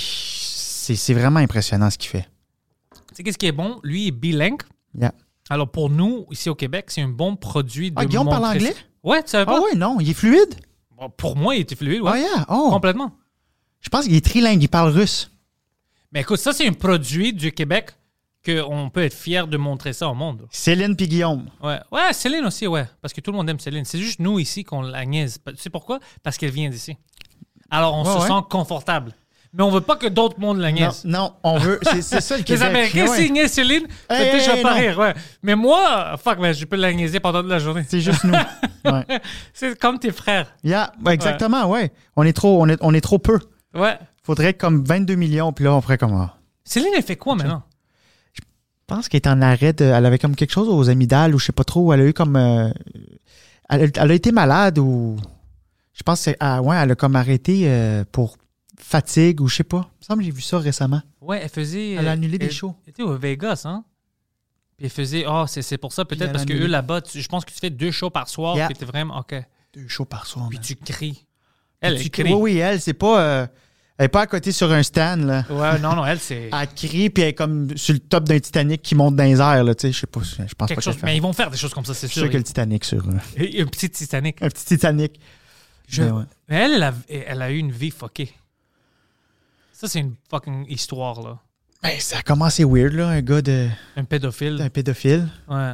c'est 0.96 1.14
vraiment 1.14 1.40
impressionnant 1.40 1.90
ce 1.90 1.98
qu'il 1.98 2.10
fait. 2.10 2.28
Tu 2.94 3.16
sais, 3.18 3.24
qu'est-ce 3.24 3.38
qui 3.38 3.46
est 3.48 3.52
bon? 3.52 3.80
Lui, 3.84 4.04
il 4.04 4.08
est 4.08 4.12
bilingue. 4.12 4.62
Yeah. 4.98 5.14
Alors, 5.50 5.70
pour 5.70 5.90
nous, 5.90 6.26
ici 6.32 6.50
au 6.50 6.56
Québec, 6.56 6.86
c'est 6.90 7.02
un 7.02 7.10
bon 7.10 7.36
produit 7.36 7.92
de 7.92 7.96
Ah, 8.00 8.06
Guillaume 8.06 8.30
parle 8.30 8.46
anglais? 8.46 8.74
Ouais, 9.04 9.22
tu 9.24 9.30
savais 9.32 9.46
pas? 9.46 9.58
Ah 9.58 9.62
ouais, 9.62 9.76
non, 9.76 10.00
il 10.00 10.10
est 10.10 10.14
fluide. 10.14 10.56
Bon, 10.98 11.10
Pour 11.10 11.36
moi, 11.36 11.56
il 11.56 11.62
était 11.62 11.76
fluide, 11.76 12.02
ouais. 12.02 12.12
Ah, 12.14 12.18
yeah. 12.18 12.46
Oh. 12.50 12.70
Complètement. 12.72 13.12
Je 13.82 13.90
pense 13.90 14.06
qu'il 14.06 14.16
est 14.16 14.24
trilingue, 14.26 14.62
il 14.62 14.68
parle 14.70 14.92
russe. 14.92 15.32
Mais 16.14 16.22
écoute, 16.22 16.40
ça, 16.40 16.54
c'est 16.54 16.68
un 16.68 16.74
produit 16.74 17.34
du 17.34 17.52
Québec 17.52 17.92
qu'on 18.46 18.90
peut 18.90 19.04
être 19.04 19.14
fier 19.14 19.48
de 19.48 19.58
montrer 19.58 19.94
ça 19.94 20.08
au 20.10 20.14
monde. 20.14 20.48
Céline 20.52 20.96
puis 20.96 21.08
Guillaume. 21.08 21.46
Ouais, 21.62 21.80
ouais 21.92 22.14
Céline 22.14 22.46
aussi, 22.46 22.66
ouais. 22.68 22.86
Parce 23.02 23.14
que 23.14 23.22
tout 23.22 23.32
le 23.32 23.38
monde 23.38 23.50
aime 23.50 23.60
Céline. 23.60 23.86
C'est 23.86 24.00
juste 24.00 24.20
nous 24.20 24.40
ici 24.40 24.64
qu'on 24.64 24.82
la 24.82 25.06
niaise. 25.06 25.38
Tu 25.48 25.56
sais 25.58 25.70
pourquoi? 25.70 26.00
Parce 26.24 26.38
qu'elle 26.38 26.52
vient 26.52 26.70
d'ici. 26.70 26.98
Alors, 27.70 27.96
on 27.96 28.04
Ouais, 28.04 28.14
se 28.14 28.20
ouais. 28.24 28.28
sent 28.28 28.46
confortable. 28.50 29.14
Mais 29.54 29.64
on 29.64 29.70
veut 29.70 29.82
pas 29.82 29.98
que 29.98 30.08
d'autres 30.08 30.40
mondes 30.40 30.60
la 30.60 30.72
niaisent. 30.72 31.04
non, 31.04 31.34
on 31.44 31.58
veut. 31.58 31.80
C'est 32.02 32.22
ça 32.22 32.36
le 32.36 32.40
Les 32.40 32.46
Québec. 32.46 32.64
Américains, 32.68 33.08
Ouais. 33.08 33.18
s'ils 33.18 33.34
niaisent 33.34 33.52
Céline, 33.52 33.84
Hey, 34.10 34.32
peut-être 34.32 34.46
je 34.46 34.52
vais 34.52 34.58
hey, 34.58 34.64
pas 34.64 34.74
rire, 34.74 34.98
ouais. 34.98 35.14
Mais 35.44 35.56
moi, 35.56 36.16
fuck, 36.24 36.40
man, 36.40 36.54
je 36.54 36.64
peux 36.66 36.78
la 36.78 36.94
niaiser 36.94 37.20
pendant 37.20 37.42
toute 37.42 37.50
la 37.52 37.60
journée. 37.60 37.84
C'est 37.88 38.02
juste 38.02 38.24
nous. 38.24 38.34
Ouais. 38.84 39.06
C'est 39.54 39.78
comme 39.78 40.00
tes 40.00 40.12
frères. 40.12 40.56
Yeah, 40.64 40.92
ouais, 41.06 41.14
exactement, 41.14 41.66
ouais. 41.70 41.92
On 42.16 42.24
est 42.24 42.34
trop, 42.34 42.60
on 42.64 42.68
est, 42.68 42.78
on 42.82 42.96
est 42.96 43.02
trop 43.02 43.20
peu. 43.20 43.38
Ouais. 43.76 44.00
Faudrait 44.24 44.48
être 44.48 44.58
comme 44.58 44.84
22 44.84 45.14
millions, 45.16 45.54
puis 45.54 45.66
là, 45.66 45.76
on 45.76 45.82
ferait 45.82 46.00
comme. 46.00 46.14
ah. 46.16 46.36
Céline, 46.64 46.90
elle 46.98 47.04
fait 47.04 47.16
quoi 47.16 47.36
maintenant? 47.36 47.62
Je 48.92 48.96
pense 48.96 49.10
qu'elle 49.10 49.22
est 49.22 49.28
en 49.28 49.42
arrêt. 49.42 49.74
de- 49.74 49.86
elle 49.86 50.06
avait 50.06 50.20
comme 50.20 50.36
quelque 50.36 50.52
chose 50.52 50.68
aux 50.68 50.90
amygdales 50.90 51.34
ou 51.34 51.40
je 51.40 51.46
sais 51.46 51.52
pas 51.52 51.64
trop. 51.64 51.94
Elle 51.94 52.02
a 52.02 52.06
eu 52.08 52.14
comme. 52.14 52.36
euh, 52.36 52.70
elle, 53.70 53.84
a- 53.84 54.02
elle 54.04 54.12
a 54.12 54.14
été 54.14 54.32
malade 54.32 54.78
ou. 54.80 55.18
Je 55.94 56.04
pense 56.04 56.26
que. 56.26 56.32
Ah, 56.40 56.62
ouais, 56.62 56.76
elle 56.78 56.92
a 56.92 56.96
comme 56.96 57.16
arrêté 57.16 57.64
euh, 57.70 58.04
pour 58.12 58.38
fatigue 58.78 59.42
ou 59.42 59.48
je 59.48 59.58
sais 59.58 59.64
pas. 59.64 59.90
Il 59.94 60.00
me 60.02 60.06
semble 60.06 60.20
que 60.20 60.26
j'ai 60.26 60.32
vu 60.32 60.42
ça 60.42 60.60
récemment. 60.60 61.02
Ouais, 61.22 61.40
elle 61.42 61.50
faisait. 61.50 61.92
Elle 61.92 62.08
a 62.08 62.12
annulé 62.12 62.38
des 62.38 62.50
shows. 62.50 62.76
Elle 62.86 62.92
était 62.92 63.04
au 63.04 63.16
Vegas, 63.18 63.64
hein? 63.66 63.84
Puis 64.78 64.86
elle 64.88 64.92
faisait. 64.92 65.26
Oh, 65.28 65.46
c'est 65.48 65.78
pour 65.78 65.94
ça, 65.94 66.04
peut-être, 66.06 66.32
parce 66.32 66.46
que 66.46 66.54
eux 66.54 66.68
là-bas, 66.68 67.02
je 67.14 67.28
pense 67.28 67.46
que 67.46 67.52
tu 67.52 67.60
fais 67.60 67.70
deux 67.70 67.92
shows 67.92 68.10
par 68.10 68.28
soir, 68.28 68.56
Yeah. 68.56 68.68
puis 68.68 68.76
t'es 68.76 68.86
vraiment. 68.86 69.20
OK. 69.20 69.36
Deux 69.74 69.88
shows 69.88 70.06
par 70.06 70.26
soir. 70.26 70.48
Puis 70.50 70.58
man. 70.58 70.66
tu 70.66 70.76
cries. 70.76 71.26
Elle, 71.80 71.96
Tu- 71.96 72.02
elle 72.04 72.10
crie. 72.12 72.34
Oui, 72.34 72.54
oui, 72.54 72.58
elle, 72.58 72.82
c'est 72.82 72.94
pas. 72.94 73.22
euh, 73.22 73.48
Elle 74.02 74.06
est 74.06 74.10
pas 74.10 74.22
à 74.22 74.26
côté 74.26 74.52
sur 74.52 74.72
un 74.72 74.82
stand, 74.82 75.26
là. 75.28 75.46
Ouais, 75.52 75.78
non, 75.78 75.96
non, 75.96 76.04
elle, 76.04 76.20
c'est 76.20 76.50
Elle 76.52 76.68
crie, 76.76 77.12
puis 77.12 77.22
elle 77.22 77.30
est 77.30 77.34
comme 77.36 77.78
sur 77.78 77.94
le 77.94 78.00
top 78.00 78.24
d'un 78.24 78.40
Titanic 78.40 78.82
qui 78.82 78.96
monte 78.96 79.16
dans 79.16 79.26
les 79.26 79.40
airs, 79.40 79.64
là. 79.64 79.76
Tu 79.76 79.82
sais, 79.84 79.92
je 79.94 80.00
sais 80.00 80.08
pas. 80.08 80.22
Je 80.24 80.36
pense 80.42 80.54
pas 80.56 80.66
quelque 80.66 80.82
qu'elle 80.82 80.94
chose. 80.94 81.04
Mais 81.04 81.16
ils 81.16 81.22
vont 81.22 81.34
faire 81.34 81.52
des 81.52 81.58
choses 81.58 81.72
comme 81.72 81.86
ça, 81.86 81.94
c'est 81.94 82.08
Je 82.08 82.12
suis 82.14 82.20
sûr. 82.22 82.24
sûr 82.24 82.32
que 82.32 82.38
le 82.38 82.44
Titanic 82.44 82.84
sur. 82.84 83.08
euh, 83.08 83.12
Un 83.38 83.66
petit 83.68 83.92
Titanic. 83.92 84.42
un 84.42 84.50
petit 84.50 84.66
Titanic. 84.66 85.20
Je- 85.88 86.02
Mais 86.02 86.10
ouais. 86.12 86.24
Mais 86.50 86.56
elle, 86.56 86.74
elle 86.74 86.84
a, 86.84 86.94
elle 87.10 87.42
a 87.44 87.52
eu 87.52 87.58
une 87.58 87.72
vie 87.72 87.92
fuckée. 87.92 88.34
Ça, 89.72 89.88
c'est 89.88 90.00
une 90.00 90.16
fucking 90.32 90.66
histoire, 90.68 91.22
là. 91.22 91.40
Ben, 91.84 92.00
ça 92.00 92.18
a 92.18 92.22
commencé 92.24 92.64
weird, 92.64 92.94
là. 92.94 93.08
Un 93.10 93.22
gars 93.22 93.42
de. 93.44 93.68
Un 93.98 94.04
pédophile. 94.04 94.60
Un 94.62 94.70
pédophile. 94.70 95.28
Ouais. 95.48 95.74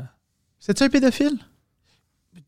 C'est-tu 0.60 0.84
un 0.84 0.90
pédophile? 0.90 1.38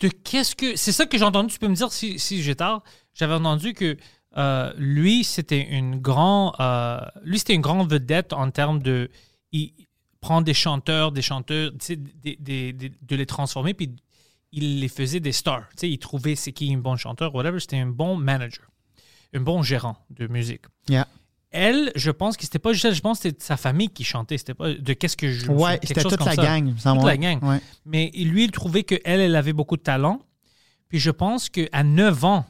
De 0.02 0.10
qu'est-ce 0.10 0.56
que. 0.58 0.76
C'est 0.76 0.92
ça 0.92 1.06
que 1.06 1.18
j'ai 1.18 1.24
entendu. 1.24 1.54
Tu 1.54 1.60
peux 1.60 1.68
me 1.70 1.76
dire 1.76 1.92
si, 1.94 2.20
si 2.20 2.42
j'ai 2.44 2.56
tard. 2.56 2.84
J'avais 3.14 3.34
entendu 3.34 3.74
que 3.74 3.98
euh, 4.38 4.72
lui, 4.78 5.24
c'était 5.24 5.62
une 5.62 6.00
grande. 6.00 6.54
euh, 6.60 7.00
lui, 7.24 7.40
c'était 7.40 7.56
une 7.56 7.62
grande 7.62 7.90
vedette 7.92 8.34
en 8.34 8.50
termes 8.52 8.82
de. 8.82 9.10
Il 9.52 9.74
prend 10.22 10.42
des 10.42 10.54
chanteurs, 10.54 11.12
des 11.12 11.22
chanteurs, 11.22 11.72
tu 11.72 11.78
sais, 11.82 11.96
des- 11.96 12.38
des- 12.40 12.74
des- 12.74 12.92
de 13.02 13.16
les 13.16 13.26
transformer, 13.26 13.74
puis 13.74 13.96
il 14.52 14.80
les 14.80 14.88
faisait 14.88 15.20
des 15.20 15.32
stars. 15.32 15.68
Tu 15.70 15.76
sais, 15.82 15.90
il 15.90 15.98
trouvait 15.98 16.36
c'est 16.36 16.52
qui 16.52 16.74
un 16.74 16.78
bon 16.78 16.96
chanteur, 16.98 17.34
whatever. 17.34 17.60
C'était 17.60 17.78
un 17.78 17.88
bon 17.88 18.16
manager, 18.18 18.70
un 19.34 19.42
bon 19.42 19.62
gérant 19.64 19.98
de 20.10 20.28
musique. 20.28 20.64
Yeah. 20.90 21.08
Elle, 21.52 21.92
je 21.96 22.12
pense 22.12 22.38
que 22.38 22.44
c'était 22.44 22.60
pas 22.60 22.74
juste 22.74 22.86
elle, 22.86 22.94
je 22.94 23.02
pense 23.02 23.18
que 23.20 23.30
c'était 23.30 23.44
sa 23.44 23.58
famille 23.58 23.90
qui 23.90 24.04
chantait. 24.04 24.38
C'était 24.38 24.54
pas 24.54 24.72
de 24.72 24.94
qu'est-ce 24.94 25.18
que 25.18 25.32
je. 25.32 25.50
Ouais, 25.50 25.80
c'était 25.82 26.04
toute 26.04 26.18
comme 26.18 26.28
la 26.28 26.36
gang. 26.36 26.76
Toute 26.76 27.06
la 27.08 27.18
gang. 27.18 27.40
Mais 27.86 28.12
lui, 28.14 28.44
il 28.44 28.52
trouvait 28.52 28.84
qu'elle, 28.84 29.02
elle 29.22 29.36
avait 29.36 29.54
beaucoup 29.54 29.76
de 29.78 29.82
talent. 29.82 30.20
Puis 30.90 31.00
je 31.00 31.10
pense 31.10 31.50
qu'à 31.50 31.84
9 31.84 32.24
ans, 32.26 32.46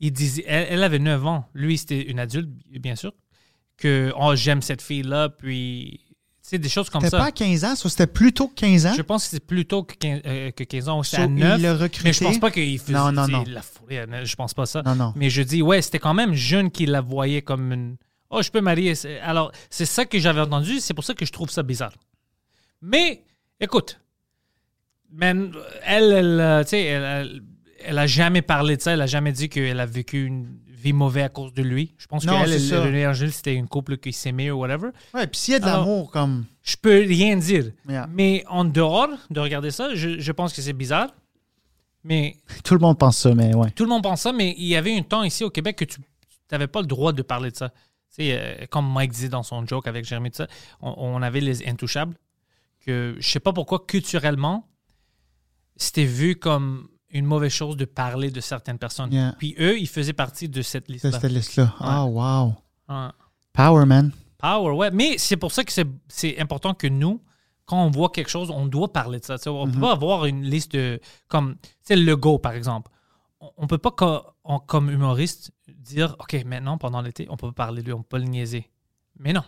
il 0.00 0.12
disait, 0.12 0.44
elle, 0.46 0.66
elle 0.70 0.82
avait 0.82 0.98
9 0.98 1.26
ans. 1.26 1.48
Lui, 1.54 1.78
c'était 1.78 2.02
une 2.02 2.18
adulte, 2.18 2.48
bien 2.80 2.96
sûr. 2.96 3.12
Que 3.76 4.12
oh, 4.18 4.34
j'aime 4.34 4.62
cette 4.62 4.82
fille-là. 4.82 5.28
Puis, 5.28 6.00
tu 6.06 6.14
sais, 6.42 6.58
des 6.58 6.68
choses 6.68 6.90
comme 6.90 7.00
C'était 7.02 7.10
ça. 7.12 7.18
pas 7.18 7.26
à 7.28 7.32
15 7.32 7.64
ans, 7.64 7.76
ça, 7.76 7.88
c'était 7.88 8.06
plus 8.06 8.32
tôt 8.32 8.48
que 8.48 8.54
15 8.54 8.86
ans? 8.86 8.94
Je 8.96 9.02
pense 9.02 9.24
que 9.24 9.30
c'est 9.30 9.44
plus 9.46 9.64
tôt 9.66 9.82
que 9.84 9.94
15, 9.94 10.20
euh, 10.26 10.50
que 10.50 10.64
15 10.64 10.88
ans. 10.88 11.02
C'était 11.02 11.16
So, 11.18 11.22
à 11.22 11.26
il 11.26 11.34
9. 11.34 11.60
l'a 11.62 11.74
recruté. 11.76 12.00
Mais 12.04 12.12
je 12.12 12.20
pense 12.24 12.38
pas 12.38 12.50
qu'il 12.50 12.78
faisait 12.78 12.92
Non, 12.92 13.12
non, 13.12 13.26
non. 13.28 13.44
la 13.46 13.60
à 14.02 14.06
neuf, 14.06 14.26
Je 14.26 14.36
pense 14.36 14.54
pas 14.54 14.66
ça. 14.66 14.82
Non, 14.82 14.94
non. 14.94 15.12
Mais 15.16 15.30
je 15.30 15.42
dis, 15.42 15.62
ouais, 15.62 15.80
c'était 15.82 15.98
quand 15.98 16.14
même 16.14 16.34
jeune 16.34 16.70
qu'il 16.70 16.90
la 16.90 17.00
voyait 17.00 17.42
comme 17.42 17.72
une. 17.72 17.96
Oh, 18.30 18.42
je 18.42 18.50
peux 18.50 18.60
marier. 18.60 18.94
C'est- 18.94 19.18
Alors, 19.20 19.50
c'est 19.70 19.86
ça 19.86 20.04
que 20.04 20.18
j'avais 20.18 20.40
entendu. 20.40 20.80
C'est 20.80 20.94
pour 20.94 21.04
ça 21.04 21.14
que 21.14 21.24
je 21.26 21.32
trouve 21.32 21.50
ça 21.50 21.62
bizarre. 21.62 21.92
Mais, 22.80 23.24
écoute, 23.60 24.00
man, 25.12 25.52
elle, 25.84 26.12
elle, 26.12 26.40
euh, 26.40 26.62
tu 26.62 26.70
sais, 26.70 26.82
elle, 26.84 27.42
elle, 27.84 27.98
a 27.98 28.06
jamais 28.06 28.42
parlé 28.42 28.76
de 28.76 28.82
ça. 28.82 28.92
Elle 28.92 29.02
a 29.02 29.06
jamais 29.06 29.32
dit 29.32 29.48
qu'elle 29.48 29.80
a 29.80 29.86
vécu 29.86 30.24
une 30.24 30.58
vie 30.68 30.92
mauvaise 30.92 31.24
à 31.24 31.28
cause 31.28 31.52
de 31.52 31.62
lui. 31.62 31.94
Je 31.98 32.06
pense 32.06 32.24
Non. 32.24 32.38
René 32.40 33.06
Angèle, 33.06 33.32
c'était 33.32 33.54
une 33.54 33.68
couple 33.68 33.98
qui 33.98 34.12
s'aimait 34.12 34.50
ou 34.50 34.60
whatever. 34.60 34.88
Ouais, 35.14 35.26
puis 35.26 35.38
s'il 35.38 35.52
y 35.52 35.56
a 35.56 35.60
de 35.60 35.66
l'amour, 35.66 36.10
comme. 36.10 36.46
Je 36.62 36.76
peux 36.76 36.98
rien 37.00 37.36
dire. 37.36 37.72
Yeah. 37.88 38.08
Mais 38.12 38.44
en 38.48 38.64
dehors 38.64 39.08
de 39.30 39.40
regarder 39.40 39.70
ça, 39.70 39.94
je, 39.94 40.18
je 40.18 40.32
pense 40.32 40.52
que 40.52 40.62
c'est 40.62 40.72
bizarre. 40.72 41.08
Mais 42.04 42.36
Tout 42.64 42.74
le 42.74 42.80
monde 42.80 42.98
pense 42.98 43.18
ça, 43.18 43.34
mais 43.34 43.54
ouais. 43.54 43.70
tout 43.72 43.84
le 43.84 43.90
monde 43.90 44.02
pense 44.02 44.22
ça, 44.22 44.32
mais 44.32 44.54
il 44.56 44.66
y 44.66 44.76
avait 44.76 44.96
un 44.96 45.02
temps 45.02 45.22
ici 45.22 45.44
au 45.44 45.50
Québec 45.50 45.76
que 45.76 45.84
tu 45.84 46.00
n'avais 46.50 46.66
pas 46.66 46.80
le 46.80 46.86
droit 46.86 47.12
de 47.12 47.22
parler 47.22 47.50
de 47.50 47.56
ça. 47.56 47.68
Tu 47.70 47.76
sais, 48.10 48.38
euh, 48.38 48.66
comme 48.70 48.90
Mike 48.90 49.12
disait 49.12 49.28
dans 49.28 49.42
son 49.42 49.66
joke 49.66 49.86
avec 49.86 50.04
Jérémy, 50.04 50.30
ça, 50.32 50.46
on, 50.80 50.94
on 50.96 51.22
avait 51.22 51.40
les 51.40 51.66
intouchables. 51.68 52.16
Que 52.84 53.16
je 53.18 53.28
sais 53.28 53.40
pas 53.40 53.52
pourquoi, 53.52 53.84
culturellement, 53.86 54.66
c'était 55.76 56.04
vu 56.04 56.36
comme 56.36 56.88
une 57.10 57.26
mauvaise 57.26 57.52
chose 57.52 57.76
de 57.76 57.84
parler 57.84 58.30
de 58.30 58.40
certaines 58.40 58.78
personnes. 58.78 59.12
Yeah. 59.12 59.34
Puis 59.38 59.54
eux, 59.58 59.78
ils 59.78 59.88
faisaient 59.88 60.12
partie 60.12 60.48
de 60.48 60.62
cette 60.62 60.88
liste-là. 60.88 61.18
cette 61.20 61.30
liste-là. 61.32 61.74
Ah, 61.80 62.04
wow. 62.04 62.54
Ouais. 62.88 63.08
Power, 63.52 63.84
man. 63.86 64.12
Power, 64.38 64.72
ouais. 64.74 64.90
Mais 64.90 65.18
c'est 65.18 65.36
pour 65.36 65.52
ça 65.52 65.64
que 65.64 65.72
c'est- 65.72 65.86
c'est 66.08 66.38
important 66.40 66.72
que 66.74 66.86
nous, 66.86 67.20
quand 67.66 67.84
on 67.84 67.90
voit 67.90 68.10
quelque 68.10 68.30
chose, 68.30 68.50
on 68.50 68.66
doit 68.66 68.92
parler 68.92 69.20
de 69.20 69.24
ça. 69.24 69.36
On 69.46 69.66
ne 69.66 69.72
peut 69.72 69.80
pas 69.80 69.92
avoir 69.92 70.24
une 70.26 70.42
liste 70.44 70.72
de. 70.72 71.00
Comme, 71.28 71.56
tu 71.62 71.68
sais, 71.82 71.96
le 71.96 72.16
go, 72.16 72.38
par 72.38 72.52
exemple. 72.52 72.90
On 73.56 73.62
ne 73.62 73.66
peut 73.66 73.78
pas, 73.78 73.90
co- 73.92 74.22
comme 74.66 74.90
humoriste, 74.90 75.52
dire 75.68 76.14
OK, 76.18 76.36
maintenant, 76.44 76.78
pendant 76.78 77.00
l'été, 77.00 77.26
on 77.30 77.36
peut 77.36 77.48
pas 77.48 77.64
parler 77.66 77.82
de 77.82 77.86
lui, 77.86 77.92
on 77.92 78.02
peut 78.02 78.08
pas 78.16 78.18
le 78.18 78.24
niaiser. 78.24 78.68
Mais 79.18 79.32
non. 79.32 79.42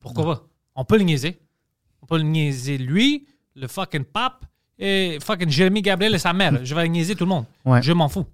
Pourquoi 0.00 0.24
pas? 0.24 0.42
On 0.74 0.84
peut 0.84 0.96
le 0.98 1.04
niaiser. 1.04 1.40
On 2.02 2.06
peut 2.06 2.16
le 2.16 2.22
niaiser 2.24 2.78
lui, 2.78 3.26
le 3.54 3.68
fucking 3.68 4.04
pape, 4.04 4.46
et 4.80 5.18
fucking 5.22 5.48
Jérémy 5.50 5.82
Gabriel 5.82 6.14
et 6.14 6.18
sa 6.18 6.32
mère. 6.32 6.64
Je 6.64 6.74
vais 6.74 6.88
niaiser 6.88 7.14
tout 7.14 7.24
le 7.24 7.28
monde. 7.28 7.44
Ouais. 7.64 7.82
Je 7.82 7.92
m'en 7.92 8.08
fous. 8.08 8.26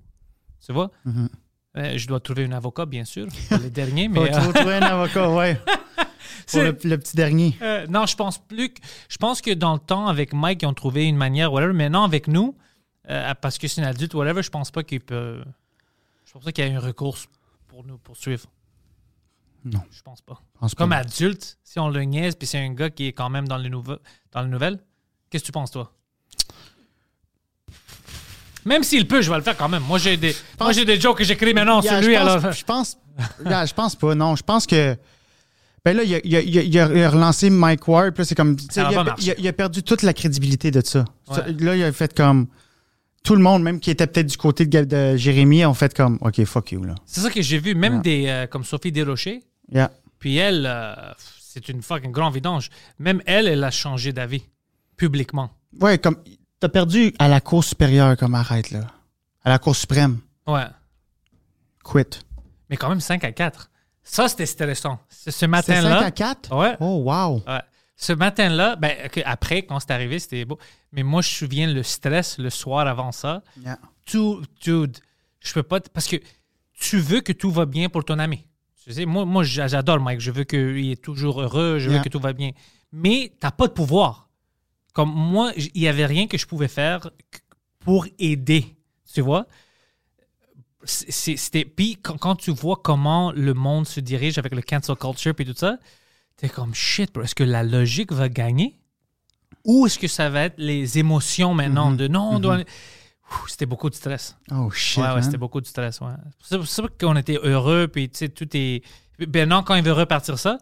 Tu 0.64 0.72
vois? 0.72 0.90
Mhm. 1.04 1.28
Euh, 1.76 1.98
je 1.98 2.06
dois 2.08 2.20
trouver 2.20 2.44
un 2.46 2.52
avocat, 2.52 2.86
bien 2.86 3.04
sûr, 3.04 3.26
pour 3.50 3.58
les 3.58 3.68
derniers, 3.70 4.08
mais. 4.08 4.20
euh, 4.34 4.52
trouver 4.54 4.76
un 4.76 4.82
avocat, 4.82 5.28
ouais. 5.30 5.60
Pour 6.50 6.60
le, 6.60 6.78
le 6.84 6.96
petit 6.98 7.16
dernier. 7.16 7.56
Euh, 7.60 7.86
non, 7.88 8.06
je 8.06 8.14
pense 8.14 8.38
plus 8.38 8.68
que. 8.72 8.80
Je 9.08 9.16
pense 9.16 9.40
que 9.42 9.50
dans 9.52 9.72
le 9.74 9.80
temps, 9.80 10.06
avec 10.06 10.32
Mike, 10.32 10.62
ils 10.62 10.66
ont 10.66 10.74
trouvé 10.74 11.06
une 11.06 11.16
manière, 11.16 11.52
whatever. 11.52 11.72
Maintenant, 11.72 12.04
avec 12.04 12.28
nous, 12.28 12.56
euh, 13.10 13.34
parce 13.40 13.58
que 13.58 13.66
c'est 13.66 13.80
une 13.80 13.86
adulte, 13.86 14.14
whatever, 14.14 14.42
je 14.44 14.50
pense 14.50 14.70
pas 14.70 14.84
qu'il 14.84 15.00
peut. 15.00 15.42
Je 16.24 16.32
pense 16.32 16.44
pas 16.44 16.52
qu'il 16.52 16.64
y 16.66 16.70
a 16.70 16.76
un 16.76 16.80
recours 16.80 17.18
pour 17.66 17.84
nous 17.84 17.98
poursuivre. 17.98 18.44
Non. 19.64 19.80
Je 19.90 20.00
pense 20.02 20.22
pas. 20.22 20.40
Pense 20.60 20.74
Comme 20.76 20.90
pas. 20.90 20.98
adulte, 20.98 21.58
si 21.64 21.80
on 21.80 21.88
le 21.88 22.02
niaise, 22.04 22.36
puis 22.36 22.46
c'est 22.46 22.58
un 22.58 22.72
gars 22.72 22.90
qui 22.90 23.08
est 23.08 23.12
quand 23.12 23.28
même 23.28 23.48
dans 23.48 23.56
les, 23.58 23.68
nouve- 23.68 23.98
dans 24.30 24.42
les 24.42 24.48
nouvelles, 24.48 24.78
qu'est-ce 25.28 25.42
que 25.42 25.46
tu 25.46 25.52
penses, 25.52 25.72
toi? 25.72 25.92
Même 28.66 28.82
s'il 28.82 29.06
peut, 29.08 29.22
je 29.22 29.30
vais 29.30 29.36
le 29.38 29.42
faire 29.42 29.56
quand 29.56 29.68
même. 29.68 29.82
Moi, 29.82 29.98
j'ai 29.98 30.16
des, 30.16 30.34
moi, 30.60 30.72
j'ai 30.72 30.84
des 30.84 31.00
jokes 31.00 31.18
que 31.18 31.24
j'écris 31.24 31.54
maintenant 31.54 31.80
Yeah, 31.80 32.00
sur 32.00 32.08
lui, 32.08 32.14
je 32.14 32.20
pense, 32.20 32.28
alors. 32.44 32.52
Je 32.52 32.64
pense, 32.64 32.98
yeah, 33.46 33.64
je 33.66 33.72
pense 33.74 33.96
pas, 33.96 34.14
non. 34.14 34.36
Je 34.36 34.42
pense 34.42 34.66
que. 34.66 34.96
Ben 35.84 35.96
là, 35.96 36.02
il 36.02 36.14
a, 36.16 36.20
il 36.24 36.34
a- 36.36 36.40
il 36.40 36.58
a- 36.58 36.62
il 36.62 36.78
a- 36.80 36.88
il 36.92 37.02
a 37.02 37.10
relancé 37.10 37.48
Mike 37.48 37.86
Ward, 37.86 38.12
puis 38.12 38.22
là, 38.22 38.24
c'est 38.26 38.34
comme. 38.34 38.56
il, 39.38 39.48
a, 39.48 39.52
perdu 39.52 39.82
toute 39.84 40.02
la 40.02 40.12
crédibilité 40.12 40.70
de 40.72 40.80
ça. 40.84 41.04
Ouais. 41.30 41.52
Là, 41.60 41.76
il 41.76 41.84
a 41.84 41.92
fait 41.92 42.12
comme. 42.14 42.48
Tout 43.22 43.34
le 43.36 43.42
monde, 43.42 43.62
même 43.64 43.80
qui 43.80 43.90
était 43.90 44.06
peut-être 44.06 44.26
du 44.28 44.36
côté 44.36 44.66
de, 44.66 45.16
Jérémy, 45.16 45.64
ont 45.66 45.74
fait 45.74 45.92
comme, 45.92 46.16
OK, 46.20 46.44
fuck 46.44 46.70
you, 46.72 46.84
là. 46.84 46.94
C'est 47.06 47.20
ça 47.20 47.30
que 47.30 47.42
j'ai 47.42 47.58
vu. 47.58 47.74
Même 47.74 47.94
Yeah. 47.94 48.02
des. 48.02 48.24
euh, 48.28 48.46
comme 48.46 48.64
Sophie 48.64 48.92
Desrochers, 48.92 49.42
Yeah. 49.72 49.90
Puis 50.20 50.36
elle, 50.36 50.64
euh, 50.66 50.94
c'est 51.40 51.68
une 51.68 51.82
fucking 51.82 52.10
grande 52.12 52.34
vidange. 52.34 52.70
Même 52.98 53.20
elle, 53.26 53.48
elle 53.48 53.62
a 53.64 53.70
changé 53.70 54.12
d'avis 54.12 54.42
publiquement. 54.96 55.50
Ouais, 55.80 55.98
comme. 55.98 56.16
T'as 56.60 56.68
perdu 56.68 57.14
à 57.18 57.28
la 57.28 57.40
Cour 57.40 57.62
supérieure, 57.64 58.16
comme 58.16 58.34
arrête, 58.34 58.70
là. 58.70 58.86
À 59.44 59.50
la 59.50 59.58
Cour 59.58 59.76
suprême. 59.76 60.18
Ouais. 60.46 60.64
Quit. 61.84 62.20
Mais 62.70 62.76
quand 62.76 62.88
même 62.88 63.00
5 63.00 63.22
à 63.24 63.32
4. 63.32 63.70
Ça, 64.02 64.28
c'était 64.28 64.46
stressant. 64.46 64.98
Ce 65.08 65.16
ce 65.16 65.30
C'est 65.30 65.38
5 65.40 65.48
matin-là. 65.48 65.98
à 66.04 66.10
4? 66.10 66.56
Ouais. 66.56 66.76
Oh, 66.80 67.02
wow. 67.04 67.42
ouais. 67.46 67.60
Ce 67.96 68.12
matin-là, 68.12 68.76
ben, 68.76 68.92
après, 69.24 69.62
quand 69.62 69.80
c'est 69.80 69.90
arrivé, 69.90 70.18
c'était 70.18 70.44
beau. 70.44 70.58
Mais 70.92 71.02
moi, 71.02 71.22
je 71.22 71.28
me 71.28 71.32
souviens 71.34 71.72
le 71.72 71.82
stress 71.82 72.38
le 72.38 72.50
soir 72.50 72.86
avant 72.86 73.10
ça. 73.12 73.42
Yeah. 73.62 73.78
Tout, 74.04 74.42
dude, 74.62 74.98
je 75.40 75.52
peux 75.52 75.62
pas. 75.62 75.80
Parce 75.80 76.06
que 76.06 76.16
tu 76.78 76.98
veux 76.98 77.20
que 77.20 77.32
tout 77.32 77.50
va 77.50 77.66
bien 77.66 77.88
pour 77.88 78.04
ton 78.04 78.18
ami. 78.18 78.46
Tu 78.84 78.92
sais, 78.92 79.06
moi, 79.06 79.24
moi 79.24 79.42
j'a- 79.44 79.66
j'adore 79.66 79.98
Mike. 80.00 80.20
Je 80.20 80.30
veux 80.30 80.44
qu'il 80.44 80.90
est 80.92 81.02
toujours 81.02 81.40
heureux. 81.42 81.78
Je 81.78 81.90
veux 81.90 82.00
que 82.00 82.08
tout 82.08 82.20
va 82.20 82.32
bien. 82.32 82.50
Mais 82.92 83.32
t'as 83.40 83.50
pas 83.50 83.66
de 83.66 83.72
pouvoir. 83.72 84.25
Comme 84.96 85.12
moi, 85.12 85.52
il 85.56 85.82
y 85.82 85.88
avait 85.88 86.06
rien 86.06 86.26
que 86.26 86.38
je 86.38 86.46
pouvais 86.46 86.68
faire 86.68 87.10
pour 87.80 88.06
aider. 88.18 88.64
Tu 89.12 89.20
vois? 89.20 89.46
C'était. 90.84 91.66
Puis 91.66 91.96
quand, 92.02 92.16
quand 92.16 92.36
tu 92.36 92.50
vois 92.50 92.80
comment 92.82 93.30
le 93.32 93.52
monde 93.52 93.86
se 93.86 94.00
dirige 94.00 94.38
avec 94.38 94.54
le 94.54 94.62
cancel 94.62 94.96
culture 94.96 95.34
puis 95.34 95.44
tout 95.44 95.54
ça, 95.54 95.76
t'es 96.38 96.48
comme 96.48 96.74
shit, 96.74 97.12
bro. 97.12 97.24
Est-ce 97.24 97.34
que 97.34 97.44
la 97.44 97.62
logique 97.62 98.10
va 98.12 98.28
gagner? 98.30 98.78
Ou 99.66 99.86
est-ce 99.86 99.98
que 99.98 100.08
ça 100.08 100.30
va 100.30 100.44
être 100.44 100.54
les 100.58 100.98
émotions 100.98 101.52
maintenant 101.52 101.90
Mhm. 101.90 101.96
de 101.98 102.08
non, 102.08 102.30
on 102.36 102.38
doit. 102.38 102.58
Ouh, 102.60 103.48
C'était 103.48 103.66
beaucoup 103.66 103.90
de 103.90 103.94
stress. 103.96 104.36
Oh, 104.50 104.70
shit. 104.70 105.02
Ouais, 105.02 105.12
ouais, 105.12 105.22
c'était 105.22 105.36
beaucoup 105.36 105.60
de 105.60 105.66
stress. 105.66 106.00
Ouais. 106.00 106.12
C'est 106.40 106.56
pour 106.56 106.66
ça 106.68 106.84
qu'on 106.98 107.16
était 107.16 107.38
heureux, 107.42 107.88
puis 107.88 108.08
tu 108.08 108.18
sais, 108.18 108.28
tout 108.28 108.48
est. 108.56 108.82
Maintenant, 109.18 109.62
quand 109.62 109.74
il 109.74 109.82
veut 109.82 109.92
repartir 109.92 110.38
ça, 110.38 110.58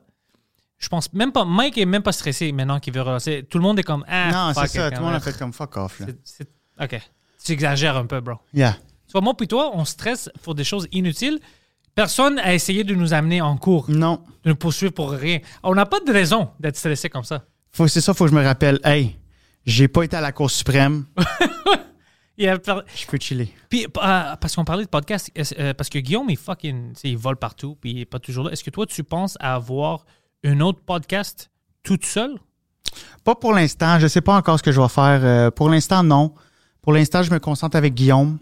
je 0.85 0.89
pense 0.89 1.13
même 1.13 1.33
pas. 1.33 1.45
Mike 1.45 1.79
est 1.79 1.87
même 1.87 2.03
pas 2.03 2.13
stressé 2.13 2.53
maintenant 2.53 2.79
qu'il 2.79 2.93
veut 2.93 3.01
repartir. 3.03 3.43
Tout 3.49 3.59
le 3.59 3.63
monde 3.65 3.79
est 3.79 3.83
comme. 3.83 4.05
Ah, 4.09 4.31
Non, 4.31 4.53
c'est 4.55 4.67
ça. 4.79 4.91
Tout 4.91 4.99
le 5.01 5.07
monde 5.07 5.15
a 5.15 5.21
fait 5.21 5.37
comme 5.39 5.53
fuck 5.53 5.77
off, 5.77 6.01
là. 6.01 6.07
même. 6.07 6.17
C'est- 6.25 6.45
c'est- 6.79 6.85
Ok. 6.97 7.01
Tu 7.45 7.53
exagères 7.53 7.97
un 7.97 8.07
peu, 8.07 8.21
bro. 8.21 8.35
Yeah. 8.53 8.77
Vois, 9.13 9.21
moi 9.21 9.37
puis 9.37 9.47
toi, 9.47 9.71
on 9.75 9.85
stresse 9.85 10.29
pour 10.43 10.55
des 10.55 10.65
choses 10.65 10.89
inutiles. 10.93 11.39
Personne 11.95 12.39
a 12.41 12.53
essayé 12.55 12.83
de 12.83 12.95
nous 12.95 13.15
amener 13.15 13.41
en 13.41 13.57
cours, 13.57 13.89
Non. 13.89 14.21
de 14.43 14.51
nous 14.51 14.57
poursuivre 14.57 14.93
pour 14.93 15.11
rien. 15.13 15.39
On 15.63 15.75
n'a 15.75 15.87
pas 15.87 16.01
de 16.01 16.13
raison 16.13 16.51
d'être 16.59 16.77
stressé 16.77 17.09
comme 17.09 17.23
ça. 17.23 17.45
Faut, 17.71 17.87
c'est 17.87 18.01
ça, 18.01 18.13
faut 18.15 18.25
que 18.25 18.31
je 18.31 18.37
me 18.37 18.43
rappelle. 18.43 18.81
Hey, 18.83 19.17
j'ai 19.67 19.87
pas 19.89 20.03
été 20.03 20.17
à 20.17 20.21
la 20.21 20.33
Cour 20.33 20.51
suprême. 20.51 21.05
Je 22.37 23.07
peux 23.07 23.19
chiller. 23.21 23.55
Puis, 23.69 23.85
euh, 23.85 23.89
parce 23.97 24.57
qu'on 24.57 24.65
parlait 24.65 24.83
de 24.85 24.89
podcast, 24.89 25.31
euh, 25.59 25.73
parce 25.75 25.89
que 25.89 25.99
Guillaume, 26.01 26.29
il 26.31 26.37
fucking, 26.37 26.93
il 27.05 27.17
vole 27.17 27.37
partout, 27.37 27.77
puis 27.81 27.93
il 27.93 28.01
est 28.01 28.05
pas 28.07 28.19
toujours 28.19 28.45
là. 28.47 28.51
Est-ce 28.51 28.65
que 28.65 28.71
toi, 28.71 28.87
tu 28.87 29.05
penses 29.05 29.37
à 29.39 29.55
avoir 29.55 30.05
un 30.45 30.61
autre 30.61 30.81
podcast 30.85 31.51
toute 31.83 32.05
seule? 32.05 32.37
Pas 33.25 33.35
pour 33.35 33.53
l'instant. 33.53 33.99
Je 33.99 34.07
sais 34.07 34.21
pas 34.21 34.37
encore 34.37 34.59
ce 34.59 34.63
que 34.63 34.73
je 34.73 34.81
vais 34.81 34.89
faire. 34.89 35.21
Euh, 35.25 35.51
pour 35.51 35.69
l'instant, 35.69 36.03
non. 36.03 36.35
Pour 36.83 36.93
l'instant, 36.93 37.23
je 37.23 37.31
me 37.31 37.39
concentre 37.39 37.77
avec 37.77 37.95
Guillaume. 37.95 38.39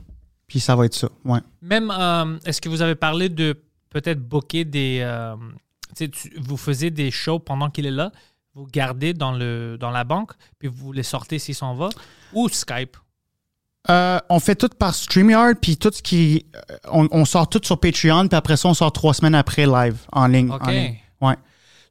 Puis 0.47 0.61
ça 0.61 0.77
va 0.77 0.85
être 0.85 0.95
ça. 0.95 1.09
Ouais. 1.25 1.41
Même, 1.63 1.91
euh, 1.91 2.39
est-ce 2.45 2.61
que 2.61 2.69
vous 2.69 2.83
avez 2.83 2.95
parlé 2.95 3.29
de 3.31 3.59
peut-être 3.89 4.21
booker 4.21 4.65
des. 4.65 4.99
euh, 5.03 5.35
tu 5.97 6.11
vous 6.39 6.57
faisiez 6.57 6.91
des 6.91 7.11
shows 7.11 7.39
pendant 7.39 7.71
qu'il 7.71 7.87
est 7.87 7.91
là, 7.91 8.13
vous 8.55 8.67
gardez 8.67 9.15
dans, 9.15 9.33
le, 9.33 9.77
dans 9.79 9.91
la 9.91 10.05
banque, 10.05 10.33
puis 10.59 10.69
vous 10.69 10.93
les 10.93 11.03
sortez 11.03 11.39
s'il 11.39 11.55
s'en 11.55 11.75
va, 11.75 11.89
ou 12.35 12.49
Skype? 12.49 12.97
Euh, 13.89 14.19
on 14.29 14.41
fait 14.41 14.55
tout 14.55 14.69
par 14.79 14.95
StreamYard, 14.95 15.55
puis 15.61 15.77
tout 15.77 15.91
ce 15.93 16.03
qui. 16.03 16.45
On, 16.91 17.09
on 17.13 17.25
sort 17.25 17.49
tout 17.49 17.61
sur 17.65 17.81
Patreon, 17.81 18.29
puis 18.29 18.37
après 18.37 18.57
ça, 18.57 18.69
on 18.69 18.75
sort 18.75 18.93
trois 18.93 19.15
semaines 19.15 19.35
après 19.35 19.67
live, 19.67 19.97
en 20.13 20.27
ligne. 20.27 20.51
OK. 20.51 20.67
en 20.67 20.71
ligne. 20.71 20.99
Ouais. 21.21 21.37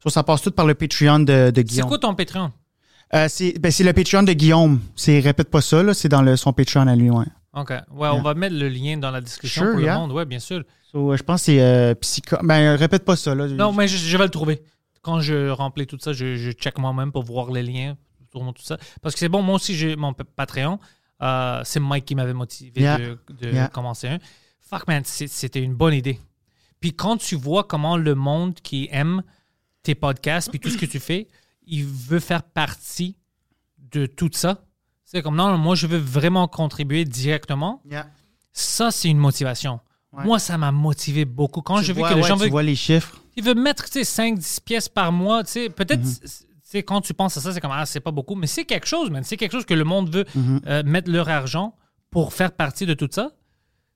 So, 0.04 0.10
ça 0.10 0.24
passe 0.24 0.42
tout 0.42 0.52
par 0.52 0.66
le 0.66 0.74
Patreon 0.74 1.20
de, 1.20 1.52
de 1.52 1.54
C'est 1.58 1.64
Guillaume. 1.64 1.88
quoi 1.90 2.00
ton 2.00 2.16
Patreon? 2.16 2.52
Euh, 3.14 3.28
c'est 3.30 3.60
ben, 3.60 3.72
c'est 3.72 3.84
le 3.84 3.94
Patreon 3.94 4.24
de 4.24 4.34
Guillaume. 4.34 4.80
C'est 4.96 5.20
répète 5.20 5.50
pas 5.50 5.62
ça, 5.62 5.84
là. 5.84 5.94
C'est 5.94 6.10
dans 6.10 6.22
le, 6.22 6.36
son 6.38 6.54
Patreon 6.54 6.88
à 6.88 6.96
lui, 6.96 7.10
ouais. 7.10 7.26
OK. 7.54 7.70
Ouais, 7.92 8.08
on 8.08 8.22
va 8.22 8.34
mettre 8.34 8.56
le 8.56 8.70
lien 8.70 8.98
dans 8.98 9.12
la 9.12 9.20
description 9.22 9.64
Sure, 9.64 9.72
pour 9.74 9.82
yeah. 9.82 9.94
le 9.96 10.00
monde. 10.00 10.12
Ouais, 10.14 10.26
bien 10.26 10.40
sûr. 10.40 10.64
So, 10.92 11.12
euh, 11.12 11.18
je 11.18 11.24
pense 11.24 11.42
que 11.42 11.46
c'est 11.48 11.62
euh, 11.62 11.94
Psycho. 11.96 12.38
Ben, 12.44 12.76
répète 12.78 13.04
pas 13.04 13.16
ça, 13.18 13.36
là. 13.36 13.48
Non, 13.48 13.74
mais 13.74 13.88
je, 13.88 13.98
je 13.98 14.18
vais 14.18 14.24
le 14.24 14.30
trouver. 14.30 14.62
Quand 15.02 15.20
je 15.20 15.50
remplis 15.50 15.86
tout 15.88 15.98
ça, 16.00 16.14
je, 16.14 16.38
je 16.38 16.52
check 16.52 16.78
moi-même 16.78 17.12
pour 17.12 17.24
voir 17.24 17.52
les 17.52 17.64
liens, 17.64 17.98
tout 18.32 18.42
ça. 18.62 18.78
Parce 19.02 19.14
que 19.16 19.20
c'est 19.20 19.30
bon, 19.30 19.42
moi 19.42 19.56
aussi, 19.56 19.76
j'ai 19.76 19.96
mon 19.98 20.14
pa- 20.14 20.24
Patreon. 20.24 20.80
Euh, 21.22 21.62
c'est 21.66 21.80
Mike 21.82 22.06
qui 22.06 22.16
m'avait 22.16 22.34
motivé 22.34 22.82
Yeah. 22.82 22.98
de, 22.98 23.18
de 23.30 23.68
commencer 23.74 24.08
un. 24.08 24.20
Fuck, 24.62 24.88
man, 24.88 25.04
c'était 25.06 25.62
une 25.62 25.74
bonne 25.76 25.94
idée. 25.94 26.18
Puis 26.80 26.94
quand 26.94 27.18
tu 27.18 27.36
vois 27.36 27.66
comment 27.66 27.98
le 27.98 28.16
monde 28.16 28.56
qui 28.64 28.88
aime 28.92 29.22
tes 29.84 29.96
podcasts, 29.96 30.50
puis 30.50 30.60
tout 30.60 30.70
ce 30.70 30.78
que 30.78 30.86
tu 30.86 31.00
fais, 31.00 31.28
il 31.66 31.86
veut 31.86 32.20
faire 32.20 32.44
partie 32.44 33.16
de 33.92 34.06
tout 34.06 34.30
ça. 34.34 34.64
C'est 35.06 35.22
comme, 35.22 35.36
non, 35.36 35.58
moi, 35.58 35.76
je 35.76 35.88
veux 35.88 35.98
vraiment 35.98 36.48
contribuer 36.48 37.04
directement. 37.06 37.82
Yeah. 37.90 38.08
Ça, 38.54 38.92
c'est 38.92 39.10
une 39.10 39.18
motivation. 39.18 39.80
Ouais. 40.14 40.24
Moi, 40.24 40.40
ça 40.40 40.58
m'a 40.58 40.72
motivé 40.72 41.26
beaucoup. 41.26 41.62
Quand 41.62 41.80
Tu 41.80 41.86
j'ai 41.86 41.94
vu 41.94 42.02
que 42.02 42.08
les 42.10 42.16
ouais, 42.16 42.24
gens 42.24 42.36
tu 42.36 42.42
veulent 42.44 42.52
vois 42.52 42.64
les 42.64 42.76
chiffres. 42.76 43.22
ils 43.36 43.44
veulent 43.44 43.58
mettre 43.60 43.86
tu 43.90 44.04
sais, 44.04 44.24
5-10 44.24 44.60
pièces 44.62 44.90
par 44.90 45.12
mois, 45.12 45.44
tu 45.44 45.52
sais, 45.52 45.70
peut-être, 45.70 46.02
Mhm. 46.04 46.16
tu 46.70 46.78
quand 46.84 47.02
tu 47.02 47.14
penses 47.14 47.36
à 47.38 47.42
ça, 47.42 47.54
c'est 47.54 47.60
comme, 47.62 47.72
ah, 47.74 47.86
c'est 47.86 48.00
pas 48.02 48.12
beaucoup, 48.12 48.36
mais 48.36 48.48
c'est 48.48 48.66
quelque 48.66 48.88
chose, 48.88 49.10
man. 49.10 49.24
C'est 49.24 49.38
quelque 49.38 49.52
chose 49.54 49.66
que 49.66 49.74
le 49.74 49.84
monde 49.86 50.10
veut 50.14 50.26
Mhm. 50.36 50.62
euh, 50.68 50.84
mettre 50.84 51.10
leur 51.12 51.28
argent 51.30 51.76
pour 52.10 52.34
faire 52.34 52.52
partie 52.52 52.86
de 52.86 52.94
tout 52.94 53.10
ça. 53.12 53.32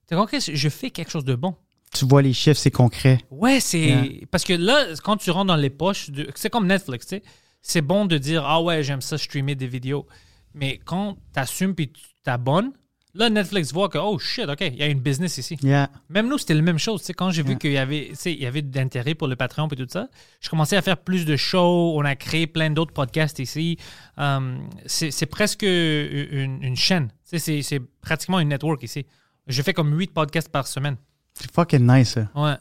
C'est 0.08 0.14
comme, 0.14 0.24
OK, 0.24 0.36
je 0.38 0.68
fais 0.68 0.90
quelque 0.90 1.10
chose 1.10 1.24
de 1.24 1.34
bon. 1.34 1.54
Tu 1.92 2.04
vois 2.04 2.22
les 2.22 2.32
chiffres, 2.32 2.60
c'est 2.60 2.70
concret. 2.70 3.20
Ouais, 3.30 3.60
c'est. 3.60 3.80
Yeah. 3.80 4.26
Parce 4.30 4.44
que 4.44 4.52
là, 4.52 4.86
quand 5.02 5.16
tu 5.16 5.30
rentres 5.30 5.46
dans 5.46 5.56
les 5.56 5.70
poches, 5.70 6.10
de... 6.10 6.28
c'est 6.34 6.50
comme 6.50 6.66
Netflix, 6.66 7.06
tu 7.06 7.16
sais. 7.16 7.22
C'est 7.62 7.80
bon 7.80 8.04
de 8.04 8.18
dire, 8.18 8.44
ah 8.44 8.60
ouais, 8.62 8.82
j'aime 8.82 9.00
ça 9.00 9.18
streamer 9.18 9.54
des 9.54 9.66
vidéos. 9.66 10.06
Mais 10.54 10.78
quand 10.84 11.16
tu 11.34 11.40
assumes 11.40 11.74
puis 11.74 11.90
tu 11.90 12.02
t'abonnes, 12.22 12.72
là, 13.14 13.30
Netflix 13.30 13.72
voit 13.72 13.88
que, 13.88 13.98
oh 13.98 14.18
shit, 14.18 14.48
OK, 14.48 14.60
il 14.60 14.76
y 14.76 14.82
a 14.82 14.86
une 14.86 15.00
business 15.00 15.38
ici. 15.38 15.56
Yeah. 15.62 15.90
Même 16.08 16.28
nous, 16.28 16.38
c'était 16.38 16.54
la 16.54 16.62
même 16.62 16.78
chose. 16.78 17.00
Tu 17.00 17.06
sais, 17.06 17.14
quand 17.14 17.30
j'ai 17.30 17.42
vu 17.42 17.56
qu'il 17.56 17.72
y 17.72 17.78
avait, 17.78 18.12
il 18.26 18.42
y 18.42 18.46
avait 18.46 18.62
d'intérêt 18.62 19.14
pour 19.14 19.26
le 19.26 19.36
Patreon 19.36 19.68
et 19.68 19.76
tout 19.76 19.86
ça, 19.88 20.08
je 20.40 20.48
commençais 20.48 20.76
à 20.76 20.82
faire 20.82 20.98
plus 20.98 21.24
de 21.24 21.36
shows. 21.36 21.94
On 21.96 22.04
a 22.04 22.14
créé 22.14 22.46
plein 22.46 22.70
d'autres 22.70 22.92
podcasts 22.92 23.38
ici. 23.38 23.78
Euh, 24.18 24.58
c'est 24.86 25.26
presque 25.26 25.62
une, 25.62 26.62
une 26.62 26.76
chaîne. 26.76 27.08
Tu 27.28 27.38
sais, 27.38 27.38
C'est 27.38 27.62
c'est 27.62 27.80
pratiquement 28.00 28.38
une 28.38 28.48
network 28.48 28.82
ici. 28.82 29.06
Je 29.46 29.62
fais 29.62 29.72
comme 29.72 29.96
huit 29.98 30.12
podcasts 30.12 30.50
par 30.50 30.66
semaine. 30.66 30.96
C'est 31.38 31.50
fucking 31.52 31.86
nice, 31.86 32.12
ça. 32.14 32.28
Ouais. 32.34 32.54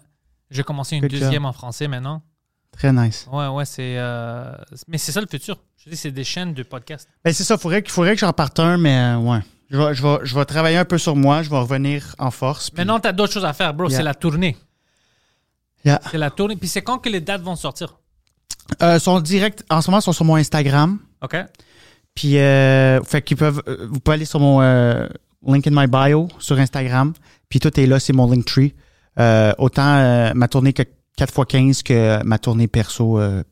J'ai 0.51 0.63
commencé 0.63 0.95
une 0.95 1.01
Good 1.01 1.11
job. 1.11 1.19
deuxième 1.21 1.45
en 1.45 1.53
français 1.53 1.87
maintenant. 1.87 2.21
Très 2.71 2.91
nice. 2.91 3.25
Ouais, 3.31 3.47
ouais, 3.47 3.65
c'est. 3.65 3.95
euh, 3.97 4.53
Mais 4.87 4.97
c'est 4.97 5.11
ça 5.13 5.21
le 5.21 5.27
futur. 5.27 5.57
Je 5.77 5.89
dis, 5.89 5.95
c'est 5.95 6.11
des 6.11 6.23
chaînes 6.25 6.53
de 6.53 6.63
podcasts. 6.63 7.07
Ben, 7.23 7.33
c'est 7.33 7.43
ça. 7.45 7.57
Faudrait, 7.57 7.83
faudrait 7.87 8.13
que 8.15 8.19
j'en 8.19 8.33
parte 8.33 8.59
un, 8.59 8.77
mais 8.77 8.97
euh, 8.97 9.17
ouais. 9.17 9.39
Je 9.69 9.77
vais, 9.77 9.93
je, 9.95 10.03
vais, 10.03 10.17
je 10.23 10.35
vais 10.35 10.45
travailler 10.45 10.77
un 10.77 10.85
peu 10.85 10.97
sur 10.97 11.15
moi. 11.15 11.41
Je 11.41 11.49
vais 11.49 11.57
revenir 11.57 12.13
en 12.19 12.31
force. 12.31 12.69
puis- 12.69 12.79
Maintenant, 12.81 12.99
tu 12.99 13.07
as 13.07 13.13
d'autres 13.13 13.31
choses 13.33 13.45
à 13.45 13.53
faire, 13.53 13.73
bro. 13.73 13.87
Yeah. 13.87 13.97
C'est 13.97 14.03
la 14.03 14.13
tournée. 14.13 14.57
Yeah. 15.85 16.01
C'est 16.11 16.17
la 16.17 16.29
tournée. 16.31 16.55
Puis 16.55 16.67
c'est 16.67 16.81
quand 16.81 16.97
que 16.99 17.09
les 17.09 17.21
dates 17.21 17.41
vont 17.41 17.55
sortir? 17.55 17.97
Euh, 18.81 18.99
sont 18.99 19.19
direct, 19.21 19.63
en 19.69 19.81
ce 19.81 19.89
moment, 19.89 19.99
ils 19.99 20.03
sont 20.03 20.11
sur 20.13 20.25
mon 20.25 20.35
Instagram. 20.35 20.99
OK? 21.21 21.35
Puis, 22.13 22.37
euh, 22.39 23.01
fait 23.03 23.21
qu'ils 23.21 23.37
peuvent, 23.37 23.61
euh, 23.67 23.87
vous 23.89 23.99
pouvez 23.99 24.15
aller 24.15 24.25
sur 24.25 24.39
mon 24.39 24.61
euh, 24.61 25.07
link 25.45 25.65
in 25.67 25.71
my 25.71 25.87
bio 25.87 26.27
sur 26.39 26.57
Instagram. 26.59 27.13
Puis 27.55 27.61
tout 27.61 27.79
est 27.79 27.85
là, 27.85 28.01
c'est 28.01 28.11
mon 28.11 28.29
Linktree. 28.29 28.73
Euh, 29.17 29.53
autant 29.59 29.95
euh, 29.95 30.33
ma 30.35 30.49
tournée 30.49 30.73
que 30.73 30.83
4x15 31.17 31.83
que 31.83 32.21
ma 32.25 32.37
tournée 32.37 32.67
perso 32.67 33.17
euh, 33.17 33.43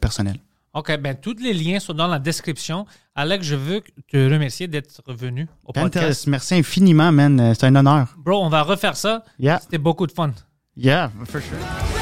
personnelle. 0.00 0.40
OK, 0.74 0.98
ben 0.98 1.14
tous 1.14 1.36
les 1.40 1.54
liens 1.54 1.78
sont 1.78 1.92
dans 1.92 2.08
la 2.08 2.18
description. 2.18 2.86
Alex, 3.14 3.46
je 3.46 3.54
veux 3.54 3.82
te 4.10 4.16
remercier 4.16 4.66
d'être 4.66 5.00
venu 5.14 5.46
au 5.64 5.72
podcast. 5.72 6.24
Pantelis, 6.24 6.24
merci 6.26 6.54
infiniment, 6.56 7.12
man. 7.12 7.38
Euh, 7.38 7.54
C'est 7.56 7.66
un 7.66 7.76
honneur. 7.76 8.08
Bro, 8.18 8.44
on 8.44 8.48
va 8.48 8.62
refaire 8.64 8.96
ça. 8.96 9.22
Yeah, 9.38 9.60
C'était 9.60 9.78
beaucoup 9.78 10.08
de 10.08 10.12
fun. 10.12 10.32
yeah, 10.76 11.12
for 11.26 11.40
sure. 11.40 12.01